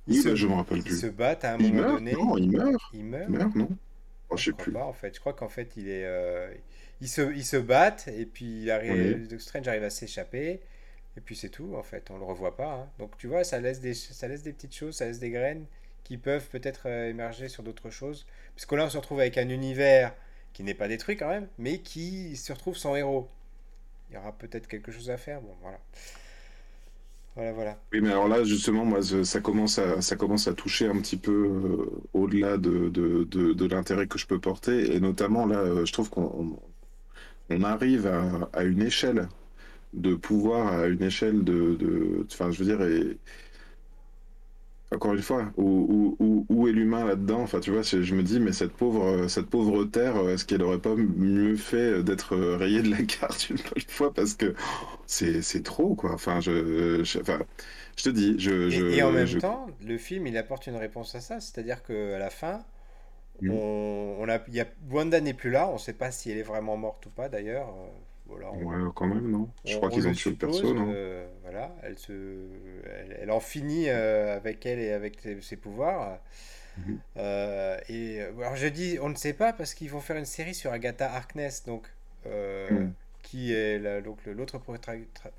Il 0.09 0.21
se, 0.21 0.35
je 0.35 0.47
me 0.47 0.55
rappelle 0.55 0.83
plus. 0.83 0.99
se 0.99 1.07
battent 1.07 1.45
à 1.45 1.55
un 1.55 1.59
moment 1.59 1.95
donné. 1.95 2.13
Non, 2.13 2.37
il 2.39 2.51
meurt. 2.51 2.83
Il 2.93 3.05
meurt. 3.05 3.27
Il 3.29 3.37
meurt, 3.37 3.55
non 3.55 3.69
Oh, 4.33 4.37
je 4.37 4.45
sais 4.47 4.53
plus. 4.53 4.73
Pas, 4.73 4.85
en 4.85 4.93
fait. 4.93 5.15
Je 5.15 5.21
crois 5.21 5.33
qu'en 5.35 5.49
fait, 5.49 5.77
il 5.77 5.89
est, 5.89 6.05
euh, 6.05 6.53
ils, 7.01 7.09
se, 7.09 7.33
ils 7.35 7.45
se 7.45 7.57
battent 7.57 8.09
et 8.09 8.27
puis 8.27 8.63
il 8.63 8.71
arrive, 8.71 9.39
Strange 9.39 9.69
arrive 9.69 9.85
à 9.85 9.91
s'échapper. 9.91 10.61
Et 11.17 11.21
puis 11.21 11.37
c'est 11.37 11.51
tout, 11.51 11.75
en 11.77 11.83
fait. 11.83 12.11
On 12.11 12.19
le 12.19 12.25
revoit 12.25 12.57
pas. 12.57 12.73
Hein. 12.73 12.91
Donc 12.99 13.17
tu 13.19 13.27
vois, 13.27 13.45
ça 13.45 13.61
laisse, 13.61 13.81
des, 13.81 13.95
ça 13.95 14.29
laisse 14.29 14.43
des 14.43 14.53
petites 14.53 14.75
choses, 14.75 14.97
ça 14.97 15.07
laisse 15.07 15.19
des 15.19 15.31
graines 15.31 15.67
qui 16.05 16.17
peuvent 16.17 16.49
peut-être 16.49 16.89
euh, 16.89 17.11
émerger 17.11 17.49
sur 17.49 17.63
d'autres 17.63 17.91
choses. 17.91 18.27
Parce 18.55 18.67
que 18.67 18.75
là, 18.75 18.87
on 18.87 18.91
se 18.91 18.97
retrouve 18.97 19.21
avec 19.21 19.39
un 19.39 19.49
univers 19.49 20.15
qui 20.53 20.63
n'est 20.63 20.75
pas 20.75 20.89
détruit 20.89 21.17
quand 21.17 21.29
même, 21.29 21.49
mais 21.59 21.79
qui 21.79 22.37
se 22.37 22.53
retrouve 22.53 22.77
sans 22.77 22.97
héros. 22.97 23.29
Il 24.11 24.15
y 24.15 24.19
aura 24.19 24.37
peut-être 24.37 24.67
quelque 24.67 24.93
chose 24.93 25.11
à 25.11 25.17
faire. 25.17 25.41
Bon, 25.41 25.55
voilà. 25.63 25.79
Oui, 27.93 28.01
mais 28.01 28.09
alors 28.11 28.27
là, 28.29 28.43
justement, 28.43 28.85
moi, 28.87 29.03
ça 29.03 29.41
commence 29.41 29.79
à, 29.79 30.01
ça 30.01 30.17
commence 30.17 30.49
à 30.49 30.55
toucher 30.55 30.87
un 30.87 30.99
petit 31.01 31.19
peu 31.19 31.31
euh, 31.31 32.03
au-delà 32.15 32.57
de, 32.57 32.89
de, 32.89 33.25
de, 33.25 33.67
l'intérêt 33.67 34.07
que 34.07 34.19
je 34.19 34.27
peux 34.27 34.41
porter. 34.41 34.95
Et 34.95 35.01
notamment, 35.01 35.45
là, 35.47 35.59
euh, 35.59 35.85
je 35.85 35.93
trouve 35.93 36.09
qu'on 36.09 36.59
on 37.51 37.63
arrive 37.65 38.07
à, 38.55 38.63
une 38.65 38.83
échelle 38.83 39.29
de 39.95 40.15
pouvoir, 40.17 40.69
à 40.81 40.87
une 40.89 41.03
échelle 41.03 41.45
de... 41.45 41.75
de- 41.77 42.27
Enfin, 42.33 42.51
je 42.53 42.59
veux 42.63 42.67
dire, 42.67 42.83
et, 42.83 43.19
encore 44.95 45.15
une 45.15 45.23
fois, 45.23 45.53
où, 45.57 46.17
où, 46.21 46.47
où, 46.49 46.69
est 46.69 46.73
l'humain 46.73 47.05
là-dedans? 47.05 47.41
Enfin, 47.43 47.61
tu 47.61 47.71
vois, 47.71 47.83
je 47.83 48.15
me 48.15 48.23
dis, 48.23 48.41
mais 48.41 48.53
cette 48.53 48.73
pauvre, 48.73 49.29
cette 49.29 49.47
pauvre 49.47 49.85
terre, 49.85 50.17
est-ce 50.29 50.45
qu'elle 50.45 50.63
aurait 50.63 50.81
pas 50.81 50.95
mieux 50.97 51.57
fait 51.57 52.03
d'être 52.03 52.37
rayée 52.37 52.83
de 52.83 52.91
la 52.91 53.03
carte 53.03 53.51
une 53.51 53.57
bonne 53.57 53.85
fois? 53.89 54.13
Parce 54.15 54.35
que 54.35 54.55
c'est, 55.07 55.63
trop, 55.65 55.95
quoi. 55.95 56.13
Enfin, 56.13 56.41
je, 56.41 57.03
je, 57.05 57.19
enfin, 57.21 57.41
je 57.97 58.05
te 58.05 58.11
dis, 58.11 58.37
je, 58.39 58.71
Et, 58.71 58.97
et 58.97 59.03
en 59.03 59.13
je, 59.13 59.15
même 59.15 59.27
je... 59.27 59.39
temps, 59.39 59.67
le 59.81 59.99
film, 59.99 60.27
il 60.27 60.37
apporte 60.37 60.67
une 60.67 60.77
réponse 60.77 61.15
à 61.15 61.21
ça. 61.21 61.41
C'est-à-dire 61.41 61.83
qu'à 61.83 62.19
la 62.19 62.31
fin, 62.31 62.65
Mm. 63.41 63.51
on, 63.51 64.17
on 64.21 64.29
a, 64.29 64.39
il 64.49 64.55
y 64.55 64.61
a, 64.61 64.67
Wanda 64.91 65.21
n'est 65.21 65.35
plus 65.35 65.51
là. 65.51 65.69
On 65.69 65.75
ne 65.75 65.79
sait 65.79 65.93
pas 65.95 66.11
si 66.13 66.31
elle 66.31 66.39
est 66.39 66.43
vraiment 66.43 66.77
morte 66.77 67.07
ou 67.07 67.11
pas, 67.11 67.29
d'ailleurs. 67.29 67.69
Ouais, 68.53 68.77
quand 68.95 69.07
même, 69.07 69.31
non? 69.31 69.49
Je 69.65 69.77
on- 69.77 69.77
crois 69.77 69.91
qu'ils 69.91 70.07
ont 70.09 70.13
tué 70.13 70.31
le 70.31 70.37
perso, 70.37 70.75
non? 70.75 70.93
euh, 70.93 71.27
voilà, 71.43 71.75
elle 71.83 71.99
se, 71.99 72.13
elle, 72.87 73.17
elle 73.21 73.31
en 73.31 73.41
finit 73.41 73.89
euh, 73.89 74.37
avec 74.37 74.65
elle 74.67 74.79
et 74.81 74.93
avec 74.93 75.21
ses, 75.21 75.41
ses 75.41 75.57
pouvoirs. 75.57 76.19
Mhm. 76.77 77.03
Euh, 77.17 77.79
et 77.89 78.21
euh, 78.23 78.33
alors 78.39 78.57
je 78.57 78.67
dis, 78.67 78.99
on 79.01 79.09
ne 79.11 79.15
sait 79.15 79.35
pas 79.35 79.53
parce 79.53 79.75
qu'ils 79.75 79.91
vont 79.91 80.01
faire 80.01 80.17
une 80.17 80.25
série 80.25 80.55
sur 80.55 80.73
Agatha 80.73 81.13
Harkness, 81.13 81.65
donc 81.65 81.87
euh, 82.27 82.71
Mhm. 82.71 82.95
qui 83.23 83.53
est 83.53 83.79
la- 83.79 84.01
donc 84.01 84.19
l'autre 84.27 84.59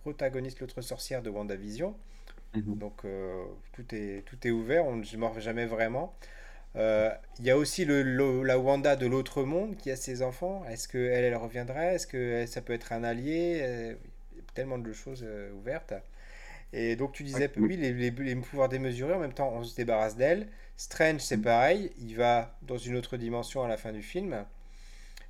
protagoniste, 0.03 0.59
l'autre 0.59 0.81
sorcière 0.81 1.21
de 1.23 1.29
WandaVision. 1.29 1.95
Mhm. 2.53 2.79
Donc 2.79 3.05
euh, 3.05 3.43
tout 3.73 3.85
est 3.95 4.23
tout 4.25 4.37
est 4.47 4.51
ouvert, 4.51 4.85
on 4.85 4.97
ne 4.97 5.17
meurt 5.17 5.39
jamais 5.39 5.65
vraiment. 5.65 6.15
Euh, 6.75 7.11
Il 7.39 7.45
y 7.45 7.51
a 7.51 7.57
aussi 7.57 7.85
le, 7.85 8.01
le- 8.03 8.43
la 8.43 8.57
Wanda 8.59 8.95
de 8.95 9.05
l'autre 9.07 9.43
monde 9.43 9.77
qui 9.77 9.91
a 9.91 9.95
ses 9.95 10.21
enfants. 10.21 10.63
Est-ce 10.69 10.87
que 10.87 10.97
elle, 10.97 11.35
reviendrait? 11.35 11.95
Est-ce 11.95 12.07
que 12.07 12.17
elle- 12.17 12.47
ça 12.47 12.61
peut 12.61 12.73
être 12.73 12.93
un 12.93 13.03
allié? 13.03 13.59
Euh, 13.61 13.95
Il 14.33 14.37
y 14.39 14.41
a 14.41 14.43
tellement 14.53 14.77
de 14.79 14.93
choses 14.93 15.23
euh, 15.27 15.51
ouvertes. 15.53 15.93
Et 16.73 16.95
donc 16.95 17.13
tu 17.13 17.23
disais, 17.23 17.51
oui, 17.57 17.77
les, 17.77 17.93
les, 17.93 18.11
les 18.11 18.35
pouvoirs 18.35 18.69
démesurés, 18.69 19.13
en 19.13 19.19
même 19.19 19.33
temps 19.33 19.51
on 19.53 19.63
se 19.63 19.75
débarrasse 19.75 20.17
d'elle. 20.17 20.47
Strange, 20.77 21.21
c'est 21.21 21.37
pareil, 21.39 21.91
il 21.99 22.15
va 22.15 22.57
dans 22.63 22.77
une 22.77 22.95
autre 22.97 23.17
dimension 23.17 23.63
à 23.63 23.67
la 23.67 23.77
fin 23.77 23.91
du 23.93 24.01
film. 24.03 24.45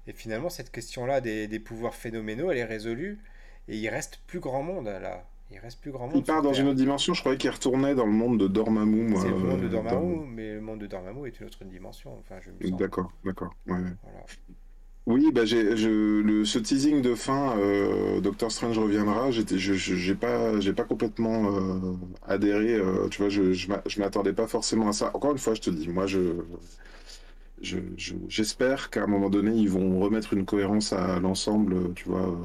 Et 0.07 0.13
finalement, 0.13 0.49
cette 0.49 0.71
question-là 0.71 1.21
des, 1.21 1.47
des 1.47 1.59
pouvoirs 1.59 1.95
phénoménaux, 1.95 2.51
elle 2.51 2.57
est 2.59 2.63
résolue. 2.65 3.19
Et 3.67 3.77
il 3.77 3.89
reste 3.89 4.19
plus 4.27 4.39
grand 4.39 4.63
monde 4.63 4.87
là. 4.87 5.25
Il 5.53 5.59
reste 5.59 5.79
plus 5.81 5.91
grand 5.91 6.09
Il 6.09 6.15
monde 6.15 6.25
part 6.25 6.41
dans 6.41 6.51
une 6.53 6.67
autre 6.67 6.77
dimension, 6.77 7.13
je 7.13 7.19
croyais 7.21 7.37
qu'il 7.37 7.49
retournait 7.51 7.95
dans 7.95 8.05
le 8.05 8.11
monde 8.11 8.39
de 8.39 8.47
Dormammu. 8.47 9.15
C'est 9.15 9.27
le 9.29 9.35
monde 9.35 9.61
de 9.61 9.65
euh, 9.67 9.69
dans- 9.69 9.83
Dormammu, 9.83 10.25
mais 10.27 10.53
le 10.55 10.61
monde 10.61 10.79
de 10.79 10.87
Dormammu 10.87 11.27
est 11.27 11.39
une 11.39 11.45
autre 11.45 11.63
dimension, 11.65 12.17
enfin, 12.19 12.35
je. 12.41 12.49
D'accord, 12.69 13.11
d'accord. 13.23 13.53
ouais. 13.67 13.75
Voilà. 14.01 14.25
Oui, 15.05 15.31
bah 15.33 15.43
j'ai 15.43 15.75
ce 15.75 16.59
teasing 16.59 17.01
de 17.01 17.13
fin, 17.13 17.57
euh, 17.57 18.21
Doctor 18.21 18.49
Strange 18.51 18.79
reviendra. 18.79 19.31
J'étais, 19.31 19.57
j'ai 19.57 20.15
pas, 20.15 20.57
j'ai 20.61 20.71
pas 20.73 20.85
complètement 20.85 21.51
euh, 21.57 21.93
adhéré. 22.25 22.73
euh, 22.75 23.09
tu 23.09 23.21
vois, 23.21 23.27
je, 23.29 23.51
je 23.51 23.67
m'a- 23.67 23.81
je 23.85 23.99
m'attendais 23.99 24.31
pas 24.33 24.47
forcément 24.47 24.87
à 24.87 24.93
ça. 24.93 25.11
Encore 25.13 25.31
une 25.33 25.37
fois, 25.37 25.55
je 25.55 25.61
te 25.61 25.69
dis, 25.69 25.89
moi, 25.89 26.07
je- 26.07 26.41
j'espère 28.27 28.89
qu'à 28.89 29.03
un 29.03 29.07
moment 29.07 29.29
donné, 29.29 29.51
ils 29.55 29.69
vont 29.69 29.99
remettre 29.99 30.33
une 30.33 30.45
cohérence 30.45 30.93
à 30.93 31.19
l'ensemble. 31.19 31.93
Tu 31.95 32.05
vois. 32.09 32.37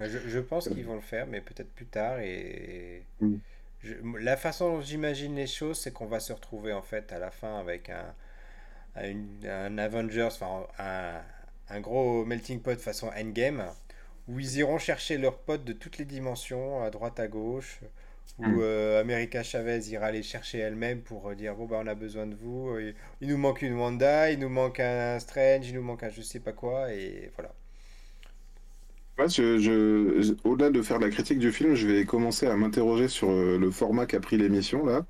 Je, 0.00 0.18
je 0.28 0.38
pense 0.38 0.68
qu'ils 0.68 0.84
vont 0.84 0.94
le 0.94 1.00
faire, 1.00 1.26
mais 1.26 1.40
peut-être 1.40 1.72
plus 1.74 1.86
tard. 1.86 2.20
Et 2.20 3.02
Mm. 3.20 3.36
je- 3.82 3.94
la 4.20 4.36
façon 4.36 4.74
dont 4.74 4.80
j'imagine 4.82 5.36
les 5.36 5.46
choses, 5.46 5.78
c'est 5.80 5.92
qu'on 5.92 6.06
va 6.06 6.20
se 6.20 6.32
retrouver 6.32 6.72
en 6.72 6.82
fait 6.82 7.12
à 7.12 7.18
la 7.18 7.30
fin 7.30 7.58
avec 7.60 7.90
un, 7.90 8.14
un, 8.96 9.08
une- 9.10 9.46
un 9.48 9.78
Avengers, 9.78 10.24
enfin 10.32 10.66
un, 10.78 11.20
un 11.70 11.80
gros 11.80 12.24
melting 12.24 12.60
pot 12.60 12.78
façon 12.80 13.10
Endgame, 13.16 13.64
où 14.28 14.38
ils 14.40 14.56
iront 14.58 14.78
chercher 14.78 15.18
leurs 15.18 15.38
potes 15.38 15.64
de 15.64 15.72
toutes 15.72 15.98
les 15.98 16.04
dimensions, 16.04 16.82
à 16.82 16.90
droite, 16.90 17.20
à 17.20 17.28
gauche, 17.28 17.80
où 18.38 18.44
Mm. 18.46 18.58
euh, 18.60 19.00
America 19.00 19.42
Chavez 19.42 19.80
ira 19.90 20.12
les 20.12 20.22
chercher 20.22 20.58
elle-même 20.60 21.02
pour 21.02 21.28
euh, 21.30 21.34
dire 21.34 21.54
bon 21.56 21.66
bah 21.66 21.78
on 21.82 21.86
a 21.88 21.94
besoin 21.94 22.26
de 22.26 22.34
vous, 22.36 22.78
et 22.78 22.94
il 23.20 23.28
nous 23.28 23.38
manque 23.38 23.62
une 23.62 23.74
Wanda, 23.74 24.30
il 24.30 24.38
nous 24.40 24.48
manque 24.50 24.80
un 24.80 25.18
Strange, 25.20 25.68
il 25.68 25.74
nous 25.74 25.82
manque 25.82 26.02
un 26.04 26.10
je 26.10 26.22
sais 26.22 26.40
pas 26.40 26.52
quoi, 26.52 26.92
et 26.94 27.30
voilà. 27.36 27.52
Ouais, 29.18 29.28
je, 29.28 29.58
je- 29.58 30.22
je- 30.22 30.32
au-delà 30.44 30.70
de 30.70 30.80
faire 30.80 31.00
de 31.00 31.04
la 31.04 31.10
critique 31.10 31.40
du 31.40 31.50
film, 31.50 31.74
je 31.74 31.88
vais 31.88 32.04
commencer 32.04 32.46
à 32.46 32.56
m'interroger 32.56 33.08
sur 33.08 33.28
euh, 33.30 33.58
le 33.58 33.70
format 33.72 34.06
qu'a 34.06 34.20
pris 34.20 34.36
l'émission 34.38 34.86
là. 34.86 35.06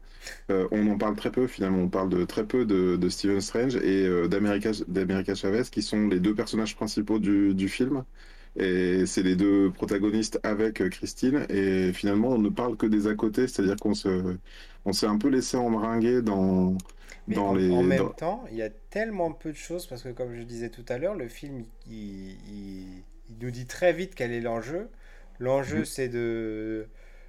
Euh, 0.50 0.66
on 0.72 0.86
en 0.88 0.96
parle 0.98 1.14
très 1.16 1.30
peu 1.30 1.46
finalement, 1.46 1.78
on 1.80 1.88
parle 1.90 2.08
de 2.10 2.24
très 2.24 2.46
peu 2.46 2.64
de, 2.66 2.96
de 2.96 3.08
Stephen 3.10 3.40
Strange 3.42 3.76
et 3.76 4.06
euh, 4.06 4.28
d'America, 4.28 5.34
Chavez 5.34 5.64
qui 5.70 5.82
sont 5.82 6.08
les 6.08 6.20
deux 6.20 6.34
personnages 6.34 6.74
principaux 6.76 7.18
du, 7.18 7.54
du 7.54 7.68
film. 7.68 8.04
Et 8.56 9.06
c'est 9.06 9.22
les 9.22 9.36
deux 9.36 9.70
protagonistes 9.72 10.40
avec 10.42 10.80
euh, 10.82 10.88
Christine. 10.90 11.46
Et 11.50 11.92
finalement, 11.92 12.30
on 12.30 12.38
ne 12.38 12.48
parle 12.50 12.76
que 12.76 12.86
des 12.86 13.06
à 13.08 13.14
côté, 13.14 13.46
c'est-à-dire 13.48 13.76
qu'on 13.76 13.94
se, 13.94 14.36
on 14.86 14.92
s'est 14.94 15.06
un 15.06 15.18
peu 15.18 15.28
laissé 15.28 15.56
embringuer 15.58 16.22
dans, 16.22 16.76
Mais 17.26 17.36
dans 17.36 17.52
en, 17.52 17.54
les. 17.54 17.68
en 17.68 17.82
même 17.82 17.98
dans- 17.98 18.14
temps, 18.14 18.44
il 18.50 18.56
y 18.56 18.62
a 18.62 18.70
tellement 18.70 19.32
peu 19.32 19.50
de 19.52 19.56
choses 19.56 19.86
parce 19.86 20.02
que, 20.02 20.08
comme 20.10 20.34
je 20.34 20.42
disais 20.42 20.70
tout 20.70 20.84
à 20.88 20.98
l'heure, 20.98 21.14
le 21.14 21.28
film 21.28 21.64
il, 21.86 22.32
il- 22.48 23.04
il- 23.28 23.38
nous 23.40 23.50
dit 23.50 23.66
très 23.66 23.92
vite 23.92 24.14
quel 24.14 24.32
est 24.32 24.40
l'enjeu. 24.40 24.88
L'enjeu, 25.38 25.80
Mhm. 25.80 25.84
c'est 25.84 26.08
de, 26.08 26.88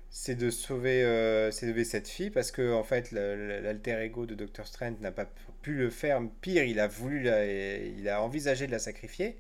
c'est 0.09 0.35
de 0.35 0.49
sauver, 0.49 1.03
euh, 1.03 1.51
c'est 1.51 1.67
de 1.67 1.71
sauver 1.71 1.83
cette 1.85 2.07
fille 2.07 2.29
parce 2.31 2.51
que, 2.51 2.73
en 2.73 2.83
fait, 2.83 3.11
l'alter 3.11 4.01
ego 4.03 4.25
de 4.25 4.35
Dr. 4.35 4.65
Strange 4.67 4.99
n'a 5.01 5.11
pas 5.11 5.27
pu 5.61 5.73
le 5.75 5.89
faire. 5.89 6.21
Pire, 6.41 6.63
il 6.63 6.79
a 6.79 6.87
voulu, 6.87 7.21
la- 7.21 7.45
il 7.45 8.07
a 8.09 8.21
envisagé 8.23 8.67
de 8.67 8.71
la 8.71 8.79
sacrifier. 8.79 9.37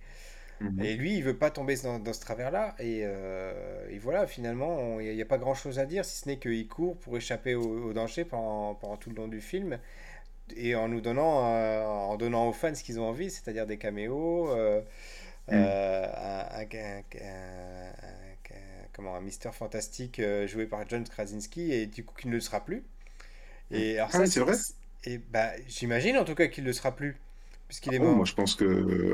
Mhm. 0.61 0.81
Et 0.83 0.95
lui, 0.95 1.15
il 1.15 1.23
veut 1.23 1.37
pas 1.37 1.51
tomber 1.51 1.75
dans, 1.77 1.99
dans 1.99 2.13
ce 2.13 2.19
travers-là. 2.21 2.75
Et, 2.79 3.01
euh, 3.03 3.87
et 3.89 3.97
voilà, 3.97 4.27
finalement, 4.27 4.99
il 4.99 5.15
n'y 5.15 5.21
a, 5.21 5.25
pas 5.25 5.37
grand-chose 5.37 5.79
à 5.79 5.85
dire, 5.85 6.05
si 6.05 6.19
ce 6.21 6.27
n'est 6.29 6.37
qu'il 6.39 6.67
court 6.67 6.97
pour 6.97 7.15
échapper 7.17 7.55
au, 7.55 7.63
au 7.89 7.93
danger 7.93 8.25
pendant, 8.25 8.75
pendant 8.75 8.97
tout 8.97 9.09
le 9.09 9.15
long 9.15 9.27
du 9.29 9.41
film. 9.41 9.79
Et 10.57 10.75
en 10.75 10.87
nous 10.89 11.01
donnant, 11.01 11.53
euh, 11.55 11.83
en 11.85 12.17
donnant 12.17 12.47
aux 12.49 12.53
fans 12.53 12.73
ce 12.75 12.83
qu'ils 12.83 12.99
ont 12.99 13.07
envie, 13.07 13.29
c'est-à-dire 13.31 13.67
des 13.67 13.77
caméos, 13.77 14.49
Mm. 15.51 15.55
euh, 15.55 16.07
un, 16.15 16.61
un- 16.61 17.03
un- 17.21 17.93
un- 18.51 18.87
comment, 18.93 19.15
un 19.15 19.21
Mister 19.21 19.51
Fantastique 19.53 20.19
euh, 20.19 20.47
joué 20.47 20.65
par 20.65 20.87
John 20.89 21.03
Krasinski 21.07 21.71
et 21.73 21.85
du 21.87 22.03
coup 22.05 22.15
qui 22.19 22.27
ne 22.27 22.33
le 22.33 22.39
sera 22.41 22.63
plus. 22.65 22.83
Et 23.71 23.97
alors 23.99 24.11
Ah 24.13 24.25
c'est 24.25 24.39
vrai? 24.41 24.57
Et 25.05 25.17
bah, 25.17 25.51
j'imagine 25.67 26.17
en 26.17 26.25
tout 26.25 26.35
cas 26.35 26.47
qu'il 26.47 26.63
ne 26.63 26.69
le 26.69 26.73
sera 26.73 26.95
plus, 26.95 27.17
puisqu'il 27.67 27.93
est 27.93 27.99
moi, 27.99 28.25
mort. 28.25 28.25
je 28.25 28.33
pense 28.33 28.55
que. 28.55 28.65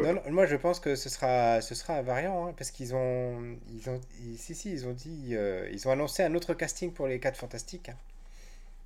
Non, 0.02 0.14
non, 0.14 0.22
moi 0.32 0.46
je 0.48 0.56
pense 0.58 0.80
que 0.80 0.96
ce 0.96 1.10
sera, 1.10 1.62
ce 1.62 1.76
sera 1.76 1.96
un 1.98 2.04
variant, 2.04 2.48
hein, 2.48 2.54
parce 2.58 2.72
qu'ils 2.72 2.96
ont, 2.96 3.58
ils 3.70 3.90
ont, 3.90 4.02
ils- 4.22 4.38
si, 4.40 4.56
si, 4.56 4.72
ils 4.72 4.88
ont 4.88 4.94
dit, 4.94 5.32
euh, 5.36 5.70
ils 5.74 5.88
ont 5.88 5.92
annoncé 5.92 6.24
un 6.24 6.36
autre 6.36 6.54
casting 6.56 6.94
pour 6.94 7.08
les 7.08 7.20
4 7.20 7.38
Fantastiques. 7.38 7.90
hein. 7.90 7.98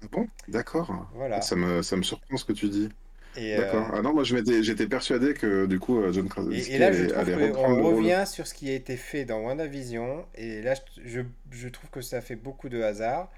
Ah 0.04 0.08
Bon, 0.12 0.28
d'accord. 0.50 1.08
Voilà. 1.12 1.40
Ça 1.40 1.56
me, 1.56 1.82
ça 1.82 1.96
me 1.96 2.04
surprend 2.04 2.36
ce 2.38 2.44
que 2.46 2.52
tu 2.54 2.68
dis. 2.70 2.90
Et, 3.36 3.56
D'accord. 3.56 3.88
euh, 3.88 3.92
Ah 3.94 4.02
non, 4.02 4.14
moi 4.14 4.24
je 4.24 4.36
j'étais 4.64 4.88
persuadé 4.88 5.34
que 5.36 5.66
du 5.68 5.80
coup 5.80 6.00
euh, 6.00 6.12
John 6.12 6.28
et, 6.50 6.76
et 6.76 6.78
Krasinski 6.78 6.80
là, 6.80 6.92
je 6.92 7.04
allait, 7.04 7.06
trouve 7.06 7.30
allait 7.30 7.36
reprendre 7.36 7.76
le 7.76 7.84
rôle. 7.84 8.12
revient 8.12 8.24
sur 8.28 8.48
ce 8.48 8.54
qui 8.54 8.70
a 8.70 8.74
été 8.74 8.98
fait 8.98 9.26
dans 9.26 9.40
WandaVision, 9.42 10.26
et 10.36 10.62
là, 10.62 10.74
je, 10.76 11.02
je, 11.06 11.22
je 11.52 11.68
trouve 11.70 11.90
que 11.90 12.02
ça 12.02 12.22
fait 12.22 12.36
beaucoup 12.36 12.70
de 12.70 12.82
hasard, 12.82 13.30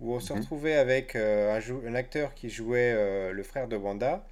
où 0.00 0.14
on 0.14 0.20
se 0.20 0.32
Mhm, 0.32 0.34
retrouvait 0.34 0.76
avec 0.76 1.16
euh, 1.16 1.60
un, 1.86 1.94
acteur 1.96 2.34
qui 2.34 2.50
jouait 2.50 2.92
euh, 2.96 3.32
le 3.32 3.42
frère 3.42 3.68
de 3.68 3.76
Wanda, 3.76 4.26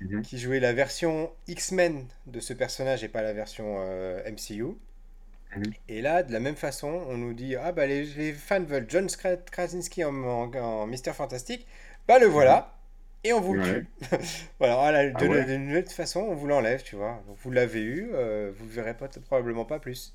mhm, 0.00 0.22
qui 0.22 0.38
jouait 0.38 0.60
la 0.60 0.72
version 0.74 1.32
X-Men 1.48 2.06
de 2.26 2.40
ce 2.40 2.54
personnage 2.54 3.04
et 3.04 3.08
pas 3.08 3.22
la 3.22 3.32
version 3.34 3.76
euh, 3.80 4.22
MCU. 4.26 4.78
mhm. 5.50 5.72
Et 5.88 6.02
là, 6.02 6.22
de 6.22 6.32
la 6.32 6.40
même 6.40 6.56
façon, 6.56 6.88
on 7.08 7.16
nous 7.18 7.34
dit 7.34 7.56
Ah, 7.56 7.72
bah 7.72 7.86
les, 7.86 8.04
les 8.04 8.32
fans 8.32 8.62
veulent 8.64 8.86
John 8.88 9.08
Krasinski 9.50 10.04
en, 10.04 10.14
en, 10.24 10.54
en 10.54 10.86
Mister 10.86 11.12
Fantastique. 11.12 11.66
Bah 12.08 12.18
le 12.18 12.26
voilà. 12.26 12.74
Et 13.24 13.32
on 13.32 13.40
vous 13.40 13.54
le 13.54 13.60
Ouais. 13.60 13.62
tue. 13.62 13.86
Voilà, 14.58 15.10
Ah 15.14 15.24
de, 15.24 15.26
ouais. 15.26 15.46
d'une 15.46 15.76
autre 15.76 15.92
façon, 15.92 16.20
on 16.20 16.34
vous 16.34 16.46
l'enlève, 16.46 16.82
tu 16.82 16.96
vois. 16.96 17.22
Donc, 17.26 17.36
vous 17.42 17.50
l'avez 17.50 17.82
eu, 17.82 18.10
euh, 18.14 18.52
vous 18.56 18.64
le 18.66 18.70
verrez 18.72 18.96
pas, 18.96 19.08
probablement 19.08 19.64
pas 19.64 19.78
plus. 19.80 20.14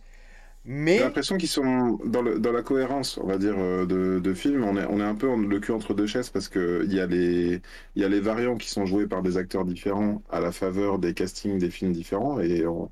J'ai 0.89 0.99
Mais, 0.99 1.03
l'impression 1.03 1.37
qu'ils 1.37 1.49
sont 1.49 1.97
dans, 2.05 2.21
le, 2.21 2.39
dans 2.39 2.51
la 2.53 2.61
cohérence, 2.63 3.17
on 3.17 3.27
va 3.27 3.37
dire, 3.37 3.55
euh, 3.57 3.85
de, 3.85 4.19
de 4.19 4.33
film. 4.33 4.63
On 4.63 4.77
est, 4.77 4.85
on 4.85 4.99
est 4.99 5.03
un 5.03 5.15
peu 5.15 5.29
en- 5.29 5.37
le 5.37 5.59
cul 5.59 5.71
entre 5.73 5.93
deux 5.93 6.07
chaises 6.07 6.29
parce 6.29 6.47
que 6.47 6.83
il 6.85 6.93
y 6.93 6.99
a 7.01 7.05
les, 7.05 7.61
y 7.95 8.03
a 8.05 8.09
les 8.09 8.19
variants 8.21 8.55
qui 8.57 8.69
sont 8.69 8.85
joués 8.85 9.05
par 9.07 9.21
des 9.21 9.37
acteurs 9.37 9.65
différents 9.65 10.23
à 10.29 10.39
la 10.39 10.51
faveur 10.53 10.97
des 10.99 11.13
castings 11.13 11.59
des 11.59 11.69
films 11.71 11.91
différents. 11.91 12.39
Et 12.39 12.65
on- 12.65 12.89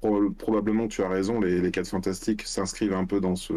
pro- 0.00 0.30
probablement, 0.32 0.88
tu 0.88 1.02
as 1.02 1.08
raison, 1.08 1.40
les, 1.40 1.60
les 1.60 1.70
4 1.72 1.88
Fantastiques 1.88 2.42
s'inscrivent 2.42 2.94
un 2.94 3.06
peu 3.06 3.20
dans 3.20 3.36
ce, 3.36 3.54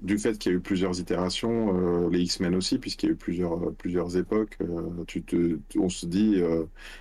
du 0.00 0.18
fait 0.18 0.38
qu'il 0.38 0.52
y 0.52 0.54
a 0.54 0.58
eu 0.58 0.60
plusieurs 0.60 1.00
itérations, 1.00 2.08
les 2.08 2.20
X-Men 2.20 2.54
aussi, 2.54 2.78
puisqu'il 2.78 3.06
y 3.06 3.08
a 3.10 3.12
eu 3.12 3.16
plusieurs, 3.16 3.72
plusieurs 3.74 4.16
époques, 4.16 4.58
te, 5.06 5.58
on 5.78 5.88
se 5.88 6.06
dit, 6.06 6.40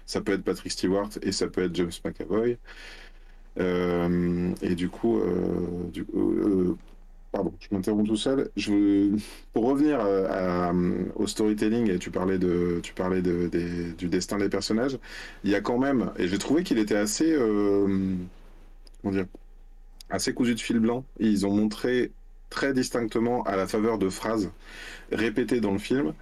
ça 0.05 0.21
peut 0.21 0.33
être 0.33 0.43
Patrick 0.43 0.71
Stewart 0.71 1.09
et 1.21 1.31
ça 1.31 1.47
peut 1.47 1.63
être 1.63 1.75
James 1.75 1.91
McAvoy. 2.03 2.57
et 3.57 4.75
du 4.75 4.89
coup, 4.89 5.21
du 5.93 6.05
coup 6.05 6.77
Pardon, 7.31 7.53
je 7.59 7.67
m'interromps 7.71 8.07
tout 8.07 8.15
seul. 8.15 8.49
Pour 9.53 9.65
revenir 9.65 9.99
au 11.15 11.27
storytelling, 11.27 11.89
et 11.91 11.99
tu 11.99 12.09
parlais, 12.09 12.37
de, 12.37 12.79
tu 12.81 12.93
parlais 12.93 13.21
de, 13.21 13.49
du 13.97 14.07
destin 14.07 14.37
des 14.37 14.49
personnages, 14.49 14.97
il 15.43 15.51
y 15.51 15.55
a 15.55 15.61
quand 15.61 15.77
même, 15.77 16.11
et 16.17 16.27
j'ai 16.27 16.37
trouvé 16.37 16.63
qu'il 16.63 16.77
était 16.79 16.95
assez, 16.95 17.31
euh, 17.31 18.15
comment 19.01 19.13
dire, 19.13 19.25
assez 20.09 20.33
cousu 20.33 20.55
de 20.55 20.59
fil 20.59 20.79
blanc. 20.79 21.03
Ils 21.19 21.45
ont 21.45 21.53
montré 21.53 22.11
très 22.49 22.73
distinctement, 22.73 23.43
à 23.43 23.55
la 23.55 23.67
faveur 23.67 23.97
de 23.97 24.09
phrases 24.09 24.51
répétées 25.11 25.61
dans 25.61 25.71
le 25.71 25.79
film, 25.79 26.13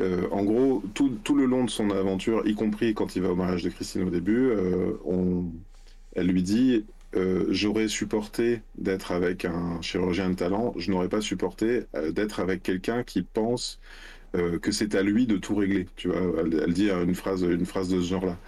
euh, 0.00 0.26
en 0.30 0.42
gros, 0.42 0.82
tout, 0.94 1.34
le 1.34 1.44
long 1.44 1.64
de 1.64 1.70
son 1.70 1.90
aventure, 1.90 2.46
y 2.46 2.54
compris 2.54 2.94
quand 2.94 3.14
il 3.16 3.22
va 3.22 3.30
au 3.30 3.36
mariage 3.36 3.62
de 3.62 3.70
Christine 3.70 4.04
au 4.04 4.10
début, 4.10 4.48
euh, 4.50 4.94
elle 6.14 6.26
lui 6.26 6.42
dit 6.42 6.84
euh, 7.14 7.46
j'aurais 7.50 7.88
supporté 7.88 8.62
d'être 8.76 9.12
avec 9.12 9.44
un 9.44 9.80
chirurgien 9.82 10.30
de 10.30 10.34
talent, 10.34 10.72
je 10.76 10.90
n'aurais 10.90 11.08
pas 11.08 11.20
supporté 11.20 11.84
d'être 12.10 12.40
avec 12.40 12.62
quelqu'un 12.62 13.02
qui 13.02 13.22
pense 13.22 13.80
euh, 14.34 14.58
que 14.58 14.72
c'est 14.72 14.94
à 14.94 15.02
lui 15.02 15.26
de 15.26 15.36
tout 15.36 15.54
régler. 15.54 15.86
Tu 15.96 16.08
vois, 16.08 16.20
elle, 16.40 16.72
dit 16.72 16.90
une 16.90 17.14
phrase, 17.14 17.42
une 17.42 17.66
phrase 17.66 17.88
de 17.88 18.00
ce 18.00 18.06
genre-là. 18.06 18.38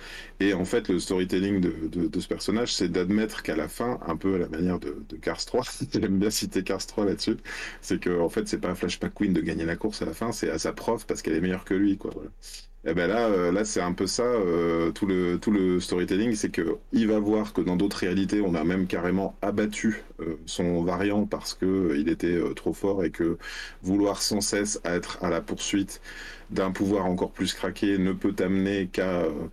Et 0.40 0.54
en 0.54 0.64
fait, 0.64 0.88
le 0.88 0.98
storytelling 0.98 1.60
de, 1.60 2.08
de, 2.08 2.20
ce 2.20 2.28
personnage, 2.28 2.74
c'est 2.74 2.88
d'admettre 2.88 3.42
qu'à 3.42 3.56
la 3.56 3.68
fin, 3.68 3.98
un 4.06 4.16
peu 4.16 4.34
à 4.36 4.38
la 4.38 4.48
manière 4.48 4.78
de, 4.78 4.96
de 5.08 5.16
Cars 5.16 5.44
3, 5.44 5.64
j'aime 5.92 6.18
bien 6.18 6.30
citer 6.30 6.62
Cars 6.64 6.86
3 6.86 7.04
là-dessus, 7.06 7.36
c'est 7.80 8.00
que 8.00 8.20
en 8.20 8.28
fait, 8.28 8.48
c'est 8.48 8.58
pas 8.58 8.70
à 8.70 8.74
Flash 8.74 9.00
McQueen 9.00 9.32
de 9.32 9.40
gagner 9.40 9.64
la 9.64 9.76
course 9.76 10.02
à 10.02 10.06
la 10.06 10.14
fin, 10.14 10.32
c'est 10.32 10.50
à 10.50 10.58
sa 10.58 10.72
prof 10.72 11.06
parce 11.06 11.22
qu'elle 11.22 11.34
est 11.34 11.40
meilleure 11.40 11.64
que 11.64 11.74
lui, 11.74 11.96
quoi. 11.98 12.10
Voilà. 12.14 12.30
Et 12.86 12.90
eh 12.90 12.94
ben 12.94 13.06
là, 13.08 13.28
euh, 13.28 13.50
là 13.50 13.64
c'est 13.64 13.80
un 13.80 13.94
peu 13.94 14.06
ça, 14.06 14.24
euh, 14.24 14.90
tout, 14.92 15.06
le, 15.06 15.38
tout 15.38 15.50
le 15.50 15.80
storytelling, 15.80 16.34
c'est 16.34 16.50
que 16.50 16.76
il 16.92 17.08
va 17.08 17.18
voir 17.18 17.54
que 17.54 17.62
dans 17.62 17.76
d'autres 17.76 17.96
réalités, 17.96 18.42
on 18.42 18.54
a 18.54 18.62
même 18.62 18.86
carrément 18.86 19.38
abattu 19.40 20.02
euh, 20.20 20.36
son 20.44 20.82
variant 20.84 21.24
parce 21.24 21.54
que 21.54 21.96
il 21.98 22.10
était 22.10 22.38
trop 22.54 22.74
fort 22.74 23.02
et 23.02 23.10
que 23.10 23.38
vouloir 23.82 24.20
sans 24.20 24.42
cesse 24.42 24.82
être 24.84 25.16
à 25.24 25.30
la 25.30 25.40
poursuite 25.40 26.02
d'un 26.50 26.72
pouvoir 26.72 27.06
encore 27.06 27.32
plus 27.32 27.54
craqué 27.54 27.96
ne 27.96 28.12
peut 28.12 28.36
amener 28.38 28.90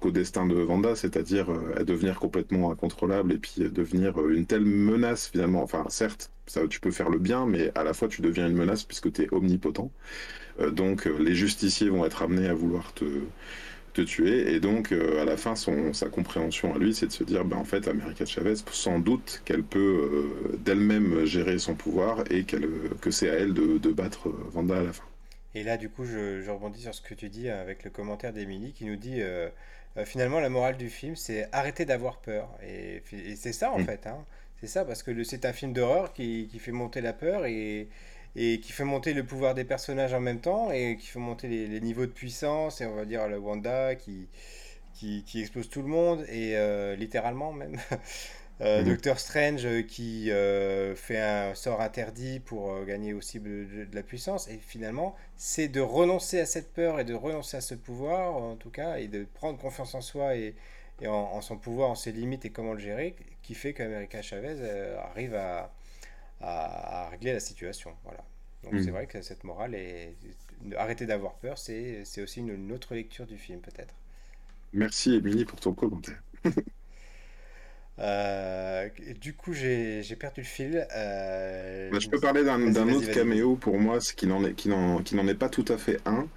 qu'au 0.02 0.12
destin 0.12 0.46
de 0.46 0.56
Vanda, 0.56 0.96
c'est-à-dire 0.96 1.48
à 1.78 1.86
devenir 1.86 2.20
complètement 2.20 2.70
incontrôlable 2.70 3.32
et 3.32 3.38
puis 3.38 3.54
devenir 3.72 4.28
une 4.28 4.46
telle 4.46 4.66
menace 4.66 5.30
finalement. 5.30 5.64
Enfin, 5.64 5.86
certes, 5.88 6.32
ça, 6.48 6.68
tu 6.68 6.82
peux 6.82 6.92
faire 6.92 7.10
le 7.10 7.18
bien, 7.18 7.46
mais 7.46 7.72
à 7.76 7.84
la 7.86 7.94
fois 7.94 8.10
tu 8.10 8.22
deviens 8.22 8.48
une 8.48 8.58
menace 8.58 8.84
puisque 8.84 9.12
tu 9.14 9.24
es 9.24 9.34
omnipotent. 9.34 9.90
Euh, 10.62 10.72
donc 10.72 11.08
euh, 11.08 11.18
les 11.20 11.36
justiciers 11.36 11.90
vont 11.90 12.06
être 12.06 12.22
amenés 12.22 12.48
à 12.48 12.54
vouloir 12.54 12.94
te, 12.94 13.06
te 13.94 14.02
tuer. 14.02 14.54
Et 14.54 14.60
donc, 14.60 14.92
euh, 14.92 15.22
à 15.22 15.26
la 15.26 15.38
fin, 15.38 15.56
son, 15.56 15.94
sa 15.94 16.10
compréhension 16.10 16.76
à 16.76 16.78
lui, 16.78 16.94
c'est 16.94 17.08
de 17.08 17.12
se 17.12 17.24
dire, 17.24 17.44
ben, 17.46 17.58
en 17.58 17.64
fait, 17.64 17.88
America 17.88 18.26
Chavez, 18.26 18.56
sans 18.72 19.00
doute 19.00 19.42
qu'elle 19.46 19.64
peut 19.64 20.58
d'elle-même 20.60 21.26
gérer 21.26 21.58
son 21.58 21.76
pouvoir 21.76 22.24
et 22.30 22.44
que 22.44 23.12
c'est 23.12 23.30
à 23.30 23.34
elle 23.34 23.54
de, 23.54 23.78
de, 23.78 23.92
battre 23.92 24.30
Vanda 24.52 24.78
à 24.78 24.84
la 24.84 24.94
fin. 24.94 25.04
Et 25.54 25.64
là, 25.64 25.78
du 25.78 25.90
coup, 25.90 26.06
je, 26.06 26.42
je 26.42 26.50
rebondis 26.50 26.82
sur 26.82 26.96
ce 26.96 27.02
que 27.02 27.14
tu 27.14 27.28
dis 27.30 27.50
avec 27.50 27.84
le 27.84 27.90
commentaire 27.90 28.32
d'Emilie 28.32 28.72
qui 28.72 28.86
nous 28.86 28.96
dit, 28.96 29.22
finalement, 30.06 30.40
la 30.40 30.50
morale 30.50 30.78
du 30.78 30.90
film, 30.90 31.16
c'est 31.16 31.50
arrêter 31.52 31.84
d'avoir 31.86 32.20
peur. 32.20 32.50
Et, 32.66 33.04
et 33.12 33.36
c'est 33.36 33.52
ça, 33.52 33.72
en 33.72 33.80
mm. 33.80 33.86
fait. 33.86 34.08
Hein. 34.08 34.24
C'est 34.62 34.68
ça, 34.68 34.86
parce 34.86 35.02
que 35.02 35.24
c'est 35.24 35.46
un 35.46 35.54
film 35.54 35.74
d'horreur 35.74 36.14
qui, 36.14 36.48
qui, 36.52 36.60
fait 36.60 36.72
monter 36.72 37.02
la 37.02 37.14
peur 37.14 37.48
et 37.48 37.90
et 38.36 38.60
qui 38.60 38.72
fait 38.72 38.84
monter 38.84 39.14
le 39.14 39.26
pouvoir 39.26 39.54
des 39.54 39.66
personnages 39.66 40.14
en 40.14 40.22
même 40.22 40.40
temps 40.40 40.72
et 40.72 40.98
qui 40.98 41.08
fait 41.08 41.20
monter 41.20 41.48
les, 41.48 41.82
niveaux 41.82 42.06
de 42.06 42.12
puissance 42.12 42.82
et 42.82 42.86
on 42.86 42.96
va 42.96 43.06
dire 43.06 43.28
le 43.28 43.38
Wanda 43.38 43.96
qui, 43.96 44.28
qui, 44.94 45.24
qui 45.26 45.42
explose 45.42 45.70
tout 45.70 45.82
le 45.82 45.88
monde 45.88 46.22
et 46.30 46.56
euh, 46.56 46.96
littéralement 46.96 47.54
même. 47.54 47.78
Euh, 48.60 48.84
mhm. 48.84 48.90
Doctor 48.90 49.20
Strange 49.20 49.66
euh, 49.66 49.82
qui 49.82 50.30
fait 50.96 51.18
un 51.18 51.56
sort 51.56 51.82
interdit 51.82 52.40
pour 52.40 52.86
gagner 52.86 53.12
aussi 53.12 53.40
de, 53.40 53.88
la 53.92 54.04
puissance 54.04 54.48
et 54.50 54.60
finalement 54.60 55.16
c'est 55.36 55.68
de 55.68 55.82
renoncer 55.82 56.40
à 56.40 56.46
cette 56.46 56.72
peur 56.72 57.00
et 57.00 57.04
de 57.04 57.16
renoncer 57.16 57.58
à 57.58 57.62
ce 57.62 57.74
pouvoir 57.74 58.36
en 58.36 58.56
tout 58.56 58.70
cas 58.70 58.98
et 58.98 59.08
de 59.08 59.26
prendre 59.34 59.58
confiance 59.58 59.96
en 59.96 60.02
soi 60.02 60.36
et, 60.36 60.54
et 61.02 61.08
en, 61.08 61.42
son 61.42 61.58
pouvoir, 61.58 61.90
en 61.90 61.96
ses 61.96 62.12
limites 62.12 62.46
et 62.46 62.52
comment 62.52 62.74
le 62.74 62.80
gérer 62.80 63.16
qui 63.42 63.56
fait 63.56 63.74
qu'America 63.74 64.22
Chavez 64.22 64.58
arrive 65.10 65.34
à, 65.34 65.72
à, 66.42 67.10
régler 67.10 67.34
la 67.34 67.40
situation. 67.40 67.92
Voilà. 68.04 68.24
Donc 68.64 68.74
c'est 68.76 68.92
hmm. 68.92 68.94
vrai 68.94 69.08
que 69.08 69.22
cette 69.22 69.44
morale 69.44 69.74
est 69.74 70.16
arrêter 70.78 71.06
d'avoir 71.06 71.36
peur, 71.36 71.58
c'est 71.58 72.04
aussi 72.22 72.40
une, 72.40 72.72
autre 72.72 72.94
lecture 72.94 73.26
du 73.26 73.38
film 73.38 73.60
peut-être. 73.60 73.96
Merci 74.74 75.16
Émilie 75.16 75.46
pour 75.46 75.60
ton 75.60 75.74
commentaire. 75.74 76.22
Euh, 78.00 78.90
du 79.20 79.36
coup, 79.36 79.54
j'ai 79.54 80.02
perdu 80.18 80.42
le 80.42 80.48
fil. 80.48 80.88
Euh, 80.96 81.92
bah, 81.92 82.00
je 82.00 82.10
peux 82.10 82.20
parler 82.20 82.44
d'un 82.44 82.90
autre 82.90 83.12
caméo 83.12 83.56
pour 83.56 83.78
moi, 83.78 84.00
qui 84.00 84.26
n'en 84.26 84.44
est, 84.44 84.54
qui 84.54 84.70
n'en 84.70 85.28
est 85.28 85.36
pas 85.36 85.50
tout 85.50 85.66
à 85.68 85.78
fait 85.78 86.00
un. 86.08 86.28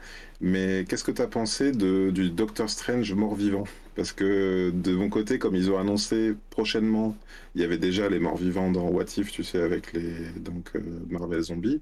Mais 0.45 0.85
qu'est-ce 0.87 1.05
que 1.05 1.11
tu 1.11 1.27
pensé 1.29 1.73
de, 1.73 2.11
du 2.11 2.31
Doctor 2.31 2.69
Strange 2.69 3.13
mort-vivant? 3.15 3.65
Parce 3.95 4.13
que 4.13 4.71
de 4.75 4.95
mon 4.95 5.09
côté, 5.09 5.39
comme 5.39 5.57
ils 5.57 5.71
ont 5.71 5.79
annoncé 5.79 6.35
prochainement, 6.51 7.17
il 7.55 7.63
y 7.63 7.65
avait 7.65 7.79
déjà 7.79 8.11
les 8.11 8.19
morts-vivants 8.19 8.71
dans 8.71 8.89
What 8.91 9.07
If, 9.17 9.33
tu 9.33 9.43
sais, 9.43 9.63
avec 9.63 9.93
les 9.95 10.31
donc, 10.37 10.71
euh, 10.77 10.81
Marvel 11.09 11.41
Zombies. 11.43 11.81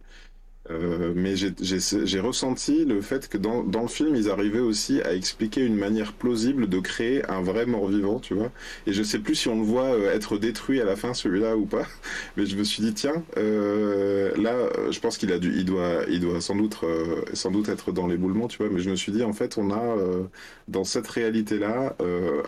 Euh, 0.73 1.13
mais 1.15 1.35
j'ai 1.37 2.21
ressenti 2.21 2.85
le 2.85 3.01
fait 3.01 3.29
que 3.29 3.39
dans, 3.39 3.63
dans, 3.63 3.83
le 3.83 3.89
film, 3.89 4.17
ils 4.17 4.31
arrivaient 4.31 4.61
aussi 4.61 5.01
à 5.03 5.15
expliquer 5.15 5.61
une 5.65 5.77
manière 5.77 6.13
plausible 6.13 6.69
de 6.69 6.81
créer 6.81 7.25
un 7.31 7.43
vrai 7.43 7.67
mort-vivant, 7.67 8.21
tu 8.21 8.35
vois. 8.35 8.51
Et 8.87 8.93
je 8.93 9.03
sais 9.03 9.19
plus 9.19 9.35
si 9.35 9.49
on 9.49 9.57
le 9.57 9.65
voit 9.65 9.95
euh, 9.95 10.15
être 10.15 10.39
détruit 10.39 10.81
à 10.81 10.85
la 10.85 10.97
fin, 10.97 11.15
celui-là, 11.15 11.57
ou 11.57 11.67
pas. 11.67 11.87
Mais 12.37 12.47
je 12.47 12.57
me 12.57 12.65
suis 12.65 12.83
dit, 12.83 12.95
tiens, 12.95 13.23
euh, 13.37 14.33
là, 14.37 14.55
je 14.91 14.99
pense 15.01 15.19
qu'il 15.19 15.33
a 15.33 15.39
dû, 15.39 15.53
il 15.57 15.65
doit, 15.65 16.05
il 16.09 16.21
doit 16.21 16.41
sans 16.41 16.57
doute, 16.57 16.79
euh, 16.83 17.23
sans 17.33 17.51
doute 17.51 17.69
être 17.69 17.93
dans 17.93 18.07
l'éboulement, 18.07 18.49
tu 18.49 18.59
vois. 18.59 18.69
Mais 18.71 18.81
je 18.81 18.91
me 18.91 18.97
suis 18.97 19.13
dit, 19.13 19.23
en 19.23 19.33
fait, 19.33 19.59
on 19.59 19.71
a 19.71 19.83
euh, 19.83 20.25
dans 20.69 20.85
cette 20.85 21.07
réalité-là 21.07 21.97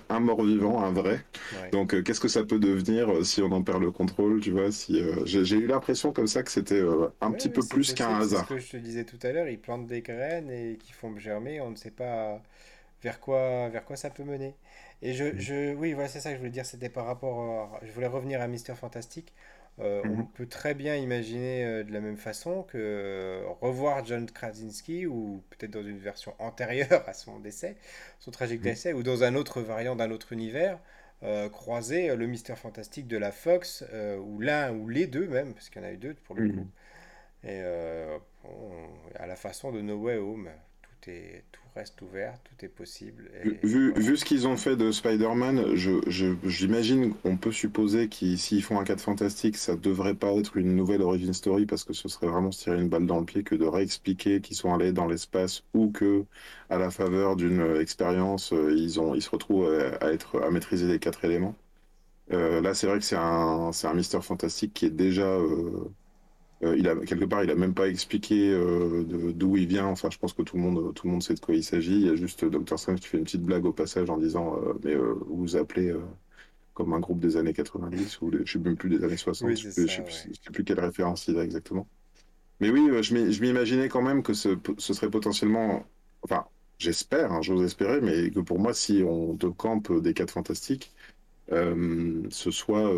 un 0.08 0.20
mort-vivant, 0.20 0.82
un 0.82 0.92
vrai. 0.92 1.24
Donc, 1.72 2.02
qu'est-ce 2.02 2.20
que 2.20 2.28
ça 2.28 2.44
peut 2.44 2.58
devenir 2.58 3.08
si 3.24 3.42
on 3.42 3.52
en 3.52 3.62
perd 3.62 3.82
le 3.82 3.90
contrôle, 3.90 4.40
tu 4.40 4.50
vois 4.50 4.70
Si 4.70 5.00
j'ai 5.24 5.56
eu 5.56 5.66
l'impression 5.66 6.12
comme 6.12 6.26
ça 6.26 6.42
que 6.42 6.50
c'était 6.50 6.82
un 7.20 7.30
petit 7.30 7.48
peu 7.48 7.62
plus 7.62 7.92
qu'un 7.92 8.13
c'est 8.22 8.36
ce 8.36 8.44
que 8.44 8.58
je 8.58 8.70
te 8.70 8.76
disais 8.76 9.04
tout 9.04 9.18
à 9.22 9.32
l'heure, 9.32 9.48
ils 9.48 9.58
plantent 9.58 9.86
des 9.86 10.02
graines 10.02 10.50
et 10.50 10.76
qui 10.78 10.92
font 10.92 11.16
germer, 11.18 11.60
on 11.60 11.70
ne 11.70 11.76
sait 11.76 11.90
pas 11.90 12.42
vers 13.02 13.20
quoi, 13.20 13.68
vers 13.68 13.84
quoi 13.84 13.96
ça 13.96 14.10
peut 14.10 14.24
mener. 14.24 14.54
Et 15.02 15.12
je, 15.12 15.24
mm. 15.24 15.38
je 15.38 15.74
oui, 15.74 15.92
voilà, 15.92 16.08
c'est 16.08 16.20
ça 16.20 16.30
que 16.30 16.36
je 16.36 16.40
voulais 16.40 16.50
dire, 16.50 16.66
c'était 16.66 16.88
par 16.88 17.06
rapport 17.06 17.78
Je 17.82 17.92
voulais 17.92 18.06
revenir 18.06 18.40
à 18.40 18.48
Mister 18.48 18.74
Fantastique. 18.74 19.32
Euh, 19.80 20.02
on 20.04 20.08
mm-hmm. 20.08 20.26
peut 20.34 20.46
très 20.46 20.74
bien 20.74 20.94
imaginer 20.94 21.64
euh, 21.64 21.82
de 21.82 21.92
la 21.92 22.00
même 22.00 22.16
façon 22.16 22.62
que 22.62 22.78
euh, 22.78 23.42
revoir 23.60 24.04
John 24.04 24.30
Krasinski, 24.30 25.06
ou 25.06 25.42
peut-être 25.50 25.72
dans 25.72 25.82
une 25.82 25.98
version 25.98 26.32
antérieure 26.38 27.02
à 27.08 27.12
son 27.12 27.40
décès, 27.40 27.76
son 28.20 28.30
tragique 28.30 28.60
mm. 28.60 28.64
décès, 28.64 28.92
ou 28.92 29.02
dans 29.02 29.24
un 29.24 29.34
autre 29.34 29.60
variant 29.60 29.96
d'un 29.96 30.10
autre 30.10 30.32
univers, 30.32 30.78
croiser 31.52 32.14
le 32.14 32.26
Mister 32.26 32.54
Fantastique 32.54 33.08
de 33.08 33.16
la 33.16 33.32
Fox, 33.32 33.82
ou 34.20 34.40
l'un 34.40 34.74
ou 34.74 34.90
les 34.90 35.06
deux 35.06 35.26
même, 35.26 35.54
parce 35.54 35.70
qu'il 35.70 35.80
y 35.80 35.84
en 35.84 35.88
a 35.88 35.92
eu 35.92 35.96
deux 35.96 36.12
pour 36.12 36.34
le 36.34 36.46
mm-hmm. 36.46 36.54
coup. 36.54 36.66
Et 37.45 37.61
euh, 37.62 38.18
à 39.16 39.26
la 39.26 39.36
façon 39.36 39.70
de 39.70 39.80
No 39.80 39.97
Way 39.97 40.16
Home, 40.16 40.49
tout, 40.82 41.11
est, 41.11 41.45
tout 41.53 41.61
reste 41.74 42.01
ouvert, 42.01 42.38
tout 42.42 42.64
est 42.64 42.68
possible. 42.68 43.30
vu, 43.62 43.92
vu, 43.95 44.16
ce 44.16 44.24
qu'ils 44.24 44.47
ont 44.47 44.57
fait 44.57 44.76
de 44.76 44.90
Spider-Man, 44.90 45.74
j'imagine 45.74 47.05
je, 47.11 47.22
qu'on 47.22 47.36
peut 47.36 47.53
supposer 47.53 48.09
qu'ils 48.09 48.38
s'ils 48.38 48.62
font 48.62 48.80
un 48.80 48.84
4 48.84 49.01
fantastique, 49.01 49.57
ça 49.57 49.76
devrait 49.76 50.14
pas 50.14 50.32
être 50.32 50.57
une 50.57 50.74
nouvelle 50.74 51.03
origin 51.03 51.34
story 51.34 51.66
parce 51.66 51.84
que 51.84 51.92
ce 51.92 52.09
serait 52.09 52.28
vraiment 52.28 52.51
se 52.51 52.62
tirer 52.62 52.80
une 52.80 52.88
balle 52.88 53.07
dans 53.07 53.18
le 53.20 53.26
pied 53.26 53.42
que 53.42 53.55
de 53.55 53.66
réexpliquer 53.66 54.40
qu'ils 54.40 54.57
sont 54.57 54.72
allés 54.72 54.92
dans 54.92 55.07
l'espace 55.07 55.64
ou 55.74 55.90
que, 55.90 56.24
à 56.70 56.78
la 56.78 56.90
faveur 56.90 57.36
d'une 57.36 57.76
expérience, 57.78 58.53
euh, 58.55 58.72
ils, 58.74 59.01
ont, 59.01 59.14
ils 59.14 59.22
se 59.22 59.30
retrouvent 59.30 59.68
à, 60.01 60.12
être, 60.12 60.42
à 60.42 60.51
maîtriser 60.51 60.86
les 60.86 60.99
quatre 60.99 61.24
éléments. 61.24 61.55
Euh, 62.32 62.61
là, 62.61 62.74
c'est 62.74 62.86
vrai 62.86 62.99
que 62.99 63.05
c'est 63.05 63.16
un, 63.16 63.70
un 63.72 63.95
Mister 63.95 64.20
Fantastique 64.22 64.72
qui 64.74 64.86
est 64.86 64.90
déjà 64.90 65.26
euh, 65.26 65.95
euh, 66.64 66.76
il 66.78 66.88
a 66.88 66.96
quelque 66.96 67.24
part, 67.24 67.44
il 67.44 67.50
a 67.50 67.54
même 67.54 67.74
pas 67.74 67.88
expliqué 67.88 68.50
euh, 68.50 69.04
d'où 69.34 69.56
il 69.56 69.66
vient. 69.66 69.86
Enfin, 69.86 70.08
je 70.10 70.18
pense 70.18 70.32
que 70.32 70.42
tout 70.42 70.56
le 70.56 70.62
monde, 70.62 70.94
tout 70.94 71.06
le 71.06 71.12
monde 71.12 71.22
sait 71.22 71.34
de 71.34 71.40
quoi 71.40 71.54
il 71.54 71.64
s'agit. 71.64 71.94
Il 71.94 72.06
y 72.06 72.10
a 72.10 72.16
juste 72.16 72.44
Dr 72.44 72.78
Strange 72.78 73.00
qui 73.00 73.08
fait 73.08 73.18
une 73.18 73.24
petite 73.24 73.42
blague 73.42 73.66
au 73.66 73.72
passage 73.72 74.08
en 74.08 74.16
disant, 74.16 74.56
euh, 74.56 74.72
mais 74.82 74.94
vous 74.94 75.36
vous 75.36 75.56
appelez 75.56 75.94
comme 76.72 76.92
un 76.94 77.00
groupe 77.00 77.20
des 77.20 77.36
années 77.36 77.52
90 77.52 78.20
ou 78.22 78.32
je 78.44 78.52
sais 78.52 78.58
même 78.58 78.76
plus 78.76 78.88
des 78.88 79.04
années 79.04 79.16
60. 79.16 79.56
je, 79.56 79.68
ne 79.68 79.72
sais, 79.72 80.30
plus 80.52 80.64
quelle 80.64 80.80
référence 80.80 81.28
il 81.28 81.38
a 81.38 81.44
exactement. 81.44 81.86
Mais 82.60 82.70
oui, 82.70 82.88
je 83.02 83.40
m'imaginais 83.42 83.88
quand 83.88 84.02
même 84.02 84.22
que 84.22 84.32
ce, 84.32 84.56
ce, 84.78 84.94
serait 84.94 85.10
potentiellement, 85.10 85.84
enfin, 86.22 86.46
j'espère, 86.78 87.32
hein, 87.32 87.42
j'ose 87.42 87.64
espérer, 87.64 88.00
mais 88.00 88.30
que 88.30 88.40
pour 88.40 88.58
moi, 88.58 88.72
si 88.72 89.02
on 89.06 89.36
te 89.36 89.46
campe 89.46 89.92
des 90.00 90.14
quatre 90.14 90.30
fantastiques, 90.30 90.92
ce 91.50 92.50
soit 92.50 92.90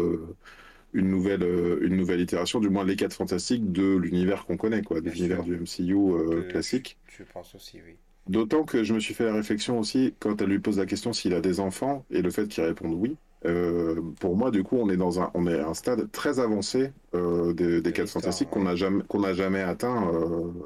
une 0.96 1.10
nouvelle, 1.10 1.42
euh, 1.42 1.78
une 1.82 1.96
nouvelle 1.96 2.20
itération, 2.20 2.58
du 2.58 2.70
moins 2.70 2.84
les 2.84 2.96
4 2.96 3.12
fantastiques 3.14 3.70
de 3.70 3.96
l'univers 3.96 4.46
qu'on 4.46 4.56
connaît, 4.56 4.82
quoi, 4.82 5.00
de 5.00 5.10
l'univers 5.10 5.42
du 5.42 5.54
MCU 5.54 5.94
euh, 5.94 6.36
De- 6.36 6.40
classique. 6.42 6.98
je, 7.06 7.22
pense 7.22 7.54
aussi, 7.54 7.80
oui. 7.86 7.96
D'autant 8.28 8.64
que 8.64 8.82
je 8.82 8.94
me 8.94 8.98
suis 8.98 9.14
fait 9.14 9.24
la 9.24 9.34
réflexion 9.34 9.78
aussi 9.78 10.14
quand 10.18 10.40
elle 10.40 10.48
lui 10.48 10.58
pose 10.58 10.78
la 10.78 10.86
question 10.86 11.12
s'il 11.12 11.34
a 11.34 11.40
des 11.40 11.60
enfants 11.60 12.04
et 12.10 12.22
le 12.22 12.30
fait 12.30 12.48
qu'il 12.48 12.64
réponde 12.64 12.94
oui. 12.94 13.16
Euh, 13.44 14.00
pour 14.18 14.36
moi, 14.36 14.50
du 14.50 14.64
coup, 14.64 14.76
on 14.78 14.88
est 14.88 14.96
dans 14.96 15.20
un, 15.20 15.30
on 15.34 15.46
est 15.46 15.60
à 15.60 15.68
un 15.68 15.74
stade 15.74 16.10
très 16.10 16.40
avancé 16.40 16.92
euh, 17.14 17.52
des, 17.52 17.82
des 17.82 17.92
4 17.92 18.04
l'histoire, 18.04 18.22
fantastiques 18.22 18.50
qu'on 18.50 18.62
n'a 18.64 18.74
jamais, 18.74 19.04
qu'on 19.04 19.20
n'a 19.20 19.34
jamais 19.34 19.60
atteint 19.60 20.10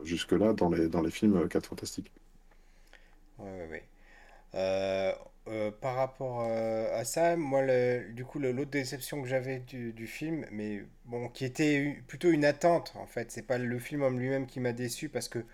jusque-là 0.04 0.54
dans 0.54 0.70
les, 0.70 0.88
dans 0.88 1.02
les 1.02 1.10
films 1.10 1.48
4 1.48 1.66
fantastiques. 1.66 2.12
Ouais, 3.38 3.50
ouais, 3.50 3.68
ouais. 4.54 5.14
Euh, 5.48 5.70
par 5.70 5.96
rapport 5.96 6.42
euh, 6.42 6.94
à 6.98 7.04
ça, 7.04 7.36
moi, 7.36 7.62
le- 7.62 8.12
du 8.12 8.24
coup, 8.24 8.38
l'autre 8.38 8.70
déception 8.70 9.22
que 9.22 9.28
j'avais 9.28 9.58
du, 9.60 9.92
du 9.92 10.06
film, 10.06 10.46
mais 10.52 10.82
bon, 11.06 11.28
qui 11.28 11.44
était 11.44 11.96
plutôt 12.06 12.30
une 12.30 12.44
attente, 12.44 12.92
en 12.96 13.06
fait, 13.06 13.30
c'est 13.32 13.42
pas 13.42 13.58
le 13.58 13.78
film 13.78 14.02
en 14.02 14.10
lui-même 14.10 14.46
qui 14.46 14.60
m'a 14.60 14.72
déçu, 14.72 15.08
parce 15.08 15.28
que 15.28 15.44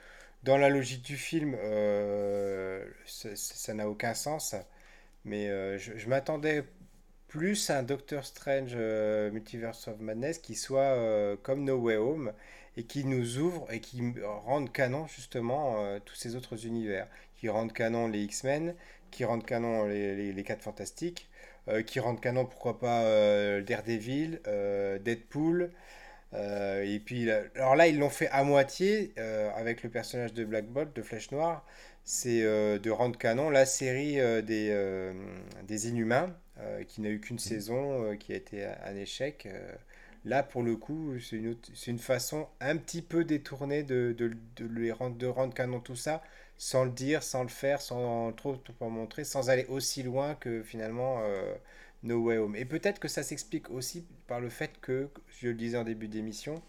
dans 0.42 0.58
la 0.58 0.68
logique 0.70 1.02
du 1.02 1.16
film, 1.16 1.56
euh, 1.58 2.84
ça 3.06 3.74
n'a 3.74 3.88
aucun 3.88 4.14
sens, 4.14 4.54
mais 5.24 5.48
je, 5.78 5.96
je 5.98 6.08
m'attendais 6.08 6.64
plus 7.28 7.70
à 7.70 7.78
un 7.78 7.82
Doctor 7.84 8.24
Strange 8.24 8.76
Multiverse 9.32 9.88
of 9.88 10.00
Madness 10.00 10.38
qui 10.38 10.54
soit 10.54 11.36
comme 11.42 11.64
No 11.64 11.76
Way 11.78 11.96
Home 11.96 12.32
et 12.76 12.84
qui 12.84 13.04
nous 13.04 13.38
ouvre 13.38 13.66
et 13.72 13.80
qui 13.80 14.02
rende 14.44 14.72
canon 14.72 15.06
justement 15.06 15.76
euh, 15.84 15.98
tous 16.04 16.14
ces 16.14 16.36
autres 16.36 16.66
univers, 16.66 17.08
qui 17.36 17.48
rendent 17.48 17.72
canon 17.72 18.08
les 18.08 18.22
X-Men, 18.24 18.74
qui 19.10 19.24
rendent 19.24 19.44
canon 19.46 19.86
les, 19.86 20.16
les, 20.16 20.32
les 20.32 20.42
4 20.44 20.62
Fantastiques, 20.62 21.28
euh, 21.68 21.82
qui 21.82 22.00
rendent 22.00 22.20
canon 22.20 22.44
pourquoi 22.46 22.78
pas 22.78 23.02
euh, 23.02 23.62
Daredevil, 23.62 24.40
euh, 24.46 24.98
Deadpool. 24.98 25.70
et 26.32 27.00
puis 27.04 27.30
alors 27.30 27.76
là 27.76 27.86
ils 27.88 27.98
l'ont 27.98 28.10
fait 28.10 28.28
à 28.28 28.44
moitié 28.44 29.12
avec 29.56 29.82
le 29.82 29.88
personnage 29.90 30.34
de 30.34 30.44
Black 30.44 30.66
Bolt, 30.66 30.94
de 30.94 31.02
Flèche 31.02 31.30
Noire, 31.30 31.64
c'est 32.04 32.42
de 32.42 32.90
rendre 32.90 33.18
canon 33.18 33.50
la 33.50 33.64
série 33.66 34.16
des, 34.42 35.12
des 35.66 35.88
Inhumains 35.88 36.36
qui 36.88 37.00
n'a 37.00 37.10
eu 37.10 37.20
qu'une 37.20 37.38
saison, 37.38 38.04
euh, 38.04 38.16
qui 38.16 38.32
a 38.32 38.36
été 38.36 38.64
un 38.64 38.96
échec. 38.96 39.48
Là, 40.26 40.42
pour 40.42 40.64
le 40.64 40.74
coup, 40.74 41.14
c'est 41.20 41.86
une, 41.86 41.98
façon 42.00 42.48
un 42.60 42.76
petit 42.76 43.00
peu 43.00 43.22
détournée 43.24 43.84
de, 43.84 44.16
les 44.58 44.90
rendre, 44.90 45.54
canon 45.54 45.78
tout 45.78 45.94
ça, 45.94 46.20
sans 46.58 46.84
le 46.84 46.90
dire, 46.90 47.22
sans 47.22 47.44
le 47.44 47.48
faire, 47.48 47.80
sans 47.80 48.32
trop 48.32 48.56
tout 48.56 48.74
en 48.80 48.90
montrer, 48.90 49.22
sans 49.22 49.50
aller 49.50 49.66
aussi 49.66 50.02
loin 50.02 50.34
que 50.34 50.64
finalement 50.64 51.20
euh, 51.20 51.54
No 52.02 52.24
Way 52.24 52.38
Home. 52.38 52.56
Et 52.56 52.64
peut-être 52.64 52.98
que 52.98 53.06
ça 53.06 53.22
s'explique 53.22 53.70
aussi 53.70 54.04
par 54.26 54.40
le 54.40 54.48
fait 54.48 54.72
que, 54.80 55.10
je 55.40 55.46
le 55.46 55.54
disais 55.54 55.78
en 55.78 55.84
début 55.84 56.08
d'émission, 56.08 56.60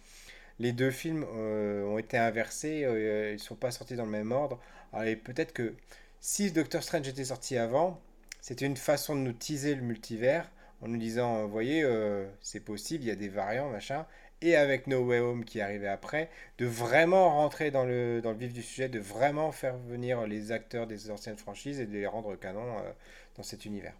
les 0.59 0.71
deux 0.71 0.91
films 0.91 1.25
euh, 1.35 1.83
ont 1.85 1.97
été 1.97 2.15
inversés, 2.15 2.83
euh, 2.85 3.31
ils 3.31 3.33
ne 3.33 3.37
sont 3.39 3.55
pas 3.55 3.71
sortis 3.71 3.95
dans 3.95 4.05
le 4.05 4.11
même 4.11 4.31
ordre. 4.31 4.59
Et 5.03 5.15
peut-être 5.15 5.53
que 5.53 5.73
si 6.19 6.51
Doctor 6.51 6.83
Strange 6.83 7.07
était 7.07 7.25
sorti 7.25 7.57
avant, 7.57 7.99
c'était 8.39 8.67
une 8.67 8.77
façon 8.77 9.15
de 9.15 9.21
nous 9.21 9.33
teaser 9.33 9.73
le 9.73 9.81
multivers 9.81 10.47
en 10.81 10.87
nous 10.89 10.97
disant, 10.97 11.43
vous 11.43 11.49
voyez, 11.51 11.83
euh, 11.83 12.25
c'est 12.41 12.59
possible, 12.61 13.03
il 13.03 13.07
y 13.07 13.11
a 13.11 13.15
des 13.15 13.29
variants, 13.29 13.69
machin. 13.69 14.05
Et 14.41 14.55
avec 14.55 14.87
No 14.87 14.99
Way 15.03 15.19
Home 15.19 15.45
qui 15.45 15.61
arrivait 15.61 15.87
après, 15.87 16.29
de 16.59 16.65
vraiment 16.67 17.29
rentrer 17.29 17.71
dans 17.71 17.85
le, 17.85 18.21
dans 18.21 18.31
le 18.31 18.37
vif 18.37 18.53
du 18.53 18.61
sujet, 18.61 18.87
de 18.89 18.99
vraiment 18.99 19.51
faire 19.51 19.77
venir 19.77 20.27
les 20.27 20.51
acteurs 20.51 20.85
des 20.87 21.09
anciennes 21.11 21.37
franchises 21.37 21.79
et 21.79 21.85
de 21.87 21.93
les 21.93 22.05
rendre 22.07 22.35
canon 22.35 22.77
euh, 22.79 22.91
dans 23.37 23.43
cet 23.43 23.65
univers. 23.65 23.93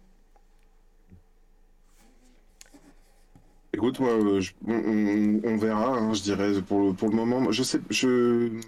Écoute, 3.72 4.00
moi, 4.00 4.10
euh, 4.10 4.40
on, 5.44 5.56
verra, 5.56 5.96
hein, 5.98 6.12
je 6.14 6.22
dirais, 6.22 6.60
pour, 6.62 6.80
le- 6.88 6.92
pour 6.94 7.08
le 7.08 7.14
moment. 7.16 7.50
Je 7.52 7.62
sais, 7.62 7.80
je, 7.90 8.60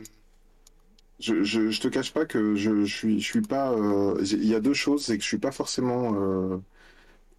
je, 1.19 1.43
je, 1.45 1.71
je 1.71 1.81
te 1.81 1.89
cache 1.89 2.13
pas 2.13 2.25
que 2.27 2.55
je, 2.57 2.85
je 2.85 2.97
suis, 2.97 3.21
je 3.21 3.25
suis 3.27 3.43
pas. 3.43 3.73
euh, 3.73 4.19
Il 4.25 4.47
y 4.47 4.55
a 4.55 4.61
deux 4.61 4.75
choses, 4.75 5.05
c'est 5.05 5.17
que 5.19 5.23
je 5.23 5.29
suis 5.29 5.39
pas 5.39 5.53
forcément 5.53 6.15
euh, 6.15 6.59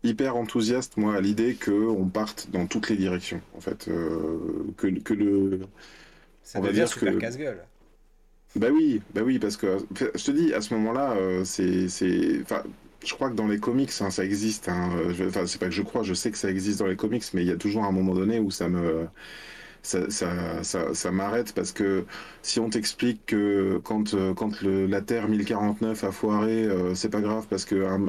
hyper 0.04 0.36
enthousiaste, 0.36 0.98
moi, 0.98 1.16
à 1.16 1.22
l'idée 1.22 1.56
que 1.56 1.72
on 1.72 2.08
parte 2.08 2.50
dans 2.52 2.68
toutes 2.68 2.90
les 2.90 2.98
directions, 2.98 3.42
en 3.56 3.62
fait. 3.62 3.88
euh, 3.88 4.40
que, 4.78 4.88
que 4.88 5.14
le. 5.14 5.62
Ça 6.44 6.60
On 6.60 6.64
va 6.64 6.72
dire 6.74 6.88
super 6.88 7.14
que- 7.14 7.20
casse-gueule. 7.20 7.64
Bah 8.56 8.68
oui, 8.72 9.02
bah 9.14 9.22
oui, 9.24 9.40
parce 9.40 9.56
que 9.56 9.78
je 9.96 10.24
te 10.26 10.32
dis, 10.32 10.54
à 10.54 10.60
ce 10.62 10.74
moment-là, 10.74 11.14
euh, 11.14 11.46
c'est, 11.46 11.88
c'est, 11.88 12.42
enfin, 12.42 12.64
je 13.06 13.14
crois 13.14 13.30
que 13.30 13.36
dans 13.36 13.48
les 13.48 13.60
comics, 13.60 13.92
hein, 14.02 14.10
ça 14.10 14.26
existe. 14.26 14.68
Hein, 14.68 14.92
euh, 14.98 15.28
enfin, 15.30 15.48
c'est 15.48 15.58
pas 15.60 15.68
que 15.68 15.72
je 15.72 15.82
crois, 15.84 16.04
je 16.04 16.14
sais 16.14 16.32
que 16.32 16.38
ça 16.38 16.50
existe 16.50 16.80
dans 16.80 16.88
les 16.88 16.98
comics, 16.98 17.24
mais 17.34 17.44
il 17.44 17.48
y 17.48 17.52
a 17.52 17.56
toujours 17.56 17.86
un 17.86 17.92
moment 17.94 18.14
donné 18.14 18.40
où 18.40 18.52
ça 18.52 18.68
me, 18.68 19.08
ça, 19.84 21.12
m'arrête 21.12 21.54
parce 21.54 21.72
que 21.72 22.06
si 22.44 22.60
on 22.60 22.70
t'explique 22.70 23.26
que 23.26 23.80
quand, 23.84 24.14
euh, 24.14 24.34
quand 24.34 24.62
la 24.62 25.02
Terre 25.02 25.28
1049 25.28 26.04
a 26.04 26.12
foiré, 26.12 26.66
euh, 26.66 26.94
c'est 26.96 27.10
pas 27.10 27.22
grave 27.22 27.48
parce 27.50 27.66
que 27.66 27.84
un, 27.86 28.08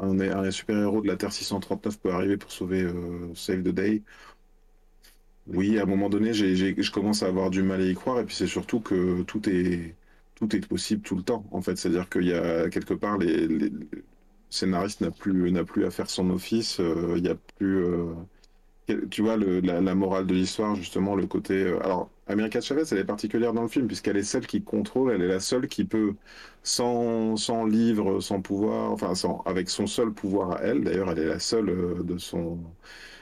un, 0.00 0.50
super-héros 0.50 1.02
de 1.02 1.06
la 1.08 1.16
Terre 1.16 1.32
639 1.32 2.00
peut 2.00 2.10
arriver 2.12 2.36
pour 2.36 2.50
sauver 2.52 2.82
euh, 2.82 3.32
Save 3.34 3.62
the 3.62 3.68
Day. 3.68 4.02
Oui, 5.46 5.78
à 5.78 5.82
un 5.82 5.86
moment 5.86 6.08
donné, 6.08 6.32
j'ai, 6.34 6.56
je 6.56 6.90
commence 6.90 7.22
à 7.22 7.28
avoir 7.28 7.50
du 7.50 7.62
mal 7.62 7.80
à 7.80 7.84
y 7.84 7.94
croire, 7.94 8.18
et 8.18 8.24
puis 8.24 8.34
c'est 8.34 8.48
surtout 8.48 8.80
que 8.80 9.22
tout 9.22 9.48
est, 9.48 9.96
tout 10.34 10.54
est 10.56 10.66
possible 10.66 11.02
tout 11.02 11.14
le 11.14 11.22
temps, 11.22 11.46
en 11.52 11.62
fait. 11.62 11.76
C'est-à-dire 11.76 12.08
qu'il 12.08 12.24
y 12.26 12.32
a 12.32 12.68
quelque 12.68 12.94
part, 12.94 13.16
les, 13.18 13.46
les- 13.46 13.68
le 13.70 13.88
scénariste 14.50 15.00
n'a 15.02 15.10
plus, 15.12 15.52
plus 15.64 15.84
à 15.86 15.90
faire 15.90 16.10
son 16.10 16.30
office, 16.30 16.80
euh, 16.80 17.14
il 17.16 17.24
y 17.24 17.28
a 17.28 17.36
plus. 17.58 17.84
Tu 19.10 19.22
vois, 19.22 19.36
le- 19.36 19.60
la, 19.60 19.80
la 19.80 19.94
morale 19.94 20.26
de 20.26 20.34
l'histoire, 20.34 20.74
justement, 20.76 21.14
le 21.16 21.26
côté. 21.26 21.54
euh, 21.64 21.80
alors, 21.84 22.10
America 22.26 22.60
Chavez, 22.60 22.82
elle 22.90 22.98
est 22.98 23.04
particulière 23.04 23.52
dans 23.52 23.62
le 23.62 23.68
film, 23.68 23.86
puisqu'elle 23.86 24.16
est 24.16 24.22
celle 24.24 24.46
qui 24.46 24.62
contrôle, 24.64 25.12
elle 25.12 25.22
est 25.22 25.28
la 25.28 25.40
seule 25.40 25.68
qui 25.68 25.84
peut, 25.84 26.14
sans, 26.62 27.36
sans 27.36 27.64
livre, 27.66 28.20
sans 28.20 28.40
pouvoir, 28.42 28.90
enfin, 28.92 29.14
sans, 29.14 29.40
avec 29.46 29.70
son 29.70 29.86
seul 29.86 30.12
pouvoir 30.12 30.52
à 30.52 30.60
elle, 30.62 30.82
d'ailleurs, 30.84 31.10
elle 31.12 31.18
est 31.20 31.24
la 31.26 31.38
seule 31.38 31.68
euh, 31.70 32.02
de 32.02 32.18
son. 32.18 32.58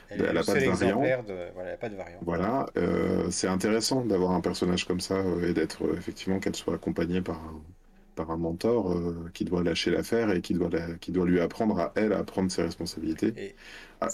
Elle 0.09 0.21
est 0.21 0.27
Elle 0.29 0.35
le 0.35 0.39
a 0.41 0.45
pas 0.45 0.55
de 0.55 0.65
variant. 0.65 1.23
de... 1.23 1.51
Voilà, 1.55 1.77
pas 1.77 1.89
de 1.89 1.97
variant. 1.97 2.19
Voilà, 2.21 2.67
euh, 2.77 3.31
c'est 3.31 3.49
intéressant 3.49 4.05
d'avoir 4.05 4.33
un 4.33 4.41
personnage 4.41 4.87
comme 4.87 5.01
ça 5.01 5.17
euh, 5.17 5.49
et 5.49 5.55
d'être 5.55 5.83
effectivement 5.97 6.39
qu'elle 6.41 6.57
soit 6.57 6.75
accompagnée 6.75 7.21
par 7.23 7.39
un, 7.39 7.63
par 8.15 8.31
un 8.31 8.37
mentor 8.39 8.93
euh, 8.93 9.31
qui 9.35 9.45
doit 9.45 9.63
lâcher 9.63 9.91
l'affaire 9.91 10.31
et 10.31 10.41
qui 10.41 10.55
doit, 10.55 10.71
la- 10.71 10.95
qui 10.97 11.13
doit 11.13 11.27
lui 11.27 11.41
apprendre 11.41 11.79
à 11.81 11.93
elle 11.97 12.13
à 12.13 12.25
prendre 12.25 12.51
ses 12.51 12.63
responsabilités. 12.63 13.35
Et 13.37 13.55
Ah. 14.01 14.09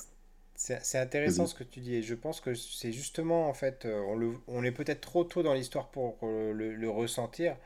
C'est 0.82 0.98
intéressant 0.98 1.46
ce 1.46 1.54
que 1.54 1.64
tu 1.64 1.80
dis. 1.80 1.94
Et 1.96 2.02
je 2.02 2.14
pense 2.14 2.40
que 2.40 2.54
c'est 2.54 2.92
justement, 2.92 3.48
en 3.48 3.54
fait, 3.54 3.84
euh, 3.86 4.00
on, 4.08 4.16
le, 4.16 4.34
on 4.48 4.62
est 4.64 4.72
peut-être 4.72 5.00
trop 5.00 5.24
tôt 5.24 5.42
dans 5.42 5.54
l'histoire 5.54 5.90
pour 5.90 6.18
le, 6.22 6.74
le 6.74 6.90
ressentir, 6.90 7.56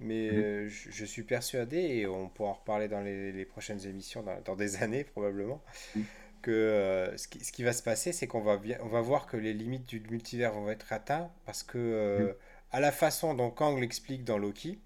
mais 0.00 0.28
Mhm. 0.28 0.44
euh, 0.64 0.68
je, 0.68 0.90
je 0.90 1.04
suis 1.04 1.22
persuadé, 1.24 1.78
et 1.78 2.06
on 2.06 2.28
pourra 2.28 2.50
en 2.50 2.52
reparler 2.54 2.88
dans 2.88 3.00
les, 3.00 3.32
les 3.32 3.44
prochaines 3.44 3.84
émissions, 3.86 4.22
dans, 4.22 4.40
dans 4.42 4.56
des 4.56 4.76
années 4.82 5.04
probablement, 5.04 5.62
Mhm. 5.94 6.08
que 6.42 6.50
euh, 6.52 7.16
ce 7.18 7.28
qui, 7.28 7.44
ce 7.44 7.52
qui 7.52 7.64
va 7.64 7.72
se 7.72 7.82
passer, 7.82 8.12
c'est 8.12 8.26
qu'on 8.28 8.42
va, 8.42 8.60
on 8.82 8.88
va 8.88 9.00
voir 9.00 9.26
que 9.26 9.36
les 9.36 9.54
limites 9.54 9.86
du 9.88 10.00
multivers 10.10 10.52
vont 10.52 10.70
être 10.70 10.92
atteintes, 10.92 11.30
parce 11.46 11.62
que, 11.64 11.78
euh, 11.78 12.14
Mhm. 12.16 12.34
à 12.72 12.80
la 12.80 12.92
façon 12.92 13.34
dont 13.34 13.50
Kang 13.50 13.78
l'explique 13.80 14.24
dans 14.24 14.38
Loki, 14.38 14.80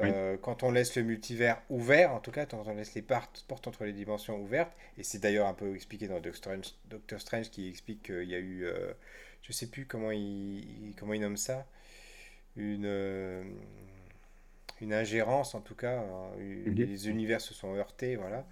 Oui. 0.00 0.14
euh, 0.14 0.36
quand 0.40 0.62
on 0.62 0.70
laisse 0.70 0.96
le 0.96 1.02
multivers 1.02 1.60
ouvert, 1.70 2.12
en 2.12 2.20
tout 2.20 2.30
cas, 2.30 2.46
quand 2.46 2.62
on 2.66 2.74
laisse 2.74 2.94
les 2.94 3.02
portes 3.02 3.44
entre 3.66 3.84
les 3.84 3.92
dimensions 3.92 4.40
ouvertes, 4.40 4.72
et 4.98 5.02
c'est 5.02 5.18
d'ailleurs 5.18 5.46
un 5.48 5.54
peu 5.54 5.74
expliqué 5.74 6.08
dans 6.08 6.16
Doctor 6.20 6.36
Strange, 6.36 6.74
Doctor 6.86 7.20
Strange 7.20 7.50
qui 7.50 7.68
explique 7.68 8.02
qu'il 8.04 8.28
y 8.28 8.34
a 8.34 8.38
eu, 8.38 8.64
euh, 8.64 8.92
je 9.42 9.52
sais 9.52 9.68
plus 9.68 9.86
comment 9.86 10.10
il, 10.12 10.94
comment 10.98 11.14
il 11.14 11.20
nomme 11.20 11.36
ça, 11.36 11.66
une, 12.56 12.86
euh, 12.86 13.44
une 14.80 14.92
ingérence 14.92 15.54
en 15.54 15.60
tout 15.60 15.74
cas, 15.74 15.98
hein, 15.98 16.30
les 16.38 17.08
univers 17.08 17.40
se 17.40 17.52
sont 17.54 17.74
heurtés, 17.74 18.16
voilà. 18.16 18.46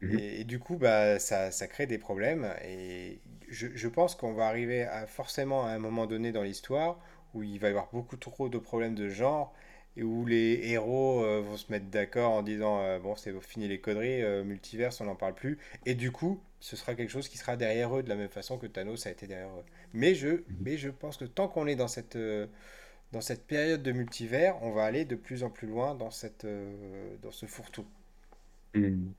Mhm. 0.00 0.18
Et, 0.18 0.40
et 0.40 0.44
du 0.44 0.58
coup, 0.60 0.76
bah, 0.76 1.18
ça, 1.20 1.50
ça 1.52 1.68
crée 1.68 1.86
des 1.86 1.98
problèmes. 1.98 2.52
Et 2.64 3.20
je, 3.48 3.68
je 3.74 3.88
pense 3.88 4.14
qu'on 4.16 4.34
va 4.34 4.46
arriver 4.48 4.84
à, 4.84 5.06
forcément 5.06 5.66
à 5.66 5.70
un 5.70 5.78
moment 5.80 6.06
donné 6.06 6.32
dans 6.32 6.42
l'histoire 6.44 7.00
où 7.34 7.42
il 7.42 7.58
va 7.60 7.68
y 7.68 7.70
avoir 7.70 7.88
beaucoup 7.92 8.16
trop 8.16 8.48
de 8.48 8.58
problèmes 8.58 8.94
de 8.94 9.08
genre 9.08 9.54
et 9.98 10.02
où 10.04 10.26
les 10.26 10.60
héros 10.70 11.22
euh, 11.24 11.40
vont 11.42 11.56
se 11.56 11.70
mettre 11.72 11.86
d'accord 11.86 12.32
en 12.32 12.42
disant 12.42 12.80
euh, 12.82 12.98
bon, 13.00 13.16
c'est 13.16 13.32
fini 13.42 13.68
les 13.68 13.80
conneries, 13.80 14.22
euh, 14.22 14.44
multiverse, 14.44 15.00
on 15.00 15.04
n'en 15.06 15.16
parle 15.16 15.34
plus. 15.34 15.58
Et 15.86 15.94
du 15.94 16.12
coup, 16.12 16.40
ce 16.60 16.76
sera 16.76 16.94
quelque 16.94 17.10
chose 17.10 17.28
qui 17.28 17.38
sera 17.38 17.56
derrière 17.56 17.96
eux 17.96 18.02
de 18.02 18.08
la 18.08 18.16
même 18.16 18.30
façon 18.30 18.58
que 18.58 18.66
Thanos 18.66 19.06
a 19.06 19.10
été 19.10 19.26
derrière 19.26 19.50
eux. 19.50 19.64
Mais 19.94 20.14
je, 20.14 20.42
mais 20.64 20.78
je 20.78 20.90
pense 20.90 21.16
que 21.18 21.24
tant 21.26 21.48
qu'on 21.48 21.66
est 21.66 21.76
dans 21.76 21.88
cette, 21.88 22.16
euh, 22.16 22.46
dans 23.12 23.20
cette 23.22 23.46
période 23.46 23.82
de 23.82 23.92
multivers, 23.92 24.56
on 24.62 24.72
va 24.72 24.84
aller 24.84 25.04
de 25.06 25.16
plus 25.16 25.44
en 25.44 25.50
plus 25.50 25.68
loin 25.68 25.94
dans, 25.96 26.10
cette, 26.10 26.46
dans 27.22 27.32
ce 27.32 27.46
fourre-tout. 27.46 27.86
Mhm. 28.74 29.14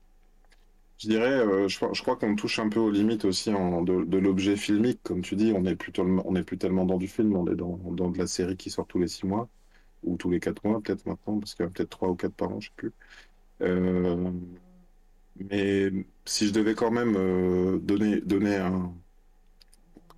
Je 0.98 1.08
dirais, 1.08 1.68
je, 1.68 1.76
crois- 1.76 1.92
je 1.94 2.02
crois 2.02 2.16
qu'on 2.16 2.36
touche 2.36 2.58
un 2.58 2.68
peu 2.68 2.78
aux 2.80 2.90
limites 2.90 3.24
aussi 3.24 3.50
en- 3.52 3.82
de, 3.82 4.04
de 4.04 4.18
l'objet 4.18 4.56
filmique, 4.56 5.02
comme 5.02 5.22
tu 5.22 5.34
dis, 5.36 5.52
on 5.54 5.62
n'est 5.62 5.74
plus, 5.76 5.92
tellement- 5.92 6.22
on 6.26 6.32
n'est 6.32 6.44
plus 6.44 6.58
tellement 6.58 6.84
dans 6.84 6.98
du 6.98 7.08
film, 7.08 7.34
on 7.36 7.46
est 7.50 7.56
dans, 7.56 7.76
dans 7.78 8.10
de 8.10 8.18
la 8.18 8.26
série 8.26 8.56
qui 8.56 8.70
sort 8.70 8.86
tous 8.86 8.98
les 8.98 9.08
six 9.08 9.26
mois, 9.26 9.48
ou 10.04 10.16
tous 10.16 10.30
les 10.30 10.40
quatre 10.40 10.64
mois 10.64 10.80
peut-être 10.80 11.06
maintenant, 11.06 11.38
parce 11.38 11.54
qu'il 11.54 11.64
y 11.64 11.68
a 11.68 11.70
peut-être 11.70 11.90
trois 11.90 12.08
ou 12.08 12.14
quatre 12.14 12.34
par 12.34 12.50
an, 12.52 12.60
je 12.60 12.68
sais 12.68 12.74
plus. 12.76 12.92
Euh, 13.62 14.32
mais 15.50 15.90
si 16.24 16.48
je 16.48 16.52
devais 16.52 16.74
quand 16.74 16.90
même 16.90 17.16
euh, 17.16 17.78
donner, 17.78 18.20
donner 18.20 18.56
un, 18.56 18.92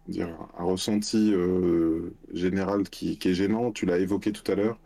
dire, 0.09 0.29
un 0.59 0.65
ressenti 0.65 1.33
euh, 1.33 2.15
général 2.33 2.89
qui, 2.89 3.19
est 3.23 3.35
gênant. 3.35 3.73
Tu 3.73 3.87
l'as 3.87 3.99
évoqué 3.99 4.33
tout 4.33 4.51
à 4.51 4.55
l'heure, 4.55 4.79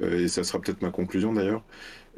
et 0.00 0.28
ça 0.28 0.44
sera 0.44 0.60
peut-être 0.60 0.82
ma 0.82 0.90
conclusion 0.90 1.32
d'ailleurs. 1.32 1.64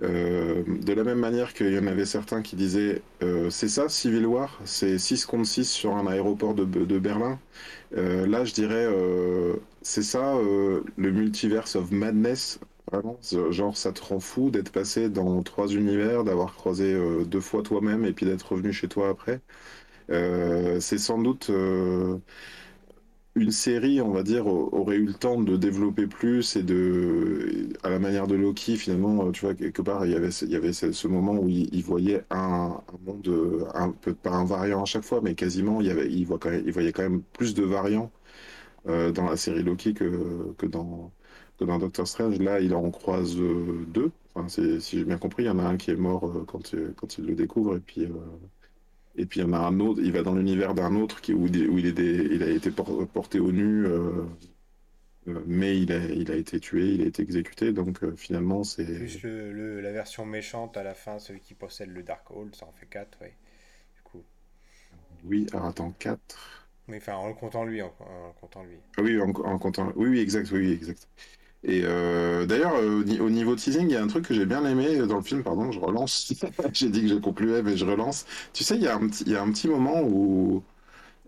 Euh, 0.02 0.64
de 0.66 0.92
la 0.94 1.04
même 1.04 1.18
manière 1.20 1.54
qu'il 1.54 1.72
y 1.72 1.78
en 1.78 1.86
avait 1.86 2.06
certains 2.06 2.42
qui 2.42 2.56
disaient 2.56 3.02
euh, 3.22 3.50
c'est 3.50 3.68
ça 3.68 3.88
Civil 3.88 4.26
War, 4.26 4.60
c'est 4.64 4.98
6 4.98 5.26
contre 5.26 5.46
6 5.46 5.64
sur 5.70 5.94
un 5.96 6.06
aéroport 6.08 6.54
de, 6.54 6.64
de 6.64 6.98
Berlin? 6.98 7.38
Euh, 7.96 8.26
là, 8.26 8.44
je 8.44 8.52
dirais 8.54 8.86
c'est 9.82 10.02
ça 10.02 10.34
le 10.96 11.12
multiverse 11.12 11.76
of 11.76 11.90
madness? 11.90 12.58
Vraiment, 12.90 13.18
genre 13.50 13.76
ça 13.76 13.92
te 13.92 14.02
rend 14.02 14.20
fou 14.20 14.50
d'être 14.50 14.70
passé 14.72 15.08
dans 15.08 15.42
trois 15.42 15.68
univers, 15.68 16.24
d'avoir 16.24 16.54
croisé 16.54 16.94
deux 17.26 17.40
fois 17.40 17.62
toi-même 17.62 18.04
et 18.04 18.12
puis 18.12 18.26
d'être 18.26 18.52
revenu 18.52 18.72
chez 18.72 18.88
toi 18.88 19.08
après? 19.10 19.40
c'est 20.08 20.98
sans 20.98 21.18
doute 21.18 21.50
une 23.34 23.50
série, 23.50 24.00
on 24.02 24.10
va 24.10 24.22
dire, 24.22 24.46
aurait 24.46 24.96
eu 24.96 25.06
le 25.06 25.14
temps 25.14 25.40
de 25.40 25.56
développer 25.56 26.06
plus 26.06 26.56
et 26.56 26.62
de, 26.62 27.68
à 27.82 27.88
la 27.90 27.98
manière 27.98 28.26
de 28.26 28.34
Loki, 28.34 28.76
finalement, 28.76 29.30
tu 29.32 29.42
vois, 29.46 29.54
quelque 29.54 29.80
part, 29.82 30.04
il 30.06 30.12
y 30.12 30.14
avait, 30.14 30.28
il 30.28 30.50
y 30.50 30.56
avait 30.56 30.72
ce 30.72 31.08
moment 31.08 31.34
où 31.34 31.48
il, 31.48 31.82
voyait 31.82 32.24
un, 32.30 32.80
monde, 33.06 33.70
un 33.74 33.90
peu 33.90 34.14
pas 34.14 34.30
un 34.32 34.44
variant 34.44 34.82
à 34.82 34.84
chaque 34.84 35.04
fois, 35.04 35.20
mais 35.22 35.34
quasiment, 35.34 35.80
il 35.80 35.86
y 35.86 35.90
avait, 35.90 36.10
il, 36.12 36.26
voyait 36.26 36.92
quand 36.92 37.02
même 37.02 37.22
plus 37.32 37.54
de 37.54 37.62
variants 37.64 38.10
euh, 38.88 39.12
dans 39.12 39.26
la 39.28 39.36
série 39.36 39.62
Loki 39.62 39.94
que, 39.94 40.54
que 40.58 40.66
dans, 40.66 41.12
que 41.58 41.64
dans 41.64 41.78
Doctor 41.78 42.06
Strange. 42.06 42.38
Là, 42.40 42.60
il 42.60 42.74
en 42.74 42.90
croise 42.90 43.36
euh, 43.38 43.86
deux. 43.88 44.10
Enfin, 44.34 44.48
si 44.48 44.98
j'ai 44.98 45.04
bien 45.04 45.18
compris, 45.18 45.44
il 45.44 45.46
y 45.46 45.50
en 45.50 45.58
a 45.58 45.64
un 45.64 45.76
qui 45.76 45.90
est 45.90 45.96
mort 45.96 46.26
euh, 46.26 46.44
quand, 46.46 46.74
quand 46.96 47.18
il 47.18 47.26
le 47.26 47.34
découvre, 47.34 47.76
et 47.76 47.80
puis 47.80 48.08
et 49.16 49.26
puis 49.26 49.40
il 49.40 49.42
y 49.42 49.46
en 49.46 49.52
a 49.52 49.58
un 49.58 49.78
autre, 49.80 50.00
il 50.02 50.12
va 50.12 50.22
dans 50.22 50.34
l'univers 50.34 50.74
d'un 50.74 50.94
autre 50.96 51.20
qui, 51.20 51.34
où, 51.34 51.46
il, 51.46 51.68
où 51.68 51.78
il, 51.78 51.86
est 51.86 51.98
il 51.98 52.42
a 52.42 52.48
été 52.48 52.70
porté 52.70 53.40
au 53.40 53.52
nu, 53.52 53.84
euh, 53.86 54.24
euh, 55.28 55.42
mais 55.46 55.78
il 55.78 55.92
a, 55.92 55.98
il 55.98 56.30
a 56.30 56.36
été 56.36 56.58
tué, 56.60 56.86
il 56.94 57.02
a 57.02 57.06
été 57.06 57.22
exécuté. 57.22 57.72
Donc 57.72 58.02
euh, 58.02 58.16
finalement, 58.16 58.64
c'est. 58.64 58.84
Plus 58.84 59.22
le, 59.22 59.80
la 59.80 59.92
version 59.92 60.24
méchante 60.24 60.76
à 60.76 60.82
la 60.82 60.94
fin, 60.94 61.18
celui 61.18 61.40
qui 61.40 61.54
possède 61.54 61.90
le 61.90 62.02
Dark 62.02 62.30
Hold, 62.30 62.54
ça 62.54 62.66
en 62.66 62.72
fait 62.72 62.86
4, 62.86 63.18
oui. 63.20 63.28
Du 63.96 64.02
coup. 64.02 64.22
Oui, 65.24 65.46
alors 65.52 65.66
attends, 65.66 65.92
4. 65.98 66.70
Mais 66.88 66.96
enfin, 66.96 67.14
en 67.14 67.28
le 67.28 67.34
comptant 67.34 67.64
lui, 67.64 67.80
en, 67.82 67.94
en 68.00 68.32
comptant 68.40 68.64
lui. 68.64 68.76
Ah 68.96 69.02
oui, 69.02 69.20
en, 69.20 69.28
en, 69.30 69.58
comptant. 69.58 69.92
Oui, 69.94 70.08
oui, 70.08 70.20
exact, 70.20 70.50
oui, 70.50 70.58
oui 70.58 70.72
exact. 70.72 71.06
Et 71.64 71.82
euh, 71.84 72.44
d'ailleurs, 72.44 72.74
euh, 72.76 73.04
au 73.20 73.30
niveau 73.30 73.54
teasing, 73.54 73.82
il 73.88 73.92
y 73.92 73.96
a 73.96 74.02
un 74.02 74.08
truc 74.08 74.26
que 74.26 74.34
j'ai 74.34 74.46
bien 74.46 74.64
aimé 74.64 74.98
dans 75.06 75.16
le 75.16 75.22
film, 75.22 75.44
pardon, 75.44 75.70
je 75.70 75.78
relance. 75.78 76.32
j'ai 76.72 76.88
dit 76.88 77.02
que 77.02 77.08
j'ai 77.08 77.20
conclué, 77.20 77.62
mais 77.62 77.76
je 77.76 77.84
relance. 77.84 78.26
Tu 78.52 78.64
sais, 78.64 78.76
il 78.76 78.82
y 78.82 78.88
a 78.88 78.96
un 78.96 79.06
petit, 79.08 79.22
il 79.26 79.32
y 79.32 79.36
a 79.36 79.42
un 79.42 79.50
petit 79.52 79.68
moment 79.68 80.02
où 80.02 80.64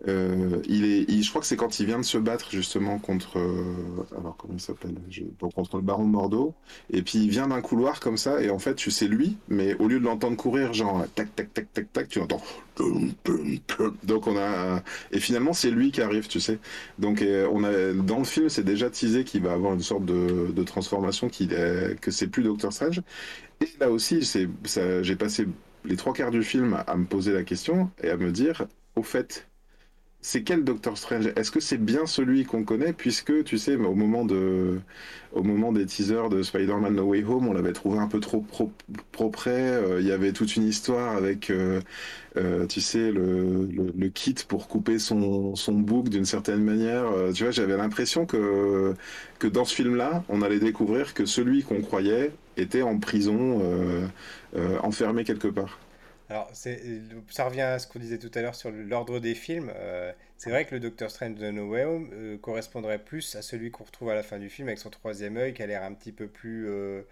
euh, 0.07 0.61
il 0.67 0.85
est, 0.85 1.21
je 1.21 1.29
crois 1.29 1.41
que 1.41 1.47
c'est 1.47 1.55
quand 1.55 1.79
il 1.79 1.85
vient 1.85 1.97
de 1.97 2.03
se 2.03 2.17
battre 2.17 2.51
justement 2.51 2.99
contre, 2.99 3.39
euh, 3.39 4.05
alors 4.17 4.35
comment 4.37 4.53
il 4.53 4.59
s'appelle, 4.61 4.95
contre 5.39 5.77
le 5.77 5.81
Baron 5.81 6.03
Mordo. 6.03 6.53
Et 6.91 7.01
puis 7.01 7.19
il 7.19 7.29
vient 7.29 7.47
d'un 7.47 7.61
couloir 7.61 7.99
comme 7.99 8.17
ça, 8.17 8.41
et 8.41 8.49
en 8.49 8.59
fait 8.59 8.75
tu 8.75 8.91
sais 8.91 9.07
lui, 9.07 9.37
mais 9.47 9.73
au 9.75 9.87
lieu 9.87 9.99
de 9.99 10.05
l'entendre 10.05 10.35
courir, 10.35 10.73
genre 10.73 11.05
tac 11.15 11.33
tac 11.35 11.53
tac 11.53 11.73
tac 11.73 11.93
tac, 11.93 12.09
tu 12.09 12.19
entends. 12.19 12.41
Donc 14.03 14.27
on 14.27 14.37
a, 14.37 14.83
et 15.11 15.19
finalement 15.19 15.53
c'est 15.53 15.71
lui 15.71 15.91
qui 15.91 16.01
arrive, 16.01 16.27
tu 16.27 16.39
sais. 16.39 16.59
Donc 16.99 17.23
on 17.51 17.63
a 17.63 17.93
dans 17.93 18.19
le 18.19 18.25
film 18.25 18.49
c'est 18.49 18.65
déjà 18.65 18.89
teasé 18.89 19.23
qu'il 19.23 19.43
va 19.43 19.53
avoir 19.53 19.73
une 19.73 19.81
sorte 19.81 20.05
de, 20.05 20.51
de 20.51 20.63
transformation, 20.63 21.29
qu'il 21.29 21.53
est, 21.53 21.99
que 22.01 22.11
c'est 22.11 22.27
plus 22.27 22.43
Doctor 22.43 22.73
Strange. 22.73 23.01
Et 23.61 23.69
là 23.79 23.89
aussi 23.89 24.25
c'est, 24.25 24.49
j'ai 25.03 25.15
passé 25.15 25.47
les 25.85 25.95
trois 25.95 26.13
quarts 26.13 26.31
du 26.31 26.43
film 26.43 26.83
à 26.85 26.95
me 26.95 27.05
poser 27.05 27.31
la 27.31 27.43
question 27.43 27.89
et 28.03 28.09
à 28.09 28.17
me 28.17 28.31
dire, 28.31 28.65
au 28.95 29.03
fait 29.03 29.47
c'est 30.25 30.41
quel 30.41 30.63
Doctor 30.63 30.97
Strange? 30.97 31.27
Est-ce 31.35 31.51
que 31.51 31.59
c'est 31.59 31.77
bien 31.77 32.07
celui 32.07 32.45
qu'on 32.45 32.63
connaît 32.63 32.93
Puisque, 32.93 33.43
tu 33.43 33.59
sais, 33.59 33.75
au 33.75 33.93
moment, 33.93 34.25
des 34.25 35.85
teasers 35.85 36.29
de 36.29 36.41
Spider-Man 36.41 36.95
No 36.95 37.03
Way 37.03 37.23
Home, 37.25 37.47
on 37.47 37.53
l'avait 37.53 37.73
trouvé 37.73 37.99
un 37.99 38.07
peu 38.07 38.19
trop 38.19 38.39
pro. 38.41 38.71
Euh, 39.47 39.97
il 40.01 40.07
y 40.07 40.11
avait 40.11 40.31
toute 40.31 40.55
une 40.55 40.63
histoire 40.63 41.15
avec, 41.15 41.51
euh, 41.51 41.79
euh, 42.37 42.65
tu 42.65 42.81
sais, 42.81 43.11
le, 43.11 44.09
kit 44.15 44.35
pour 44.47 44.67
couper 44.67 44.97
son, 44.97 45.55
son 45.55 45.73
bouc 45.73 46.09
d'une 46.09 46.25
certaine 46.25 46.63
manière. 46.63 47.05
tu 47.35 47.43
vois, 47.43 47.51
j'avais 47.51 47.77
l'impression 47.77 48.25
que 48.25 48.95
dans 49.43 49.63
ce 49.63 49.75
film-là, 49.75 50.23
on 50.27 50.41
allait 50.41 50.59
découvrir 50.59 51.13
que 51.13 51.25
celui 51.25 51.61
qu'on 51.61 51.81
croyait 51.81 52.31
était 52.57 52.81
en 52.81 52.97
prison, 52.97 53.61
enfermé 54.81 55.23
quelque 55.23 55.49
part. 55.49 55.77
Alors, 56.29 56.49
ça 56.53 57.45
revient 57.45 57.61
à 57.61 57.79
ce 57.79 57.87
qu'on 57.87 57.99
disait 57.99 58.17
tout 58.17 58.31
à 58.33 58.41
l'heure 58.41 58.55
sur 58.55 58.71
l'ordre 58.71 59.19
des 59.19 59.35
films. 59.35 59.71
Euh, 59.75 60.11
c'est 60.37 60.49
vrai 60.49 60.65
que 60.65 60.73
le 60.73 60.79
Doctor 60.79 61.11
Strange 61.11 61.35
de 61.35 61.51
No 61.51 61.69
Way 61.69 61.83
Home 61.85 62.09
euh, 62.13 62.37
correspondrait 62.37 62.97
plus 62.97 63.35
à 63.35 63.43
celui 63.43 63.69
qu'on 63.69 63.83
retrouve 63.83 64.09
à 64.09 64.15
la 64.15 64.23
fin 64.23 64.39
du 64.39 64.49
film 64.49 64.67
avec 64.67 64.79
son 64.79 64.89
troisième 64.89 65.37
œil 65.37 65.53
qui 65.53 65.61
a 65.61 65.67
l'air 65.67 65.83
un 65.83 65.93
petit 65.93 66.11
peu 66.11 66.27
plus 66.27 66.67
euh, 66.67 67.03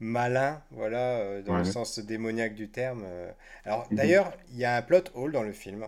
malin, 0.00 0.60
voilà, 0.72 1.40
dans 1.42 1.56
le 1.56 1.64
sens 1.64 1.98
démoniaque 2.00 2.54
du 2.54 2.68
terme. 2.68 3.04
Alors, 3.64 3.86
d'ailleurs, 3.90 4.32
il 4.50 4.58
y 4.58 4.64
a 4.64 4.76
un 4.76 4.82
plot 4.82 5.04
hole 5.14 5.32
dans 5.32 5.42
le 5.42 5.52
film 5.52 5.86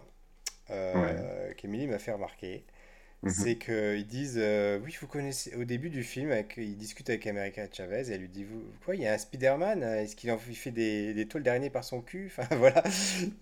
qu'Emilie 1.57 1.89
m'a 1.89 1.99
fait 1.99 2.13
remarquer. 2.13 2.65
Mhm. 3.23 3.33
C'est 3.33 3.57
qu'ils 3.59 4.07
disent 4.07 4.39
euh, 4.39 4.79
Oui, 4.83 4.97
vous 5.01 5.07
connaissez. 5.07 5.55
Au 5.57 5.65
début 5.65 5.91
du 5.91 6.03
film, 6.03 6.31
avec, 6.31 6.55
il 6.57 6.77
discute 6.77 7.09
avec 7.11 7.27
America 7.27 7.67
Chavez 7.71 8.11
et 8.11 8.15
elle 8.15 8.23
lui 8.23 8.29
dit 8.29 8.45
vous, 8.45 8.63
Quoi, 8.85 8.97
il 8.97 9.03
y 9.03 9.07
a 9.07 9.13
un 9.15 9.19
Spider-Man 9.19 9.83
Est-ce 9.83 10.17
qu'il 10.17 10.31
fait 10.57 10.71
des, 10.71 11.15
des 11.15 11.25
d'araignée 11.27 11.71
par 11.71 11.85
son 11.85 12.01
cul? 12.01 12.27
Enfin 12.39 12.55
voilà. 12.57 12.83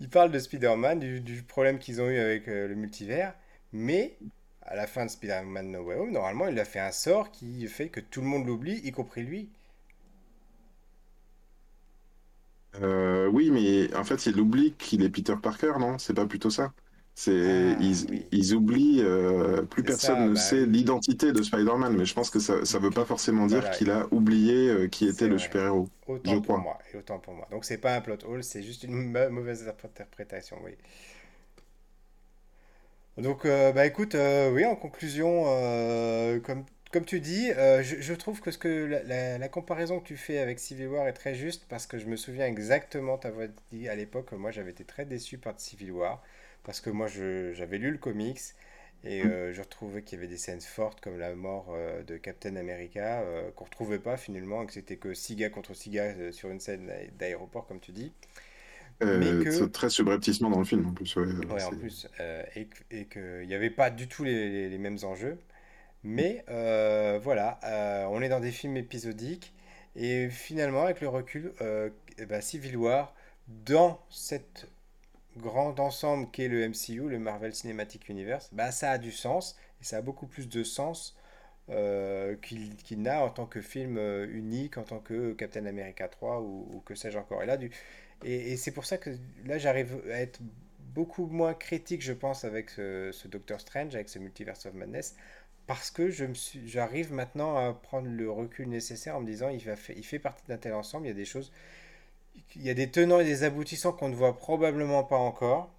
Il 0.01 0.09
parle 0.09 0.31
de 0.31 0.39
Spider-Man, 0.39 0.99
du, 0.99 1.43
problème 1.43 1.79
qu'ils 1.79 2.01
ont 2.01 2.09
eu 2.09 2.17
avec 2.19 2.47
euh, 2.47 2.67
le 2.67 2.75
multivers. 2.75 3.33
Mais 3.73 4.17
à 4.63 4.75
la 4.75 4.85
fin 4.87 5.05
de 5.05 5.11
Spider-Man 5.11 5.71
No 5.71 5.81
Way 5.83 5.95
Home, 5.95 6.11
normalement, 6.11 6.47
il 6.47 6.59
a 6.59 6.65
fait 6.65 6.79
un 6.79 6.91
sort 6.91 7.31
qui 7.31 7.65
fait 7.67 7.89
que 7.89 7.99
tout 8.01 8.21
le 8.21 8.27
monde 8.27 8.45
l'oublie, 8.47 8.81
y 8.83 8.91
compris 8.91 9.23
lui. 9.23 9.49
Euh, 12.75 13.27
oui, 13.27 13.51
mais 13.51 13.93
en 13.95 14.03
fait, 14.03 14.25
il 14.25 14.39
oublie 14.39 14.73
qu'il 14.75 15.03
est 15.03 15.09
Peter 15.09 15.35
Parker, 15.41 15.73
non? 15.79 15.97
C'est 15.99 16.13
pas 16.13 16.25
plutôt 16.25 16.49
ça? 16.49 16.73
C'est, 17.19 17.75
ah, 17.77 17.83
ils, 18.31 18.53
oublient, 18.53 19.01
euh, 19.01 19.63
plus 19.63 19.83
personne 19.83 20.29
ne 20.29 20.33
bah 20.35 20.39
sait 20.39 20.65
l'identité 20.65 21.33
de 21.33 21.43
Spider-Man, 21.43 21.97
mais 21.97 22.05
je 22.05 22.13
pense 22.13 22.29
que 22.29 22.39
ça 22.39 22.53
ne 22.53 22.79
veut 22.81 22.91
pas 22.91 23.03
forcément 23.03 23.45
dire 23.45 23.71
qu'il 23.71 23.91
a 23.91 24.07
oublié 24.11 24.69
euh, 24.69 24.87
qui 24.87 25.05
était 25.05 25.27
le 25.27 25.37
super-héros. 25.37 25.89
Autant 26.07 26.35
je 26.35 26.39
pour 26.39 26.57
moi, 26.59 26.79
et 26.93 26.97
autant 26.97 27.19
pour 27.19 27.33
moi. 27.33 27.45
Donc 27.51 27.65
c'est 27.65 27.77
pas 27.77 27.93
un 27.93 27.99
plot 27.99 28.23
hole, 28.25 28.41
c'est 28.41 28.63
juste 28.63 28.83
une 28.83 29.11
mauvaise 29.31 29.67
interprétation, 29.67 30.59
oui. 30.63 30.71
Donc, 33.17 33.43
euh, 33.43 33.73
bah 33.73 33.85
écoute, 33.85 34.15
oui, 34.53 34.63
en 34.63 34.77
conclusion, 34.77 35.43
comme, 36.45 36.63
comme 36.93 37.03
tu 37.03 37.19
dis, 37.19 37.49
je, 37.49 38.13
trouve 38.13 38.39
que, 38.39 38.51
ce 38.51 38.57
que 38.57 39.01
la, 39.03 39.37
la, 39.37 39.49
comparaison 39.49 39.99
que 39.99 40.07
tu 40.07 40.15
fais 40.15 40.37
avec 40.37 40.57
Civil 40.57 40.87
War 40.87 41.05
est 41.09 41.11
très 41.11 41.35
juste 41.35 41.65
parce 41.67 41.85
que 41.85 41.99
je 41.99 42.05
me 42.05 42.15
souviens 42.15 42.45
exactement 42.45 43.17
t'avoir 43.17 43.49
dit 43.73 43.89
à 43.89 43.95
l'époque, 43.95 44.31
moi 44.31 44.51
j'avais 44.51 44.71
été 44.71 44.85
très 44.85 45.03
déçu 45.03 45.37
par 45.37 45.59
Civil 45.59 45.91
War 45.91 46.23
parce 46.63 46.81
que 46.81 46.89
moi 46.89 47.07
j'avais 47.07 47.77
lu 47.77 47.91
le 47.91 47.97
comics 47.97 48.39
et 49.03 49.23
mm. 49.23 49.27
euh, 49.27 49.53
je 49.53 49.61
retrouvais 49.61 50.01
qu'il 50.01 50.17
y 50.17 50.21
avait 50.21 50.27
des 50.27 50.37
scènes 50.37 50.61
fortes 50.61 50.99
comme 51.01 51.17
la 51.17 51.33
mort 51.33 51.67
euh, 51.69 52.03
de 52.03 52.17
Captain 52.17 52.55
America 52.55 53.21
euh, 53.21 53.49
qu'on 53.55 53.65
retrouvait 53.65 53.99
pas 53.99 54.17
finalement 54.17 54.63
et 54.63 54.65
que 54.65 54.73
c'était 54.73 54.97
que 54.97 55.13
Siga 55.13 55.49
contre 55.49 55.73
Siga 55.73 56.31
sur 56.31 56.49
une 56.49 56.59
scène 56.59 56.91
d'aéroport 57.17 57.65
comme 57.67 57.79
tu 57.79 57.91
dis. 57.91 58.11
Mais 59.01 59.45
que... 59.45 59.63
très 59.65 59.89
subrepticement 59.89 60.49
dans 60.49 60.59
le 60.59 60.65
film 60.65 60.85
en 60.85 60.91
plus. 60.91 61.15
Ouais, 61.15 61.63
en 61.63 61.69
plus. 61.69 62.09
et, 62.57 62.67
et 62.91 63.05
qu'il 63.05 63.47
n'y 63.47 63.55
avait 63.55 63.69
pas 63.69 63.89
du 63.89 64.09
tout 64.09 64.25
les, 64.25 64.67
les, 64.67 64.77
mêmes 64.77 64.97
enjeux. 65.03 65.37
Mais 66.03 66.43
voilà, 67.23 67.61
on 68.11 68.21
est 68.21 68.27
dans 68.27 68.41
des 68.41 68.51
films 68.51 68.75
épisodiques. 68.75 69.53
Et 69.95 70.29
finalement, 70.29 70.83
avec 70.83 70.99
le 70.99 71.07
recul, 71.07 71.53
ben, 71.61 72.41
Civil 72.41 72.75
War, 72.75 73.15
dans 73.47 74.01
cette 74.09 74.67
grand 75.39 75.79
ensemble 75.79 76.29
qu'est 76.31 76.47
le 76.47 76.67
MCU, 76.67 77.09
le 77.09 77.19
Marvel 77.19 77.53
Cinematic 77.53 78.09
Universe, 78.09 78.49
bah, 78.51 78.71
ça 78.71 78.91
a 78.91 78.97
du 78.97 79.11
sens, 79.11 79.57
et 79.81 79.83
ça 79.83 79.97
a 79.97 80.01
beaucoup 80.01 80.27
plus 80.27 80.47
de 80.47 80.63
sens 80.63 81.15
euh, 81.69 82.35
qu'il 82.37 83.01
n'a 83.01 83.23
en 83.23 83.29
tant 83.29 83.45
que 83.45 83.61
film 83.61 83.97
euh, 83.97 84.27
unique, 84.31 84.77
en 84.77 84.83
tant 84.83 84.99
que 84.99 85.33
Captain 85.33 85.65
America 85.65 86.07
3 86.07 86.41
ou, 86.41 86.81
que 86.85 86.95
sais-je 86.95 87.17
encore. 87.17 87.43
Et, 87.43 87.45
là, 87.45 87.57
du, 87.57 87.71
et, 88.23 88.57
c'est 88.57 88.71
pour 88.71 88.85
ça 88.85 88.97
que 88.97 89.11
là, 89.45 89.57
j'arrive 89.57 90.01
à 90.11 90.21
être 90.21 90.39
beaucoup 90.93 91.27
moins 91.27 91.53
critique, 91.53 92.01
je 92.01 92.13
pense, 92.13 92.43
avec 92.43 92.71
ce, 92.71 93.27
Doctor 93.27 93.59
Strange, 93.61 93.95
avec 93.95 94.09
ce 94.09 94.19
Multiverse 94.19 94.65
of 94.65 94.73
Madness, 94.73 95.15
parce 95.67 95.91
que 95.91 96.09
j'arrive 96.09 97.13
maintenant 97.13 97.55
à 97.55 97.73
prendre 97.73 98.07
le 98.07 98.31
recul 98.31 98.67
nécessaire 98.67 99.15
en 99.15 99.21
me 99.21 99.27
disant 99.27 99.49
il, 99.49 99.59
va 99.59 99.75
il 99.95 100.03
fait 100.03 100.17
partie 100.17 100.43
d'un 100.47 100.57
tel 100.57 100.73
ensemble, 100.73 101.05
il 101.05 101.09
y 101.09 101.11
a 101.11 101.15
des 101.15 101.25
choses 101.25 101.51
il 102.55 102.63
y 102.63 102.69
a 102.69 102.73
des 102.73 102.89
tenants 102.89 103.19
et 103.19 103.25
des 103.25 103.43
aboutissants 103.43 103.91
qu'on 103.91 104.09
ne 104.09 104.15
voit 104.15 104.37
probablement 104.37 105.03
pas 105.03 105.17
encore, 105.17 105.71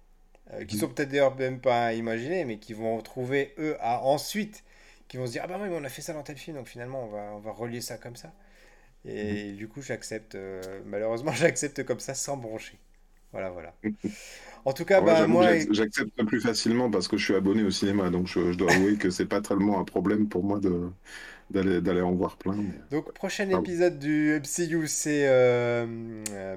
euh, 0.53 0.65
qui 0.65 0.75
mhm. 0.75 0.81
sont 0.81 0.87
peut-être 0.89 1.09
d'ailleurs 1.09 1.35
même 1.35 1.59
pas 1.59 1.87
à 1.87 1.93
imaginer, 1.93 2.45
mais 2.45 2.57
qui 2.57 2.73
vont 2.73 3.01
trouver 3.01 3.53
eux 3.57 3.77
à 3.79 4.03
ensuite, 4.03 4.63
qui 5.07 5.17
vont 5.17 5.27
se 5.27 5.31
dire 5.33 5.41
ah 5.45 5.47
bah 5.47 5.59
oui 5.61 5.69
mais 5.69 5.77
on 5.77 5.83
a 5.83 5.89
fait 5.89 6.01
ça 6.01 6.13
dans 6.13 6.23
tel 6.23 6.37
film, 6.37 6.57
donc 6.57 6.67
finalement 6.67 7.03
on 7.03 7.07
va 7.07 7.31
on 7.35 7.39
va 7.39 7.51
relier 7.51 7.81
ça 7.81 7.97
comme 7.97 8.15
ça. 8.15 8.33
Et 9.05 9.51
mhm. 9.51 9.55
du 9.57 9.67
coup 9.67 9.81
j'accepte, 9.81 10.35
euh, 10.35 10.61
malheureusement 10.85 11.31
j'accepte 11.33 11.83
comme 11.83 11.99
ça 11.99 12.13
sans 12.13 12.37
broncher. 12.37 12.79
Voilà, 13.31 13.49
voilà. 13.49 13.73
En 14.65 14.73
tout 14.73 14.85
cas, 14.85 15.01
bah, 15.01 15.25
moi. 15.25 15.47
J'accepte 15.71 16.21
plus 16.25 16.41
facilement 16.41 16.91
parce 16.91 17.07
que 17.07 17.17
je 17.17 17.23
suis 17.23 17.35
abonné 17.35 17.63
au 17.63 17.71
cinéma, 17.71 18.09
donc 18.09 18.27
je, 18.27 18.53
dois 18.53 18.71
avouer 18.71 18.97
que 18.97 19.09
c'est 19.09 19.25
pas 19.25 19.41
tellement 19.41 19.79
un 19.79 19.85
problème 19.85 20.27
pour 20.27 20.43
moi 20.43 20.59
d'aller 21.51 22.01
en 22.01 22.13
voir 22.13 22.37
plein. 22.37 22.57
Donc, 22.89 23.13
prochain 23.13 23.49
épisode 23.49 23.99
du 23.99 24.39
MCU, 24.39 24.87
c'est 24.87 25.27
euh, 25.27 25.85
euh, 26.31 26.55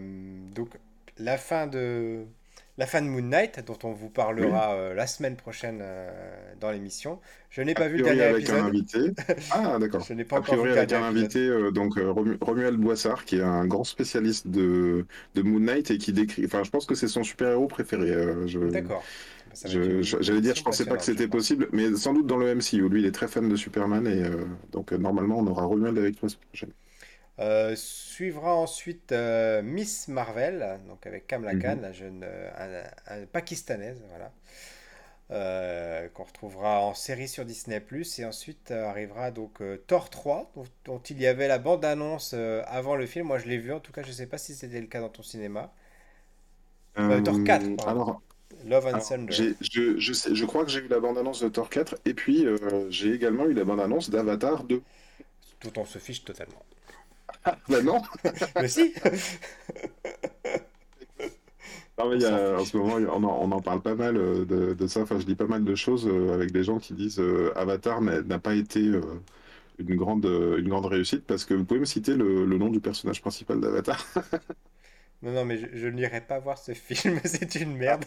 donc 0.54 0.70
la 1.18 1.36
fin 1.36 1.66
de 1.66 2.26
la 2.76 2.86
fin 2.86 3.02
de 3.02 3.06
Moon 3.06 3.22
Knight, 3.22 3.64
dont 3.64 3.78
on 3.84 3.92
vous 3.92 4.08
parlera 4.08 4.74
euh, 4.74 4.94
la 4.94 5.06
semaine 5.06 5.36
prochaine 5.36 5.78
euh, 5.80 6.10
dans 6.60 6.72
l'émission. 6.72 7.20
Je 7.50 7.62
n'ai 7.62 7.74
pas 7.74 7.86
vu 7.86 7.98
le 7.98 8.02
dernier 8.02 8.22
avec 8.22 8.50
Un 8.50 8.66
invité. 8.66 9.12
Ah, 9.52 9.78
d'accord. 9.78 10.00
Je 10.00 10.12
n'ai 10.12 10.24
pas 10.24 10.40
encore 10.40 10.64
vu 10.64 10.72
avec 10.72 10.92
un 10.92 11.04
invité, 11.04 11.38
euh, 11.38 11.70
donc 11.70 11.94
Romuald 12.40 12.76
Boissard, 12.76 13.24
qui 13.24 13.36
est 13.36 13.42
un 13.42 13.66
grand 13.66 13.84
spécialiste 13.84 14.48
de, 14.48 15.06
de 15.36 15.42
Moon 15.42 15.60
Knight 15.60 15.92
et 15.92 15.98
qui 15.98 16.12
décrit. 16.12 16.46
Enfin, 16.46 16.64
je 16.64 16.70
pense 16.70 16.86
que 16.86 16.96
c'est 16.96 17.08
son 17.08 17.22
super-héros 17.22 17.68
préféré. 17.68 18.12
D'accord. 18.72 19.04
J'allais 19.62 20.40
dire, 20.40 20.54
je 20.54 20.62
pensais 20.62 20.84
pas 20.84 20.96
que 20.96 21.04
c'était 21.04 21.28
possible, 21.28 21.68
mais 21.72 21.94
sans 21.96 22.12
doute 22.12 22.26
dans 22.26 22.36
le 22.36 22.54
MCU. 22.54 22.88
Lui, 22.88 23.00
il 23.00 23.06
est 23.06 23.12
très 23.12 23.28
fan 23.28 23.48
de 23.48 23.56
Superman 23.56 24.06
et 24.06 24.22
donc 24.72 24.92
normalement, 24.92 25.38
on 25.38 25.46
aura 25.46 25.64
Romuald 25.64 25.98
avec 25.98 26.20
la 26.22 26.28
semaine 26.28 26.46
prochaine. 26.48 26.70
Euh, 27.40 27.74
suivra 27.74 28.54
ensuite 28.54 29.10
euh, 29.10 29.60
Miss 29.60 30.06
Marvel, 30.06 30.78
donc 30.86 31.04
avec 31.04 31.26
Kamala 31.26 31.58
Khan, 31.58 31.76
mhm. 31.76 31.82
la 31.82 31.92
jeune 31.92 32.24
euh, 32.24 33.26
pakistanaise, 33.32 34.00
voilà, 34.08 34.30
qu'on 36.14 36.22
retrouvera 36.22 36.80
en 36.80 36.94
série 36.94 37.26
sur 37.26 37.44
Disney+. 37.44 37.82
Et 38.18 38.24
ensuite 38.24 38.70
arrivera 38.70 39.32
donc 39.32 39.60
Thor 39.88 40.10
3, 40.10 40.52
dont, 40.84 40.98
il 41.10 41.20
y 41.20 41.26
avait 41.26 41.48
la 41.48 41.58
bande-annonce 41.58 42.34
avant 42.66 42.94
le 42.94 43.06
film. 43.06 43.26
Moi, 43.26 43.38
je 43.38 43.46
l'ai 43.46 43.58
vu, 43.58 43.72
en 43.72 43.80
tout 43.80 43.90
cas, 43.90 44.02
je 44.02 44.08
ne 44.08 44.12
sais 44.12 44.26
pas 44.26 44.38
si 44.38 44.54
c'était 44.54 44.80
le 44.80 44.86
cas 44.86 45.00
dans 45.00 45.08
ton 45.08 45.22
cinéma. 45.22 45.72
Thor 46.94 47.42
4, 47.44 47.88
alors... 47.88 48.22
Love 48.66 48.86
and 48.86 48.98
Thunder. 49.00 49.32
Je, 49.32 49.98
je, 49.98 50.12
sais, 50.12 50.34
je 50.34 50.44
crois 50.44 50.64
que 50.64 50.70
j'ai 50.70 50.80
eu 50.80 50.88
la 50.88 51.00
bande-annonce 51.00 51.42
de 51.42 51.48
Thor 51.48 51.68
4 51.68 51.96
et 52.04 52.14
puis 52.14 52.46
j'ai 52.90 53.12
également 53.12 53.46
eu 53.46 53.52
la 53.52 53.64
bande-annonce 53.64 54.10
d'Avatar 54.10 54.64
2. 54.64 54.82
Tout 55.60 55.78
on 55.78 55.84
se 55.84 55.98
fiche 55.98 56.24
totalement. 56.24 56.62
Ah, 57.44 57.56
bah 57.68 57.82
non 57.82 58.00
Mais 58.60 58.68
si 58.68 58.94
Non, 61.98 62.08
mais 62.08 62.26
en 62.26 62.64
ce 62.64 62.76
moment, 62.76 62.96
on 62.96 63.52
en, 63.52 63.60
parle 63.60 63.80
pas 63.80 63.94
mal 63.94 64.16
euh, 64.16 64.74
de, 64.74 64.86
ça. 64.88 65.00
Enfin, 65.02 65.20
je 65.20 65.26
dis 65.26 65.36
pas 65.36 65.46
mal 65.46 65.64
de 65.64 65.74
choses 65.76 66.08
euh, 66.08 66.34
avec 66.34 66.50
des 66.50 66.64
gens 66.64 66.78
qui 66.78 66.92
disent 66.92 67.20
euh, 67.20 67.52
Avatar 67.56 68.00
n'a 68.00 68.38
pas 68.40 68.54
été 68.54 68.80
une, 68.80 69.94
grande, 69.94 70.24
une 70.24 70.68
grande 70.68 70.86
réussite 70.86 71.24
parce 71.24 71.44
que 71.44 71.54
vous 71.54 71.64
pouvez 71.64 71.78
me 71.78 71.84
citer 71.84 72.14
le, 72.14 72.46
nom 72.46 72.68
du 72.68 72.80
personnage 72.80 73.20
principal 73.20 73.60
d'Avatar 73.60 74.04
Non, 75.22 75.32
non, 75.32 75.44
mais 75.44 75.58
je, 75.58 75.86
n'irai 75.88 76.20
pas 76.20 76.38
voir 76.38 76.58
ce 76.58 76.72
film, 76.72 77.20
c'est 77.24 77.54
une 77.56 77.76
merde. 77.76 78.04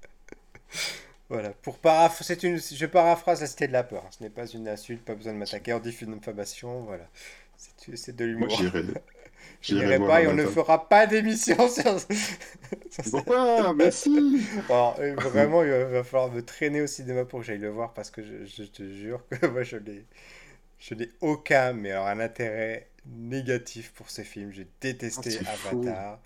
voilà, 1.28 1.50
pour 1.62 1.78
paraph 1.78 2.22
c'est 2.22 2.42
une, 2.42 2.58
je 2.58 2.86
paraphrase 2.86 3.40
la 3.40 3.46
cité 3.46 3.68
de 3.68 3.72
la 3.72 3.84
peur. 3.84 4.04
Ce 4.10 4.22
n'est 4.22 4.30
pas 4.30 4.46
une 4.46 4.68
insulte, 4.68 5.04
pas 5.04 5.14
besoin 5.14 5.32
de 5.32 5.38
m'attaquer 5.38 5.72
en 5.72 5.80
diffamation, 5.80 6.82
voilà. 6.82 7.08
C'est 7.94 8.16
de 8.16 8.24
l'humour. 8.24 8.48
Je 9.62 9.74
n'irai 9.74 9.98
pas 9.98 10.22
et 10.22 10.26
on 10.26 10.34
ne 10.34 10.46
fera 10.46 10.88
pas 10.88 11.06
d'émission 11.06 11.68
sur. 11.68 11.96
Pourquoi 13.10 13.74
Merci 13.74 14.46
euh, 14.70 15.14
Vraiment, 15.16 15.62
il 15.62 15.70
va, 15.70 16.02
falloir 16.02 16.32
me 16.32 16.40
traîner 16.40 16.80
au 16.80 16.86
cinéma 16.86 17.24
pour 17.24 17.40
que 17.40 17.46
j'aille 17.46 17.58
le 17.58 17.68
voir 17.68 17.92
parce 17.92 18.10
que 18.10 18.22
je, 18.22 18.62
te 18.62 18.82
jure 18.82 19.22
que 19.28 19.46
moi 19.46 19.62
je 19.62 19.76
n'ai, 19.76 20.04
je 20.78 20.94
n'ai 20.94 21.10
aucun, 21.20 21.74
mais 21.74 21.90
alors 21.90 22.06
un 22.06 22.20
intérêt 22.20 22.88
négatif 23.10 23.92
pour 23.92 24.10
ce 24.10 24.22
film. 24.22 24.52
J'ai 24.52 24.66
détesté 24.80 25.38
ah, 25.46 25.52
Avatar. 25.52 26.20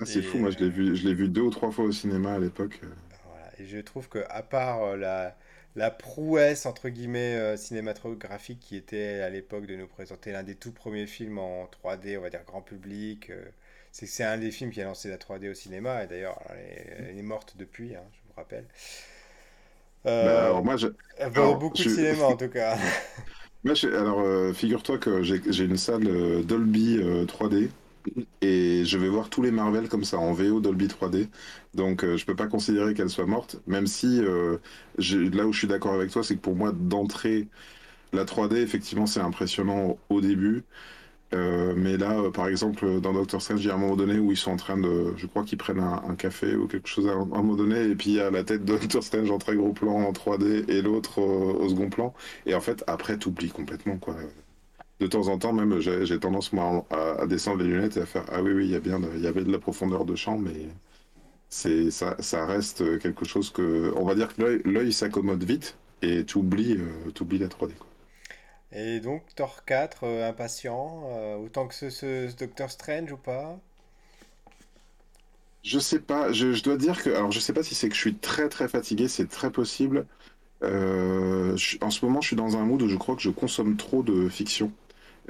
Ah, 0.00 0.04
c'est 0.04 0.22
fou, 0.22 0.38
moi 0.38 0.50
je 0.50 0.58
l'ai 0.58 0.70
vu, 0.70 0.96
je 0.96 1.06
l'ai 1.06 1.14
vu 1.14 1.28
deux 1.28 1.42
ou 1.42 1.50
trois 1.50 1.70
fois 1.70 1.84
au 1.84 1.92
cinéma 1.92 2.34
à 2.34 2.38
l'époque. 2.38 2.80
Voilà. 3.26 3.46
Et 3.58 3.66
je 3.66 3.78
trouve 3.78 4.08
que 4.08 4.24
à 4.28 4.42
part 4.42 4.82
euh, 4.82 4.96
la 4.96 5.36
la 5.74 5.90
prouesse 5.90 6.66
entre 6.66 6.88
guillemets 6.88 7.36
euh, 7.36 7.56
cinématographique 7.56 8.60
qui 8.60 8.76
était 8.76 9.20
à 9.20 9.30
l'époque 9.30 9.66
de 9.66 9.74
nous 9.76 9.86
présenter 9.86 10.32
l'un 10.32 10.42
des 10.42 10.54
tout 10.54 10.72
premiers 10.72 11.06
films 11.06 11.38
en 11.38 11.64
3D, 11.64 12.18
on 12.18 12.22
va 12.22 12.30
dire 12.30 12.44
grand 12.44 12.62
public. 12.62 13.30
Euh, 13.30 13.44
c'est 13.90 14.06
c'est 14.06 14.24
un 14.24 14.38
des 14.38 14.50
films 14.50 14.70
qui 14.70 14.80
a 14.80 14.84
lancé 14.84 15.08
la 15.08 15.16
3D 15.16 15.50
au 15.50 15.54
cinéma 15.54 16.04
et 16.04 16.06
d'ailleurs 16.06 16.38
elle, 16.50 17.18
est 17.18 17.22
morte 17.22 17.54
depuis, 17.58 17.94
hein, 17.94 18.04
je 18.12 18.18
vous 18.28 18.34
rappelle. 18.36 18.66
Euh, 20.04 20.46
alors 20.46 20.64
moi, 20.64 20.76
je... 20.76 20.88
beaucoup 21.54 21.76
de 21.76 21.88
cinéma 21.88 22.24
en 22.24 22.36
tout 22.36 22.48
cas. 22.48 22.76
Alors 23.84 24.54
figure-toi 24.54 24.98
que 24.98 25.22
j'ai 25.22 25.64
une 25.64 25.76
salle 25.76 26.44
Dolby 26.44 26.98
3D 27.26 27.70
et 28.42 28.84
je 28.84 28.98
vais 28.98 29.08
voir 29.08 29.30
tous 29.30 29.42
les 29.42 29.50
Marvel 29.52 29.88
comme 29.88 30.04
ça 30.04 30.18
en 30.18 30.32
VO 30.32 30.60
Dolby 30.60 30.88
3D. 30.88 31.28
Donc 31.74 32.04
euh, 32.04 32.16
je 32.16 32.26
peux 32.26 32.34
pas 32.36 32.48
considérer 32.48 32.94
qu'elle 32.94 33.10
soit 33.10 33.26
morte, 33.26 33.56
même 33.66 33.86
si 33.86 34.20
euh, 34.20 34.58
là 34.98 35.46
où 35.46 35.52
je 35.52 35.58
suis 35.58 35.68
d'accord 35.68 35.94
avec 35.94 36.10
toi, 36.10 36.24
c'est 36.24 36.36
que 36.36 36.40
pour 36.40 36.56
moi 36.56 36.72
d'entrée, 36.72 37.48
la 38.12 38.24
3D 38.26 38.58
effectivement 38.58 39.06
c'est 39.06 39.20
impressionnant 39.20 39.98
au 40.10 40.20
début. 40.22 40.64
Euh, 41.34 41.72
mais 41.76 41.96
là, 41.96 42.30
par 42.30 42.48
exemple, 42.48 43.00
dans 43.00 43.12
Doctor 43.12 43.40
Strange, 43.40 43.64
il 43.64 43.68
y 43.68 43.70
a 43.70 43.74
un 43.74 43.78
moment 43.78 43.96
donné 43.96 44.18
où 44.18 44.32
ils 44.32 44.36
sont 44.36 44.50
en 44.50 44.56
train 44.56 44.76
de. 44.76 45.14
Je 45.16 45.26
crois 45.26 45.44
qu'ils 45.44 45.58
prennent 45.58 45.80
un, 45.80 46.14
café 46.14 46.54
ou 46.56 46.66
quelque 46.66 46.88
chose 46.88 47.08
à 47.08 47.12
un, 47.12 47.24
moment 47.24 47.54
donné, 47.54 47.82
et 47.82 47.94
puis 47.94 48.10
il 48.10 48.16
y 48.16 48.20
a 48.20 48.30
la 48.30 48.44
tête 48.44 48.64
de 48.64 48.76
Doctor 48.78 49.02
Strange 49.02 49.30
en 49.30 49.38
très 49.38 49.56
gros 49.56 49.72
plan 49.72 49.94
en 49.94 50.12
3D 50.12 50.70
et 50.70 50.82
l'autre 50.82 51.20
au, 51.20 51.68
second 51.68 51.88
plan. 51.90 52.14
Et 52.46 52.54
en 52.54 52.60
fait, 52.60 52.84
après, 52.86 53.18
tu 53.18 53.28
oublies 53.28 53.50
complètement, 53.50 53.96
quoi 53.98 54.16
de 55.00 55.06
temps 55.08 55.26
en 55.26 55.38
temps, 55.38 55.52
même, 55.52 55.80
j'ai 55.80 56.18
tendance, 56.20 56.52
moi, 56.52 56.86
à, 56.90 57.26
descendre 57.26 57.64
les 57.64 57.70
lunettes 57.70 57.96
et 57.96 58.02
à 58.02 58.06
faire 58.06 58.24
Ah 58.30 58.40
oui, 58.40 58.52
oui, 58.52 58.66
il 58.66 58.70
y, 58.70 58.76
a 58.76 58.80
bien 58.80 59.00
il 59.16 59.20
y 59.20 59.26
avait 59.26 59.42
de 59.42 59.50
la 59.50 59.58
profondeur 59.58 60.04
de 60.04 60.14
champ, 60.14 60.38
mais 60.38 60.68
ça, 61.48 62.16
ça 62.20 62.46
reste 62.46 63.00
quelque 63.00 63.24
chose 63.24 63.50
que. 63.50 63.92
On 63.96 64.04
va 64.04 64.14
dire 64.14 64.34
que 64.34 64.62
l'œil 64.64 64.92
s'accommode 64.92 65.42
vite 65.42 65.76
et 66.02 66.24
tu 66.24 66.38
oublies, 66.38 66.76
euh, 66.76 67.38
la 67.38 67.48
3D. 67.48 67.72
Et 68.72 69.00
donc, 69.00 69.22
Thor 69.34 69.64
4, 69.64 70.04
euh, 70.04 70.28
impatient, 70.28 71.04
euh, 71.10 71.36
autant 71.36 71.66
que 71.66 71.74
ce, 71.74 71.90
ce, 71.90 72.34
Doctor 72.36 72.70
Strange 72.70 73.12
ou 73.12 73.16
pas? 73.16 73.58
Je 75.62 75.78
sais 75.78 76.00
pas, 76.00 76.32
je, 76.32 76.60
dois 76.62 76.76
dire 76.76 77.02
que. 77.02 77.10
Alors, 77.10 77.30
je 77.30 77.38
sais 77.38 77.52
pas 77.52 77.62
si 77.62 77.74
c'est 77.74 77.88
que 77.88 77.94
je 77.94 78.00
suis 78.00 78.16
très 78.16 78.48
très 78.48 78.68
fatigué, 78.68 79.08
c'est 79.08 79.28
très 79.28 79.50
possible. 79.50 80.06
en 80.62 81.56
ce 81.56 82.04
moment, 82.04 82.20
je 82.20 82.28
suis 82.28 82.36
dans 82.36 82.56
un 82.56 82.64
mood 82.64 82.82
où 82.82 82.88
je 82.88 82.96
crois 82.96 83.14
que 83.16 83.22
je 83.22 83.30
consomme 83.30 83.76
trop 83.76 84.02
de 84.02 84.28
fiction. 84.28 84.72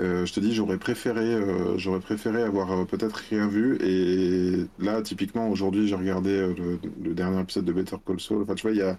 Euh, 0.01 0.25
je 0.25 0.33
te 0.33 0.41
dis, 0.41 0.55
j'aurais 0.55 0.79
préféré, 0.79 1.21
euh, 1.35 1.77
j'aurais 1.77 2.01
préféré 2.01 2.43
avoir 2.43 2.73
euh, 2.73 2.85
peut-être 2.85 3.17
rien 3.31 3.47
vu. 3.47 3.77
Et 3.83 4.67
là, 4.83 5.03
typiquement, 5.03 5.49
aujourd'hui, 5.51 5.87
j'ai 5.87 5.95
regardé 5.95 6.55
le, 6.57 7.15
dernier 7.15 7.41
épisode 7.43 7.67
de 7.67 7.73
Better 7.73 7.97
Call 8.07 8.19
Saul. 8.19 8.43
Enfin, 8.43 8.55
tu 8.55 8.67
vois, 8.67 8.77
y 8.77 8.81
a, 8.81 8.97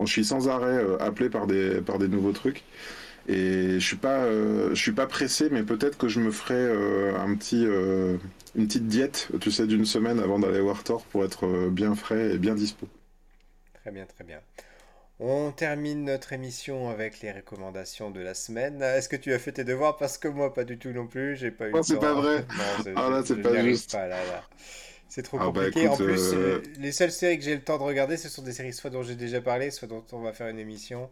je 0.00 0.06
suis 0.06 0.24
sans 0.24 0.48
arrêt 0.48 0.84
appelé 1.00 1.30
par 1.30 1.46
des, 1.46 1.80
par 1.80 1.98
des 1.98 2.08
nouveaux 2.08 2.32
trucs. 2.32 2.62
Et 3.28 3.80
je 3.80 3.84
suis 3.84 3.96
pas, 3.96 4.28
je 4.28 4.74
suis 4.74 4.92
pas 4.92 5.06
pressé, 5.06 5.48
mais 5.50 5.62
peut-être 5.62 5.98
que 5.98 6.06
je 6.06 6.20
me 6.20 6.30
ferai 6.30 6.70
un 7.16 7.34
petit, 7.34 7.64
une 7.64 8.66
petite 8.66 8.86
diète, 8.86 9.28
tu 9.40 9.50
sais, 9.50 9.66
d'une 9.66 9.84
semaine 9.84 10.20
avant 10.20 10.38
d'aller 10.38 10.60
voir 10.60 10.84
Thor 10.84 11.02
pour 11.06 11.24
être 11.24 11.68
bien 11.70 11.94
frais 11.96 12.34
et 12.34 12.38
bien 12.38 12.54
dispo. 12.54 12.86
Très 13.74 13.90
bien, 13.90 14.06
très 14.06 14.24
bien. 14.24 14.40
On 15.18 15.50
termine 15.50 16.04
notre 16.04 16.34
émission 16.34 16.90
avec 16.90 17.20
les 17.20 17.32
recommandations 17.32 18.10
de 18.10 18.20
la 18.20 18.34
semaine. 18.34 18.82
Est-ce 18.82 19.08
que 19.08 19.16
tu 19.16 19.32
as 19.32 19.38
fait 19.38 19.52
tes 19.52 19.64
devoirs? 19.64 19.96
Parce 19.96 20.18
que 20.18 20.28
moi, 20.28 20.52
pas 20.52 20.64
du 20.64 20.78
tout 20.78 20.90
non 20.90 21.06
plus. 21.06 21.36
J'ai 21.36 21.50
pas 21.50 21.68
eu. 21.68 21.72
Non, 21.72 21.82
c'est 21.82 21.98
pas 21.98 22.12
vrai. 22.12 22.44
ah 22.96 23.08
là, 23.08 23.22
c'est 23.24 23.36
pas 23.36 23.62
juste. 23.62 23.96
C'est 25.08 25.22
trop 25.22 25.38
ah, 25.40 25.50
bah, 25.50 25.66
compliqué. 25.66 25.88
en 25.88 25.96
plus, 25.96 26.34
euh, 26.34 26.60
les 26.78 26.92
seules 26.92 27.12
séries 27.12 27.38
que 27.38 27.44
j'ai 27.44 27.54
le 27.54 27.62
temps 27.62 27.78
de 27.78 27.82
regarder, 27.84 28.18
ce 28.18 28.28
sont 28.28 28.42
des 28.42 28.52
séries 28.52 28.74
soit 28.74 28.90
dont 28.90 29.02
j'ai 29.02 29.14
déjà 29.14 29.40
parlé, 29.40 29.70
soit 29.70 29.88
dont 29.88 30.04
on 30.12 30.20
va 30.20 30.32
faire 30.32 30.48
une 30.48 30.58
émission. 30.58 31.08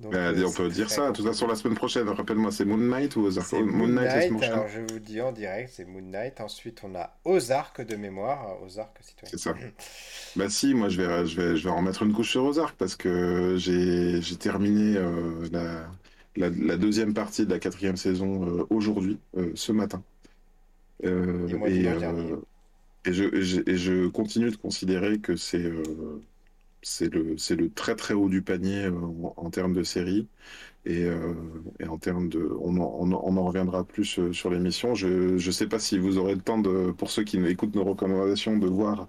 Donc, 0.00 0.12
bah, 0.12 0.32
on 0.46 0.52
peut 0.52 0.68
dire 0.70 0.90
ça. 0.90 1.10
De 1.10 1.16
toute 1.16 1.26
façon, 1.26 1.46
la 1.46 1.54
semaine 1.54 1.76
prochaine, 1.76 2.08
rappelle-moi, 2.08 2.50
c'est 2.50 2.64
Moon 2.64 2.78
Knight 2.78 3.16
ou 3.16 3.20
Ozark? 3.20 3.52
Moon, 3.52 3.86
Knight, 3.86 4.42
alors 4.42 4.66
je 4.66 4.80
vous 4.80 4.98
dis 4.98 5.20
en 5.20 5.30
direct, 5.30 5.70
c'est 5.74 5.84
Moon 5.84 6.00
Knight. 6.00 6.40
Ensuite, 6.40 6.80
on 6.84 6.94
a 6.94 7.14
Ozark 7.26 7.82
de 7.82 7.96
mémoire. 7.96 8.62
Ozark, 8.64 8.96
C'est 9.24 9.38
ça. 9.38 9.54
bah 10.36 10.48
si, 10.48 10.72
moi, 10.72 10.88
je 10.88 11.02
vais, 11.02 11.26
je, 11.26 11.38
vais, 11.38 11.56
je 11.56 11.64
vais 11.64 11.70
remettre 11.70 12.02
une 12.02 12.14
couche 12.14 12.30
sur 12.30 12.44
Ozark 12.44 12.76
parce 12.78 12.96
que 12.96 13.56
j'ai 13.58 14.20
terminé 14.38 14.96
euh, 14.96 15.46
la, 15.52 16.48
la, 16.48 16.76
deuxième 16.78 17.12
partie 17.12 17.44
de 17.44 17.50
la 17.50 17.58
quatrième 17.58 17.98
saison 17.98 18.46
euh, 18.46 18.66
aujourd'hui, 18.70 19.18
euh, 19.36 19.52
ce 19.54 19.72
matin. 19.72 20.02
et, 21.02 21.08
et, 23.06 23.12
je, 23.12 23.68
et, 23.70 23.76
je, 23.76 24.08
continue 24.08 24.50
de 24.50 24.56
considérer 24.56 25.18
que 25.18 25.36
c'est 25.36 25.70
c'est 26.82 27.12
le, 27.12 27.36
c'est 27.38 27.56
le 27.56 27.70
très 27.70 27.94
très 27.94 28.14
haut 28.14 28.28
du 28.28 28.42
panier 28.42 28.84
euh, 28.84 28.94
en, 29.36 29.50
termes 29.50 29.74
de 29.74 29.82
série. 29.82 30.26
Et, 30.86 31.04
euh, 31.04 31.34
et, 31.78 31.86
en 31.86 31.98
termes 31.98 32.28
de. 32.28 32.50
On 32.60 32.78
en, 32.78 32.96
on 33.00 33.36
en, 33.36 33.44
reviendra 33.44 33.84
plus 33.84 34.18
euh, 34.18 34.32
sur 34.32 34.50
l'émission. 34.50 34.94
Je 34.94 35.34
ne 35.34 35.50
sais 35.50 35.66
pas 35.66 35.78
si 35.78 35.98
vous 35.98 36.16
aurez 36.16 36.34
le 36.34 36.40
temps, 36.40 36.58
de, 36.58 36.90
pour 36.92 37.10
ceux 37.10 37.22
qui 37.22 37.36
écoutent 37.46 37.74
nos 37.74 37.84
recommandations, 37.84 38.56
de 38.56 38.66
voir 38.66 39.08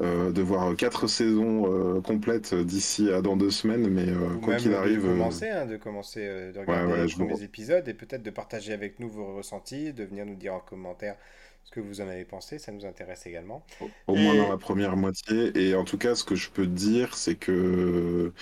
de 0.00 0.42
voir 0.42 0.74
quatre 0.74 1.06
saisons 1.06 2.02
complètes 2.02 2.52
d'ici 2.52 3.12
à 3.12 3.22
dans 3.22 3.36
deux 3.36 3.52
semaines, 3.52 3.88
mais 3.88 4.06
quoi 4.42 4.56
qu'il 4.56 4.74
arrive. 4.74 5.04
De 5.04 5.12
commencer, 5.12 5.48
hein, 5.48 5.66
de 5.66 5.76
commencer 5.76 6.50
de 6.52 6.58
regarder 6.58 7.06
les 7.06 7.12
premiers 7.12 7.42
épisodes 7.44 7.86
et 7.86 7.94
peut-être 7.94 8.24
de 8.24 8.30
partager 8.30 8.72
avec 8.72 8.98
nous 8.98 9.08
vos 9.08 9.36
ressentis, 9.36 9.92
de 9.92 10.02
venir 10.02 10.26
nous 10.26 10.34
dire 10.34 10.54
en 10.54 10.58
commentaire 10.58 11.14
ce 11.64 11.70
que 11.70 11.80
vous 11.80 12.00
en 12.00 12.08
avez 12.08 12.24
pensé, 12.24 12.58
ça 12.58 12.72
nous 12.72 12.86
intéresse 12.86 13.26
également. 13.26 13.64
Au, 14.06 14.14
moins 14.14 14.34
dans 14.34 14.50
la 14.50 14.58
première 14.58 14.96
moitié. 14.96 15.52
Et 15.58 15.74
en 15.74 15.84
tout 15.84 15.98
cas, 15.98 16.14
ce 16.14 16.24
que 16.24 16.34
je 16.34 16.50
peux 16.50 16.66
dire, 16.66 17.16
c'est 17.16 17.34
que 17.36 18.32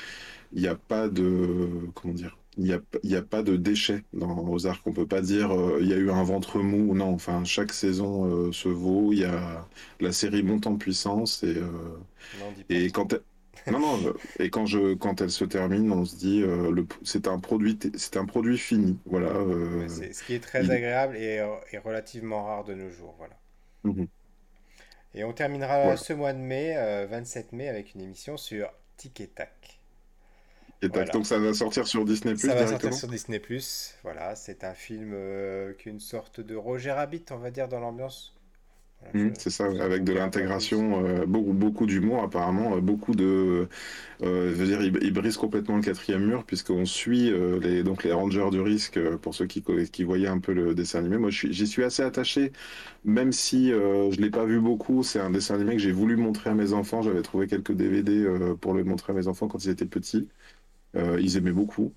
il 0.53 0.61
n'y 0.61 0.69
a 0.69 0.75
pas 0.75 1.09
de 1.09 1.69
comment 1.95 2.15
dire 2.15 2.37
il 2.59 2.65
n'y 2.65 2.73
a, 2.73 2.81
y 3.03 3.17
a, 3.17 3.23
pas 3.23 3.43
de 3.43 3.57
déchets 3.57 4.05
dans 4.13 4.47
Ozark. 4.47 4.87
On 4.87 4.93
peut 4.93 5.07
pas 5.07 5.23
dire 5.23 5.53
euh, 5.53 5.79
il 5.81 5.89
y 5.89 5.95
a 5.95 5.97
eu 5.97 6.11
un 6.11 6.23
ventre 6.23 6.59
mou. 6.59 6.95
Non, 6.95 7.15
enfin, 7.15 7.45
chaque 7.45 7.73
saison 7.73 8.27
euh, 8.27 8.53
se 8.53 8.69
vaut. 8.69 9.13
Il 9.13 9.21
y 9.21 9.25
a 9.25 9.67
la 10.01 10.13
série 10.13 10.43
monte 10.43 10.67
en 10.67 10.77
puissance 10.77 11.43
et, 11.43 11.57
euh, 11.57 11.99
et 12.69 12.91
quand 12.91 13.15
elle... 13.15 13.23
non, 13.71 13.79
non, 13.79 14.15
et 14.39 14.51
quand, 14.51 14.67
je, 14.67 14.95
quand 14.95 15.21
elle 15.21 15.31
se 15.31 15.45
termine, 15.45 15.93
on 15.93 16.05
se 16.05 16.17
dit 16.17 16.41
le, 16.41 16.87
c'est 17.03 17.29
un 17.29 17.39
produit, 17.39 17.79
c'est 17.97 18.17
un 18.17 18.25
produit 18.25 18.59
fini, 18.59 18.99
voilà. 19.07 19.33
c'est, 19.89 20.13
ce 20.13 20.25
qui 20.25 20.35
est 20.35 20.41
très 20.43 20.71
agréable 20.71 21.17
et, 21.17 21.45
et, 21.73 21.79
relativement 21.79 22.45
rare 22.45 22.65
de 22.65 22.75
nos 22.75 22.91
jours, 22.91 23.15
voilà. 23.19 23.39
Mhm. 23.85 24.07
Et 25.15 25.25
on 25.25 25.33
terminera 25.33 25.97
ce 25.97 26.13
mois 26.13 26.33
de 26.33 26.39
mai, 26.39 26.75
27 27.09 27.53
mai, 27.53 27.69
avec 27.69 27.95
une 27.95 28.01
émission 28.01 28.37
sur 28.37 28.73
Tic 28.97 29.21
et 29.21 29.29
Tac. 29.29 29.83
Donc 30.89 31.27
ça 31.27 31.39
va 31.39 31.55
sortir 31.55 31.87
sur 31.87 32.05
Disney 32.05 32.37
Ça 32.37 32.55
va 32.55 32.67
sortir 32.67 32.93
sur 32.93 33.09
Disney 33.09 33.41
Voilà, 34.03 34.35
c'est 34.35 34.65
un 34.65 34.75
film 34.75 35.13
euh, 35.15 35.75
qui 35.75 35.89
est 35.89 35.93
une 35.93 36.01
sorte 36.01 36.41
de 36.41 36.57
Roger 36.57 36.91
Rabbit, 36.91 37.25
on 37.31 37.37
va 37.37 37.51
dire, 37.51 37.69
dans 37.69 37.79
l'ambiance. 37.79 38.35
Mmh, 39.15 39.31
c'est 39.39 39.51
ça, 39.51 39.67
avec 39.67 40.05
de 40.05 40.13
l'intégration, 40.15 41.05
euh, 41.05 41.27
beaucoup, 41.27 41.53
beaucoup 41.53 41.85
d'humour 41.87 42.23
apparemment, 42.23 42.77
euh, 42.77 42.81
beaucoup 42.81 43.15
de, 43.15 43.69
je 44.23 44.27
veux 44.29 44.67
dire, 44.67 44.81
il, 44.83 45.13
brise 45.13 45.37
complètement 45.37 45.77
le 45.77 45.83
quatrième 45.83 46.25
mur 46.25 46.45
puisqu'on 46.45 46.87
suit 46.87 47.31
les 47.61 47.83
donc 47.83 48.05
les 48.05 48.13
rangers 48.13 48.49
du 48.51 48.61
risque 48.61 48.99
pour 49.19 49.35
ceux 49.35 49.47
qui 49.47 49.63
qui 49.93 50.05
voyaient 50.05 50.29
un 50.29 50.39
peu 50.39 50.53
le 50.55 50.75
dessin 50.75 51.01
animé. 51.01 51.19
Moi, 51.19 51.31
j'y 51.31 51.67
suis 51.67 51.85
assez 51.85 52.03
attaché, 52.03 52.53
même 53.05 53.33
si 53.33 53.69
je 53.71 54.21
l'ai 54.21 54.31
pas 54.31 54.45
vu 54.47 54.61
beaucoup. 54.61 55.03
C'est 55.03 55.21
un 55.21 55.31
dessin 55.31 55.57
animé 55.57 55.73
que 55.77 55.83
j'ai 55.83 55.93
voulu 55.93 56.17
montrer 56.17 56.51
à 56.51 56.55
mes 56.55 56.73
enfants. 56.73 57.03
J'avais 57.03 57.23
trouvé 57.23 57.47
quelques 57.49 57.73
DVD 57.73 58.27
pour 58.61 58.75
le 58.75 58.85
montrer 58.85 59.13
à 59.13 59.17
mes 59.17 59.27
enfants 59.29 59.49
quand 59.49 59.65
ils 59.65 59.71
étaient 59.71 59.87
petits. 59.87 60.29
Euh, 60.97 61.19
ils 61.21 61.37
aimaient 61.37 61.53
beaucoup. 61.53 61.95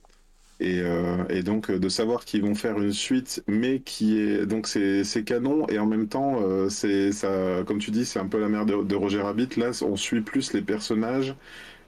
Et, 0.61 0.79
euh, 0.81 1.25
et, 1.29 1.43
donc 1.43 1.69
de 1.69 1.89
savoir 1.89 2.23
qu'ils 2.23 2.41
vont 2.41 2.55
faire 2.55 2.79
une 2.81 2.93
suite, 2.93 3.43
mais 3.47 3.81
qui 3.81 4.17
est 4.19 4.45
donc 4.45 4.67
c'est 4.67 5.23
canon 5.25 5.67
et 5.67 5.79
en 5.79 5.85
même 5.85 6.07
temps 6.07 6.39
euh, 6.41 6.69
c'est 6.69 7.11
ça, 7.11 7.63
comme 7.67 7.79
tu 7.79 7.91
dis, 7.91 8.05
c'est 8.05 8.19
un 8.19 8.27
peu 8.27 8.39
la 8.39 8.47
mère 8.47 8.65
de, 8.65 8.95
Roger 8.95 9.21
Rabbit. 9.21 9.49
Là, 9.57 9.71
on 9.83 9.97
suit 9.97 10.21
plus 10.21 10.53
les 10.53 10.61
personnages 10.61 11.35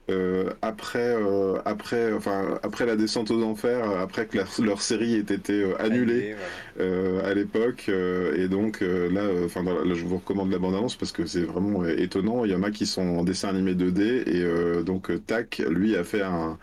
euh, 0.09 0.51
après, 0.61 1.15
euh, 1.15 1.59
après, 1.65 2.13
enfin, 2.13 2.59
après 2.63 2.85
la 2.85 2.95
descente 2.95 3.29
aux 3.29 3.43
enfers, 3.43 3.89
euh, 3.89 4.01
après 4.01 4.25
que 4.25 4.37
leur, 4.61 4.81
série 4.81 5.15
ait 5.15 5.19
été 5.19 5.65
annulée 5.79 6.35
à 6.79 7.33
l'époque, 7.33 7.89
et 7.89 8.47
donc 8.47 8.81
là, 8.81 9.23
enfin, 9.43 9.63
là, 9.63 9.93
je 9.93 10.05
vous 10.05 10.17
recommande 10.17 10.51
la 10.51 10.59
bande-annonce 10.59 10.95
parce 10.95 11.11
que 11.11 11.25
c'est 11.25 11.41
vraiment 11.41 11.85
étonnant. 11.85 12.45
Il 12.45 12.51
y 12.51 12.55
en 12.55 12.63
a 12.63 12.71
qui 12.71 12.85
sont 12.85 13.01
en 13.01 13.23
dessin 13.23 13.49
animé 13.49 13.73
2D, 13.73 14.29
et 14.29 14.83
donc 14.83 15.11
Tac, 15.25 15.61
lui, 15.69 15.95
a 15.97 16.03
fait 16.03 16.21
un, 16.21 16.57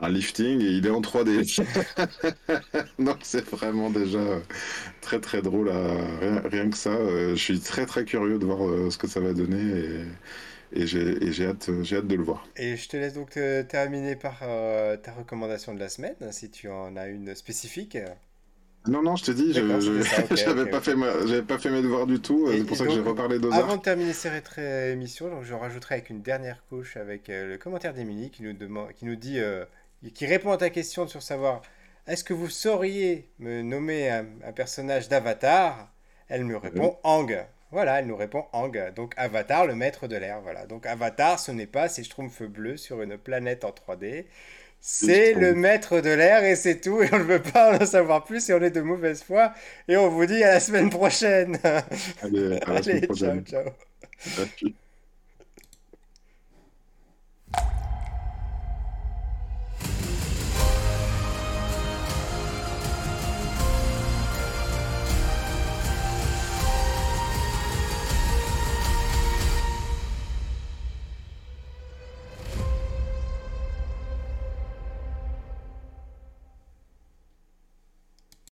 un 0.00 0.08
lifting 0.08 0.60
et 0.60 0.70
il 0.70 0.86
est 0.86 0.90
en 0.90 1.00
3D. 1.00 1.64
donc 2.98 3.16
c'est 3.22 3.48
vraiment 3.48 3.90
déjà 3.90 4.20
très 5.00 5.18
très 5.18 5.42
drôle, 5.42 5.70
rien, 6.20 6.42
rien, 6.44 6.70
que 6.70 6.76
ça. 6.76 6.96
je 7.30 7.34
suis 7.34 7.58
très 7.58 7.86
très 7.86 8.04
curieux 8.04 8.38
de 8.38 8.44
voir 8.44 8.92
ce 8.92 8.98
que 8.98 9.08
ça 9.08 9.20
va 9.20 9.32
donner. 9.32 9.78
Et 9.78 10.00
et 10.72 10.86
j'ai 10.86 11.46
hâte, 11.46 11.68
hâte 11.92 12.06
de 12.06 12.14
le 12.14 12.22
voir. 12.22 12.46
Et 12.56 12.76
je 12.76 12.88
te 12.88 12.96
laisse 12.96 13.14
donc 13.14 13.30
te 13.30 13.62
terminer 13.62 14.16
par 14.16 14.40
euh, 14.42 14.96
ta 14.96 15.12
recommandation 15.12 15.74
de 15.74 15.80
la 15.80 15.88
semaine, 15.88 16.16
si 16.30 16.50
tu 16.50 16.68
en 16.68 16.96
as 16.96 17.08
une 17.08 17.34
spécifique. 17.34 17.98
Non, 18.86 19.02
non, 19.02 19.16
je 19.16 19.24
te 19.24 19.30
dis, 19.30 19.54
je 19.54 19.60
n'avais 19.60 20.66
pas, 20.70 20.80
fait 20.80 20.94
pas 21.42 21.58
fait 21.58 21.70
mes 21.70 21.80
devoirs 21.80 22.06
du 22.06 22.20
tout, 22.20 22.48
c'est 22.50 22.64
pour 22.64 22.76
ça 22.76 22.84
que 22.84 22.92
j'ai 22.92 23.00
reparlé 23.00 23.38
d'Ozark. 23.38 23.62
Avant 23.62 23.76
de 23.76 23.82
terminer 23.82 24.12
cette 24.12 24.58
émission, 24.58 25.30
donc 25.30 25.44
je 25.44 25.54
rajouterai 25.54 25.96
avec 25.96 26.10
une 26.10 26.20
dernière 26.20 26.62
couche 26.68 26.98
avec 26.98 27.30
euh, 27.30 27.52
le 27.52 27.58
commentaire 27.58 27.94
d'Emilie 27.94 28.30
qui 28.30 28.42
nous, 28.42 28.52
demande, 28.52 28.92
qui 28.92 29.06
nous 29.06 29.16
dit, 29.16 29.38
euh, 29.38 29.64
qui 30.12 30.26
répond 30.26 30.52
à 30.52 30.58
ta 30.58 30.68
question 30.68 31.08
sur 31.08 31.22
savoir 31.22 31.62
est-ce 32.06 32.22
que 32.22 32.34
vous 32.34 32.50
sauriez 32.50 33.30
me 33.38 33.62
nommer 33.62 34.10
un, 34.10 34.52
personnage 34.54 35.08
d'Avatar? 35.08 35.90
Elle 36.28 36.44
me 36.44 36.56
répond 36.56 36.98
Ang. 37.02 37.46
Voilà, 37.74 38.00
elle 38.00 38.06
nous 38.06 38.16
répond 38.16 38.46
Ang. 38.52 38.92
Donc 38.94 39.14
Avatar, 39.18 39.66
le 39.66 39.74
maître 39.74 40.06
de 40.08 40.16
l'air. 40.16 40.40
Voilà. 40.42 40.66
Donc 40.66 40.86
Avatar, 40.86 41.38
ce 41.38 41.52
n'est 41.52 41.66
pas 41.66 41.88
ces 41.88 42.04
schtroumpfs 42.04 42.42
bleus 42.42 42.78
sur 42.78 43.02
une 43.02 43.18
planète 43.18 43.64
en 43.64 43.72
3D. 43.72 44.26
C'est 44.80 45.34
le 45.34 45.54
maître 45.54 46.00
de 46.00 46.10
l'air 46.10 46.44
et 46.44 46.56
c'est 46.56 46.80
tout. 46.80 47.02
Et 47.02 47.10
on 47.12 47.18
ne 47.18 47.24
veut 47.24 47.42
pas 47.42 47.78
en 47.80 47.86
savoir 47.86 48.24
plus 48.24 48.48
et 48.50 48.54
on 48.54 48.62
est 48.62 48.70
de 48.70 48.80
mauvaise 48.82 49.22
foi. 49.22 49.54
Et 49.88 49.96
on 49.96 50.08
vous 50.10 50.26
dit 50.26 50.42
à 50.44 50.54
la 50.54 50.60
semaine 50.60 50.90
prochaine. 50.90 51.58
Allez, 52.22 52.58
à 52.66 52.72
la 52.72 52.82
semaine 52.82 53.02
prochaine. 53.02 53.40
ciao, 53.44 53.44
ciao. 53.44 53.64